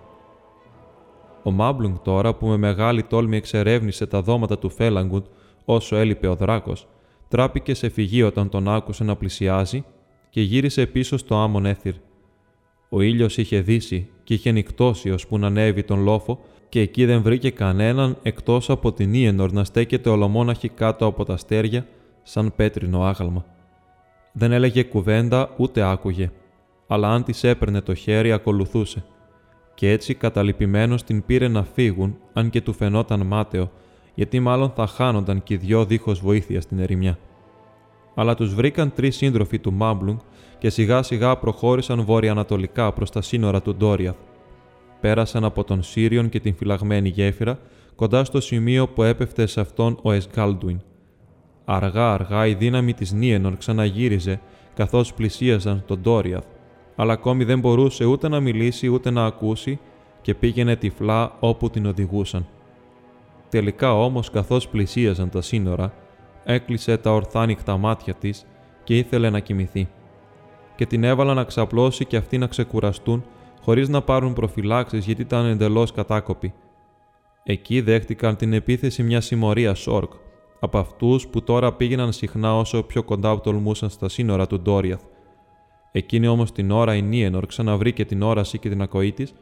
Ο 1.42 1.50
Μάμπλουγκ 1.50 1.94
τώρα 2.02 2.34
που 2.34 2.46
με 2.46 2.56
μεγάλη 2.56 3.02
τόλμη 3.02 3.36
εξερεύνησε 3.36 4.06
τα 4.06 4.22
δώματα 4.22 4.58
του 4.58 4.70
Φέλαγκουντ 4.70 5.24
όσο 5.64 5.96
έλειπε 5.96 6.26
ο 6.28 6.34
δράκος, 6.34 6.88
τράπηκε 7.30 7.74
σε 7.74 7.88
φυγή 7.88 8.22
όταν 8.22 8.48
τον 8.48 8.68
άκουσε 8.68 9.04
να 9.04 9.16
πλησιάζει 9.16 9.84
και 10.30 10.40
γύρισε 10.40 10.86
πίσω 10.86 11.16
στο 11.16 11.36
άμμον 11.36 11.66
Έθιρ. 11.66 11.94
Ο 12.88 13.00
ήλιος 13.00 13.36
είχε 13.36 13.60
δύσει 13.60 14.08
και 14.24 14.34
είχε 14.34 14.50
νυχτώσει 14.50 15.10
ώσπου 15.10 15.38
να 15.38 15.46
ανέβει 15.46 15.82
τον 15.82 16.02
λόφο 16.02 16.40
και 16.68 16.80
εκεί 16.80 17.04
δεν 17.04 17.22
βρήκε 17.22 17.50
κανέναν 17.50 18.18
εκτός 18.22 18.70
από 18.70 18.92
την 18.92 19.14
Ιενορ 19.14 19.52
να 19.52 19.64
στέκεται 19.64 20.08
ολομόναχη 20.08 20.68
κάτω 20.68 21.06
από 21.06 21.24
τα 21.24 21.32
αστέρια 21.32 21.86
σαν 22.22 22.52
πέτρινο 22.56 23.02
άγαλμα. 23.02 23.44
Δεν 24.32 24.52
έλεγε 24.52 24.82
κουβέντα 24.82 25.54
ούτε 25.56 25.82
άκουγε, 25.82 26.30
αλλά 26.86 27.08
αν 27.12 27.24
της 27.24 27.44
έπαιρνε 27.44 27.80
το 27.80 27.94
χέρι 27.94 28.32
ακολουθούσε. 28.32 29.04
Και 29.74 29.90
έτσι 29.90 30.14
καταλυπημένος 30.14 31.02
την 31.02 31.24
πήρε 31.24 31.48
να 31.48 31.62
φύγουν, 31.62 32.18
αν 32.32 32.50
και 32.50 32.60
του 32.60 32.72
φαινόταν 32.72 33.26
μάταιο, 33.26 33.70
γιατί 34.20 34.40
μάλλον 34.40 34.70
θα 34.70 34.86
χάνονταν 34.86 35.42
και 35.42 35.54
οι 35.54 35.56
δυο 35.56 35.84
δίχως 35.84 36.20
βοήθεια 36.20 36.60
στην 36.60 36.78
ερημιά. 36.78 37.18
Αλλά 38.14 38.34
τους 38.34 38.54
βρήκαν 38.54 38.92
τρεις 38.92 39.16
σύντροφοι 39.16 39.58
του 39.58 39.72
Μάμπλουγκ 39.72 40.18
και 40.58 40.70
σιγά 40.70 41.02
σιγά 41.02 41.36
προχώρησαν 41.36 42.04
βόρεια-ανατολικά 42.04 42.92
προς 42.92 43.10
τα 43.10 43.22
σύνορα 43.22 43.62
του 43.62 43.74
Ντόριαθ. 43.74 44.16
Πέρασαν 45.00 45.44
από 45.44 45.64
τον 45.64 45.82
Σύριον 45.82 46.28
και 46.28 46.40
την 46.40 46.54
φυλαγμένη 46.54 47.08
γέφυρα 47.08 47.58
κοντά 47.94 48.24
στο 48.24 48.40
σημείο 48.40 48.88
που 48.88 49.02
έπεφτε 49.02 49.46
σε 49.46 49.60
αυτόν 49.60 49.98
ο 50.02 50.12
Εσγκάλντουιν. 50.12 50.80
Αργά-αργά 51.64 52.46
η 52.46 52.54
δύναμη 52.54 52.94
της 52.94 53.12
Νίενορ 53.12 53.56
ξαναγύριζε 53.56 54.40
καθώς 54.74 55.14
πλησίαζαν 55.14 55.82
τον 55.86 56.00
Ντόριαθ, 56.00 56.44
αλλά 56.96 57.12
ακόμη 57.12 57.44
δεν 57.44 57.60
μπορούσε 57.60 58.04
ούτε 58.04 58.28
να 58.28 58.40
μιλήσει 58.40 58.86
ούτε 58.86 59.10
να 59.10 59.24
ακούσει 59.24 59.78
και 60.20 60.34
πήγαινε 60.34 60.76
τυφλά 60.76 61.36
όπου 61.40 61.70
την 61.70 61.86
οδηγούσαν. 61.86 62.46
Τελικά 63.50 63.94
όμως 63.94 64.30
καθώς 64.30 64.68
πλησίαζαν 64.68 65.30
τα 65.30 65.40
σύνορα, 65.40 65.92
έκλεισε 66.44 66.96
τα 66.96 67.12
ορθάνυχτα 67.12 67.76
μάτια 67.76 68.14
της 68.14 68.46
και 68.84 68.98
ήθελε 68.98 69.30
να 69.30 69.40
κοιμηθεί. 69.40 69.88
Και 70.76 70.86
την 70.86 71.04
έβαλα 71.04 71.34
να 71.34 71.44
ξαπλώσει 71.44 72.04
και 72.04 72.16
αυτοί 72.16 72.38
να 72.38 72.46
ξεκουραστούν 72.46 73.24
χωρίς 73.62 73.88
να 73.88 74.02
πάρουν 74.02 74.32
προφυλάξεις 74.32 75.06
γιατί 75.06 75.22
ήταν 75.22 75.46
εντελώς 75.46 75.92
κατάκοποι. 75.92 76.52
Εκεί 77.42 77.80
δέχτηκαν 77.80 78.36
την 78.36 78.52
επίθεση 78.52 79.02
μιας 79.02 79.24
συμμορίας 79.24 79.78
Σόρκ, 79.78 80.12
από 80.60 80.78
αυτούς 80.78 81.26
που 81.26 81.42
τώρα 81.42 81.72
πήγαιναν 81.72 82.12
συχνά 82.12 82.58
όσο 82.58 82.82
πιο 82.82 83.02
κοντά 83.02 83.40
τολμούσαν 83.40 83.90
στα 83.90 84.08
σύνορα 84.08 84.46
του 84.46 84.60
Ντόριαθ. 84.60 85.02
Εκείνη 85.92 86.26
όμως 86.26 86.52
την 86.52 86.70
ώρα 86.70 86.94
η 86.94 87.02
Νίενορ 87.02 87.46
ξαναβρήκε 87.46 88.04
την 88.04 88.22
όραση 88.22 88.58
και 88.58 88.68
την 88.68 88.82
ακοή 88.82 89.12
της 89.12 89.32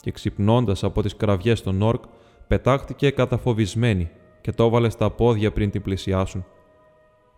και 0.00 0.10
ξυπνώντας 0.10 0.84
από 0.84 1.02
τις 1.02 1.16
κραυγές 1.16 1.62
των 1.62 1.82
Όρκ, 1.82 2.02
πετάχτηκε 2.48 3.10
καταφοβισμένη 3.10 4.10
και 4.40 4.52
το 4.52 4.64
έβαλε 4.64 4.88
στα 4.88 5.10
πόδια 5.10 5.52
πριν 5.52 5.70
την 5.70 5.82
πλησιάσουν. 5.82 6.44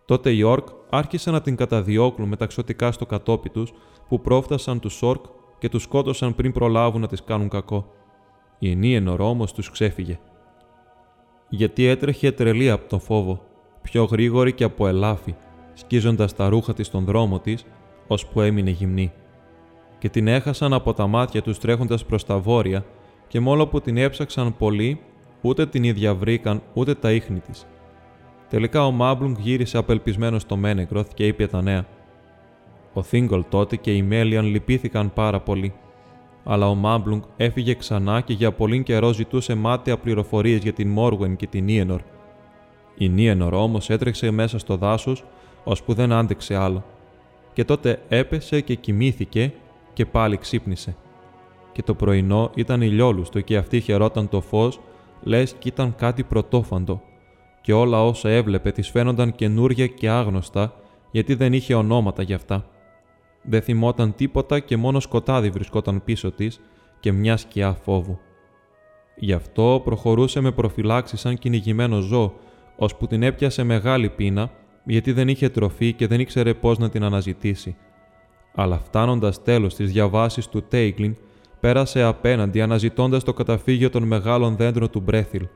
Τότε 0.04 0.30
οι 0.30 0.42
Όρκ 0.42 0.68
άρχισαν 0.90 1.32
να 1.32 1.40
την 1.40 1.56
καταδιώκουν 1.56 2.28
μεταξωτικά 2.28 2.92
στο 2.92 3.06
κατόπι 3.06 3.50
τους, 3.50 3.72
που 4.08 4.20
πρόφτασαν 4.20 4.80
τους 4.80 5.02
Όρκ 5.02 5.24
και 5.58 5.68
τους 5.68 5.82
σκότωσαν 5.82 6.34
πριν 6.34 6.52
προλάβουν 6.52 7.00
να 7.00 7.06
τις 7.06 7.24
κάνουν 7.24 7.48
κακό. 7.48 7.86
Η 8.58 8.74
Νίενορ 8.74 9.20
όμω 9.20 9.44
τους 9.44 9.70
ξέφυγε 9.70 10.18
γιατί 11.50 11.84
έτρεχε 11.84 12.32
τρελή 12.32 12.70
από 12.70 12.88
τον 12.88 13.00
φόβο. 13.00 13.40
πιο 13.82 14.04
γρήγορη 14.04 14.52
και 14.52 14.64
από 14.64 14.86
ελάφι, 14.86 15.34
σκίζοντας 15.74 16.34
τα 16.34 16.48
ρούχα 16.48 16.74
της 16.74 16.86
στον 16.86 17.04
δρόμο 17.04 17.38
της, 17.38 17.64
ώσπου 18.06 18.40
έμεινε 18.40 18.70
γυμνή. 18.70 19.12
Και 19.98 20.08
την 20.08 20.28
έχασαν 20.28 20.72
από 20.72 20.92
τα 20.92 21.06
μάτια 21.06 21.42
τους 21.42 21.58
τρέχοντας 21.58 22.04
προς 22.04 22.24
τα 22.24 22.38
βόρεια 22.38 22.84
και 23.30 23.40
μόλο 23.40 23.66
που 23.66 23.80
την 23.80 23.96
έψαξαν 23.96 24.56
πολύ, 24.56 25.00
ούτε 25.40 25.66
την 25.66 25.84
ίδια 25.84 26.14
βρήκαν 26.14 26.62
ούτε 26.74 26.94
τα 26.94 27.12
ίχνη 27.12 27.38
της. 27.38 27.66
Τελικά 28.48 28.86
ο 28.86 28.90
Μάμπλουγκ 28.90 29.36
γύρισε 29.38 29.78
απελπισμένος 29.78 30.42
στο 30.42 30.56
Μένεκροθ 30.56 31.14
και 31.14 31.26
είπε 31.26 31.46
τα 31.46 31.62
νέα. 31.62 31.86
Ο 32.92 33.02
Θίγκολ 33.02 33.44
τότε 33.48 33.76
και 33.76 33.94
οι 33.94 34.02
Μέλιαν 34.02 34.46
λυπήθηκαν 34.46 35.12
πάρα 35.12 35.40
πολύ. 35.40 35.72
Αλλά 36.44 36.68
ο 36.68 36.74
Μάμπλουγκ 36.74 37.22
έφυγε 37.36 37.74
ξανά 37.74 38.20
και 38.20 38.32
για 38.32 38.52
πολύ 38.52 38.82
καιρό 38.82 39.12
ζητούσε 39.12 39.54
μάταια 39.54 39.98
πληροφορίες 39.98 40.62
για 40.62 40.72
την 40.72 40.88
Μόργουεν 40.88 41.36
και 41.36 41.46
την 41.46 41.64
Νίενορ. 41.64 42.00
Η 42.96 43.08
Νίενορ 43.08 43.54
όμως 43.54 43.90
έτρεξε 43.90 44.30
μέσα 44.30 44.58
στο 44.58 44.76
δάσος, 44.76 45.24
ώσπου 45.64 45.94
δεν 45.94 46.12
άντεξε 46.12 46.56
άλλο. 46.56 46.84
Και 47.52 47.64
τότε 47.64 48.02
έπεσε 48.08 48.60
και 48.60 48.74
κοιμήθηκε 48.74 49.52
και 49.92 50.06
πάλι 50.06 50.36
ξύπνησε. 50.36 50.96
Και 51.72 51.82
το 51.82 51.94
πρωινό 51.94 52.50
ήταν 52.54 52.82
ηλιόλουστο 52.82 53.40
και 53.40 53.56
αυτή 53.56 53.80
χαιρόταν 53.80 54.28
το 54.28 54.40
φως, 54.40 54.80
λες 55.22 55.54
κι 55.58 55.68
ήταν 55.68 55.94
κάτι 55.94 56.22
πρωτόφαντο. 56.22 57.02
Και 57.60 57.72
όλα 57.72 58.04
όσα 58.04 58.28
έβλεπε 58.28 58.72
της 58.72 58.90
φαίνονταν 58.90 59.34
καινούρια 59.34 59.86
και 59.86 60.08
άγνωστα, 60.08 60.74
γιατί 61.10 61.34
δεν 61.34 61.52
είχε 61.52 61.74
ονόματα 61.74 62.22
γι' 62.22 62.34
αυτά. 62.34 62.66
Δεν 63.42 63.62
θυμόταν 63.62 64.14
τίποτα 64.14 64.58
και 64.58 64.76
μόνο 64.76 65.00
σκοτάδι 65.00 65.50
βρισκόταν 65.50 66.04
πίσω 66.04 66.30
της 66.30 66.60
και 67.00 67.12
μια 67.12 67.36
σκιά 67.36 67.72
φόβου. 67.72 68.18
Γι' 69.16 69.32
αυτό 69.32 69.80
προχωρούσε 69.84 70.40
με 70.40 70.50
προφυλάξει 70.50 71.16
σαν 71.16 71.38
κυνηγημένο 71.38 72.00
ζώο, 72.00 72.32
ώσπου 72.76 73.06
την 73.06 73.22
έπιασε 73.22 73.62
μεγάλη 73.62 74.08
πείνα, 74.08 74.50
γιατί 74.84 75.12
δεν 75.12 75.28
είχε 75.28 75.48
τροφή 75.48 75.92
και 75.92 76.06
δεν 76.06 76.20
ήξερε 76.20 76.54
πώς 76.54 76.78
να 76.78 76.88
την 76.88 77.02
αναζητήσει. 77.04 77.76
Αλλά 78.54 78.78
φτάνοντας 78.78 79.42
τέλος 79.42 79.72
στις 79.72 79.92
διαβάσεις 79.92 80.48
του 80.48 80.62
Τέιγκλιν, 80.62 81.16
πέρασε 81.60 82.02
απέναντι 82.02 82.60
αναζητώντας 82.60 83.24
το 83.24 83.32
καταφύγιο 83.32 83.90
των 83.90 84.02
μεγάλων 84.02 84.56
δέντρων 84.56 84.90
του 84.90 85.00
Μπρέθιλ, 85.00 85.46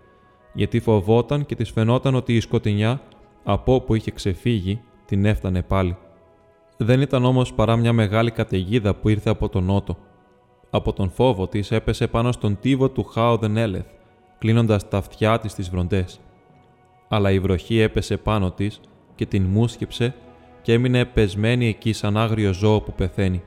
γιατί 0.54 0.80
φοβόταν 0.80 1.46
και 1.46 1.54
της 1.54 1.70
φαινόταν 1.70 2.14
ότι 2.14 2.34
η 2.34 2.40
σκοτεινιά, 2.40 3.00
από 3.44 3.74
όπου 3.74 3.94
είχε 3.94 4.10
ξεφύγει, 4.10 4.80
την 5.06 5.24
έφτανε 5.24 5.62
πάλι. 5.62 5.96
Δεν 6.76 7.00
ήταν 7.00 7.24
όμως 7.24 7.52
παρά 7.52 7.76
μια 7.76 7.92
μεγάλη 7.92 8.30
καταιγίδα 8.30 8.94
που 8.94 9.08
ήρθε 9.08 9.30
από 9.30 9.48
τον 9.48 9.64
νότο. 9.64 9.96
Από 10.70 10.92
τον 10.92 11.10
φόβο 11.10 11.48
της 11.48 11.70
έπεσε 11.70 12.06
πάνω 12.06 12.32
στον 12.32 12.58
τύβο 12.60 12.90
του 12.90 13.04
Χάουδεν 13.04 13.56
Έλεθ, 13.56 13.86
κλείνοντας 14.38 14.88
τα 14.88 14.96
αυτιά 14.96 15.38
της 15.38 15.52
στις 15.52 15.70
βροντές. 15.70 16.20
Αλλά 17.08 17.30
η 17.30 17.38
βροχή 17.38 17.78
έπεσε 17.78 18.16
πάνω 18.16 18.50
της 18.50 18.80
και 19.14 19.26
την 19.26 19.42
μούσκεψε 19.42 20.14
και 20.62 20.72
έμεινε 20.72 21.04
πεσμένη 21.04 21.68
εκεί 21.68 21.92
σαν 21.92 22.16
άγριο 22.16 22.52
ζώο 22.52 22.80
που 22.80 22.92
πεθαίνει. 22.92 23.42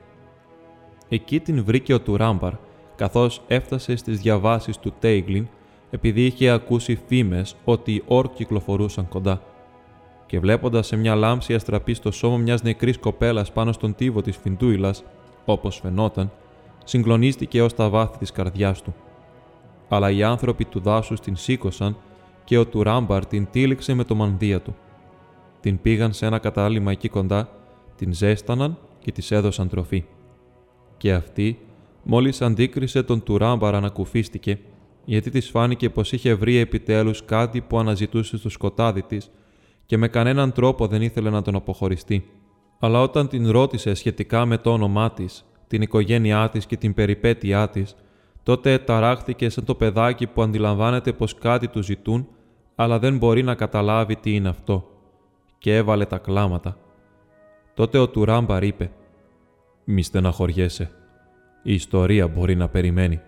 Εκεί 1.08 1.40
την 1.40 1.64
βρήκε 1.64 1.94
ο 1.94 2.00
Τουράμπαρ, 2.00 2.52
καθώς 2.96 3.42
έφτασε 3.46 3.96
στις 3.96 4.20
διαβάσεις 4.20 4.78
του 4.78 4.92
Τέιγλιν, 4.98 5.48
επειδή 5.90 6.24
είχε 6.24 6.48
ακούσει 6.48 6.98
φήμες 7.06 7.56
ότι 7.64 7.92
οι 7.92 8.02
όρκ 8.06 8.34
κυκλοφορούσαν 8.34 9.08
κοντά 9.08 9.42
και 10.28 10.40
βλέποντας 10.40 10.86
σε 10.86 10.96
μια 10.96 11.14
λάμψη 11.14 11.54
αστραπή 11.54 11.94
στο 11.94 12.10
σώμα 12.10 12.36
μιας 12.36 12.62
νεκρής 12.62 12.98
κοπέλας 12.98 13.52
πάνω 13.52 13.72
στον 13.72 13.94
τοίβο 13.94 14.22
της 14.22 14.36
Φιντούιλας, 14.36 15.04
όπως 15.44 15.78
φαινόταν, 15.82 16.30
συγκλονίστηκε 16.84 17.62
ως 17.62 17.74
τα 17.74 17.88
βάθη 17.88 18.18
της 18.18 18.32
καρδιάς 18.32 18.82
του. 18.82 18.94
Αλλά 19.88 20.10
οι 20.10 20.22
άνθρωποι 20.22 20.64
του 20.64 20.80
δάσους 20.80 21.20
την 21.20 21.36
σήκωσαν 21.36 21.96
και 22.44 22.58
ο 22.58 22.66
Τουράμπαρ 22.66 23.26
την 23.26 23.48
τύλιξε 23.50 23.94
με 23.94 24.04
το 24.04 24.14
μανδύα 24.14 24.60
του. 24.60 24.76
Την 25.60 25.80
πήγαν 25.80 26.12
σε 26.12 26.26
ένα 26.26 26.38
κατάλημα 26.38 26.90
εκεί 26.90 27.08
κοντά, 27.08 27.48
την 27.96 28.12
ζέσταναν 28.12 28.78
και 28.98 29.12
της 29.12 29.30
έδωσαν 29.30 29.68
τροφή. 29.68 30.04
Και 30.98 31.12
αυτή, 31.12 31.58
μόλις 32.02 32.42
αντίκρισε 32.42 33.02
τον 33.02 33.22
Τουράμπαρ, 33.22 33.74
ανακουφίστηκε, 33.74 34.58
γιατί 35.04 35.30
της 35.30 35.50
φάνηκε 35.50 35.90
πως 35.90 36.12
είχε 36.12 36.34
βρει 36.34 36.56
επιτέλους 36.56 37.24
κάτι 37.24 37.60
που 37.60 37.78
αναζητούσε 37.78 38.36
στο 38.36 38.48
σκοτάδι 38.48 39.02
της 39.02 39.30
και 39.86 39.96
με 39.96 40.08
κανέναν 40.08 40.52
τρόπο 40.52 40.86
δεν 40.86 41.02
ήθελε 41.02 41.30
να 41.30 41.42
τον 41.42 41.54
αποχωριστεί. 41.54 42.24
Αλλά 42.78 43.00
όταν 43.00 43.28
την 43.28 43.50
ρώτησε 43.50 43.94
σχετικά 43.94 44.46
με 44.46 44.58
το 44.58 44.72
όνομά 44.72 45.10
της, 45.12 45.44
την 45.66 45.82
οικογένειά 45.82 46.48
της 46.48 46.66
και 46.66 46.76
την 46.76 46.94
περιπέτειά 46.94 47.68
της, 47.68 47.96
τότε 48.42 48.78
ταράχθηκε 48.78 49.48
σαν 49.48 49.64
το 49.64 49.74
παιδάκι 49.74 50.26
που 50.26 50.42
αντιλαμβάνεται 50.42 51.12
πως 51.12 51.34
κάτι 51.34 51.68
του 51.68 51.82
ζητούν, 51.82 52.28
αλλά 52.74 52.98
δεν 52.98 53.16
μπορεί 53.16 53.42
να 53.42 53.54
καταλάβει 53.54 54.16
τι 54.16 54.34
είναι 54.34 54.48
αυτό. 54.48 54.90
Και 55.58 55.76
έβαλε 55.76 56.04
τα 56.04 56.18
κλάματα. 56.18 56.76
Τότε 57.74 57.98
ο 57.98 58.08
Τουράμπαρ 58.08 58.64
είπε 58.64 58.90
«Μη 59.90 60.02
στεναχωριέσαι. 60.02 60.90
Η 61.62 61.72
ιστορία 61.72 62.28
μπορεί 62.28 62.56
να 62.56 62.68
περιμένει. 62.68 63.20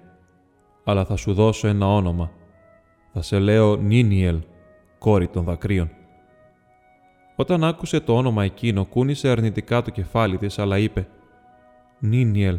Αλλά 0.84 1.04
θα 1.04 1.16
σου 1.16 1.34
δώσω 1.34 1.68
ένα 1.68 1.94
όνομα. 1.94 2.30
Θα 3.12 3.22
σε 3.22 3.38
λέω 3.38 3.76
Νίνιελ, 3.76 4.40
κόρη 4.98 5.28
των 5.28 5.44
δακρύων». 5.44 5.90
Όταν 7.36 7.64
άκουσε 7.64 8.00
το 8.00 8.16
όνομα 8.16 8.44
εκείνο, 8.44 8.84
κούνησε 8.84 9.28
αρνητικά 9.28 9.82
το 9.82 9.90
κεφάλι 9.90 10.36
της, 10.36 10.58
αλλά 10.58 10.78
είπε 10.78 11.08
«Νίνιελ». 11.98 12.58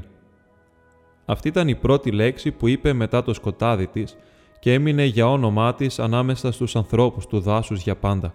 Αυτή 1.26 1.48
ήταν 1.48 1.68
η 1.68 1.76
πρώτη 1.76 2.12
λέξη 2.12 2.52
που 2.52 2.68
είπε 2.68 2.94
μετά 2.94 3.24
το 3.24 3.34
σκοτάδι 3.34 3.88
της 3.88 4.18
και 4.60 4.74
έμεινε 4.74 5.04
για 5.04 5.30
όνομά 5.30 5.74
της 5.74 6.00
ανάμεσα 6.00 6.52
στους 6.52 6.76
ανθρώπους 6.76 7.28
του 7.28 7.40
δάσους 7.40 7.82
για 7.82 7.96
πάντα. 7.96 8.34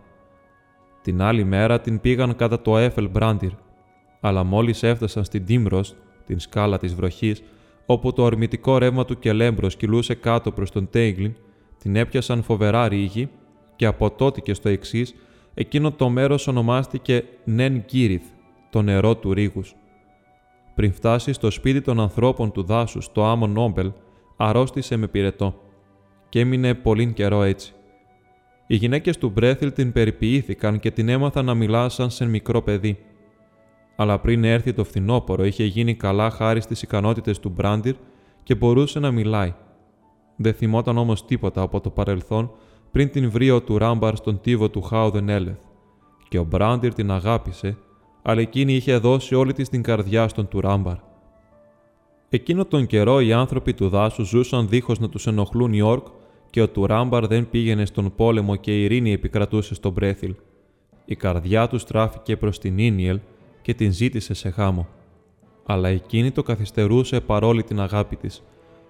Την 1.03 1.23
άλλη 1.23 1.45
μέρα 1.45 1.81
την 1.81 2.01
πήγαν 2.01 2.37
κατά 2.37 2.61
το 2.63 2.79
Έφελ 2.79 3.09
Μπράντιρ, 3.09 3.51
αλλά 4.27 4.45
μόλις 4.45 4.83
έφτασαν 4.83 5.25
στην 5.25 5.45
Τίμρος, 5.45 5.95
την 6.27 6.39
σκάλα 6.39 6.79
της 6.79 6.95
βροχής, 6.95 7.43
όπου 7.87 8.13
το 8.13 8.23
ορμητικό 8.23 8.79
ρεύμα 8.79 9.05
του 9.05 9.19
Κελέμπρος 9.19 9.77
κυλούσε 9.77 10.15
κάτω 10.15 10.53
προς 10.53 10.71
τον 10.71 10.91
Τέιγλιν, 10.91 11.35
την 11.79 11.97
έπιασαν 11.97 12.43
φοβερά 12.43 12.89
ρίγη 12.89 13.29
και 13.77 13.87
από 13.87 14.11
τότε 14.11 14.41
και 14.41 14.55
στο 14.55 14.69
εξής 14.69 15.15
εκείνο 15.55 15.93
το 15.93 16.09
μέρος 16.09 16.47
ονομάστηκε 16.47 17.25
Νεν 17.45 17.85
Κύριθ, 17.85 18.25
το 18.71 18.83
νερό 18.83 19.17
του 19.17 19.33
ρίγους. 19.33 19.75
Πριν 20.75 20.93
φτάσει 20.93 21.33
στο 21.33 21.51
σπίτι 21.51 21.81
των 21.81 22.01
ανθρώπων 22.01 22.53
του 22.53 22.63
δάσους, 22.63 23.13
το 23.13 23.25
άμμο 23.25 23.47
Νόμπελ, 23.47 23.93
αρρώστησε 24.37 24.97
με 24.97 25.07
πυρετό 25.07 25.61
και 26.29 26.41
έμεινε 26.41 26.75
πολύ 26.75 27.13
καιρό 27.13 27.43
έτσι. 27.43 27.73
Οι 28.67 28.77
γυναίκες 28.77 29.19
του 29.19 29.31
Μπρέθιλ 29.31 29.73
την 29.73 29.93
περιποιήθηκαν 29.93 30.81
και 30.81 30.91
την 30.91 31.09
έμαθαν 31.09 31.45
να 31.45 31.55
μιλά 31.55 31.89
σαν 31.89 32.11
σε 32.11 32.27
μικρό 32.27 32.63
παιδί. 32.63 32.99
Αλλά 33.97 34.19
πριν 34.19 34.45
έρθει 34.45 34.73
το 34.73 34.85
φθινόπωρο, 34.85 35.45
είχε 35.45 35.65
γίνει 35.65 35.95
καλά 35.95 36.31
χάρη 36.31 36.61
στις 36.61 36.83
ικανότητες 36.83 37.41
του 37.41 37.49
Μπράντιρ 37.49 37.95
και 38.43 38.55
μπορούσε 38.55 38.99
να 38.99 39.11
μιλάει. 39.11 39.55
Δεν 40.37 40.55
θυμόταν 40.55 40.99
όμως 40.99 41.25
τίποτα 41.25 41.61
από 41.61 41.81
το 41.81 41.91
παρελθόν 41.91 42.51
πριν 42.91 43.11
την 43.11 43.31
βρει 43.31 43.51
ο 43.51 43.61
Τουράμπαρ 43.61 44.17
στον 44.17 44.41
τύβο 44.41 44.69
του 44.69 44.83
Χάουδεν 44.83 45.29
Έλεθ, 45.29 45.59
και 46.29 46.39
ο 46.39 46.45
Μπράντιρ 46.45 46.95
την 46.95 47.11
αγάπησε, 47.11 47.77
αλλά 48.23 48.41
εκείνη 48.41 48.75
είχε 48.75 48.97
δώσει 48.97 49.35
όλη 49.35 49.53
της 49.53 49.69
την 49.69 49.83
καρδιά 49.83 50.29
στον 50.29 50.49
Τουράμπαρ. 50.49 50.97
Εκείνο 52.29 52.65
τον 52.65 52.87
καιρό 52.87 53.21
οι 53.21 53.33
άνθρωποι 53.33 53.75
του 53.75 53.89
δάσου 53.89 54.25
ζούσαν 54.25 54.69
δίχως 54.69 54.99
να 54.99 55.09
τους 55.09 55.27
ενοχλούν 55.27 55.73
οι 55.73 55.81
Όρκ 55.81 56.07
και 56.51 56.63
ο 56.63 56.69
Τουράμπαρ 56.69 57.27
δεν 57.27 57.51
πήγαινε 57.51 57.85
στον 57.85 58.15
πόλεμο 58.17 58.57
και 58.57 58.79
η 58.79 58.85
ειρήνη 58.85 59.13
επικρατούσε 59.13 59.75
στον 59.75 59.93
Μπρέθιλ. 59.93 60.35
Η 61.05 61.15
καρδιά 61.15 61.69
τους 61.69 61.81
στράφηκε 61.81 62.37
προς 62.37 62.59
την 62.59 62.79
Ίνιελ 62.79 63.21
και 63.67 63.75
την 63.75 63.93
ζήτησε 63.93 64.35
σε 64.35 64.49
γάμο. 64.49 64.89
Αλλά 65.67 65.89
εκείνη 65.89 66.31
το 66.31 66.43
καθυστερούσε 66.43 67.21
παρόλη 67.21 67.63
την 67.63 67.81
αγάπη 67.81 68.17
της, 68.17 68.43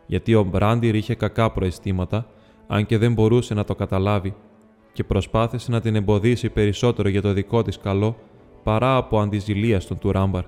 γιατί 0.06 0.34
ο 0.34 0.42
Μπράντιρ 0.42 0.94
είχε 0.94 1.14
κακά 1.14 1.50
προαισθήματα 1.50 2.26
αν 2.66 2.86
και 2.86 2.98
δεν 2.98 3.12
μπορούσε 3.12 3.54
να 3.54 3.64
το 3.64 3.74
καταλάβει, 3.74 4.34
και 4.92 5.04
προσπάθησε 5.04 5.70
να 5.70 5.80
την 5.80 5.96
εμποδίσει 5.96 6.48
περισσότερο 6.50 7.08
για 7.08 7.22
το 7.22 7.32
δικό 7.32 7.62
της 7.62 7.78
καλό 7.78 8.16
παρά 8.62 8.96
από 8.96 9.20
αντιζηλία 9.20 9.80
στον 9.80 9.98
Τουράμπαρ. 9.98 10.44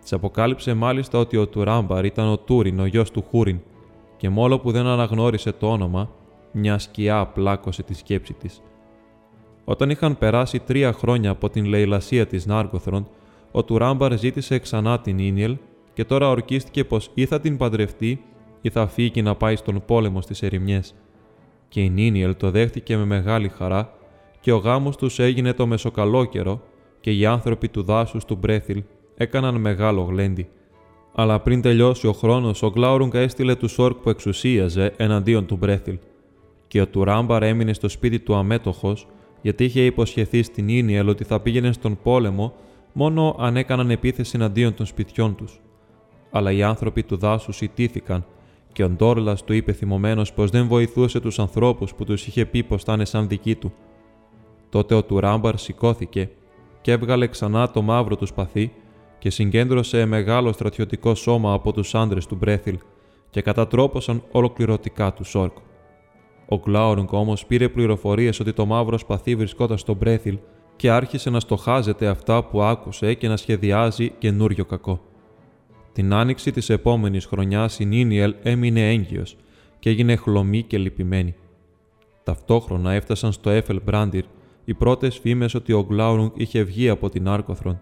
Της 0.00 0.12
αποκάλυψε 0.12 0.74
μάλιστα 0.74 1.18
ότι 1.18 1.36
ο 1.36 1.46
Τουράμπαρ 1.46 2.04
ήταν 2.04 2.28
ο 2.28 2.38
Τούριν, 2.38 2.80
ο 2.80 2.86
γιος 2.86 3.10
του 3.10 3.24
Χούριν, 3.30 3.60
και 4.16 4.28
μόλο 4.28 4.58
που 4.58 4.70
δεν 4.70 4.86
αναγνώρισε 4.86 5.52
το 5.52 5.70
όνομα, 5.70 6.10
μια 6.52 6.78
σκιά 6.78 7.26
πλάκωσε 7.26 7.82
τη 7.82 7.94
σκέψη 7.94 8.32
της. 8.32 8.62
Όταν 9.64 9.90
είχαν 9.90 10.18
περάσει 10.18 10.58
τρία 10.58 10.92
χρόνια 10.92 11.30
από 11.30 11.50
την 11.50 11.64
λεηλασία 11.64 12.26
της 12.26 12.46
Νάργκοθροντ, 12.46 13.08
ο 13.50 13.64
Τουράμπαρ 13.64 14.18
ζήτησε 14.18 14.58
ξανά 14.58 15.00
τη 15.00 15.18
Νίνιελ 15.18 15.56
και 15.92 16.04
τώρα 16.04 16.28
ορκίστηκε 16.28 16.84
πως 16.84 17.10
ή 17.14 17.26
θα 17.26 17.40
την 17.40 17.56
παντρευτεί 17.56 18.24
ή 18.60 18.70
θα 18.70 18.86
φύγει 18.86 19.22
να 19.22 19.34
πάει 19.34 19.56
στον 19.56 19.82
πόλεμο 19.86 20.20
στις 20.20 20.42
ερημιές 20.42 20.94
και 21.68 21.80
η 21.80 21.90
Νίνιελ 21.90 22.36
το 22.36 22.50
δέχτηκε 22.50 22.96
με 22.96 23.04
μεγάλη 23.04 23.48
χαρά 23.48 23.92
και 24.40 24.52
ο 24.52 24.56
γάμος 24.56 24.96
τους 24.96 25.18
έγινε 25.18 25.52
το 25.52 25.66
μεσοκαλόκαιρο 25.66 26.62
και 27.00 27.10
οι 27.10 27.26
άνθρωποι 27.26 27.68
του 27.68 27.82
δάσους 27.82 28.24
του 28.24 28.36
Μπρέθιλ 28.36 28.82
έκαναν 29.16 29.54
μεγάλο 29.54 30.02
γλέντι. 30.02 30.48
Αλλά 31.14 31.40
πριν 31.40 31.60
τελειώσει 31.60 32.06
ο 32.06 32.12
χρόνος, 32.12 32.62
ο 32.62 32.70
Γκλάουρουγκ 32.70 33.14
έστειλε 33.14 33.54
τους 33.54 33.72
Όρκ 33.72 33.96
που 33.96 34.10
εξουσίαζε 34.10 34.94
εναντίον 34.96 35.46
του 35.46 35.56
Μπρέθιλ 35.56 35.98
και 36.66 36.80
ο 36.80 36.86
Τουράμπαρ 36.86 37.42
έμεινε 37.42 37.72
στο 37.72 37.88
σπίτι 37.88 38.18
του 38.18 38.34
αμέτωχος 38.34 39.06
γιατί 39.42 39.64
είχε 39.64 39.84
υποσχεθεί 39.84 40.42
στην 40.42 40.68
Ίνιελ 40.68 41.08
ότι 41.08 41.24
θα 41.24 41.40
πήγαινε 41.40 41.72
στον 41.72 41.98
πόλεμο 42.02 42.54
μόνο 42.92 43.36
αν 43.38 43.56
έκαναν 43.56 43.90
επίθεση 43.90 44.32
εναντίον 44.34 44.74
των 44.74 44.86
σπιτιών 44.86 45.34
τους. 45.34 45.60
Αλλά 46.30 46.52
οι 46.52 46.62
άνθρωποι 46.62 47.02
του 47.02 47.16
δάσους 47.16 47.60
ιτήθηκαν 47.60 48.24
και 48.72 48.84
ο 48.84 48.88
Ντόρλας 48.88 49.44
του 49.44 49.52
είπε 49.52 49.72
θυμωμένος 49.72 50.32
πως 50.32 50.50
δεν 50.50 50.66
βοηθούσε 50.66 51.20
τους 51.20 51.38
ανθρώπους 51.38 51.94
που 51.94 52.04
τους 52.04 52.26
είχε 52.26 52.44
πει 52.44 52.62
πως 52.62 52.82
ήταν 52.82 53.06
σαν 53.06 53.28
δικοί 53.28 53.54
του. 53.54 53.72
Τότε 54.68 54.94
ο 54.94 55.02
Τουράμπαρ 55.02 55.58
σηκώθηκε 55.58 56.30
και 56.80 56.92
έβγαλε 56.92 57.26
ξανά 57.26 57.70
το 57.70 57.82
μαύρο 57.82 58.16
του 58.16 58.26
σπαθί 58.26 58.72
και 59.18 59.30
συγκέντρωσε 59.30 60.04
μεγάλο 60.04 60.52
στρατιωτικό 60.52 61.14
σώμα 61.14 61.52
από 61.52 61.72
τους 61.72 61.94
άντρες 61.94 62.26
του 62.26 62.34
Μπρέθιλ 62.34 62.78
και 63.30 63.42
κατατρόπωσαν 63.42 64.22
ολοκληρωτικά 64.32 65.12
τους 65.12 65.34
Όρκ. 65.34 65.56
Ο 66.48 66.56
Γκλάουρνγκ 66.56 67.12
όμως 67.12 67.46
πήρε 67.46 67.68
πληροφορίες 67.68 68.40
ότι 68.40 68.52
το 68.52 68.66
μαύρο 68.66 68.98
σπαθί 68.98 69.36
βρισκόταν 69.36 69.78
στο 69.78 69.94
Μπρέθιλ 69.94 70.38
και 70.78 70.90
άρχισε 70.90 71.30
να 71.30 71.40
στοχάζεται 71.40 72.06
αυτά 72.06 72.44
που 72.44 72.62
άκουσε 72.62 73.14
και 73.14 73.28
να 73.28 73.36
σχεδιάζει 73.36 74.10
καινούριο 74.18 74.64
κακό. 74.64 75.00
Την 75.92 76.12
άνοιξη 76.12 76.52
της 76.52 76.70
επόμενης 76.70 77.24
χρονιάς 77.24 77.78
η 77.78 77.84
Νίνιελ 77.84 78.34
έμεινε 78.42 78.90
έγκυος 78.90 79.36
και 79.78 79.90
έγινε 79.90 80.16
χλωμή 80.16 80.62
και 80.62 80.78
λυπημένη. 80.78 81.34
Ταυτόχρονα 82.22 82.92
έφτασαν 82.92 83.32
στο 83.32 83.50
Έφελ 83.50 83.80
Μπράντιρ 83.84 84.24
οι 84.64 84.74
πρώτες 84.74 85.18
φήμες 85.18 85.54
ότι 85.54 85.72
ο 85.72 85.84
Γκλάουρνγκ 85.88 86.30
είχε 86.34 86.62
βγει 86.62 86.88
από 86.88 87.08
την 87.08 87.28
Άρκοθρον. 87.28 87.80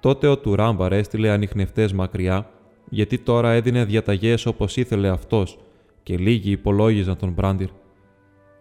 Τότε 0.00 0.26
ο 0.26 0.38
Τουράμπαρ 0.38 0.92
έστειλε 0.92 1.30
ανιχνευτές 1.30 1.92
μακριά, 1.92 2.50
γιατί 2.88 3.18
τώρα 3.18 3.52
έδινε 3.52 3.84
διαταγές 3.84 4.46
όπως 4.46 4.76
ήθελε 4.76 5.08
αυτός, 5.08 5.58
και 6.02 6.16
λίγοι 6.16 6.50
υπολόγιζαν 6.50 7.16
τον 7.16 7.32
Μπράντιρ. 7.32 7.68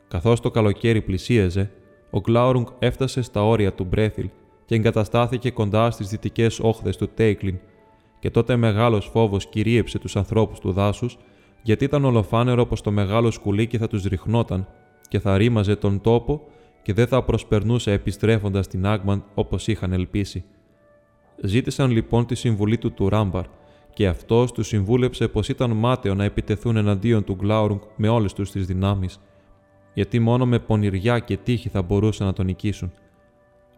Καθώς 0.08 0.40
το 0.40 0.52
καλοκαίρι 0.52 1.02
πλησίαζε, 1.02 1.72
ο 2.10 2.20
Γκλάουρνγκ 2.20 2.66
έφτασε 2.80 3.22
στα 3.22 3.46
όρια 3.46 3.74
του 3.74 3.84
Μπρέθιλ 3.84 4.30
και 4.66 4.76
εγκαταστάθηκε 4.76 5.52
κοντά 5.52 5.92
στις 5.92 6.10
δυτικές 6.10 6.60
όχθες 6.60 6.98
του 6.98 7.10
Τέικλιν, 7.14 7.60
και 8.20 8.30
τότε 8.30 8.56
μεγάλος 8.56 9.06
φόβος 9.06 9.46
κυρίεψε 9.46 10.00
τους 10.00 10.16
ανθρώπους 10.16 10.60
του 10.60 10.72
δάσους, 10.72 11.18
γιατί 11.62 11.84
ήταν 11.84 12.06
ολοφάνερο 12.06 12.66
πως 12.66 12.82
το 12.82 12.92
μεγάλο 12.92 13.32
σκουλίκι 13.32 13.78
θα 13.78 13.88
τους 13.88 14.04
ριχνόταν 14.04 14.68
και 15.08 15.20
θα 15.20 15.38
ρήμαζε 15.38 15.76
τον 15.76 16.02
τόπο 16.02 16.42
και 16.82 16.94
δεν 16.94 17.08
θα 17.08 17.24
προσπερνούσε 17.24 17.92
επιστρέφοντας 17.92 18.66
στην 18.66 18.86
Άγμαντ 18.86 19.22
όπως 19.34 19.68
είχαν 19.68 19.94
ελπίσει. 19.94 20.44
Ζήτησαν 21.42 21.92
λοιπόν 21.92 22.26
τη 22.26 22.36
συμβουλή 22.36 22.78
του 22.78 22.92
του 22.92 23.10
Ράμπαρ 23.10 23.46
και 23.94 24.08
αυτός 24.08 24.52
τους 24.52 24.68
συμβούλεψε 24.68 25.28
πως 25.28 25.50
ήταν 25.50 25.72
μάταιο 25.72 26.16
να 26.16 26.24
επιτεθούν 26.24 26.78
εναντίον 26.78 27.24
του 27.24 27.36
Γκλάουρουγκ 27.36 27.80
με 27.96 28.08
όλες 28.08 28.34
τους 28.34 28.52
τις 28.52 28.66
δυνάμεις, 28.66 29.20
γιατί 30.00 30.20
μόνο 30.20 30.46
με 30.46 30.60
πονηριά 30.60 31.20
και 31.20 31.38
τύχη 31.38 31.70
θα 31.70 31.82
μπορούσαν 31.82 32.28
να 32.28 32.34
τον 32.34 32.46
νικήσουν. 32.46 32.92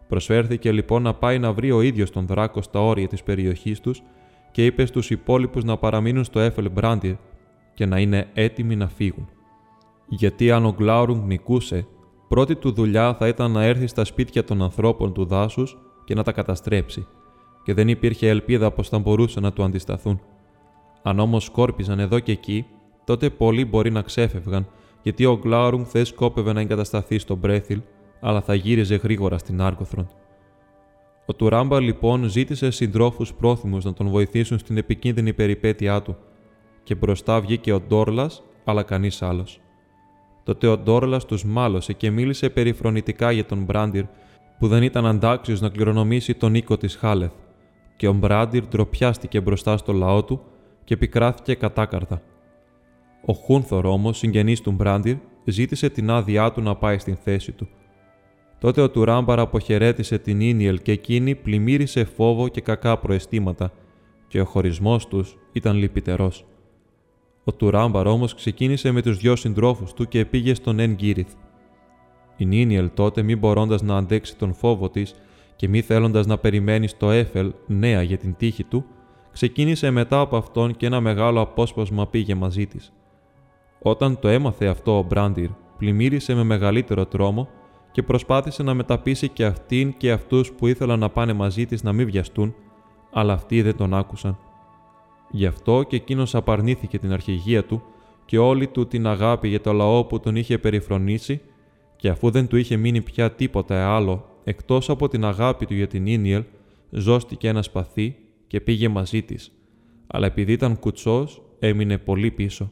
Προσφέρθηκε 0.08 0.72
λοιπόν 0.72 1.02
να 1.02 1.14
πάει 1.14 1.38
να 1.38 1.52
βρει 1.52 1.70
ο 1.70 1.80
ίδιος 1.80 2.10
τον 2.10 2.26
δράκο 2.26 2.62
στα 2.62 2.80
όρια 2.80 3.08
της 3.08 3.22
περιοχής 3.22 3.80
τους 3.80 4.02
και 4.50 4.64
είπε 4.66 4.86
στους 4.86 5.10
υπόλοιπους 5.10 5.64
να 5.64 5.76
παραμείνουν 5.76 6.24
στο 6.24 6.40
Έφελ 6.40 6.70
Μπράντιερ 6.70 7.14
και 7.74 7.86
να 7.86 7.98
είναι 7.98 8.28
έτοιμοι 8.34 8.76
να 8.76 8.88
φύγουν. 8.88 9.28
Γιατί 10.08 10.50
αν 10.50 10.64
ο 10.64 10.72
Γκλάουρουγκ 10.72 11.24
νικούσε, 11.26 11.86
πρώτη 12.28 12.56
του 12.56 12.72
δουλειά 12.72 13.14
θα 13.14 13.28
ήταν 13.28 13.50
να 13.50 13.62
έρθει 13.62 13.86
στα 13.86 14.04
σπίτια 14.04 14.44
των 14.44 14.62
ανθρώπων 14.62 15.12
του 15.12 15.24
δάσους 15.24 15.78
και 16.04 16.14
να 16.14 16.22
τα 16.22 16.32
καταστρέψει, 16.32 17.06
και 17.64 17.74
δεν 17.74 17.88
υπήρχε 17.88 18.28
ελπίδα 18.28 18.70
πως 18.70 18.88
θα 18.88 18.98
μπορούσαν 18.98 19.42
να 19.42 19.52
του 19.52 19.62
αντισταθούν. 19.62 20.20
Αν 21.02 21.18
όμως 21.18 21.44
σκόρπιζαν 21.44 21.98
εδώ 21.98 22.18
και 22.18 22.32
εκεί, 22.32 22.66
τότε 23.04 23.30
πολλοί 23.30 23.64
μπορεί 23.64 23.90
να 23.90 24.02
ξέφευγαν, 24.02 24.66
γιατί 25.02 25.24
ο 25.24 25.38
Γκλάουρουγκ 25.42 25.84
δεν 25.92 26.04
σκόπευε 26.04 26.52
να 26.52 26.60
εγκατασταθεί 26.60 27.18
στο 27.18 27.36
Μπρέθιλ, 27.36 27.80
αλλά 28.20 28.40
θα 28.40 28.54
γύριζε 28.54 28.94
γρήγορα 28.94 29.38
στην 29.38 29.60
Άρκοθρον. 29.60 30.08
Ο 31.26 31.34
Τουράμπα 31.34 31.80
λοιπόν 31.80 32.28
ζήτησε 32.28 32.70
συντρόφους 32.70 33.34
πρόθυμους 33.34 33.84
να 33.84 33.92
τον 33.92 34.08
βοηθήσουν 34.08 34.58
στην 34.58 34.76
επικίνδυνη 34.76 35.32
περιπέτειά 35.32 36.02
του, 36.02 36.16
και 36.82 36.94
μπροστά 36.94 37.40
βγήκε 37.40 37.72
ο 37.72 37.80
Ντόρλας, 37.80 38.42
αλλά 38.64 38.82
κανείς 38.82 39.22
άλλος. 39.22 39.60
Τότε 40.44 40.66
ο 40.66 40.78
Ντόρλας 40.78 41.24
τους 41.24 41.44
μάλωσε 41.44 41.92
και 41.92 42.10
μίλησε 42.10 42.50
περιφρονητικά 42.50 43.30
για 43.30 43.44
τον 43.44 43.64
Μπράντιρ, 43.64 44.04
που 44.58 44.68
δεν 44.68 44.82
ήταν 44.82 45.06
αντάξιος 45.06 45.60
να 45.60 45.68
κληρονομήσει 45.68 46.34
τον 46.34 46.54
οίκο 46.54 46.76
της 46.76 46.96
Χάλεθ, 46.96 47.32
και 47.96 48.08
ο 48.08 48.12
Μπράντιρ 48.12 48.66
ντροπιάστηκε 48.66 49.40
μπροστά 49.40 49.76
στο 49.76 49.92
λαό 49.92 50.24
του 50.24 50.40
και 50.84 50.96
πικράθηκε 50.96 51.54
κατάκαρδα. 51.54 52.22
Ο 53.26 53.32
Χούνθορ 53.32 53.86
όμως, 53.86 54.18
συγγενής 54.18 54.60
του 54.60 54.72
Μπράντιρ, 54.72 55.16
ζήτησε 55.44 55.90
την 55.90 56.10
άδειά 56.10 56.52
του 56.52 56.60
να 56.60 56.76
πάει 56.76 56.98
στην 56.98 57.16
θέση 57.16 57.52
του. 57.52 57.68
Τότε 58.58 58.80
ο 58.80 58.90
Τουράμπαρ 58.90 59.38
αποχαιρέτησε 59.38 60.18
την 60.18 60.40
Ίνιελ 60.40 60.82
και 60.82 60.92
εκείνη 60.92 61.34
πλημμύρισε 61.34 62.04
φόβο 62.04 62.48
και 62.48 62.60
κακά 62.60 62.98
προαισθήματα, 62.98 63.72
και 64.28 64.40
ο 64.40 64.44
χωρισμός 64.44 65.08
τους 65.08 65.38
ήταν 65.52 65.76
λυπητερός. 65.76 66.46
Ο 67.44 67.52
Τουράμπαρ 67.52 68.06
όμως 68.06 68.34
ξεκίνησε 68.34 68.90
με 68.90 69.02
τους 69.02 69.18
δυο 69.18 69.36
συντρόφους 69.36 69.92
του 69.92 70.08
και 70.08 70.24
πήγε 70.24 70.54
στον 70.54 70.78
Εν 70.78 70.94
Γκύριθ. 70.94 71.32
Η 72.36 72.44
Νίνιελ 72.44 72.90
τότε, 72.94 73.22
μη 73.22 73.36
μπορώντας 73.36 73.82
να 73.82 73.96
αντέξει 73.96 74.36
τον 74.36 74.54
φόβο 74.54 74.90
της 74.90 75.14
και 75.56 75.68
μη 75.68 75.80
θέλοντας 75.80 76.26
να 76.26 76.38
περιμένει 76.38 76.86
στο 76.86 77.10
Έφελ 77.10 77.52
νέα 77.66 78.02
για 78.02 78.16
την 78.16 78.34
τύχη 78.36 78.64
του, 78.64 78.84
ξεκίνησε 79.32 79.90
μετά 79.90 80.20
από 80.20 80.36
αυτόν 80.36 80.76
και 80.76 80.86
ένα 80.86 81.00
μεγάλο 81.00 81.40
απόσπασμα 81.40 82.06
πήγε 82.06 82.34
μαζί 82.34 82.66
της. 82.66 82.92
Όταν 83.82 84.18
το 84.18 84.28
έμαθε 84.28 84.66
αυτό 84.66 84.98
ο 84.98 85.02
Μπράντιρ, 85.02 85.48
πλημμύρισε 85.78 86.34
με 86.34 86.42
μεγαλύτερο 86.42 87.06
τρόμο 87.06 87.48
και 87.92 88.02
προσπάθησε 88.02 88.62
να 88.62 88.74
μεταπίσει 88.74 89.28
και 89.28 89.44
αυτήν 89.44 89.96
και 89.96 90.12
αυτούς 90.12 90.52
που 90.52 90.66
ήθελαν 90.66 90.98
να 90.98 91.08
πάνε 91.08 91.32
μαζί 91.32 91.66
της 91.66 91.82
να 91.82 91.92
μην 91.92 92.06
βιαστούν, 92.06 92.54
αλλά 93.12 93.32
αυτοί 93.32 93.62
δεν 93.62 93.76
τον 93.76 93.94
άκουσαν. 93.94 94.38
Γι' 95.30 95.46
αυτό 95.46 95.82
και 95.82 95.96
εκείνος 95.96 96.34
απαρνήθηκε 96.34 96.98
την 96.98 97.12
αρχηγία 97.12 97.64
του 97.64 97.82
και 98.24 98.38
όλη 98.38 98.66
του 98.66 98.86
την 98.86 99.06
αγάπη 99.06 99.48
για 99.48 99.60
το 99.60 99.72
λαό 99.72 100.04
που 100.04 100.20
τον 100.20 100.36
είχε 100.36 100.58
περιφρονήσει 100.58 101.40
και 101.96 102.08
αφού 102.08 102.30
δεν 102.30 102.46
του 102.46 102.56
είχε 102.56 102.76
μείνει 102.76 103.02
πια 103.02 103.30
τίποτα 103.30 103.94
άλλο 103.94 104.24
εκτός 104.44 104.90
από 104.90 105.08
την 105.08 105.24
αγάπη 105.24 105.66
του 105.66 105.74
για 105.74 105.86
την 105.86 106.06
Ίνιελ, 106.06 106.42
ζώστηκε 106.90 107.48
ένα 107.48 107.62
σπαθί 107.62 108.16
και 108.46 108.60
πήγε 108.60 108.88
μαζί 108.88 109.22
της, 109.22 109.52
αλλά 110.06 110.26
επειδή 110.26 110.52
ήταν 110.52 110.78
κουτσός 110.78 111.42
έμεινε 111.58 111.98
πολύ 111.98 112.30
πίσω. 112.30 112.70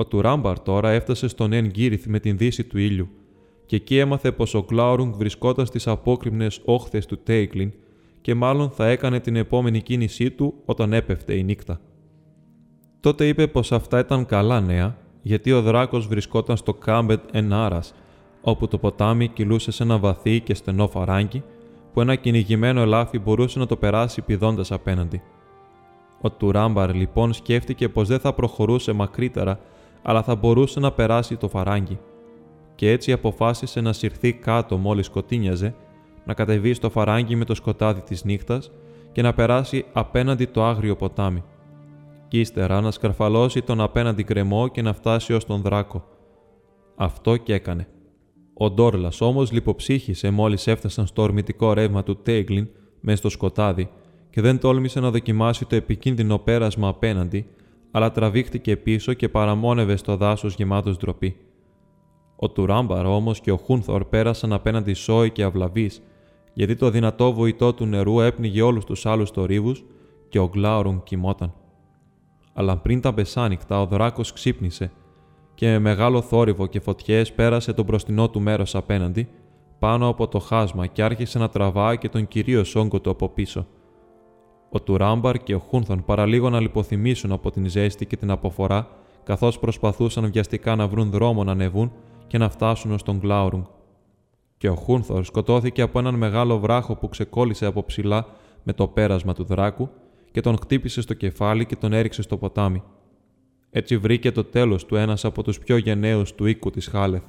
Ο 0.00 0.04
Τουράμπαρ 0.04 0.60
τώρα 0.60 0.90
έφτασε 0.90 1.28
στον 1.28 1.52
Εν 1.52 1.66
Γκύριθ 1.66 2.06
με 2.06 2.20
την 2.20 2.36
δύση 2.36 2.64
του 2.64 2.78
ήλιου 2.78 3.08
και 3.66 3.76
εκεί 3.76 3.98
έμαθε 3.98 4.32
πως 4.32 4.54
ο 4.54 4.62
Κλάουρουγκ 4.62 5.14
βρισκόταν 5.14 5.66
στις 5.66 5.86
απόκριμνες 5.86 6.60
όχθες 6.64 7.06
του 7.06 7.18
Τέικλιν 7.22 7.72
και 8.20 8.34
μάλλον 8.34 8.70
θα 8.70 8.86
έκανε 8.86 9.20
την 9.20 9.36
επόμενη 9.36 9.80
κίνησή 9.80 10.30
του 10.30 10.54
όταν 10.64 10.92
έπεφτε 10.92 11.34
η 11.34 11.42
νύχτα. 11.42 11.80
Τότε 13.00 13.26
είπε 13.26 13.46
πως 13.46 13.72
αυτά 13.72 13.98
ήταν 13.98 14.26
καλά 14.26 14.60
νέα, 14.60 14.96
γιατί 15.22 15.52
ο 15.52 15.62
δράκος 15.62 16.06
βρισκόταν 16.06 16.56
στο 16.56 16.74
Κάμπετ 16.74 17.20
Ενάρας, 17.32 17.94
όπου 18.42 18.68
το 18.68 18.78
ποτάμι 18.78 19.28
κυλούσε 19.28 19.70
σε 19.70 19.82
ένα 19.82 19.98
βαθύ 19.98 20.40
και 20.40 20.54
στενό 20.54 20.88
φαράγγι, 20.88 21.42
που 21.92 22.00
ένα 22.00 22.14
κυνηγημένο 22.14 22.80
ελάφι 22.80 23.18
μπορούσε 23.18 23.58
να 23.58 23.66
το 23.66 23.76
περάσει 23.76 24.22
πηδώντας 24.22 24.72
απέναντι. 24.72 25.22
Ο 26.20 26.30
Τουράμπαρ 26.30 26.94
λοιπόν 26.94 27.32
σκέφτηκε 27.32 27.88
πως 27.88 28.08
δεν 28.08 28.18
θα 28.18 28.32
προχωρούσε 28.32 28.92
μακρύτερα, 28.92 29.60
αλλά 30.02 30.22
θα 30.22 30.34
μπορούσε 30.34 30.80
να 30.80 30.92
περάσει 30.92 31.36
το 31.36 31.48
φαράγγι. 31.48 31.98
Και 32.74 32.90
έτσι 32.90 33.12
αποφάσισε 33.12 33.80
να 33.80 33.92
συρθεί 33.92 34.32
κάτω 34.32 34.76
μόλις 34.76 35.06
σκοτίνιαζε 35.06 35.74
να 36.24 36.34
κατεβεί 36.34 36.72
στο 36.72 36.90
φαράγγι 36.90 37.36
με 37.36 37.44
το 37.44 37.54
σκοτάδι 37.54 38.00
της 38.00 38.24
νύχτας 38.24 38.70
και 39.12 39.22
να 39.22 39.34
περάσει 39.34 39.84
απέναντι 39.92 40.44
το 40.44 40.64
άγριο 40.64 40.96
ποτάμι. 40.96 41.42
Κι 42.28 42.40
ύστερα 42.40 42.80
να 42.80 42.90
σκαρφαλώσει 42.90 43.62
τον 43.62 43.80
απέναντι 43.80 44.24
κρεμό 44.24 44.68
και 44.68 44.82
να 44.82 44.92
φτάσει 44.92 45.32
ως 45.32 45.44
τον 45.44 45.60
δράκο. 45.60 46.04
Αυτό 46.96 47.36
και 47.36 47.54
έκανε. 47.54 47.88
Ο 48.54 48.70
Ντόρλας 48.70 49.20
όμως 49.20 49.52
λιποψύχησε 49.52 50.30
μόλις 50.30 50.66
έφτασαν 50.66 51.06
στο 51.06 51.22
ορμητικό 51.22 51.72
ρεύμα 51.72 52.02
του 52.02 52.16
Τέγκλιν 52.22 52.68
μες 53.00 53.18
στο 53.18 53.28
σκοτάδι 53.28 53.90
και 54.30 54.40
δεν 54.40 54.58
τόλμησε 54.58 55.00
να 55.00 55.10
δοκιμάσει 55.10 55.64
το 55.64 55.76
επικίνδυνο 55.76 56.38
πέρασμα 56.38 56.88
απέναντι, 56.88 57.46
αλλά 57.90 58.10
τραβήχτηκε 58.10 58.76
πίσω 58.76 59.12
και 59.12 59.28
παραμόνευε 59.28 59.96
στο 59.96 60.16
δάσος 60.16 60.54
γεμάτος 60.54 60.96
ντροπή. 60.96 61.36
Ο 62.36 62.50
Τουράμπαρ 62.50 63.06
όμως 63.06 63.40
και 63.40 63.52
ο 63.52 63.56
Χούνθορ 63.56 64.04
πέρασαν 64.04 64.52
απέναντι 64.52 64.92
σόι 64.92 65.30
και 65.30 65.42
αυλαβεί 65.42 65.90
γιατί 66.52 66.76
το 66.76 66.90
δυνατό 66.90 67.32
βοητό 67.32 67.74
του 67.74 67.86
νερού 67.86 68.20
έπνιγε 68.20 68.62
όλους 68.62 68.84
τους 68.84 69.06
άλλους 69.06 69.30
τορίβους 69.30 69.84
και 70.28 70.38
ο 70.38 70.48
Γκλάουρουν 70.48 71.02
κοιμόταν. 71.02 71.54
Αλλά 72.52 72.76
πριν 72.76 73.00
τα 73.00 73.12
μεσάνυχτα 73.12 73.80
ο 73.80 73.86
δράκος 73.86 74.32
ξύπνησε 74.32 74.92
και 75.54 75.66
με 75.66 75.78
μεγάλο 75.78 76.20
θόρυβο 76.20 76.66
και 76.66 76.80
φωτιές 76.80 77.32
πέρασε 77.32 77.72
το 77.72 77.82
μπροστινό 77.82 78.30
του 78.30 78.40
μέρος 78.40 78.74
απέναντι, 78.74 79.28
πάνω 79.78 80.08
από 80.08 80.28
το 80.28 80.38
χάσμα 80.38 80.86
και 80.86 81.02
άρχισε 81.02 81.38
να 81.38 81.48
τραβάει 81.48 81.98
και 81.98 82.08
τον 82.08 82.28
κυρίως 82.28 82.74
όγκο 82.74 83.00
του 83.00 83.10
από 83.10 83.28
πίσω. 83.28 83.66
Ο 84.70 84.80
Τουράμπαρ 84.80 85.38
και 85.38 85.54
ο 85.54 85.58
Χούνθον 85.58 86.04
παραλίγο 86.04 86.50
να 86.50 86.60
λιποθυμήσουν 86.60 87.32
από 87.32 87.50
την 87.50 87.68
ζέστη 87.68 88.06
και 88.06 88.16
την 88.16 88.30
αποφορά, 88.30 88.88
καθώς 89.24 89.58
προσπαθούσαν 89.58 90.30
βιαστικά 90.32 90.76
να 90.76 90.88
βρουν 90.88 91.10
δρόμο 91.10 91.44
να 91.44 91.52
ανεβούν 91.52 91.92
και 92.26 92.38
να 92.38 92.48
φτάσουν 92.48 92.92
ως 92.92 93.02
τον 93.02 93.18
Γκλάουρουγκ. 93.18 93.62
και 94.56 94.68
ο 94.68 94.74
Χούνθορ 94.74 95.24
σκοτώθηκε 95.24 95.82
από 95.82 95.98
έναν 95.98 96.14
μεγάλο 96.14 96.58
βράχο 96.58 96.96
που 96.96 97.08
ξεκόλλησε 97.08 97.66
από 97.66 97.84
ψηλά 97.84 98.26
με 98.62 98.72
το 98.72 98.88
πέρασμα 98.88 99.34
του 99.34 99.44
δράκου 99.44 99.88
και 100.30 100.40
τον 100.40 100.58
χτύπησε 100.58 101.00
στο 101.00 101.14
κεφάλι 101.14 101.66
και 101.66 101.76
τον 101.76 101.92
έριξε 101.92 102.22
στο 102.22 102.36
ποτάμι. 102.36 102.82
Έτσι 103.70 103.96
βρήκε 103.96 104.32
το 104.32 104.44
τέλος 104.44 104.86
του 104.86 104.96
ένας 104.96 105.24
από 105.24 105.42
τους 105.42 105.58
πιο 105.58 105.76
γενναίους 105.76 106.34
του 106.34 106.46
οίκου 106.46 106.70
της 106.70 106.86
Χάλεθ. 106.86 107.22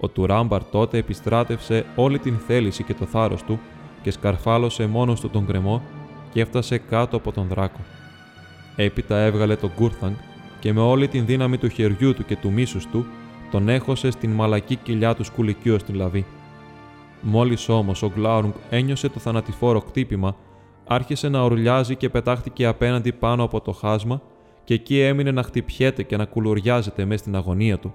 Ο 0.00 0.08
Τουράμπαρ 0.08 0.64
τότε 0.64 0.98
επιστράτευσε 0.98 1.84
όλη 1.96 2.18
την 2.18 2.38
θέληση 2.38 2.82
και 2.84 2.94
το 2.94 3.04
θάρρος 3.04 3.42
του 3.42 3.58
και 4.02 4.10
σκαρφάλωσε 4.10 4.86
μόνος 4.86 5.20
του 5.20 5.30
τον 5.30 5.46
κρεμό 5.46 5.82
και 6.32 6.40
έφτασε 6.40 6.78
κάτω 6.78 7.16
από 7.16 7.32
τον 7.32 7.46
δράκο. 7.46 7.80
Έπειτα 8.76 9.18
έβγαλε 9.18 9.56
τον 9.56 9.70
Γκούρθαγκ 9.76 10.12
και 10.60 10.72
με 10.72 10.80
όλη 10.80 11.08
την 11.08 11.26
δύναμη 11.26 11.58
του 11.58 11.68
χεριού 11.68 12.14
του 12.14 12.24
και 12.24 12.36
του 12.36 12.52
μίσους 12.52 12.86
του 12.86 13.06
τον 13.50 13.68
έχωσε 13.68 14.10
στην 14.10 14.30
μαλακή 14.30 14.76
κοιλιά 14.76 15.14
του 15.14 15.24
σκουλικίου 15.24 15.78
στην 15.78 15.94
λαβή. 15.94 16.26
Μόλις 17.22 17.68
όμως 17.68 18.02
ο 18.02 18.10
Γκλάουρουγκ 18.14 18.52
ένιωσε 18.70 19.08
το 19.08 19.18
θανατηφόρο 19.18 19.80
κτύπημα, 19.80 20.36
άρχισε 20.86 21.28
να 21.28 21.42
ορλιάζει 21.42 21.96
και 21.96 22.08
πετάχτηκε 22.08 22.66
απέναντι 22.66 23.12
πάνω 23.12 23.42
από 23.42 23.60
το 23.60 23.72
χάσμα 23.72 24.22
και 24.64 24.74
εκεί 24.74 25.00
έμεινε 25.00 25.30
να 25.30 25.42
χτυπιέται 25.42 26.02
και 26.02 26.16
να 26.16 26.24
κουλουριάζεται 26.24 27.04
μέσα 27.04 27.18
στην 27.18 27.36
αγωνία 27.36 27.78
του. 27.78 27.94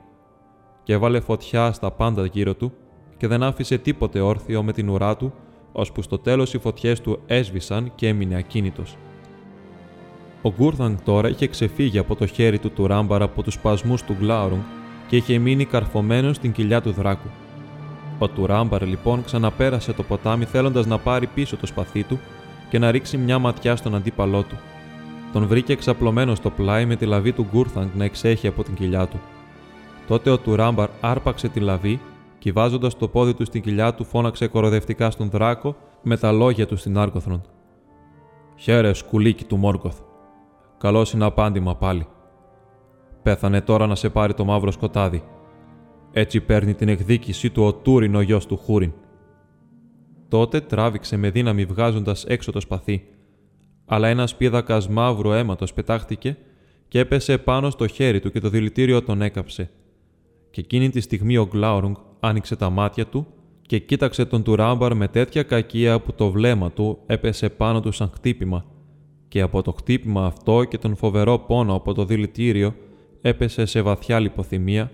Και 0.84 0.94
έβαλε 0.94 1.20
φωτιά 1.20 1.72
στα 1.72 1.92
πάντα 1.92 2.26
γύρω 2.26 2.54
του 2.54 2.74
και 3.18 3.28
δεν 3.28 3.44
άφησε 3.44 3.78
τίποτε 3.78 4.20
όρθιο 4.20 4.64
με 4.64 4.72
την 4.72 4.90
ουρά 4.90 5.18
του, 5.18 5.34
ώσπου 5.74 6.02
στο 6.02 6.18
τέλος 6.18 6.54
οι 6.54 6.58
φωτιές 6.58 7.02
του 7.02 7.20
έσβησαν 7.26 7.92
και 7.96 8.08
έμεινε 8.08 8.36
ακίνητος. 8.36 8.98
Ο 10.42 10.54
Γκούρθανγκ 10.58 10.98
τώρα 11.04 11.30
είχε 11.30 11.48
ξεφύγει 11.48 11.98
από 11.98 12.16
το 12.16 12.26
χέρι 12.26 12.60
του 12.60 12.72
Τουράμπαρ 12.72 13.26
από 13.26 13.44
τους 13.44 13.54
σπασμούς 13.54 14.04
του 14.04 14.16
Γκλάουρουγκ 14.20 14.62
και 15.08 15.16
είχε 15.16 15.38
μείνει 15.38 15.66
καρφωμένος 15.66 16.36
στην 16.36 16.52
κοιλιά 16.52 16.82
του 16.82 16.92
δράκου. 16.92 17.28
Ο 18.20 18.28
Τουράμπαρ 18.28 18.88
λοιπόν 18.88 19.24
ξαναπέρασε 19.24 19.94
το 19.94 20.04
ποτάμι 20.04 20.46
θέλοντας 20.46 20.86
να 20.86 20.98
πάρει 20.98 21.28
πίσω 21.28 21.58
το 21.58 21.66
σπαθί 21.66 22.04
του 22.04 22.20
και 22.70 22.80
να 22.80 22.92
ρίξει 22.92 23.18
μια 23.18 23.40
ματιά 23.40 23.76
στον 23.76 23.96
αντίπαλό 23.96 24.42
του. 24.44 24.58
Τον 25.34 25.48
βρήκε 25.48 25.74
ξαπλωμένο 25.74 26.38
στο 26.38 26.50
πλάι 26.50 26.86
με 26.86 26.96
τη 26.96 27.06
λαβή 27.06 27.32
του 27.32 27.48
Γκούρθανγκ 27.52 27.90
να 27.96 28.04
εξέχει 28.04 28.48
από 28.48 28.64
την 28.64 28.74
κοιλιά 28.74 29.08
του. 29.08 29.20
Τότε 30.08 30.30
ο 30.30 30.38
Τουράμπαρ 30.38 30.90
άρπαξε 31.02 31.48
τη 31.48 31.60
λαβή 31.60 32.00
και 32.44 32.52
βάζοντας 32.52 32.98
το 32.98 33.08
πόδι 33.08 33.34
του 33.34 33.46
στην 33.46 33.62
κοιλιά 33.62 33.94
του 33.94 34.04
φώναξε 34.04 34.48
κοροδευτικά 34.48 35.12
στον 35.12 35.30
δράκο 35.30 35.76
με 36.02 36.18
τα 36.18 36.32
λόγια 36.32 36.68
του 36.68 36.76
στην 36.76 36.98
Άρκοθρον. 36.98 37.42
Χαίρε, 38.56 38.94
σκουλίκι 38.94 39.46
του 39.46 39.58
Μόρκοθ. 39.58 40.00
Καλό 40.78 41.08
είναι 41.14 41.26
απάντημα 41.26 41.76
πάλι. 41.76 42.08
Πέθανε 43.24 43.62
τώρα 43.62 43.88
να 43.88 43.96
σε 43.96 44.10
πάρει 44.10 44.34
το 44.34 44.46
μαύρο 44.46 44.72
σκοτάδι. 44.72 45.24
Έτσι 46.12 46.42
παίρνει 46.42 46.74
την 46.74 46.88
εκδίκησή 46.88 47.50
του 47.50 47.64
ο 47.64 47.74
Τούριν 47.74 48.16
ο 48.16 48.22
γιος 48.22 48.46
του 48.46 48.58
Χούριν. 48.58 48.94
Τότε 50.28 50.62
τράβηξε 50.62 51.18
με 51.18 51.30
δύναμη 51.30 51.66
βγάζοντας 51.66 52.26
έξω 52.26 52.52
το 52.52 52.60
σπαθί, 52.60 53.08
αλλά 53.86 54.08
ένας 54.08 54.36
πίδακας 54.36 54.90
μαύρου 54.90 55.32
αίματος 55.32 55.74
πετάχτηκε 55.74 56.38
και 56.88 57.00
έπεσε 57.00 57.38
πάνω 57.38 57.70
στο 57.70 57.88
χέρι 57.88 58.20
του 58.20 58.32
και 58.32 58.40
το 58.40 58.50
δηλητήριο 58.50 59.04
τον 59.04 59.22
έκαψε. 59.22 59.70
Και 60.52 60.62
εκείνη 60.62 60.90
τη 60.90 61.00
στιγμή 61.02 61.38
ο 61.38 61.48
Γκλάουρουγκ 61.52 61.96
άνοιξε 62.24 62.56
τα 62.56 62.70
μάτια 62.70 63.06
του 63.06 63.28
και 63.62 63.80
κοίταξε 63.80 64.26
τον 64.26 64.44
Τουράμπαρ 64.44 64.96
με 64.96 65.08
τέτοια 65.08 65.44
κακία 65.44 66.00
που 66.00 66.14
το 66.14 66.32
βλέμμα 66.32 66.72
του 66.72 67.00
έπεσε 67.06 67.50
πάνω 67.50 67.82
του 67.82 67.92
σαν 67.92 68.12
χτύπημα 68.14 68.66
και 69.28 69.42
από 69.42 69.62
το 69.62 69.72
χτύπημα 69.72 70.26
αυτό 70.26 70.64
και 70.64 70.78
τον 70.78 70.96
φοβερό 70.96 71.40
πόνο 71.40 71.76
από 71.76 71.94
το 71.94 72.06
δηλητήριο 72.06 72.76
έπεσε 73.22 73.66
σε 73.66 73.82
βαθιά 73.82 74.20
λιποθυμία 74.20 74.92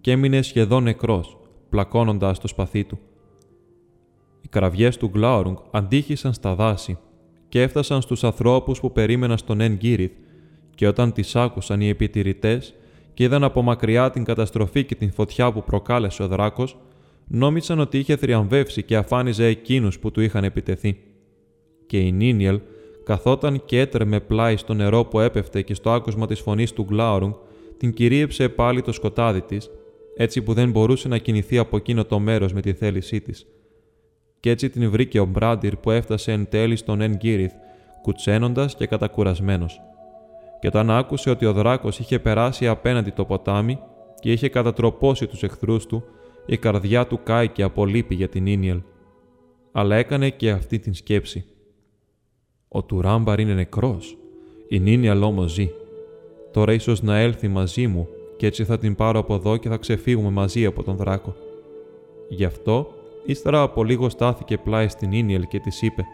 και 0.00 0.10
έμεινε 0.10 0.42
σχεδόν 0.42 0.82
νεκρός, 0.82 1.38
πλακώνοντας 1.68 2.38
το 2.38 2.48
σπαθί 2.48 2.84
του. 2.84 2.98
Οι 4.40 4.48
κραυγές 4.48 4.96
του 4.96 5.08
Γκλάουρουγκ 5.08 5.56
αντίχησαν 5.70 6.32
στα 6.32 6.54
δάση 6.54 6.98
και 7.48 7.62
έφτασαν 7.62 8.02
στους 8.02 8.24
ανθρώπους 8.24 8.80
που 8.80 8.92
περίμεναν 8.92 9.38
στον 9.38 9.60
Εν 9.60 9.74
Γκύριθ 9.74 10.12
και 10.74 10.88
όταν 10.88 11.12
τις 11.12 11.36
άκουσαν 11.36 11.80
οι 11.80 11.88
επιτηρητές 11.88 12.74
και 13.14 13.24
είδαν 13.24 13.44
από 13.44 13.62
μακριά 13.62 14.10
την 14.10 14.24
καταστροφή 14.24 14.84
και 14.84 14.94
την 14.94 15.12
φωτιά 15.12 15.52
που 15.52 15.62
προκάλεσε 15.64 16.22
ο 16.22 16.28
δράκος, 16.28 16.76
νόμιζαν 17.26 17.80
ότι 17.80 17.98
είχε 17.98 18.16
θριαμβεύσει 18.16 18.82
και 18.82 18.96
αφάνιζε 18.96 19.46
εκείνους 19.46 19.98
που 19.98 20.10
του 20.10 20.20
είχαν 20.20 20.44
επιτεθεί. 20.44 20.98
Και 21.86 21.98
η 21.98 22.12
Νίνιελ 22.12 22.60
καθόταν 23.04 23.64
και 23.64 23.80
έτρεμε 23.80 24.20
πλάι 24.20 24.56
στο 24.56 24.74
νερό 24.74 25.04
που 25.04 25.20
έπεφτε 25.20 25.62
και 25.62 25.74
στο 25.74 25.90
άκουσμα 25.90 26.26
της 26.26 26.40
φωνής 26.40 26.72
του 26.72 26.82
Γκλάουρουγκ 26.82 27.32
την 27.76 27.92
κυρίεψε 27.92 28.48
πάλι 28.48 28.82
το 28.82 28.92
σκοτάδι 28.92 29.40
της, 29.40 29.70
έτσι 30.16 30.42
που 30.42 30.52
δεν 30.52 30.70
μπορούσε 30.70 31.08
να 31.08 31.18
κινηθεί 31.18 31.58
από 31.58 31.76
εκείνο 31.76 32.04
το 32.04 32.18
μέρος 32.18 32.52
με 32.52 32.60
τη 32.60 32.72
θέλησή 32.72 33.20
της. 33.20 33.46
Κι 34.40 34.48
έτσι 34.48 34.70
την 34.70 34.90
βρήκε 34.90 35.20
ο 35.20 35.24
Μπράντιρ 35.24 35.76
που 35.76 35.90
έφτασε 35.90 36.32
εν 36.32 36.48
τέλει 36.48 36.76
στον 36.76 37.00
Εν 37.00 37.16
Γκύριθ, 37.16 37.52
κουτσένοντας 38.02 38.74
και 38.74 38.86
κατακουρασμένος. 38.86 39.80
Και 40.62 40.68
όταν 40.68 40.90
άκουσε 40.90 41.30
ότι 41.30 41.46
ο 41.46 41.52
δράκος 41.52 41.98
είχε 41.98 42.18
περάσει 42.18 42.66
απέναντι 42.68 43.10
το 43.10 43.24
ποτάμι 43.24 43.78
και 44.20 44.32
είχε 44.32 44.48
κατατροπώσει 44.48 45.26
τους 45.26 45.42
εχθρούς 45.42 45.86
του, 45.86 46.04
η 46.46 46.56
καρδιά 46.56 47.06
του 47.06 47.20
κάηκε 47.22 47.62
από 47.62 47.86
λύπη 47.86 48.14
για 48.14 48.28
την 48.28 48.46
Ίνιελ. 48.46 48.80
Αλλά 49.72 49.96
έκανε 49.96 50.30
και 50.30 50.50
αυτή 50.50 50.78
την 50.78 50.94
σκέψη. 50.94 51.44
Ο 52.68 52.82
Τουράμπαρ 52.82 53.40
είναι 53.40 53.54
νεκρός, 53.54 54.16
η 54.68 54.78
Νίνιελ 54.78 55.22
όμως 55.22 55.52
ζει. 55.52 55.70
Τώρα 56.52 56.72
ίσως 56.72 57.02
να 57.02 57.18
έλθει 57.18 57.48
μαζί 57.48 57.86
μου 57.86 58.08
και 58.36 58.46
έτσι 58.46 58.64
θα 58.64 58.78
την 58.78 58.94
πάρω 58.94 59.18
από 59.18 59.34
εδώ 59.34 59.56
και 59.56 59.68
θα 59.68 59.76
ξεφύγουμε 59.76 60.30
μαζί 60.30 60.66
από 60.66 60.82
τον 60.82 60.96
δράκο. 60.96 61.34
Γι' 62.28 62.44
αυτό, 62.44 62.94
ύστερα 63.26 63.62
από 63.62 63.84
λίγο 63.84 64.08
στάθηκε 64.08 64.58
πλάι 64.58 64.88
στην 64.88 65.12
Ίνιελ 65.12 65.46
και 65.46 65.58
της 65.58 65.82
είπε 65.82 66.04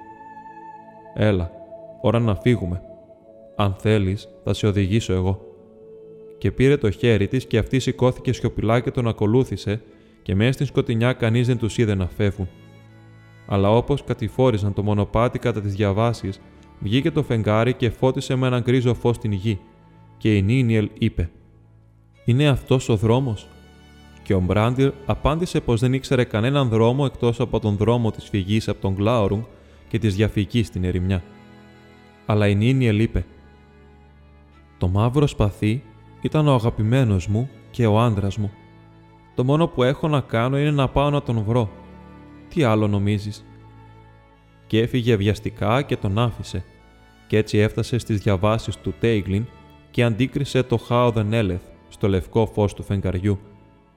«Έλα, 1.15 1.51
ώρα 2.01 2.19
να 2.19 2.35
φύγουμε. 2.35 2.83
Αν 3.61 3.77
θέλεις, 3.79 4.29
θα 4.45 4.55
σε 4.55 4.67
οδηγήσω 4.67 5.13
εγώ». 5.13 5.43
Και 6.39 6.51
πήρε 6.51 6.77
το 6.77 6.91
χέρι 6.91 7.29
της 7.29 7.47
και 7.47 7.59
αυτή 7.59 7.79
σηκώθηκε 7.79 8.33
σιωπηλά 8.33 8.81
και 8.81 8.91
τον 8.91 9.09
ακολούθησε 9.09 9.83
και 10.23 10.35
μέσα 10.35 10.53
στην 10.53 10.67
σκοτεινιά 10.67 11.13
κανείς 11.13 11.47
δεν 11.47 11.59
τους 11.59 11.79
είδε 11.79 11.95
να 11.95 12.07
φεύγουν. 12.07 12.49
Αλλά 13.47 13.71
όπως 13.71 14.05
κατηφόρησαν 14.05 14.73
το 14.73 14.83
μονοπάτι 14.83 15.39
κατά 15.39 15.61
τις 15.61 15.75
διαβάσεις, 15.75 16.41
βγήκε 16.79 17.11
το 17.11 17.23
φεγγάρι 17.23 17.75
και 17.75 17.91
φώτισε 17.91 18.35
με 18.35 18.47
έναν 18.47 18.63
γκρίζο 18.63 18.95
φως 18.95 19.19
την 19.19 19.33
γη 19.33 19.59
και 20.17 20.37
η 20.37 20.43
Νίνιελ 20.43 20.91
είπε 20.99 21.31
«Είναι 22.25 22.49
αυτός 22.49 22.89
ο 22.89 22.97
δρόμος» 22.97 23.49
και 24.23 24.35
ο 24.35 24.41
Μπράντιρ 24.41 24.93
απάντησε 25.07 25.61
πως 25.61 25.81
δεν 25.81 25.93
ήξερε 25.93 26.25
κανέναν 26.25 26.69
δρόμο 26.69 27.09
εκτός 27.13 27.41
από 27.41 27.61
τον 27.61 27.77
δρόμο 27.77 28.11
της 28.11 28.29
φυγής 28.29 28.69
από 28.69 28.81
τον 28.81 28.93
Γκλάουρουγκ 28.93 29.43
και 29.89 29.99
της 29.99 30.15
διαφυγής 30.15 30.67
στην 30.67 30.85
ερημιά. 30.85 31.23
Αλλά 32.27 32.49
η 32.49 32.55
Νίνιελ 32.55 32.99
είπε 32.99 33.25
«Το 34.79 34.89
μαύρο 34.89 35.27
σπαθί 35.27 35.83
ήταν 36.21 36.49
ο 36.49 36.55
αγαπημένος 36.55 37.27
μου 37.27 37.51
και 37.71 37.87
ο 37.87 38.01
άντρας 38.01 38.37
μου. 38.37 38.51
Το 39.35 39.45
μόνο 39.45 39.67
που 39.67 39.83
έχω 39.83 40.09
να 40.09 40.21
κάνω 40.21 40.59
είναι 40.59 40.71
να 40.71 40.89
πάω 40.89 41.11
να 41.11 41.23
τον 41.23 41.43
βρω. 41.45 41.71
Τι 42.49 42.63
άλλο 42.63 42.89
νομίζεις» 42.89 43.45
και 44.69 44.81
έφυγε 44.81 45.17
βιαστικά 45.17 45.83
και 45.83 45.97
τον 45.97 46.19
άφησε, 46.19 46.65
και 47.27 47.37
έτσι 47.37 47.59
έφτασε 47.59 47.99
στις 47.99 48.21
διαβάσεις 48.21 48.77
του 48.77 48.95
Τέιγλιν 49.01 49.47
και 49.91 50.05
αντίκρισε 50.05 50.63
το 50.63 50.77
Χάοδεν 50.77 51.33
Έλεθ 51.33 51.63
στο 51.89 52.09
λευκό 52.09 52.47
φως 52.47 52.75
του 52.75 52.83
φεγγαριού 52.83 53.39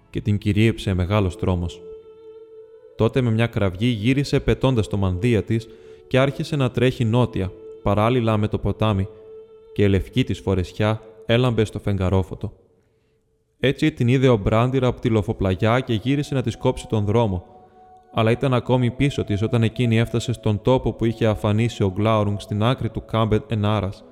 και 0.09 0.21
την 0.21 0.37
κυρίεψε 0.37 0.93
μεγάλος 0.93 1.37
τρόμος. 1.37 1.81
Τότε 2.95 3.21
με 3.21 3.31
μια 3.31 3.47
κραυγή 3.47 3.87
γύρισε 3.87 4.39
πετώντας 4.39 4.87
το 4.87 4.97
μανδύα 4.97 5.43
της 5.43 5.67
και 6.07 6.19
άρχισε 6.19 6.55
να 6.55 6.71
τρέχει 6.71 7.05
νότια, 7.05 7.51
παράλληλα 7.83 8.37
με 8.37 8.47
το 8.47 8.57
ποτάμι, 8.57 9.07
και 9.73 9.83
η 9.83 9.87
λευκή 9.87 10.23
της 10.23 10.39
φορεσιά 10.39 11.01
έλαμπε 11.25 11.65
στο 11.65 11.79
φεγγαρόφωτο. 11.79 12.53
Έτσι 13.59 13.91
την 13.91 14.07
είδε 14.07 14.27
ο 14.27 14.37
Μπράντιρα 14.37 14.87
από 14.87 15.01
τη 15.01 15.09
λοφοπλαγιά 15.09 15.79
και 15.79 15.93
γύρισε 15.93 16.35
να 16.35 16.41
της 16.41 16.57
κόψει 16.57 16.87
τον 16.87 17.05
δρόμο, 17.05 17.45
αλλά 18.13 18.31
ήταν 18.31 18.53
ακόμη 18.53 18.91
πίσω 18.91 19.23
της 19.23 19.41
όταν 19.41 19.63
εκείνη 19.63 19.99
έφτασε 19.99 20.33
στον 20.33 20.61
τόπο 20.61 20.93
που 20.93 21.05
είχε 21.05 21.25
αφανίσει 21.25 21.83
ο 21.83 21.91
Γκλάουρουγκ 21.95 22.39
στην 22.39 22.63
άκρη 22.63 22.89
του 22.89 23.05
Κάμπετ 23.05 23.51
Ενάρας 23.51 24.03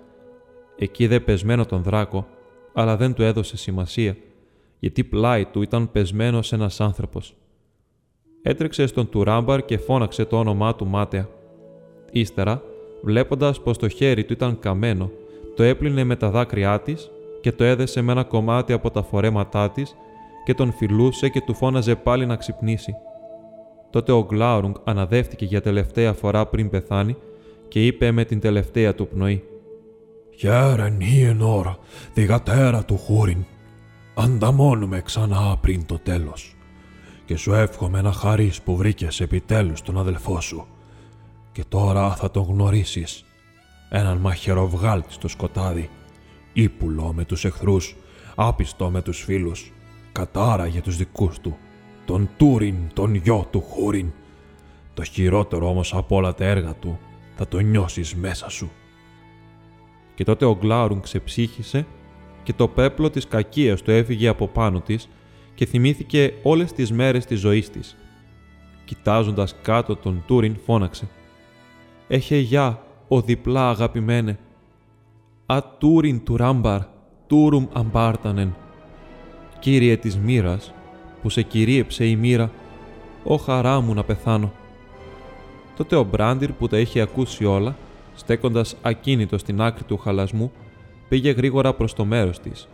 Εκεί 0.82 1.08
δε 1.08 1.20
πεσμένο 1.20 1.66
τον 1.66 1.84
δράκο, 1.84 2.28
αλλά 2.74 2.98
δεν 2.98 3.14
του 3.14 3.24
έδωσε 3.24 3.58
σημασία, 3.58 4.16
γιατί 4.80 5.04
πλάι 5.04 5.46
του 5.46 5.62
ήταν 5.62 5.92
πεσμένος 5.92 6.54
ένας 6.54 6.82
άνθρωπος. 6.82 7.36
Έτρεξε 8.42 8.88
στον 8.88 9.10
Τουράμπαρ 9.10 9.66
και 9.66 9.78
φώναξε 9.78 10.26
το 10.26 10.38
όνομά 10.38 10.76
του 10.76 10.88
μάταια. 10.88 11.30
Ύστερα, 12.12 12.62
βλέποντας 13.02 13.62
πως 13.62 13.78
το 13.78 13.88
χέρι 13.88 14.24
του 14.24 14.34
ήταν 14.34 14.60
καμένο, 14.60 15.12
το 15.60 15.66
έπλυνε 15.66 16.04
με 16.04 16.16
τα 16.16 16.30
δάκρυά 16.30 16.80
της 16.80 17.12
και 17.42 17.52
το 17.52 17.64
έδεσε 17.64 18.02
με 18.02 18.12
ένα 18.12 18.24
κομμάτι 18.24 18.74
από 18.74 18.92
τα 18.92 19.04
φορέματά 19.04 19.70
της 19.70 19.96
και 20.46 20.54
τον 20.54 20.74
φιλούσε 20.74 21.30
και 21.30 21.42
του 21.42 21.54
φώναζε 21.54 21.96
πάλι 21.96 22.26
να 22.26 22.36
ξυπνήσει. 22.36 22.96
Τότε 23.90 24.12
ο 24.12 24.26
Γκλάουρουγκ 24.26 24.76
αναδεύτηκε 24.84 25.46
για 25.46 25.62
τελευταία 25.62 26.14
φορά 26.14 26.46
πριν 26.46 26.70
πεθάνει 26.70 27.16
και 27.68 27.86
είπε 27.86 28.12
με 28.12 28.26
την 28.26 28.40
τελευταία 28.40 28.96
του 28.96 29.08
πνοή 29.08 29.44
«Χαίρε 30.38 30.90
Νίενορ, 30.90 31.68
διγατέρα 32.14 32.86
του 32.86 32.98
Χούριν, 32.98 33.46
ανταμώνουμε 34.16 35.02
ξανά 35.02 35.58
πριν 35.62 35.86
το 35.86 36.00
τέλος. 36.00 36.56
και 37.26 37.38
σου 37.38 37.54
εύχομαι 37.54 38.02
να 38.02 38.12
χαρείς 38.12 38.62
που 38.62 38.76
βρήκες 38.76 39.20
επιτέλους 39.20 39.82
τον 39.82 39.98
αδελφό 39.98 40.42
σου. 40.42 40.66
Και 41.52 41.64
τώρα 41.70 42.16
θα 42.16 42.32
τον 42.32 42.44
γνωρίσεις. 42.44 43.24
Έναν 43.90 44.18
μαχαιροβγάλτη 44.18 45.14
στο 45.14 45.28
σκοτάδι, 45.28 45.90
ύπουλο 46.54 47.14
με 47.14 47.26
τους 47.26 47.46
εχθρούς, 47.46 47.96
άπιστο 48.36 48.90
με 48.90 49.02
τους 49.02 49.24
φίλους, 49.24 49.72
κατάρα 50.12 50.66
για 50.68 50.82
τους 50.82 50.98
δικούς 50.98 51.40
του, 51.40 51.58
τον 52.06 52.30
Τούριν, 52.38 52.76
τον 52.94 53.16
γιο 53.16 53.48
του 53.52 53.62
Χούριν. 53.62 54.12
Το 54.94 55.04
χειρότερο 55.04 55.70
όμως 55.70 55.94
από 55.94 56.16
όλα 56.16 56.34
τα 56.34 56.46
έργα 56.46 56.74
του 56.74 57.00
θα 57.36 57.48
το 57.48 57.60
νιώσεις 57.60 58.16
μέσα 58.16 58.50
σου. 58.50 58.72
Και 60.16 60.24
τότε 60.24 60.46
ο 60.46 60.56
Γκλάουρουν 60.56 61.02
ξεψύχησε 61.02 61.86
και 62.44 62.54
το 62.54 62.68
πέπλο 62.68 63.10
της 63.10 63.28
κακίας 63.28 63.82
του 63.82 63.92
έφυγε 63.92 64.28
από 64.28 64.48
πάνω 64.48 64.82
της 64.82 65.10
και 65.56 65.66
θυμήθηκε 65.66 66.34
όλες 66.44 66.72
τις 66.72 66.92
μέρες 66.92 67.26
της 67.26 67.40
ζωής 67.40 67.70
της. 67.70 67.98
Κοιτάζοντας 68.86 69.56
κάτω 69.62 69.96
τον 69.96 70.24
Τούριν 70.28 70.56
φώναξε 70.66 71.08
«Έχε 72.08 72.38
γεια, 72.38 72.84
ο 73.12 73.22
διπλά 73.22 73.70
αγαπημένε, 73.70 74.40
«Α 75.46 75.60
Τούριν 75.78 76.24
του 76.24 76.38
Ράμπαρ, 76.38 76.82
Τούρουμ 77.28 77.66
αμπάρτανεν». 77.74 78.56
Κύριε 79.60 79.98
της 79.98 80.18
μοίρας, 80.18 80.74
που 81.22 81.30
σε 81.30 81.42
κυρίεψε 81.42 82.06
η 82.06 82.16
μοίρα, 82.16 82.52
«Ω 83.24 83.38
χαρά 83.38 83.80
μου 83.80 83.94
να 83.94 84.04
πεθάνω». 84.04 84.52
Τότε 85.78 85.96
ο 85.96 86.04
Μπράντιρ 86.04 86.52
που 86.52 86.68
τα 86.68 86.80
είχε 86.80 87.02
ακούσει 87.02 87.46
όλα, 87.46 87.76
στέκοντας 88.16 88.76
ακίνητο 88.82 89.38
στην 89.38 89.62
άκρη 89.62 89.84
του 89.84 89.98
χαλασμού, 89.98 90.52
πήγε 91.10 91.32
γρήγορα 91.32 91.74
προς 91.74 91.94
το 91.94 92.06
μέρος 92.06 92.40
της. 92.40 92.68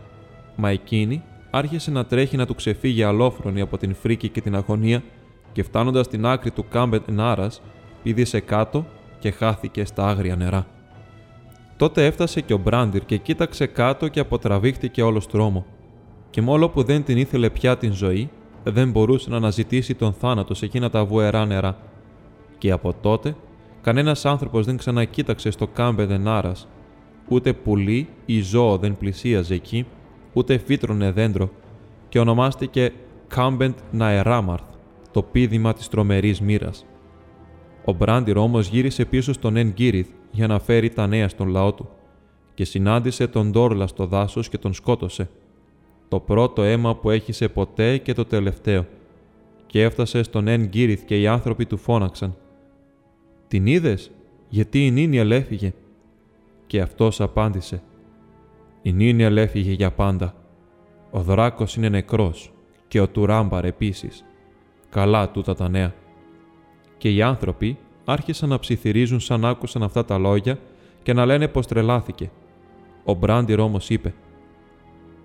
Μα 0.56 0.70
εκείνη 0.70 1.22
άρχισε 1.50 1.90
να 1.90 2.04
τρέχει 2.04 2.36
να 2.36 2.46
του 2.46 2.54
ξεφύγει 2.54 3.02
αλόφρονη 3.02 3.60
από 3.60 3.78
την 3.78 3.94
φρίκη 3.94 4.28
και 4.28 4.40
την 4.40 4.56
αγωνία 4.56 5.02
και 5.52 5.62
φτάνοντας 5.62 6.06
στην 6.06 6.26
άκρη 6.26 6.50
του 6.50 6.64
Κάμπετ 6.68 7.10
Νάρας, 7.10 7.62
πήδησε 8.02 8.40
κάτω 8.40 8.86
και 9.18 9.30
χάθηκε 9.30 9.84
στα 9.84 10.08
άγρια 10.08 10.36
νερά. 10.36 10.66
Τότε 11.76 12.06
έφτασε 12.06 12.40
και 12.40 12.52
ο 12.52 12.58
Μπράντιρ 12.58 13.04
και 13.04 13.16
κοίταξε 13.16 13.66
κάτω 13.66 14.08
και 14.08 14.20
αποτραβήχτηκε 14.20 15.02
όλος 15.02 15.24
στρώμο. 15.24 15.66
Και 16.30 16.42
μόλο 16.42 16.68
που 16.68 16.82
δεν 16.82 17.04
την 17.04 17.16
ήθελε 17.16 17.50
πια 17.50 17.76
την 17.76 17.92
ζωή, 17.92 18.30
δεν 18.64 18.90
μπορούσε 18.90 19.30
να 19.30 19.36
αναζητήσει 19.36 19.94
τον 19.94 20.12
θάνατο 20.12 20.54
σε 20.54 20.64
εκείνα 20.64 20.90
τα 20.90 21.04
βουερά 21.04 21.44
νερά. 21.44 21.76
Και 22.58 22.70
από 22.70 22.94
τότε, 23.00 23.36
κανένας 23.80 24.24
άνθρωπος 24.24 24.66
δεν 24.66 24.76
ξανακοίταξε 24.76 25.50
στο 25.50 25.66
κάμπε 25.66 26.04
Δενάρας. 26.04 26.68
Ούτε 27.28 27.52
πουλί 27.52 28.08
ή 28.26 28.40
ζώο 28.40 28.78
δεν 28.78 28.96
πλησίαζε 28.96 29.54
εκεί, 29.54 29.86
ούτε 30.32 30.58
φύτρωνε 30.58 31.10
δέντρο, 31.10 31.50
και 32.08 32.18
ονομάστηκε 32.18 32.92
Κάμπεντ 33.28 33.74
Ναεράμαρθ, 33.90 34.64
το 35.10 35.22
πίδημα 35.22 35.72
της 35.72 35.88
τρομερής 35.88 36.40
μοίρας. 36.40 36.86
Ο 37.88 37.92
Μπράντιρ 37.92 38.36
όμω 38.36 38.60
γύρισε 38.60 39.04
πίσω 39.04 39.32
στον 39.32 39.56
Εν 39.56 39.70
Γκύριθ 39.70 40.08
για 40.30 40.46
να 40.46 40.58
φέρει 40.58 40.90
τα 40.90 41.06
νέα 41.06 41.28
στον 41.28 41.48
λαό 41.48 41.72
του 41.72 41.88
και 42.54 42.64
συνάντησε 42.64 43.26
τον 43.26 43.50
Ντόρλα 43.50 43.86
στο 43.86 44.06
δάσος 44.06 44.48
και 44.48 44.58
τον 44.58 44.72
σκότωσε. 44.72 45.30
Το 46.08 46.20
πρώτο 46.20 46.62
αίμα 46.62 46.96
που 46.96 47.10
έχησε 47.10 47.48
ποτέ 47.48 47.98
και 47.98 48.12
το 48.12 48.24
τελευταίο. 48.24 48.86
Και 49.66 49.82
έφτασε 49.82 50.22
στον 50.22 50.48
Εν 50.48 50.66
Γκύριθ 50.66 51.04
και 51.04 51.20
οι 51.20 51.26
άνθρωποι 51.26 51.66
του 51.66 51.76
φώναξαν. 51.76 52.36
«Την 53.48 53.66
είδες, 53.66 54.10
γιατί 54.48 54.86
η 54.86 54.90
Νίνιελ 54.90 55.30
έφυγε» 55.30 55.72
και 56.66 56.80
αυτός 56.80 57.20
απάντησε 57.20 57.82
«Η 58.82 58.92
Νίνιελ 58.92 59.36
έφυγε 59.36 59.72
για 59.72 59.90
πάντα. 59.90 60.34
Ο 61.10 61.20
δράκος 61.20 61.76
είναι 61.76 61.88
νεκρός 61.88 62.52
και 62.88 63.00
ο 63.00 63.08
Τουράμπαρ 63.08 63.64
επίσης. 63.64 64.24
Καλά 64.90 65.30
τούτα 65.30 65.54
τα 65.54 65.68
νέα» 65.68 65.94
και 66.98 67.10
οι 67.10 67.22
άνθρωποι 67.22 67.78
άρχισαν 68.04 68.48
να 68.48 68.58
ψιθυρίζουν 68.58 69.20
σαν 69.20 69.44
άκουσαν 69.44 69.82
αυτά 69.82 70.04
τα 70.04 70.18
λόγια 70.18 70.58
και 71.02 71.12
να 71.12 71.26
λένε 71.26 71.48
πως 71.48 71.66
τρελάθηκε. 71.66 72.30
Ο 73.04 73.14
Μπράντιρ 73.14 73.60
όμως 73.60 73.90
είπε 73.90 74.14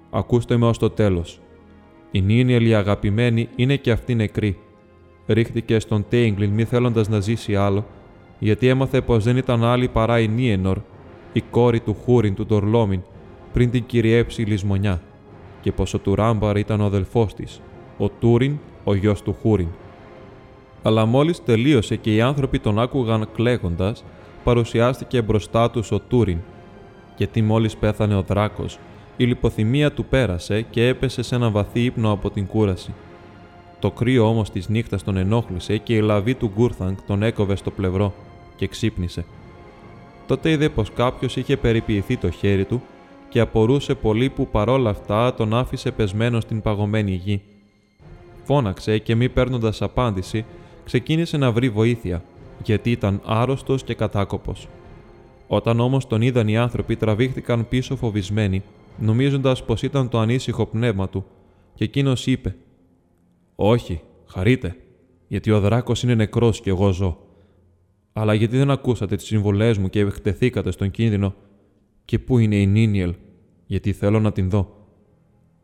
«Ακούστε 0.10 0.57
με 0.57 0.65
ως 0.65 0.77
το 0.77 0.89
τέλος. 0.89 1.39
Η 2.11 2.22
Νίνιελ 2.22 2.65
η 2.65 2.73
αγαπημένη 2.73 3.49
είναι 3.56 3.76
και 3.76 3.91
αυτή 3.91 4.15
νεκρή. 4.15 4.57
Ρίχτηκε 5.27 5.80
στον 5.80 6.06
Τέιγκλιν 6.10 6.49
μη 6.49 6.64
θέλοντας 6.64 7.10
να 7.10 7.19
ζήσει 7.19 7.56
άλλο, 7.56 7.85
γιατί 8.39 8.68
έμαθε 8.68 9.02
πως 9.02 9.23
δεν 9.23 9.38
ήταν 9.38 9.64
άλλη 9.64 9.88
παρά 9.88 10.19
η 10.19 10.27
Νίενορ, 10.27 10.77
η 11.34 11.41
κόρη 11.41 11.80
του 11.80 11.93
Χούριν 11.93 12.35
του 12.35 12.45
Τορλόμιν, 12.45 13.02
πριν 13.53 13.72
την 13.72 13.85
κυριέψει 13.85 14.41
η 14.41 14.45
λησμονιά, 14.45 15.02
και 15.61 15.72
πως 15.72 15.93
ο 15.93 15.99
Τουράμπαρ 15.99 16.57
ήταν 16.57 16.81
ο 16.81 16.85
αδελφός 16.85 17.34
της, 17.34 17.61
ο 17.98 18.10
Τούριν, 18.10 18.57
ο 18.84 18.95
γιος 18.95 19.22
του 19.22 19.35
Χούριν. 19.41 19.68
Αλλά 20.83 21.05
μόλις 21.05 21.43
τελείωσε 21.43 21.95
και 21.95 22.15
οι 22.15 22.21
άνθρωποι 22.21 22.59
τον 22.59 22.79
άκουγαν 22.79 23.27
κλαίγοντας, 23.33 24.03
παρουσιάστηκε 24.43 25.21
μπροστά 25.21 25.71
τους 25.71 25.91
ο 25.91 25.99
Τούριν. 25.99 26.37
Γιατί 27.17 27.41
μόλις 27.41 27.77
πέθανε 27.77 28.15
ο 28.15 28.21
δράκος, 28.21 28.79
η 29.17 29.25
λιποθυμία 29.25 29.91
του 29.91 30.05
πέρασε 30.05 30.61
και 30.61 30.87
έπεσε 30.87 31.21
σε 31.21 31.35
ένα 31.35 31.49
βαθύ 31.49 31.83
ύπνο 31.83 32.11
από 32.11 32.29
την 32.29 32.47
κούραση. 32.47 32.93
Το 33.79 33.91
κρύο 33.91 34.27
όμως 34.27 34.49
της 34.49 34.69
νύχτας 34.69 35.03
τον 35.03 35.17
ενόχλησε 35.17 35.77
και 35.77 35.95
η 35.95 36.01
λαβή 36.01 36.35
του 36.35 36.51
Γκούρθανγκ 36.55 36.95
τον 37.07 37.23
έκοβε 37.23 37.55
στο 37.55 37.71
πλευρό 37.71 38.13
και 38.55 38.67
ξύπνησε. 38.67 39.25
Τότε 40.27 40.49
είδε 40.51 40.69
πως 40.69 40.91
κάποιος 40.91 41.35
είχε 41.35 41.57
περιποιηθεί 41.57 42.17
το 42.17 42.29
χέρι 42.29 42.65
του 42.65 42.81
και 43.29 43.39
απορούσε 43.39 43.93
πολύ 43.95 44.29
που 44.29 44.47
παρόλα 44.47 44.89
αυτά 44.89 45.33
τον 45.33 45.53
άφησε 45.53 45.91
πεσμένο 45.91 46.39
στην 46.39 46.61
παγωμένη 46.61 47.11
γη. 47.11 47.41
Φώναξε 48.43 48.97
και 48.97 49.15
μη 49.15 49.29
παίρνοντας 49.29 49.81
απάντηση, 49.81 50.45
ξεκίνησε 50.91 51.38
να 51.38 51.51
βρει 51.51 51.69
βοήθεια, 51.69 52.23
γιατί 52.63 52.91
ήταν 52.91 53.22
άρρωστος 53.26 53.84
και 53.84 53.93
κατάκοπος. 53.93 54.68
Όταν 55.47 55.80
όμως 55.80 56.07
τον 56.07 56.22
είδαν 56.22 56.47
οι 56.47 56.57
άνθρωποι, 56.57 56.95
τραβήχτηκαν 56.95 57.68
πίσω 57.68 57.95
φοβισμένοι, 57.95 58.63
νομίζοντας 58.99 59.65
πως 59.65 59.81
ήταν 59.81 60.09
το 60.09 60.19
ανήσυχο 60.19 60.65
πνεύμα 60.65 61.09
του, 61.09 61.26
και 61.73 61.84
εκείνος 61.84 62.27
είπε: 62.27 62.55
Όχι, 63.55 64.01
χαρείτε, 64.26 64.76
γιατί 65.27 65.51
ο 65.51 65.59
δράκο 65.59 65.93
είναι 66.03 66.15
νεκρός 66.15 66.61
και 66.61 66.69
εγώ 66.69 66.91
ζω. 66.91 67.18
Αλλά 68.13 68.34
γιατί 68.34 68.57
δεν 68.57 68.72
ακούσατε 68.72 69.15
τις 69.15 69.26
συμβουλές 69.26 69.77
μου 69.77 69.89
και 69.89 69.99
εκτεθήκατε 69.99 70.72
στον 70.72 70.91
κίνδυνο, 70.91 71.34
και 72.05 72.19
πού 72.19 72.38
είναι 72.38 72.55
η 72.55 72.65
Νίνιελ, 72.65 73.13
γιατί 73.65 73.93
θέλω 73.93 74.19
να 74.19 74.31
την 74.31 74.49
δω. 74.49 74.76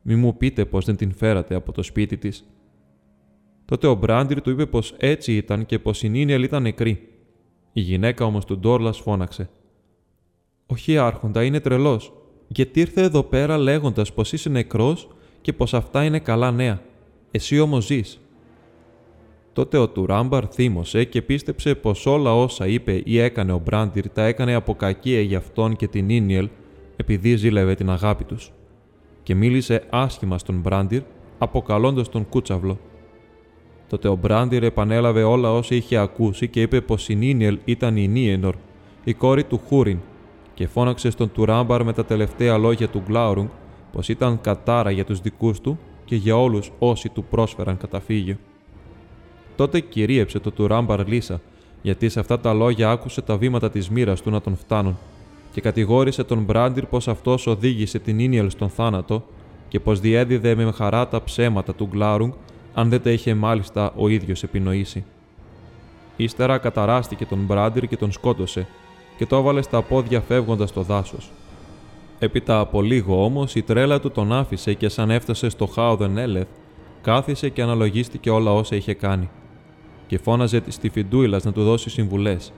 Μη 0.02 0.16
μου 0.16 0.38
πείτε 0.38 0.66
πως 0.66 0.86
δεν 0.86 0.96
την 0.96 1.14
φέρατε 1.14 1.56
από 1.56 1.72
το 1.72 1.84
σπίτι 1.84 2.18
της 2.18 2.46
Τότε 3.68 3.88
ο 3.88 3.96
Μπράντιρ 3.96 4.42
του 4.42 4.50
είπε 4.50 4.66
πως 4.66 4.94
έτσι 4.98 5.36
ήταν 5.36 5.66
και 5.66 5.80
πως 5.80 6.04
η 6.04 6.10
Νίνιελ 6.10 6.44
ήταν 6.44 6.62
νεκρή. 6.62 7.08
Η 7.74 7.82
γυναίκα 7.82 8.26
όμως 8.26 8.46
του 8.46 8.58
Ντόρλας 8.58 9.00
φώναξε. 9.00 9.50
Όχι, 10.68 10.98
Άρχοντα, 10.98 11.44
είναι 11.44 11.60
τρελός. 11.60 12.14
Γιατί 12.48 12.80
ήρθε 12.80 13.02
εδώ 13.02 13.24
πέρα 13.24 13.58
λέγοντας 13.58 14.14
πως 14.14 14.34
είσαι 14.34 14.50
νεκρός 14.50 15.08
και 15.42 15.54
πως 15.54 15.74
αυτά 15.74 16.04
είναι 16.04 16.20
καλά 16.20 16.52
νέα. 16.52 16.82
Εσύ 17.32 17.60
όμως 17.60 17.86
ζεις. 17.86 18.20
Τότε 19.54 19.78
ο 19.78 19.90
Τουράμπαρ 19.90 20.44
θύμωσε 20.54 21.04
και 21.04 21.22
πίστεψε 21.22 21.76
πως 21.76 22.06
όλα 22.06 22.36
όσα 22.36 22.68
είπε 22.68 23.02
ή 23.06 23.20
έκανε 23.20 23.52
ο 23.52 23.62
Μπράντιρ 23.66 24.10
τα 24.10 24.26
έκανε 24.26 24.54
από 24.54 24.76
κακία 24.76 25.22
για 25.22 25.38
αυτόν 25.38 25.76
και 25.76 25.88
την 25.88 26.06
Νίνιελ 26.06 26.50
επειδή 26.96 27.36
ζήλευε 27.36 27.76
την 27.76 27.90
αγάπη 27.90 28.24
τους. 28.24 28.52
Και 29.24 29.36
μίλησε 29.36 29.84
άσχημα 29.90 30.38
στον 30.38 30.60
Μπράντιρ, 30.60 31.02
αποκαλώντας 31.38 32.10
τον 32.10 32.30
Κούτσαυλο. 32.30 32.80
Τότε 33.90 34.08
ο 34.08 34.16
Μπράντιρ 34.16 34.64
επανέλαβε 34.64 35.24
όλα 35.24 35.52
όσα 35.54 35.76
είχε 35.76 35.98
ακούσει 35.98 36.48
και 36.48 36.62
είπε 36.62 36.82
πως 36.82 37.10
η 37.10 37.16
Νίνιελ 37.16 37.60
ήταν 37.66 37.98
η 37.98 38.08
Νίενορ, 38.08 38.56
η 39.04 39.14
κόρη 39.14 39.44
του 39.44 39.62
Χούριν, 39.68 40.00
και 40.54 40.68
φώναξε 40.68 41.10
στον 41.10 41.32
Τουράμπαρ 41.32 41.84
με 41.84 41.94
τα 41.94 42.06
τελευταία 42.06 42.58
λόγια 42.58 42.88
του 42.88 43.02
Γκλάουρουγκ 43.06 43.48
πως 43.92 44.10
ήταν 44.10 44.42
κατάρα 44.42 44.92
για 44.92 45.06
τους 45.06 45.20
δικούς 45.20 45.60
του 45.62 45.80
και 46.06 46.16
για 46.16 46.38
όλους 46.38 46.72
όσοι 46.80 47.10
του 47.10 47.24
πρόσφεραν 47.24 47.78
καταφύγιο. 47.78 48.36
Τότε 49.56 49.80
κυρίεψε 49.80 50.40
το 50.40 50.52
Τουράμπαρ 50.52 51.08
Λίσα, 51.08 51.42
γιατί 51.82 52.10
σε 52.10 52.20
αυτά 52.20 52.40
τα 52.40 52.54
λόγια 52.54 52.90
άκουσε 52.90 53.22
τα 53.22 53.38
βήματα 53.38 53.70
της 53.70 53.90
μοίρας 53.90 54.22
του 54.22 54.30
να 54.30 54.42
τον 54.42 54.56
φτάνουν, 54.56 54.98
και 55.52 55.62
κατηγόρησε 55.62 56.24
τον 56.24 56.44
Μπράντιρ 56.44 56.86
πως 56.86 57.08
αυτός 57.08 57.48
οδήγησε 57.48 58.00
την 58.00 58.16
Νίνιελ 58.16 58.50
στον 58.50 58.70
θάνατο 58.70 59.24
και 59.68 59.80
πως 59.80 60.00
διέδιδε 60.00 60.56
με 60.56 60.72
χαρά 60.72 61.08
τα 61.08 61.24
ψέματα 61.24 61.74
του 61.74 61.88
Γκλάουρουγκ 61.92 62.32
αν 62.78 62.90
δεν 62.90 63.02
τα 63.02 63.10
είχε 63.10 63.34
μάλιστα 63.34 63.94
ο 63.96 64.08
ίδιος 64.08 64.44
επινοήσει. 64.44 65.06
Ύστερα 66.16 66.58
καταράστηκε 66.58 67.26
τον 67.26 67.40
Μπράντιρ 67.40 67.88
και 67.88 67.98
τον 67.98 68.12
σκότωσε 68.12 68.68
και 69.18 69.26
το 69.26 69.36
έβαλε 69.36 69.62
στα 69.62 69.82
πόδια 69.82 70.22
φεύγοντας 70.22 70.74
το 70.74 70.82
δάσος. 70.82 71.32
Έπειτα 72.20 72.60
από 72.60 72.82
λίγο 72.82 73.24
όμως 73.24 73.56
η 73.56 73.62
τρέλα 73.62 74.00
του 74.00 74.12
τον 74.12 74.34
άφησε 74.34 74.74
και 74.74 74.90
σαν 74.90 75.10
έφτασε 75.10 75.50
στο 75.50 75.66
Χάουδεν 75.66 76.18
Έλεθ, 76.18 76.48
κάθισε 77.02 77.50
και 77.50 77.62
αναλογίστηκε 77.62 78.30
όλα 78.30 78.54
όσα 78.54 78.76
είχε 78.76 78.94
κάνει. 78.94 79.30
Και 80.08 80.18
φώναζε 80.18 80.62
τη 80.62 80.90
Φιντούιλας 80.90 81.44
να 81.44 81.52
του 81.52 81.64
δώσει 81.64 81.90
συμβουλές, 81.90 82.54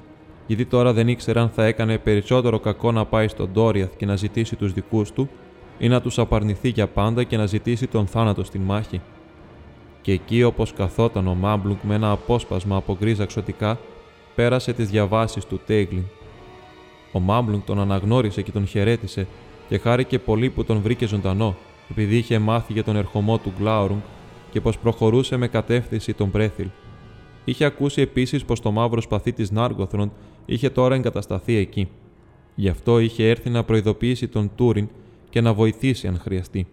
γιατί 0.48 0.66
τώρα 0.66 0.94
δεν 0.94 1.08
ήξερε 1.08 1.40
αν 1.40 1.50
θα 1.50 1.66
έκανε 1.66 1.98
περισσότερο 1.98 2.60
κακό 2.60 2.91
να 2.91 3.06
πάει 3.06 3.28
στον 3.28 3.50
Ντόριαθ 3.52 3.96
και 3.98 4.06
να 4.06 4.16
ζητήσει 4.16 4.56
τους 4.56 4.74
δικούς 4.74 5.12
του, 5.12 5.30
ή 5.78 5.88
να 5.88 6.02
τους 6.02 6.20
απαρνηθεί 6.20 6.70
για 6.70 6.88
πάντα 6.88 7.24
και 7.24 7.38
να 7.38 7.46
ζητήσει 7.46 7.88
τον 7.88 8.08
θάνατο 8.08 8.44
στην 8.44 8.62
μάχη. 8.62 9.02
Και 10.02 10.12
εκεί 10.12 10.44
όπως 10.44 10.74
καθόταν 10.74 11.28
ο 11.28 11.36
Μάμπλουγκ 11.36 11.78
με 11.82 11.96
ένα 11.96 12.12
απόσπασμα 12.12 12.76
από 12.76 12.98
γκρίζα 13.00 13.24
εξωτικά, 13.24 13.80
πέρασε 14.36 14.74
τις 14.74 14.90
διαβάσεις 14.90 15.46
του 15.46 15.60
Τέιγλιν. 15.66 16.04
Ο 17.12 17.20
Μάμπλουγκ 17.20 17.62
τον 17.66 17.80
αναγνώρισε 17.80 18.42
και 18.42 18.52
τον 18.52 18.68
χαιρέτησε 18.68 19.28
και 19.68 19.78
χάρηκε 19.78 20.20
πολύ 20.20 20.50
που 20.50 20.64
τον 20.64 20.82
βρήκε 20.82 21.08
ζωντανό, 21.08 21.56
επειδή 21.92 22.18
είχε 22.18 22.40
μάθει 22.40 22.74
για 22.74 22.84
τον 22.84 22.96
ερχομό 22.96 23.38
του 23.38 23.54
Γκλάουρουγκ 23.58 24.00
και 24.52 24.62
πως 24.62 24.78
προχωρούσε 24.78 25.38
με 25.38 25.48
κατεύθυνση 25.48 26.14
τον 26.14 26.32
Πρέθιλ. 26.32 26.68
Είχε 27.46 27.66
ακούσει 27.66 28.02
επίσης 28.02 28.46
πως 28.46 28.60
το 28.60 28.72
μαύρο 28.72 29.02
σπαθί 29.02 29.34
της 29.34 29.52
Νάργοθρον 29.52 30.12
είχε 30.46 30.70
τώρα 30.70 30.96
εγκατασταθεί 30.96 31.56
εκεί. 31.56 31.90
Γι' 32.56 32.70
αυτό 32.70 33.00
είχε 33.00 33.30
έρθει 33.30 33.50
να 33.50 33.64
προειδοποιήσει 33.64 34.28
τον 34.28 34.52
Τούριν 34.56 34.88
και 35.30 35.42
να 35.42 35.54
βοηθήσει 35.54 36.08
αν 36.08 36.20
χρειαστεί. 36.20 36.68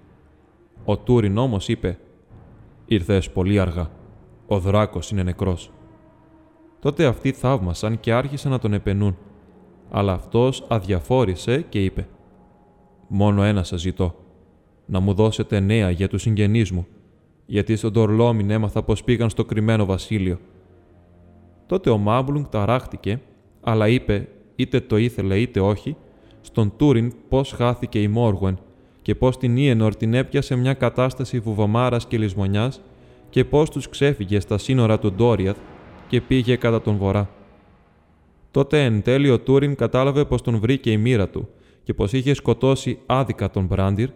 Ο 0.84 0.96
Τούριν 0.96 1.38
όμως 1.38 1.68
είπε: 1.68 1.98
Ήρθες 2.86 3.30
πολύ 3.30 3.58
αργά. 3.60 3.90
Ο 4.46 4.58
δράκος 4.58 5.10
είναι 5.10 5.22
νεκρός. 5.22 5.70
Τότε 6.80 7.04
αυτοί 7.04 7.32
θαύμασαν 7.32 8.00
και 8.00 8.12
άρχισαν 8.12 8.50
να 8.50 8.58
τον 8.58 8.72
επενούν. 8.72 9.16
Αλλά 9.90 10.12
αυτός 10.12 10.64
αδιαφόρησε 10.68 11.60
και 11.68 11.84
είπε: 11.84 12.08
Μόνο 13.08 13.42
ένα 13.42 13.62
σας 13.62 13.80
ζητώ. 13.80 14.14
Να 14.86 15.00
μου 15.00 15.14
δώσετε 15.14 15.60
νέα 15.60 15.90
για 15.90 16.08
τους 16.08 16.22
συγγενείς 16.22 16.70
μου, 16.70 16.86
γιατί 17.46 17.76
στον 17.76 17.92
Τορλόμιν 17.92 18.50
έμαθα 18.50 18.82
πως 18.82 19.04
πήγαν 19.04 19.30
στο 19.30 19.44
κρυμμένο 19.44 19.84
βασίλειο. 19.84 20.38
Τότε 21.66 21.90
ο 21.90 21.98
Μάμπλουγκ 21.98 22.44
ταράχτηκε, 22.50 23.20
αλλά 23.60 23.88
είπε, 23.88 24.28
είτε 24.56 24.80
το 24.80 24.96
ήθελε 24.96 25.38
είτε 25.38 25.60
όχι, 25.60 25.96
στον 26.40 26.72
Τούριν 26.76 27.12
πώς 27.28 27.52
χάθηκε 27.52 28.02
η 28.02 28.08
Μόργουεν 28.08 28.58
και 29.06 29.14
πώς 29.14 29.38
την 29.38 29.56
Ιενορ 29.56 29.96
την 29.96 30.14
έπιασε 30.14 30.56
μια 30.56 30.74
κατάσταση 30.74 31.38
βουβαμάρα 31.38 31.96
και 32.08 32.18
λησμονιάς 32.18 32.80
και 33.30 33.44
πώς 33.44 33.70
τους 33.70 33.88
ξέφυγε 33.88 34.40
στα 34.40 34.58
σύνορα 34.58 34.98
του 34.98 35.12
Ντόριαθ 35.12 35.56
και 36.08 36.20
πήγε 36.20 36.56
κατά 36.56 36.80
τον 36.82 36.96
βορρά. 36.96 37.30
Τότε 38.50 38.84
εν 38.84 39.02
τέλει 39.02 39.30
ο 39.30 39.40
Τούριν 39.40 39.74
κατάλαβε 39.74 40.24
πως 40.24 40.42
τον 40.42 40.58
βρήκε 40.58 40.90
η 40.90 40.96
μοίρα 40.96 41.28
του 41.28 41.48
και 41.82 41.94
πως 41.94 42.12
είχε 42.12 42.34
σκοτώσει 42.34 42.98
άδικα 43.06 43.50
τον 43.50 43.66
Μπράντιρ 43.66 44.08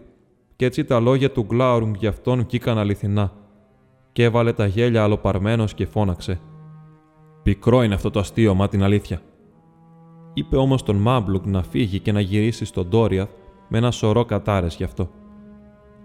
και 0.56 0.64
έτσι 0.64 0.84
τα 0.84 1.00
λόγια 1.00 1.30
του 1.30 1.42
Γκλάουρουγκ 1.48 1.94
για 1.98 2.08
αυτόν 2.08 2.44
βγήκαν 2.48 2.78
αληθινά. 2.78 3.32
Και 4.12 4.24
έβαλε 4.24 4.52
τα 4.52 4.66
γέλια 4.66 5.02
αλλοπαρμένο 5.02 5.64
και 5.64 5.86
φώναξε. 5.86 6.40
Πικρό 7.42 7.82
είναι 7.82 7.94
αυτό 7.94 8.10
το 8.10 8.18
αστείο, 8.18 8.54
μα 8.54 8.68
την 8.68 8.82
αλήθεια. 8.82 9.20
Είπε 10.34 10.56
όμως 10.56 10.82
τον 10.82 10.96
Μάμπλουγκ 10.96 11.44
να 11.46 11.62
φύγει 11.62 11.98
και 11.98 12.12
να 12.12 12.20
γυρίσει 12.20 12.64
στον 12.64 12.88
Ντόριαθ 12.88 13.30
με 13.70 13.78
ένα 13.78 13.90
σωρό 13.90 14.24
κατάρες 14.24 14.74
γι' 14.74 14.84
αυτό. 14.84 15.10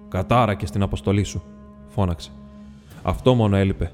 Κατάρα 0.07 0.53
και 0.53 0.65
στην 0.65 0.81
αποστολή 0.81 1.23
σου, 1.23 1.43
φώναξε. 1.87 2.31
Αυτό 3.03 3.33
μόνο 3.33 3.55
έλειπε. 3.55 3.91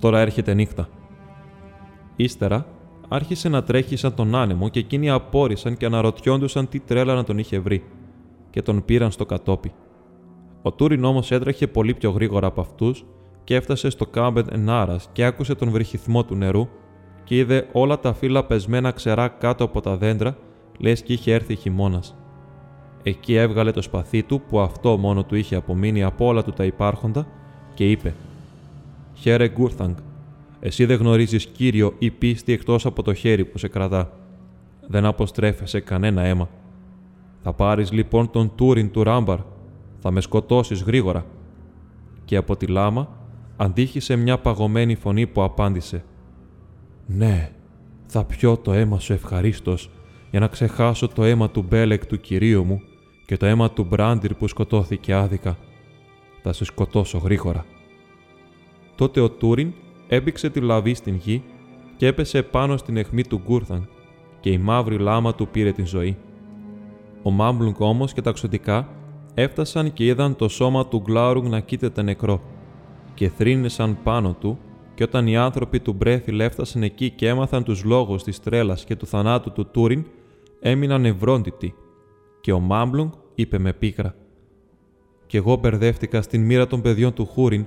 Τώρα 0.00 0.20
έρχεται 0.20 0.54
νύχτα. 0.54 0.88
Ύστερα 2.16 2.66
άρχισε 3.08 3.48
να 3.48 3.62
τρέχει 3.62 3.96
σαν 3.96 4.14
τον 4.14 4.34
άνεμο 4.34 4.68
και 4.68 4.78
εκείνοι 4.78 5.10
απόρρισαν 5.10 5.76
και 5.76 5.86
αναρωτιόντουσαν 5.86 6.68
τι 6.68 6.80
τρέλα 6.80 7.14
να 7.14 7.24
τον 7.24 7.38
είχε 7.38 7.58
βρει 7.58 7.84
και 8.50 8.62
τον 8.62 8.84
πήραν 8.84 9.10
στο 9.10 9.26
κατόπι. 9.26 9.72
Ο 10.62 10.72
Τούριν 10.72 11.04
όμως 11.04 11.30
έτρεχε 11.30 11.66
πολύ 11.66 11.94
πιο 11.94 12.10
γρήγορα 12.10 12.46
από 12.46 12.60
αυτούς 12.60 13.04
και 13.44 13.54
έφτασε 13.54 13.90
στο 13.90 14.06
κάμπεντ 14.06 14.46
Ενάρας 14.52 15.08
και 15.12 15.24
άκουσε 15.24 15.54
τον 15.54 15.70
βρυχυθμό 15.70 16.24
του 16.24 16.34
νερού 16.34 16.68
και 17.24 17.36
είδε 17.36 17.68
όλα 17.72 17.98
τα 17.98 18.12
φύλλα 18.12 18.44
πεσμένα 18.44 18.90
ξερά 18.90 19.28
κάτω 19.28 19.64
από 19.64 19.80
τα 19.80 19.96
δέντρα, 19.96 20.36
λες 20.78 21.02
και 21.02 21.12
είχε 21.12 21.32
έρθει 21.32 21.54
χειμώνας. 21.54 22.16
Εκεί 23.06 23.34
έβγαλε 23.34 23.70
το 23.70 23.82
σπαθί 23.82 24.22
του 24.22 24.40
που 24.48 24.60
αυτό 24.60 24.96
μόνο 24.96 25.24
του 25.24 25.34
είχε 25.34 25.56
απομείνει 25.56 26.02
από 26.02 26.26
όλα 26.26 26.44
του 26.44 26.52
τα 26.52 26.64
υπάρχοντα 26.64 27.26
και 27.74 27.90
είπε 27.90 28.14
«Χαίρε 29.14 29.48
Γκούρθαγκ, 29.48 29.94
εσύ 30.60 30.84
δεν 30.84 30.98
γνωρίζεις 30.98 31.46
κύριο 31.46 31.94
ή 31.98 32.10
πίστη 32.10 32.52
εκτός 32.52 32.86
από 32.86 33.02
το 33.02 33.14
χέρι 33.14 33.44
που 33.44 33.58
σε 33.58 33.68
κρατά. 33.68 34.12
Δεν 34.86 35.04
αποστρέφεσαι 35.04 35.80
κανένα 35.80 36.22
αίμα. 36.22 36.48
Θα 37.42 37.52
πάρεις 37.52 37.92
λοιπόν 37.92 38.30
τον 38.30 38.52
Τούριν 38.54 38.90
του 38.90 39.02
Ράμπαρ. 39.02 39.38
Θα 39.98 40.10
με 40.10 40.20
σκοτώσεις 40.20 40.82
γρήγορα. 40.82 41.26
Και 42.24 42.36
από 42.36 42.56
τη 42.56 42.66
λάμα 42.66 43.08
αντίχησε 43.56 44.16
μια 44.16 44.38
παγωμένη 44.38 44.94
φωνή 44.94 45.26
που 45.26 45.42
απάντησε 45.42 46.04
«Ναι, 47.06 47.50
θα 48.06 48.24
πιω 48.24 48.56
το 48.56 48.72
αίμα 48.72 48.98
σου 48.98 49.12
ευχαρίστως 49.12 49.90
για 50.30 50.40
να 50.40 50.46
ξεχάσω 50.46 51.08
το 51.08 51.24
αίμα 51.24 51.50
του 51.50 51.64
Μπέλεκ 51.68 52.06
του 52.06 52.20
κυρίου 52.20 52.64
μου 52.64 52.82
και 53.26 53.36
το 53.36 53.46
αίμα 53.46 53.70
του 53.70 53.84
Μπράντιρ 53.84 54.34
που 54.34 54.48
σκοτώθηκε 54.48 55.12
άδικα. 55.12 55.58
Θα 56.42 56.52
σε 56.52 56.64
σκοτώσω 56.64 57.18
γρήγορα». 57.18 57.64
Τότε 58.94 59.20
ο 59.20 59.30
Τούριν 59.30 59.72
έμπηξε 60.08 60.50
τη 60.50 60.60
λαβή 60.60 60.94
στην 60.94 61.14
γη 61.14 61.42
και 61.96 62.06
έπεσε 62.06 62.42
πάνω 62.42 62.76
στην 62.76 62.96
αιχμή 62.96 63.24
του 63.24 63.40
Γκούρθαν 63.44 63.88
και 64.40 64.50
η 64.50 64.58
μαύρη 64.58 64.98
λάμα 64.98 65.34
του 65.34 65.48
πήρε 65.48 65.72
την 65.72 65.86
ζωή. 65.86 66.16
Ο 67.22 67.30
Μάμπλουγκ 67.30 67.80
όμως 67.80 68.12
και 68.12 68.20
τα 68.20 68.32
ξωτικά 68.32 68.88
έφτασαν 69.34 69.92
και 69.92 70.04
είδαν 70.04 70.36
το 70.36 70.48
σώμα 70.48 70.86
του 70.86 71.02
Γκλάουρουγκ 71.04 71.46
να 71.46 71.60
κοίταται 71.60 72.02
νεκρό 72.02 72.42
και 73.14 73.28
θρύνησαν 73.28 73.98
πάνω 74.02 74.36
του 74.40 74.58
και 74.94 75.02
όταν 75.02 75.26
οι 75.26 75.36
άνθρωποι 75.36 75.80
του 75.80 75.92
Μπρέθιλ 75.92 76.40
έφτασαν 76.40 76.82
εκεί 76.82 77.10
και 77.10 77.28
έμαθαν 77.28 77.64
τους 77.64 77.84
λόγους 77.84 78.22
της 78.22 78.40
τρέλας 78.40 78.84
και 78.84 78.96
του 78.96 79.06
θανάτου 79.06 79.52
του 79.52 79.66
Τούριν, 79.70 80.04
έμειναν 80.60 81.04
ευρόντιτοι 81.04 81.74
και 82.44 82.52
ο 82.52 82.60
Μάμπλουγκ 82.60 83.10
είπε 83.34 83.58
με 83.58 83.72
πίκρα 83.72 84.14
«Κι 85.26 85.36
εγώ 85.36 85.56
μπερδεύτηκα 85.56 86.22
στην 86.22 86.44
μοίρα 86.44 86.66
των 86.66 86.80
παιδιών 86.80 87.12
του 87.12 87.26
Χούριν 87.26 87.66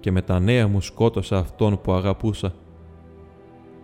και 0.00 0.10
με 0.10 0.22
τα 0.22 0.40
νέα 0.40 0.68
μου 0.68 0.80
σκότωσα 0.80 1.38
αυτόν 1.38 1.80
που 1.80 1.92
αγαπούσα». 1.92 2.54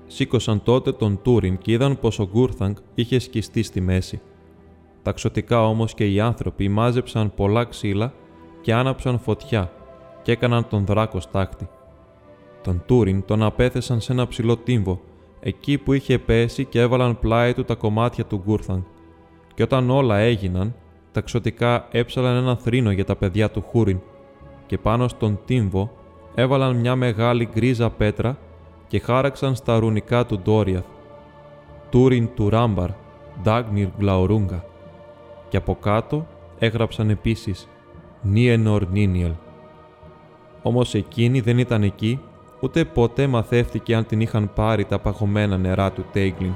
Σήκωσαν 0.07 0.63
τότε 0.63 0.93
τον 0.93 1.23
Τούριν 1.23 1.59
και 1.59 1.73
είδαν 1.73 1.99
πως 1.99 2.19
ο 2.19 2.29
Γκούρθανγκ 2.33 2.77
είχε 2.95 3.19
σκιστεί 3.19 3.63
στη 3.63 3.81
μέση. 3.81 4.21
Τα 5.03 5.13
ξωτικά 5.13 5.67
όμως 5.67 5.95
και 5.95 6.13
οι 6.13 6.21
άνθρωποι 6.21 6.69
μάζεψαν 6.69 7.35
πολλά 7.35 7.65
ξύλα 7.65 8.13
και 8.61 8.75
άναψαν 8.75 9.19
φωτιά 9.19 9.73
και 10.23 10.33
έκαναν 10.33 10.69
τον 10.69 10.85
δράκο 10.85 11.21
στάκτη. 11.21 11.69
Τον 12.63 12.83
Τούριν 12.87 13.25
τον 13.25 13.43
απέθεσαν 13.43 14.01
σε 14.01 14.13
ένα 14.13 14.27
ψηλό 14.27 14.57
τύμβο, 14.57 15.01
εκεί 15.41 15.79
που 15.79 15.93
είχε 15.93 16.19
πέσει 16.19 16.65
και 16.65 16.81
έβαλαν 16.81 17.19
πλάι 17.19 17.55
του 17.55 17.65
τα 17.65 17.75
κομμάτια 17.75 18.25
του 18.25 18.43
Γκούρθανγκ. 18.45 18.83
Και 19.61 19.67
όταν 19.67 19.91
όλα 19.91 20.17
έγιναν, 20.17 20.75
τα 21.13 21.21
ξωτικά 21.21 21.87
έψαλαν 21.91 22.37
ένα 22.37 22.57
θρήνο 22.57 22.91
για 22.91 23.05
τα 23.05 23.17
παιδιά 23.17 23.51
του 23.51 23.63
Χούριν 23.63 24.01
και 24.67 24.79
πάνω 24.79 25.09
στον 25.09 25.41
τύμβο 25.45 25.91
έβαλαν 26.35 26.77
μια 26.77 26.97
μεγάλη 26.97 27.49
γκρίζα 27.55 27.91
πέτρα 27.91 28.39
και 28.87 28.99
χάραξαν 28.99 29.55
στα 29.55 29.79
ρουνικά 29.79 30.27
του 30.27 30.39
Ντόριαθ. 30.39 30.85
Τούριν 31.91 32.29
του 32.35 32.49
Ράμπαρ, 32.49 32.91
Ντάγνιρ 33.43 33.89
Γκλαουρούγκα 33.99 34.65
και 35.49 35.57
από 35.57 35.75
κάτω 35.75 36.27
έγραψαν 36.59 37.11
επίσης 37.11 37.69
«Νίενορ 38.23 38.87
Νίνιελ». 38.91 39.33
Όμως 40.63 40.95
εκείνη 40.95 41.41
δεν 41.41 41.59
ήταν 41.59 41.83
εκεί, 41.83 42.21
ούτε 42.61 42.85
ποτέ 42.85 43.27
μαθεύτηκε 43.27 43.95
αν 43.95 44.07
την 44.07 44.21
είχαν 44.21 44.51
πάρει 44.55 44.85
τα 44.85 44.99
παγωμένα 44.99 45.59
νερά 45.59 45.93
του 45.93 46.05
Τέιγκλιν 46.13 46.53